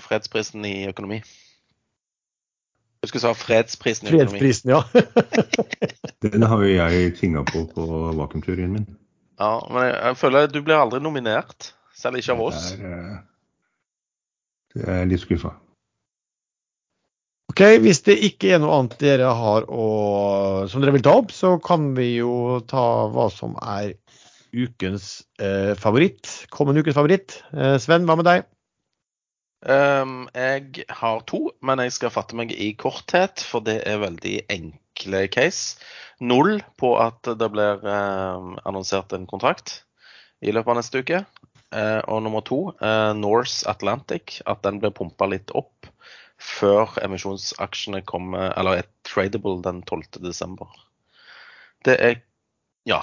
fredsprisen 0.03 0.65
i 0.67 0.89
økonomi. 0.91 1.19
Jeg 3.03 3.07
skulle 3.11 3.25
sa 3.27 3.33
fredsprisen 3.37 4.05
i 4.07 4.09
økonomi. 4.15 4.39
Fredsprisen, 4.39 4.67
ja. 4.73 4.81
Den 6.25 6.43
har 6.49 6.59
jo 6.63 6.69
jeg 6.73 7.15
tinga 7.19 7.41
på 7.45 7.59
på 7.73 7.83
vakuumteorien 8.17 8.73
min. 8.73 8.87
Ja, 9.37 9.61
men 9.69 9.83
jeg, 9.85 9.97
jeg 10.01 10.17
føler 10.17 10.43
at 10.47 10.53
du 10.53 10.61
blir 10.65 10.77
aldri 10.79 10.99
nominert. 11.03 11.73
Selv 11.97 12.15
ikke 12.19 12.33
av 12.33 12.41
oss. 12.49 12.61
Det 12.77 12.85
er, 12.85 12.91
eh, 13.03 13.17
det 14.75 14.83
er 14.95 15.05
litt 15.09 15.23
skuffa. 15.23 15.51
Ok, 17.47 17.61
Hvis 17.81 18.03
det 18.05 18.17
ikke 18.27 18.51
er 18.53 18.59
noe 18.61 18.75
annet 18.75 18.97
dere 18.99 19.29
har 19.33 19.65
å, 19.71 19.85
som 20.67 20.83
dere 20.83 20.93
vil 20.97 21.05
ta 21.05 21.15
opp, 21.21 21.31
så 21.31 21.55
kan 21.63 21.93
vi 21.97 22.17
jo 22.17 22.59
ta 22.67 23.07
hva 23.13 23.29
som 23.33 23.55
er 23.63 23.95
ukens 24.51 25.23
eh, 25.39 25.71
favoritt. 25.79 26.27
Kommende 26.53 26.83
ukens 26.83 26.97
favoritt. 26.97 27.39
Eh, 27.55 27.77
Sven, 27.81 28.05
hva 28.07 28.17
med 28.19 28.27
deg? 28.27 28.45
Um, 29.65 30.27
jeg 30.37 30.85
har 30.99 31.23
to, 31.25 31.47
men 31.65 31.81
jeg 31.81 31.95
skal 31.95 32.13
fatte 32.13 32.37
meg 32.37 32.51
i 32.53 32.73
korthet, 32.77 33.41
for 33.41 33.65
det 33.65 33.79
er 33.89 34.03
veldig 34.03 34.35
enkle 34.53 35.23
case. 35.33 35.79
Null 36.19 36.59
på 36.77 36.93
at 37.01 37.25
det 37.37 37.49
blir 37.53 37.83
ehm, 37.85 38.55
annonsert 38.65 39.13
en 39.13 39.27
kontrakt 39.29 39.81
i 40.41 40.53
løpet 40.53 40.73
av 40.73 40.79
neste 40.79 41.01
uke. 41.01 41.23
Eh, 41.75 41.99
og 42.07 42.23
nummer 42.25 42.45
to, 42.45 42.59
eh, 42.81 43.11
Norse 43.17 43.67
Atlantic, 43.69 44.39
at 44.45 44.63
den 44.65 44.79
blir 44.81 44.93
pumpa 44.95 45.27
litt 45.29 45.51
opp 45.57 45.89
før 46.41 46.97
emisjonsaksjene 47.03 48.03
kommer, 48.05 48.51
eller 48.59 48.81
er 48.81 48.89
tradable 49.07 49.61
den 49.65 49.81
12. 49.83 50.21
desember. 50.25 50.69
Det 51.85 51.97
er 52.03 52.19
ja, 52.87 53.01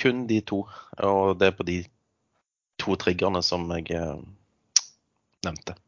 kun 0.00 0.26
de 0.28 0.40
to, 0.46 0.64
og 0.98 1.38
det 1.40 1.50
er 1.50 1.56
på 1.56 1.66
de 1.68 1.78
to 2.82 2.96
triggerne 2.98 3.42
som 3.46 3.70
jeg 3.70 3.86
nevnte. 3.92 4.28
nevnte. 5.46 5.78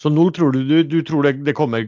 Så 0.00 0.10
nå 0.12 0.26
tror 0.36 0.52
du, 0.52 0.62
du, 0.68 0.82
du 0.84 0.98
tror 1.06 1.24
det, 1.24 1.38
det 1.46 1.54
kommer 1.56 1.86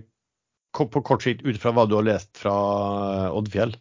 på 0.77 1.03
kort 1.05 1.25
sikt 1.25 1.43
ut 1.45 1.59
fra 1.61 1.73
hva 1.77 1.87
du 1.89 1.97
har 1.99 2.07
lest 2.07 2.31
fra 2.41 2.55
eh, 2.55 3.35
Oddfjell? 3.37 3.75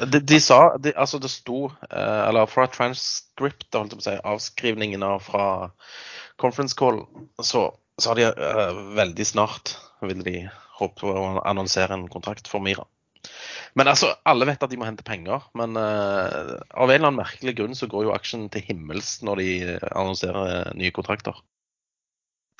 De, 0.00 0.20
de 0.20 0.38
sa 0.40 0.76
de, 0.80 0.92
Altså, 0.96 1.18
det 1.20 1.30
sto 1.32 1.66
eh, 1.90 2.20
Eller 2.28 2.48
fra 2.48 2.66
transcript, 2.72 3.68
holdt 3.74 3.94
jeg 3.94 4.00
på 4.00 4.04
å 4.04 4.06
si, 4.06 4.16
avskrivningene 4.32 5.10
fra 5.24 5.46
conference 6.40 6.76
call, 6.76 7.02
så 7.44 7.66
sa 8.00 8.14
de 8.16 8.24
eh, 8.30 8.78
veldig 8.96 9.26
snart 9.28 9.74
vil 10.00 10.22
de 10.24 10.38
håpe 10.78 11.04
å 11.04 11.42
annonsere 11.44 11.92
en 11.92 12.06
kontrakt 12.08 12.48
for 12.48 12.64
Mira. 12.64 12.86
Men 13.76 13.90
altså, 13.92 14.14
alle 14.24 14.48
vet 14.48 14.62
at 14.64 14.72
de 14.72 14.78
må 14.80 14.86
hente 14.88 15.04
penger, 15.04 15.44
men 15.60 15.76
eh, 15.76 16.54
av 16.72 16.88
en 16.88 16.94
eller 16.94 17.10
annen 17.10 17.20
merkelig 17.20 17.58
grunn 17.58 17.76
så 17.76 17.90
går 17.92 18.06
jo 18.08 18.14
aksjen 18.14 18.48
til 18.52 18.64
himmels 18.70 19.18
når 19.26 19.42
de 19.42 19.50
annonserer 19.90 20.72
nye 20.80 20.94
kontrakter. 20.96 21.36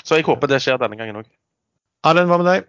Så 0.04 0.20
jeg 0.20 0.28
håper 0.28 0.50
det 0.50 0.60
skjer 0.60 0.76
denne 0.80 1.00
gangen 1.00 1.22
òg. 1.22 1.32
Erlend, 2.04 2.28
hva 2.28 2.40
med 2.40 2.50
deg? 2.52 2.68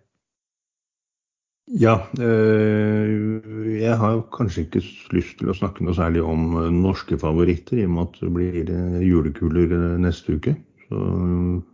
Ja, 1.69 1.93
eh, 2.17 3.41
jeg 3.77 3.97
har 4.01 4.21
kanskje 4.33 4.63
ikke 4.65 4.81
lyst 5.13 5.37
til 5.39 5.51
å 5.51 5.55
snakke 5.55 5.85
noe 5.85 5.93
særlig 5.95 6.23
om 6.25 6.55
eh, 6.57 6.71
norske 6.73 7.17
favoritter, 7.21 7.77
i 7.77 7.85
og 7.85 7.93
med 7.93 8.07
at 8.07 8.17
det 8.23 8.31
blir 8.33 8.57
eh, 8.65 8.97
julekuler 9.05 9.75
neste 10.01 10.35
uke. 10.39 10.55
Så 10.87 10.97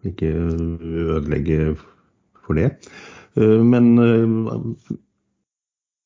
ikke 0.05 0.30
ødelegge 1.15 1.77
for 2.45 2.53
det. 2.59 2.69
Men 3.38 3.97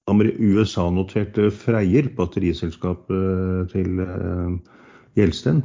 USA-noterte 0.08 1.49
Freyr, 1.52 2.08
batteriselskapet 2.16 3.72
til 3.74 3.99
Gjelsten, 5.20 5.62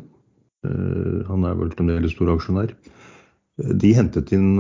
han 0.66 1.46
er 1.46 1.56
vel 1.58 1.70
fremdeles 1.74 2.14
stor 2.16 2.34
aksjonær, 2.34 2.74
de 3.82 3.94
hentet 3.94 4.34
inn 4.34 4.58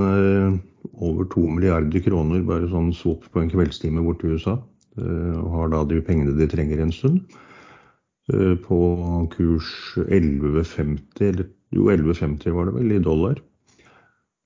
over 0.94 1.24
to 1.32 1.40
milliarder 1.48 2.00
kroner 2.04 2.42
bare 2.46 2.68
sånn 2.70 2.92
swap 2.94 3.24
på 3.32 3.40
en 3.42 3.50
kveldstime 3.52 4.02
bort 4.04 4.20
til 4.22 4.30
USA. 4.36 4.54
eh, 4.98 5.36
Og 5.40 5.50
har 5.52 5.68
da 5.72 5.84
de 5.84 6.00
pengene 6.02 6.38
de 6.38 6.46
trenger 6.46 6.80
en 6.82 6.92
stund. 6.92 7.20
eh, 8.32 8.54
På 8.56 9.28
kurs 9.30 9.94
11,50, 9.96 11.20
eller 11.20 11.44
jo 11.72 11.90
11,50 11.90 12.52
var 12.52 12.64
det 12.66 12.74
vel, 12.74 12.92
i 12.92 12.98
dollar. 12.98 13.34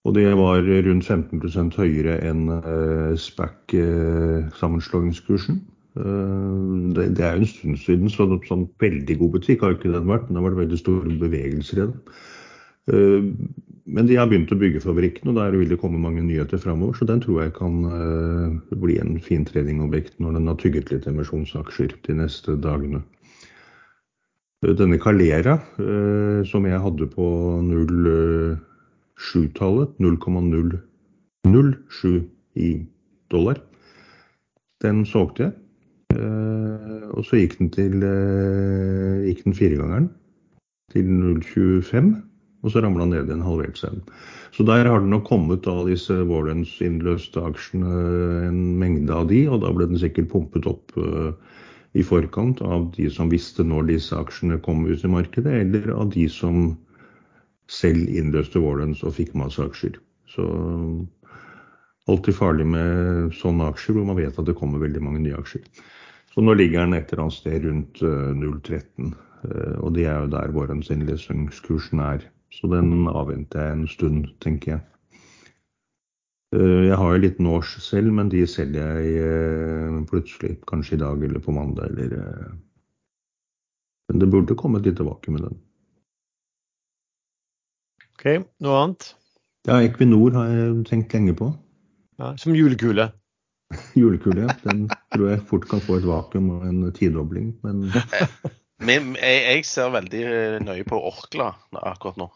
Og 0.04 0.14
det 0.14 0.36
var 0.36 0.62
rundt 0.62 1.04
15 1.04 1.72
høyere 1.76 2.20
enn 2.24 2.48
eh, 2.48 3.14
SPAC-sammenslåingskursen. 3.16 5.60
Det, 5.94 7.20
er 7.20 7.32
jo 7.34 7.40
en 7.42 7.46
stund 7.46 7.76
siden, 7.82 8.08
så 8.08 8.40
sånn 8.46 8.68
veldig 8.80 9.18
god 9.18 9.30
butikk 9.34 9.60
har 9.60 9.70
ikke 9.74 9.92
den 9.92 10.08
vært. 10.08 10.28
Men 10.28 10.34
det 10.34 10.40
har 10.40 10.50
vært 10.50 10.62
veldig 10.64 10.78
store 10.78 11.18
bevegelser 11.20 11.76
i 11.76 11.80
den. 11.82 11.94
Eh, 12.88 13.22
Men 13.90 14.06
de 14.06 14.14
har 14.14 14.28
begynt 14.30 14.52
å 14.54 14.60
bygge 14.60 14.78
fabrikken, 14.84 15.32
og 15.32 15.38
der 15.40 15.56
vil 15.58 15.70
det 15.72 15.80
komme 15.80 15.98
mange 15.98 16.22
nyheter 16.22 16.60
framover. 16.62 16.94
Så 16.94 17.02
den 17.08 17.20
tror 17.24 17.38
jeg 17.42 17.52
kan 17.56 17.74
eh, 17.88 18.50
bli 18.78 18.94
en 19.02 19.18
fin 19.18 19.42
tradingobjekt 19.48 20.14
når 20.22 20.30
den 20.36 20.46
har 20.46 20.54
tygget 20.60 20.92
litt 20.92 21.08
emisjonsaksjer 21.10 21.90
de 22.06 22.12
neste 22.20 22.54
dagene. 22.62 23.00
Eh, 24.62 24.74
Denne 24.78 24.98
Calera, 25.02 25.54
som 26.46 26.62
jeg 26.68 26.84
hadde 26.84 27.06
på 27.10 27.26
0,7-tallet, 27.66 29.90
0,007 29.98 32.30
i 32.60 32.84
dollar, 33.32 33.56
den 34.84 35.02
solgte 35.08 35.48
jeg. 35.48 35.54
Og 37.10 37.22
så 37.26 37.34
gikk 37.40 37.58
den 37.58 37.70
til 37.74 37.94
gikk 39.26 39.40
den 39.48 39.56
firegangeren 39.56 40.06
til 40.94 41.06
0,25. 41.10 42.29
Og 42.60 42.72
så 42.72 42.82
ramla 42.84 43.06
han 43.06 43.14
ned 43.14 43.30
en 43.32 43.44
halvert 43.46 43.78
seg. 43.80 44.00
Så 44.52 44.66
der 44.68 44.84
har 44.88 45.00
det 45.00 45.08
nok 45.08 45.24
kommet 45.28 45.68
av 45.70 45.86
disse 45.88 46.12
Warrens-innløste 46.28 47.40
aksjene 47.46 47.92
en 48.48 48.60
mengde 48.80 49.14
av 49.14 49.30
de, 49.30 49.44
og 49.48 49.62
da 49.62 49.70
ble 49.72 49.86
den 49.88 50.00
sikkert 50.00 50.28
pumpet 50.32 50.66
opp 50.68 50.92
eh, 51.00 51.30
i 51.96 52.04
forkant 52.06 52.60
av 52.62 52.90
de 52.96 53.08
som 53.10 53.30
visste 53.32 53.64
når 53.66 53.88
disse 53.94 54.16
aksjene 54.18 54.60
kom 54.64 54.84
ut 54.88 55.04
i 55.06 55.10
markedet, 55.10 55.54
eller 55.62 55.88
av 55.94 56.10
de 56.12 56.26
som 56.30 56.74
selv 57.70 58.10
innløste 58.10 58.60
Warrens 58.62 59.04
og 59.06 59.14
fikk 59.16 59.32
masse 59.38 59.62
aksjer. 59.62 59.96
Så 60.30 60.44
alltid 62.10 62.36
farlig 62.36 62.66
med 62.66 63.32
sånne 63.38 63.70
aksjer 63.70 63.96
hvor 63.96 64.08
man 64.10 64.18
vet 64.18 64.38
at 64.38 64.46
det 64.48 64.56
kommer 64.58 64.82
veldig 64.82 65.02
mange 65.04 65.22
nye 65.22 65.38
aksjer. 65.38 65.62
Så 66.34 66.42
nå 66.44 66.54
ligger 66.58 66.84
den 66.84 66.98
et 66.98 67.10
eller 67.10 67.24
annet 67.24 67.38
sted 67.38 67.64
rundt 67.66 68.02
eh, 68.06 68.34
0,13. 68.38 69.14
eh, 69.46 69.78
Og 69.80 69.94
det 69.96 70.06
er 70.10 70.20
jo 70.24 70.34
der 70.34 70.52
Warrens 70.54 70.90
innløsningskursen 70.94 72.02
er. 72.04 72.26
Så 72.50 72.66
den 72.72 73.06
avventer 73.08 73.62
jeg 73.62 73.76
en 73.76 73.88
stund, 73.88 74.24
tenker 74.42 74.72
jeg. 74.74 74.80
Eh, 76.56 76.88
Jeg 76.88 76.96
har 76.98 77.12
jo 77.14 77.22
litt 77.22 77.38
Norse 77.38 77.80
selv, 77.80 78.10
men 78.16 78.30
de 78.32 78.42
selger 78.50 78.98
jeg 78.98 79.22
eh, 79.22 80.00
plutselig. 80.10 80.56
Kanskje 80.66 80.96
i 80.98 81.02
dag 81.04 81.22
eller 81.24 81.42
på 81.44 81.54
mandag 81.54 81.92
eller 81.92 82.16
eh. 82.18 82.52
Men 84.10 84.18
det 84.18 84.26
burde 84.32 84.56
komme 84.58 84.80
et 84.80 84.88
lite 84.90 85.06
vakuum 85.06 85.36
med 85.38 85.44
den. 85.46 85.58
Ok, 88.16 88.24
Noe 88.60 88.80
annet? 88.82 89.12
Ja, 89.68 89.76
Equinor 89.84 90.34
har 90.34 90.48
jeg 90.50 90.80
tenkt 90.88 91.14
lenge 91.14 91.36
på. 91.38 91.52
Ja, 92.18 92.32
som 92.36 92.56
julekule. 92.58 93.12
Julekule, 94.00 94.48
ja. 94.48 94.56
den 94.66 94.88
tror 95.14 95.30
jeg 95.30 95.44
fort 95.46 95.68
kan 95.70 95.80
få 95.84 96.00
et 96.00 96.08
vakuum 96.08 96.50
og 96.56 96.66
en 96.66 96.82
tidobling, 96.96 97.52
men 97.62 97.86
Men 98.88 99.12
jeg, 99.20 99.40
jeg 99.44 99.64
ser 99.68 99.90
veldig 99.92 100.20
nøye 100.64 100.84
på 100.88 100.96
Orkla 100.96 101.50
akkurat 101.76 102.16
nå. 102.18 102.26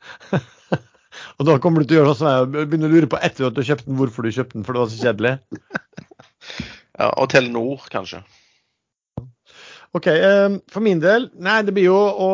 Og 1.40 1.46
da 1.48 1.56
kommer 1.62 1.82
du 1.82 1.88
til 1.88 1.98
å 1.98 2.02
gjøre 2.02 2.12
sånn 2.14 2.20
som 2.20 2.54
jeg 2.54 2.68
begynner 2.68 2.90
å 2.90 2.94
lure 2.94 3.08
på 3.10 3.20
etter 3.24 3.48
at 3.48 3.56
du 3.56 3.62
har 3.62 3.70
kjøpt 3.72 3.86
den, 3.88 3.96
hvorfor 3.98 4.26
du 4.26 4.34
kjøpte 4.34 4.58
den, 4.58 4.66
for 4.66 4.76
det 4.76 4.84
var 4.84 4.92
så 4.92 5.06
kjedelig. 5.06 5.38
Ja, 7.00 7.06
og 7.16 7.30
Telenor, 7.32 7.80
kanskje. 7.88 8.18
OK. 9.96 10.06
eh, 10.12 10.56
For 10.70 10.84
min 10.84 11.00
del, 11.02 11.30
nei, 11.40 11.60
det 11.64 11.72
blir 11.74 11.88
jo 11.88 11.96
å 11.96 12.28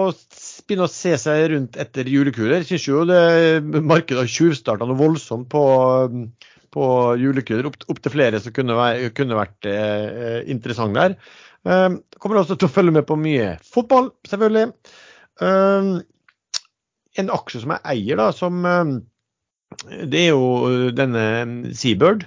begynne 0.67 0.89
å 0.89 0.91
se 0.91 1.13
seg 1.21 1.45
rundt 1.53 1.79
etter 1.81 2.09
julekuler. 2.11 2.59
Jeg 2.61 2.69
syns 2.73 2.89
jo 2.89 3.05
det 3.09 3.63
markedet 3.79 4.25
har 4.25 4.33
tjuvstarta 4.33 4.89
noe 4.89 4.99
voldsomt 4.99 5.47
på, 5.53 5.63
på 6.75 6.89
julekuler. 7.23 7.71
Opp, 7.71 7.79
opp 7.93 8.11
flere 8.13 8.43
som 8.43 8.57
kunne, 8.57 8.75
kunne 9.17 9.39
vært 9.39 9.71
eh, 9.71 10.41
interessant 10.53 10.99
der. 10.99 11.17
Eh, 11.67 11.89
kommer 12.19 12.43
også 12.43 12.59
til 12.59 12.69
å 12.69 12.75
følge 12.75 12.97
med 12.99 13.07
på 13.09 13.19
mye 13.21 13.55
fotball, 13.71 14.11
selvfølgelig. 14.29 14.67
Eh, 15.47 15.95
en 17.21 17.33
aksje 17.35 17.63
som 17.65 17.75
jeg 17.77 17.85
eier, 17.95 18.21
da, 18.21 18.31
som 18.35 18.65
eh, 18.67 18.97
Det 20.07 20.25
er 20.27 20.33
jo 20.35 20.91
denne 20.97 21.73
Seabird. 21.77 22.27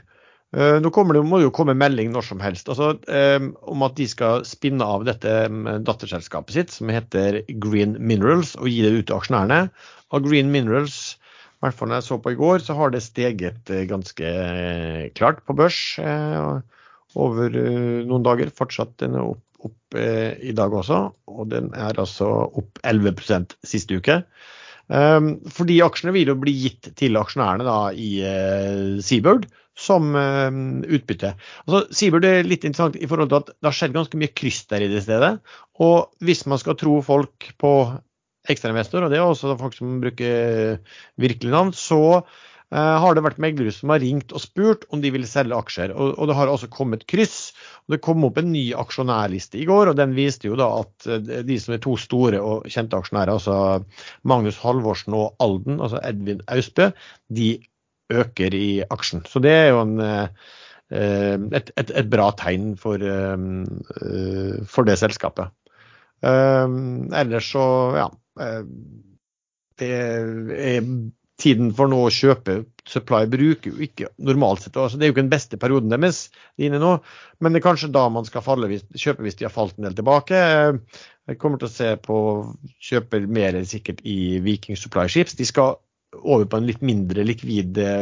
Eh, 0.57 0.79
Nå 0.81 0.89
det, 0.89 1.21
må 1.29 1.37
det 1.37 1.45
jo 1.45 1.53
komme 1.53 1.75
melding 1.77 2.09
når 2.09 2.25
som 2.25 2.39
helst 2.41 2.71
altså, 2.73 2.95
eh, 3.05 3.37
om 3.69 3.83
at 3.85 3.93
de 3.99 4.07
skal 4.09 4.41
spinne 4.49 4.81
av 4.81 5.05
dette 5.05 5.29
eh, 5.45 5.77
datterselskapet 5.85 6.55
sitt, 6.55 6.73
som 6.73 6.89
heter 6.89 7.43
Green 7.61 7.93
Minerals, 8.01 8.55
og 8.57 8.71
gi 8.71 8.81
det 8.81 8.95
ut 8.95 9.07
til 9.11 9.19
aksjonærene. 9.19 9.67
Og 10.09 10.25
Green 10.25 10.49
Minerals, 10.49 11.19
i 11.59 11.67
hvert 11.67 11.77
fall 11.77 11.91
når 11.91 12.01
jeg 12.01 12.07
så 12.07 12.17
på 12.23 12.33
i 12.33 12.39
går, 12.39 12.65
så 12.65 12.77
har 12.79 12.95
det 12.95 13.05
steget 13.05 13.69
eh, 13.69 13.85
ganske 13.89 14.25
eh, 14.25 15.05
klart 15.19 15.43
på 15.45 15.53
børs 15.59 15.83
eh, 16.01 16.81
over 17.19 17.53
eh, 17.53 18.01
noen 18.09 18.25
dager. 18.25 18.49
Fortsatt 18.57 18.97
den 19.03 19.19
er 19.19 19.29
opp, 19.35 19.45
opp 19.69 19.99
eh, 20.01 20.33
i 20.41 20.55
dag 20.57 20.73
også, 20.73 21.03
og 21.29 21.53
den 21.53 21.69
er 21.77 21.93
altså 21.93 22.31
opp 22.49 22.81
11% 22.81 23.53
siste 23.69 24.01
uke. 24.01 24.23
Um, 24.89 25.35
fordi 25.53 25.77
aksjene 25.85 26.13
vil 26.15 26.31
jo 26.31 26.37
bli 26.41 26.55
gitt 26.63 26.91
til 26.97 27.17
aksjonærene 27.19 27.65
da, 27.67 27.79
i 27.93 28.09
uh, 28.25 28.97
Seabird 29.05 29.45
som 29.79 30.11
um, 30.15 30.81
utbytte. 30.83 31.35
Altså, 31.67 31.83
Seabird 31.95 32.25
er 32.27 32.47
litt 32.47 32.65
interessant 32.65 32.97
i 32.99 33.07
forhold 33.07 33.29
til 33.31 33.39
at 33.39 33.51
det 33.53 33.69
har 33.69 33.77
skjedd 33.77 33.95
ganske 33.95 34.19
mye 34.19 34.33
kryss 34.35 34.63
der 34.71 34.83
i 34.83 34.91
det 34.91 35.03
stedet. 35.05 35.35
Og 35.79 36.09
hvis 36.25 36.43
man 36.49 36.61
skal 36.61 36.77
tro 36.79 36.97
folk 37.05 37.51
på 37.61 37.73
ekstrainvestor, 38.49 39.05
og 39.05 39.13
det 39.13 39.19
er 39.19 39.27
også 39.27 39.55
folk 39.59 39.77
som 39.77 39.99
bruker 40.01 40.79
virkelige 41.21 41.53
navn, 41.53 41.71
så 41.75 42.23
har 42.69 43.15
det 43.17 43.23
vært 43.25 43.39
meglere 43.41 43.71
som 43.73 43.89
har 43.89 44.01
ringt 44.03 44.33
og 44.35 44.43
spurt 44.43 44.83
om 44.93 45.01
de 45.01 45.09
vil 45.09 45.23
selge 45.25 45.57
aksjer. 45.57 45.89
Og, 45.95 46.11
og 46.21 46.29
det 46.29 46.35
har 46.37 46.51
også 46.51 46.69
kommet 46.69 47.07
kryss. 47.09 47.49
Og 47.87 47.95
det 47.95 48.01
kom 48.05 48.21
opp 48.27 48.37
en 48.37 48.51
ny 48.53 48.67
aksjonærliste 48.77 49.57
i 49.57 49.65
går, 49.65 49.89
og 49.89 49.97
den 49.97 50.13
viste 50.13 50.45
jo 50.51 50.57
da 50.59 50.67
at 50.83 51.07
eh, 51.09 51.41
de 51.47 51.57
som 51.57 51.73
er 51.73 51.81
to 51.81 51.95
store 51.97 52.37
og 52.37 52.69
kjente 52.69 52.99
aksjonærer, 52.99 53.33
altså 53.33 53.57
Magnus 54.29 54.59
Halvorsen 54.61 55.17
og 55.17 55.33
Alden, 55.41 55.81
altså 55.81 56.01
Edvin 56.05 56.45
Austbø, 56.53 56.91
de 57.33 57.49
øker 58.13 58.53
i 58.53 58.69
aksjen. 58.93 59.25
Så 59.25 59.41
det 59.41 59.55
er 59.55 59.67
jo 59.71 59.81
en, 59.81 59.97
eh, 60.05 60.29
et, 60.93 61.73
et, 61.73 61.91
et 62.03 62.09
bra 62.13 62.29
tegn 62.37 62.75
for, 62.77 63.01
eh, 63.01 64.61
for 64.69 64.85
det 64.85 64.99
selskapet. 65.01 65.49
Eh, 66.21 66.77
Ellers 67.23 67.49
så, 67.49 67.65
ja 67.95 68.09
eh, 68.43 68.65
Det 69.79 69.91
er 69.95 70.89
tiden 71.39 71.71
for 71.75 71.91
nå 71.91 72.01
å 72.05 72.13
kjøpe 72.13 72.63
Supply 72.89 73.27
bruker 73.29 73.69
jo 73.69 73.83
ikke 73.85 74.07
normalt 74.25 74.63
sett, 74.63 74.77
altså 74.79 74.97
det 74.97 75.05
er 75.05 75.11
jo 75.11 75.13
ikke 75.13 75.21
den 75.21 75.33
beste 75.33 75.59
perioden 75.61 75.91
deres 75.93 76.23
er 76.57 76.69
inne 76.69 76.79
nå, 76.81 76.95
men 77.37 77.53
det 77.53 77.59
er 77.59 77.67
kanskje 77.67 77.91
da 77.93 78.07
man 78.09 78.25
skal 78.25 78.41
falle 78.41 78.69
kjøpe 78.71 79.25
hvis 79.25 79.37
de 79.37 79.45
har 79.45 79.53
falt 79.53 79.77
en 79.77 79.85
del 79.85 79.97
tilbake. 79.99 80.39
Jeg 81.29 81.37
kommer 81.37 81.61
til 81.61 81.69
å 81.69 81.73
se 81.75 81.91
på 82.01 82.17
kjøper 82.89 83.27
mer 83.29 83.59
sikkert 83.69 84.01
i 84.09 84.39
Viking 84.41 84.79
Supply 84.79 85.05
Ships. 85.11 85.37
De 85.37 85.45
skal 85.45 85.77
over 86.17 86.47
på 86.49 86.57
en 86.57 86.65
litt 86.65 86.81
mindre 86.81 87.21
likvid 87.27 87.77
eh, 87.83 88.01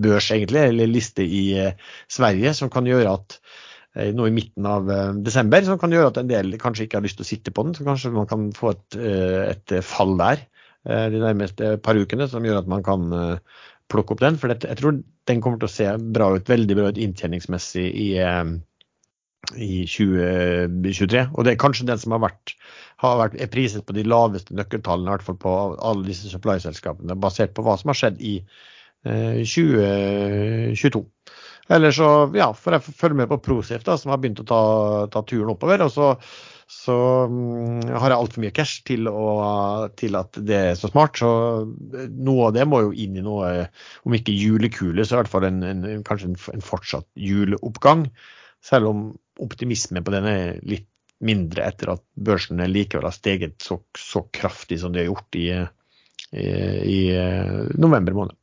børs, 0.00 0.30
egentlig, 0.32 0.62
eller 0.70 0.88
liste 0.88 1.26
i 1.26 1.44
eh, 1.60 1.76
Sverige, 2.08 2.54
som 2.56 2.72
kan 2.72 2.88
gjøre 2.88 3.12
at 3.18 3.36
eh, 3.98 4.08
nå 4.16 4.30
i 4.30 4.34
midten 4.34 4.64
av 4.68 4.88
desember, 5.26 5.66
som 5.68 5.76
kan 5.80 5.92
gjøre 5.92 6.14
at 6.14 6.22
en 6.22 6.32
del 6.32 6.56
kanskje 6.62 6.88
ikke 6.88 7.02
har 7.02 7.04
lyst 7.04 7.20
til 7.20 7.26
å 7.26 7.30
sitte 7.34 7.52
på 7.52 7.66
den. 7.68 7.76
Så 7.76 7.84
kanskje 7.84 8.14
man 8.16 8.30
kan 8.30 8.48
få 8.56 8.72
et, 8.72 8.96
et 8.96 9.78
fall 9.84 10.16
der 10.20 10.48
de 10.84 11.20
nærmeste 11.22 11.76
par 11.84 11.96
ukene, 11.96 12.28
som 12.28 12.44
gjør 12.44 12.60
at 12.60 12.70
man 12.70 12.84
kan 12.84 13.08
eh, 13.16 13.60
plukke 13.92 14.14
opp 14.14 14.22
den. 14.24 14.38
For 14.40 14.52
jeg 14.52 14.78
tror 14.80 15.00
den 15.28 15.42
kommer 15.44 15.60
til 15.60 15.70
å 15.70 15.74
se 15.74 15.88
bra 16.16 16.30
ut, 16.34 16.50
veldig 16.50 16.78
bra 16.78 16.90
ut 16.92 17.00
inntjeningsmessig 17.00 17.86
i, 17.88 18.08
eh, 18.20 18.44
i 19.54 19.72
2023. 19.88 21.26
Og 21.32 21.44
det 21.44 21.54
er 21.54 21.62
kanskje 21.62 21.88
den 21.88 22.00
som 22.00 22.16
har 22.16 22.24
vært, 22.26 22.54
har 23.04 23.18
vært 23.20 23.40
er 23.40 23.52
priset 23.52 23.86
på 23.86 23.96
de 23.96 24.06
laveste 24.08 24.56
nøkkeltallene, 24.56 25.10
i 25.10 25.16
hvert 25.16 25.26
fall 25.26 25.40
på 25.40 25.56
alle 25.80 26.08
disse 26.08 26.30
supply-selskapene, 26.32 27.18
basert 27.20 27.56
på 27.56 27.64
hva 27.66 27.76
som 27.80 27.92
har 27.92 28.00
skjedd 28.00 28.22
i 28.24 28.38
eh, 28.40 29.42
2022. 29.44 31.04
Eller 31.72 31.94
så 31.96 32.08
ja, 32.36 32.50
får 32.52 32.76
jeg 32.76 32.96
følge 32.98 33.22
med 33.22 33.30
på 33.30 33.40
Prosef, 33.40 33.84
da, 33.86 33.96
som 33.96 34.12
har 34.12 34.20
begynt 34.20 34.42
å 34.42 34.48
ta, 34.48 34.64
ta 35.12 35.24
turen 35.24 35.54
oppover. 35.54 35.86
og 35.86 35.92
så 35.92 36.10
så 36.74 36.94
mm, 37.30 37.92
har 37.94 38.12
jeg 38.12 38.18
altfor 38.18 38.42
mye 38.44 38.54
cash 38.54 38.82
til, 38.88 39.08
å, 39.08 39.26
til, 39.98 40.16
at 40.18 40.38
det 40.44 40.56
er 40.70 40.78
så 40.78 40.90
smart. 40.90 41.20
Så 41.20 41.30
noe 42.10 42.48
av 42.48 42.54
det 42.56 42.66
må 42.68 42.82
jo 42.84 42.94
inn 43.04 43.18
i 43.20 43.24
noe, 43.24 43.68
om 44.04 44.16
ikke 44.16 44.34
julekule, 44.34 45.04
så 45.04 45.16
i 45.16 45.20
hvert 45.22 45.32
fall 45.32 45.48
en, 45.48 45.62
en, 45.64 45.84
kanskje 46.06 46.32
en, 46.32 46.38
en 46.56 46.64
fortsatt 46.64 47.08
juleoppgang. 47.16 48.08
Selv 48.64 48.90
om 48.90 49.06
optimisme 49.44 50.02
på 50.04 50.14
den 50.14 50.28
er 50.30 50.60
litt 50.66 50.90
mindre 51.24 51.64
etter 51.64 51.94
at 51.94 52.02
børsene 52.20 52.66
likevel 52.68 53.06
har 53.08 53.14
steget 53.16 53.62
så, 53.64 53.78
så 53.96 54.26
kraftig 54.34 54.80
som 54.82 54.92
de 54.92 55.04
har 55.04 55.08
gjort 55.08 55.38
i, 55.40 55.48
i, 56.36 56.48
i 56.90 57.00
november 57.80 58.18
måned. 58.18 58.40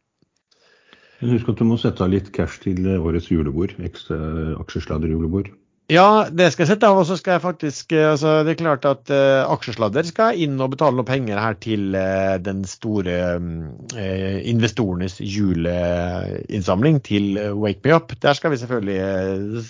Husk 1.21 1.51
at 1.51 1.59
du 1.59 1.67
må 1.69 1.77
sette 1.77 2.01
av 2.01 2.09
litt 2.09 2.31
cash 2.33 2.63
til 2.63 2.87
årets 2.95 3.29
julebord. 3.29 3.75
Ekstra 3.85 4.17
aksjesladderjulebord. 4.63 5.51
Ja, 5.91 6.23
det 6.31 6.53
skal 6.53 6.63
jeg 6.63 6.69
sette 6.71 6.87
av. 6.87 7.01
Og 7.01 7.07
så 7.09 7.17
skal 7.19 7.35
jeg 7.35 7.43
faktisk 7.43 7.91
altså 7.97 8.37
Det 8.47 8.53
er 8.53 8.61
klart 8.61 8.85
at 8.87 9.11
uh, 9.11 9.43
aksjesladder 9.51 10.07
skal 10.07 10.39
inn 10.39 10.55
og 10.63 10.71
betale 10.75 10.95
noe 10.95 11.07
penger 11.07 11.41
her 11.41 11.57
til 11.59 11.97
uh, 11.97 12.37
den 12.39 12.63
store 12.69 13.17
uh, 13.35 14.37
investorenes 14.47 15.19
juleinnsamling 15.19 17.01
til 17.03 17.35
Wake 17.59 17.83
Me 17.83 17.95
Up. 17.97 18.15
Der 18.23 18.39
skal 18.39 18.53
vi 18.53 18.61
selvfølgelig 18.61 19.65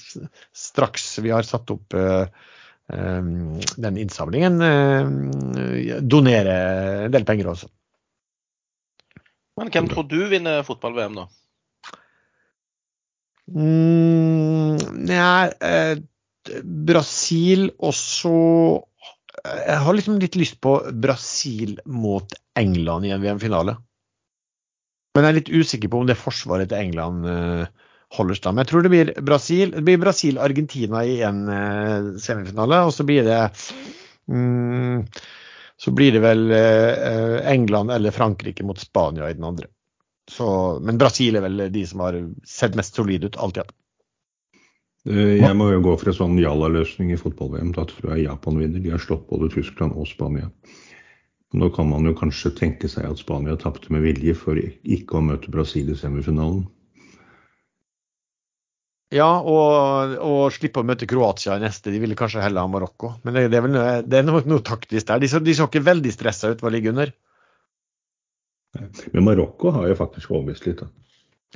straks 0.53 1.09
vi 1.25 1.33
har 1.33 1.47
satt 1.47 1.73
opp 1.73 1.97
den 2.91 3.97
innsamlingen, 4.01 4.57
donere 6.11 6.55
en 7.05 7.13
del 7.13 7.23
penger 7.23 7.53
også. 7.53 7.69
Men 9.61 9.71
hvem 9.71 9.87
tror 9.93 10.09
du 10.11 10.17
vinner 10.27 10.65
fotball-VM, 10.67 11.15
da? 11.21 11.29
Mm, 13.51 14.75
nei, 15.07 15.51
eh, 15.63 15.95
Brasil 16.63 17.67
også 17.77 18.31
Jeg 19.45 19.77
har 19.85 19.95
liksom 19.95 20.17
litt 20.21 20.35
lyst 20.39 20.57
på 20.63 20.73
Brasil 21.03 21.77
mot 21.85 22.33
England 22.59 23.07
i 23.07 23.13
en 23.15 23.21
VM-finale. 23.23 23.77
Men 25.15 25.25
jeg 25.25 25.31
er 25.31 25.37
litt 25.39 25.51
usikker 25.51 25.91
på 25.91 26.01
om 26.01 26.09
det 26.09 26.19
forsvaret 26.19 26.71
til 26.71 26.81
England 26.81 27.27
eh, 27.27 27.87
holder 28.17 28.37
stand. 28.37 28.61
Jeg 28.61 28.69
tror 28.69 28.85
det 28.85 28.91
blir 28.93 29.13
Brasil. 29.27 29.71
Det 29.75 29.83
blir 29.87 30.01
Brasil-Argentina 30.01 31.03
i 31.07 31.17
en 31.27 31.41
eh, 31.51 32.11
semifinale, 32.21 32.83
og 32.87 32.93
så 32.95 33.07
blir 33.07 33.25
det 33.27 33.39
mm, 34.31 35.07
så 35.81 35.91
blir 35.97 36.13
det 36.13 36.21
vel 36.23 36.51
eh, 36.53 37.37
England 37.49 37.91
eller 37.91 38.13
Frankrike 38.13 38.63
mot 38.67 38.79
Spania 38.79 39.29
i 39.29 39.37
den 39.37 39.47
andre. 39.47 39.71
Så, 40.31 40.47
men 40.83 40.99
Brasil 41.01 41.35
er 41.35 41.45
vel 41.47 41.63
de 41.73 41.85
som 41.87 42.03
har 42.05 42.19
sett 42.47 42.77
mest 42.77 42.95
solide 42.95 43.31
ut, 43.31 43.39
alltid. 43.41 43.71
Jeg 45.09 45.57
må 45.57 45.71
jo 45.71 45.81
gå 45.81 45.95
for 45.97 46.11
en 46.11 46.17
sånn 46.17 46.37
jalla-løsning 46.37 47.09
i 47.13 47.17
fotball-VM. 47.17 47.71
Da 47.73 47.87
tror 47.89 48.13
jeg 48.13 48.27
Japan 48.27 48.59
vinner. 48.61 48.83
De 48.83 48.91
har 48.93 49.01
slått 49.01 49.25
både 49.31 49.49
Tyskland 49.53 49.97
og 49.97 50.05
Spania. 50.09 50.51
Nå 51.57 51.71
kan 51.75 51.89
man 51.89 52.05
jo 52.07 52.13
kanskje 52.15 52.53
tenke 52.55 52.87
seg 52.91 53.09
at 53.09 53.19
Spania 53.19 53.57
tapte 53.59 53.91
med 53.91 54.05
vilje 54.05 54.35
for 54.37 54.59
ikke 54.61 55.17
å 55.17 55.23
møte 55.25 55.51
Brasil 55.51 55.89
i 55.91 55.97
semifinalen. 55.97 56.67
Ja, 59.11 59.27
og, 59.43 60.13
og 60.23 60.53
slippe 60.55 60.79
å 60.79 60.87
møte 60.87 61.09
Kroatia 61.09 61.57
i 61.57 61.63
neste. 61.65 61.91
De 61.91 61.99
ville 61.99 62.15
kanskje 62.15 62.45
heller 62.45 62.63
ha 62.63 62.71
Marokko. 62.71 63.17
Men 63.25 63.35
det, 63.35 63.49
det 63.51 63.59
er 63.59 63.65
vel 63.65 63.73
noe, 63.73 63.97
det 64.07 64.21
er 64.21 64.29
noe, 64.29 64.45
noe 64.47 64.63
taktisk 64.63 65.09
der. 65.09 65.19
De 65.19 65.27
så, 65.27 65.41
de 65.43 65.57
så 65.57 65.67
ikke 65.67 65.83
veldig 65.83 66.13
stressa 66.15 66.53
ut 66.53 66.63
hva 66.63 66.71
ligger 66.71 66.95
under. 66.95 67.11
Men 69.11 69.25
Marokko 69.27 69.73
har 69.75 69.89
jo 69.89 69.97
faktisk 69.99 70.31
overbevist 70.31 70.69
litt. 70.69 70.85
Da. 70.85 70.87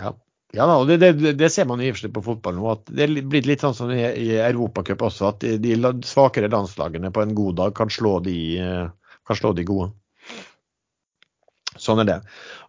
Ja. 0.02 0.12
Ja 0.56 0.66
det, 0.88 0.98
det, 1.02 1.34
det, 1.40 1.50
ser 1.52 1.68
man 1.70 1.82
i 1.84 1.90
og 1.92 1.98
for 1.98 2.06
seg 2.06 2.14
på 2.16 2.24
fotball 2.26 2.58
nå. 2.58 2.66
at 2.72 2.88
Det 2.90 3.06
er 3.06 3.14
blitt 3.28 3.50
litt 3.50 3.66
sånn 3.66 3.76
som 3.78 3.92
i, 3.94 4.02
i 4.02 4.32
Europacup 4.40 5.04
også, 5.10 5.34
at 5.34 5.46
de, 5.46 5.58
de, 5.62 5.94
svakere 6.08 6.52
landslagene 6.52 7.12
på 7.14 7.24
en 7.24 7.36
god 7.38 7.62
dag 7.62 7.76
kan 7.78 7.92
slå 7.92 8.18
de, 8.26 8.40
kan 9.28 9.40
slå 9.40 9.54
de 9.58 9.68
gode. 9.68 9.92
Sånn 11.82 12.00
er 12.04 12.08
det. 12.08 12.18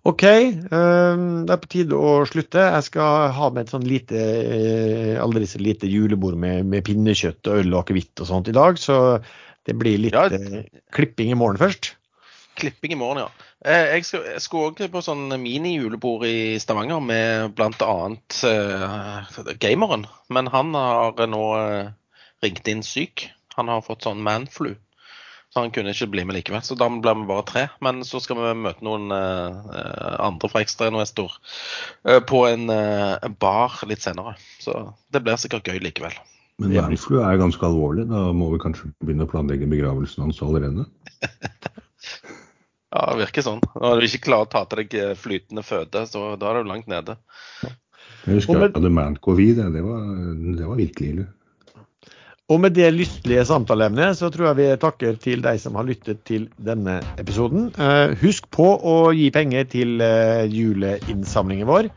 OK, 0.06 0.24
eh, 0.26 1.20
det 1.46 1.54
er 1.54 1.60
på 1.62 1.70
tide 1.70 1.98
å 1.98 2.14
slutte. 2.28 2.62
Jeg 2.62 2.86
skal 2.88 3.34
ha 3.36 3.50
med 3.54 3.66
et 3.66 3.74
sånn 3.74 3.86
lite, 3.86 4.18
eh, 4.18 5.12
aldri 5.22 5.46
så 5.50 5.60
lite 5.62 5.90
julebord 5.90 6.38
med, 6.38 6.66
med 6.66 6.86
pinnekjøtt 6.86 7.50
og 7.50 7.60
øl 7.62 7.74
og 7.74 7.84
akevitt 7.84 8.22
og 8.24 8.30
sånt 8.30 8.50
i 8.50 8.56
dag, 8.56 8.80
så 8.82 9.18
det 9.66 9.76
blir 9.78 9.98
litt 10.02 10.14
Ja. 10.14 10.26
eh, 10.30 10.66
klipping 10.94 11.30
i 11.30 11.38
morgen 11.38 11.58
først. 11.58 11.95
Klipping 12.56 12.96
i 12.96 12.98
morgen, 13.00 13.24
ja. 13.24 13.50
Eh, 13.64 13.96
Jeg 13.96 14.06
skulle 14.42 14.70
òg 14.70 14.80
på 14.92 15.02
sånn 15.04 15.28
mini-julebord 15.42 16.26
i 16.28 16.56
Stavanger 16.62 17.02
med 17.04 17.54
bl.a. 17.58 17.94
Uh, 18.44 19.52
gameren. 19.62 20.06
Men 20.32 20.50
han 20.52 20.74
har 20.76 21.26
nå 21.30 21.44
uh, 21.56 21.94
ringt 22.44 22.68
inn 22.68 22.82
syk. 22.86 23.28
Han 23.56 23.72
har 23.72 23.84
fått 23.84 24.06
sånn 24.08 24.24
manflu. 24.24 24.74
Så 25.56 25.62
han 25.62 25.70
kunne 25.72 25.94
ikke 25.94 26.10
bli 26.12 26.24
med 26.28 26.36
likevel. 26.36 26.60
Så 26.60 26.76
da 26.76 26.88
ble 26.90 27.14
vi 27.16 27.28
bare 27.30 27.44
tre. 27.48 27.62
Men 27.80 28.02
så 28.04 28.20
skal 28.20 28.36
vi 28.42 28.54
møte 28.66 28.84
noen 28.84 29.08
uh, 29.08 30.16
andre 30.20 30.50
fra 30.52 30.60
Ekstrainvestor 30.60 31.32
uh, 31.32 32.20
på 32.28 32.42
en 32.50 32.68
uh, 32.68 33.28
bar 33.40 33.78
litt 33.88 34.04
senere. 34.04 34.34
Så 34.60 34.74
det 35.14 35.22
blir 35.24 35.40
sikkert 35.40 35.70
gøy 35.70 35.80
likevel. 35.86 36.16
Men 36.60 36.76
manflu 36.76 37.22
er 37.22 37.40
ganske 37.40 37.64
alvorlig. 37.68 38.04
Da 38.10 38.26
må 38.36 38.50
vi 38.52 38.60
kanskje 38.60 38.92
begynne 39.04 39.24
å 39.24 39.32
planlegge 39.32 39.68
begravelsen 39.70 40.26
hans 40.26 40.42
allerede. 40.44 40.84
Ja, 42.96 43.02
det 43.12 43.26
virker 43.26 43.44
sånn. 43.44 43.60
Når 43.76 44.00
du 44.00 44.06
ikke 44.08 44.22
klarer 44.30 44.46
å 44.48 44.52
ta 44.56 44.62
til 44.70 44.80
deg 44.84 44.94
eh, 44.96 45.14
flytende 45.20 45.64
føde, 45.66 46.06
så 46.08 46.30
da 46.40 46.48
er 46.54 46.62
du 46.62 46.70
langt 46.70 46.86
nede. 46.88 47.18
Jeg 47.66 48.38
husker 48.40 48.56
med- 48.56 48.70
jeg 48.70 48.78
hadde 48.78 48.92
man-covid. 48.96 49.56
Det, 49.60 49.66
det, 49.74 49.82
var, 49.84 50.06
det 50.60 50.68
var 50.70 50.78
virkelig 50.80 51.10
ille. 51.12 51.26
Og 52.46 52.60
med 52.62 52.76
det 52.78 52.88
lystlige 52.94 53.42
samtaleemnet 53.44 54.14
så 54.20 54.28
tror 54.30 54.52
jeg 54.52 54.58
vi 54.60 54.66
takker 54.78 55.16
til 55.18 55.40
deg 55.42 55.58
som 55.58 55.74
har 55.74 55.86
lyttet 55.88 56.20
til 56.28 56.44
denne 56.62 57.00
episoden. 57.18 57.72
Eh, 57.74 58.14
husk 58.22 58.46
på 58.54 58.68
å 58.86 58.96
gi 59.18 59.28
penger 59.34 59.66
til 59.72 60.00
eh, 60.00 60.46
juleinnsamlingen 60.46 61.66
vår. 61.66 61.90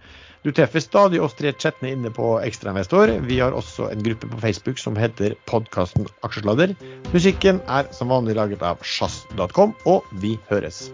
Du 0.44 0.52
treffer 0.56 0.80
stadig 0.80 1.20
oss 1.20 1.34
tre 1.36 1.52
chattene 1.52 1.92
inne 1.92 2.12
på 2.16 2.38
Ekstrainvestor. 2.40 3.12
Vi 3.28 3.42
har 3.42 3.52
også 3.52 3.90
en 3.92 4.04
gruppe 4.06 4.30
på 4.32 4.40
Facebook 4.40 4.80
som 4.80 4.96
heter 4.96 5.36
podkasten 5.52 6.08
Aksjesladder. 6.24 6.78
Musikken 7.12 7.60
er 7.68 7.92
som 7.96 8.14
vanlig 8.14 8.38
laget 8.40 8.64
av 8.64 8.80
sjazz.com, 8.80 9.76
og 9.84 10.08
vi 10.24 10.38
høres. 10.48 10.86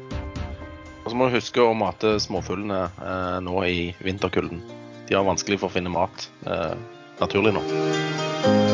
Og 1.06 1.12
så 1.14 1.20
må 1.20 1.30
du 1.30 1.38
huske 1.38 1.62
å 1.62 1.78
mate 1.78 2.16
småfuglene 2.26 2.88
eh, 2.90 3.38
nå 3.46 3.62
i 3.70 3.80
vinterkulden. 4.02 4.66
De 5.06 5.14
har 5.14 5.30
vanskelig 5.30 5.62
for 5.62 5.70
å 5.70 5.78
finne 5.78 5.94
mat, 5.94 6.30
eh, 6.50 6.74
naturlig 7.22 7.54
nok. 7.60 8.65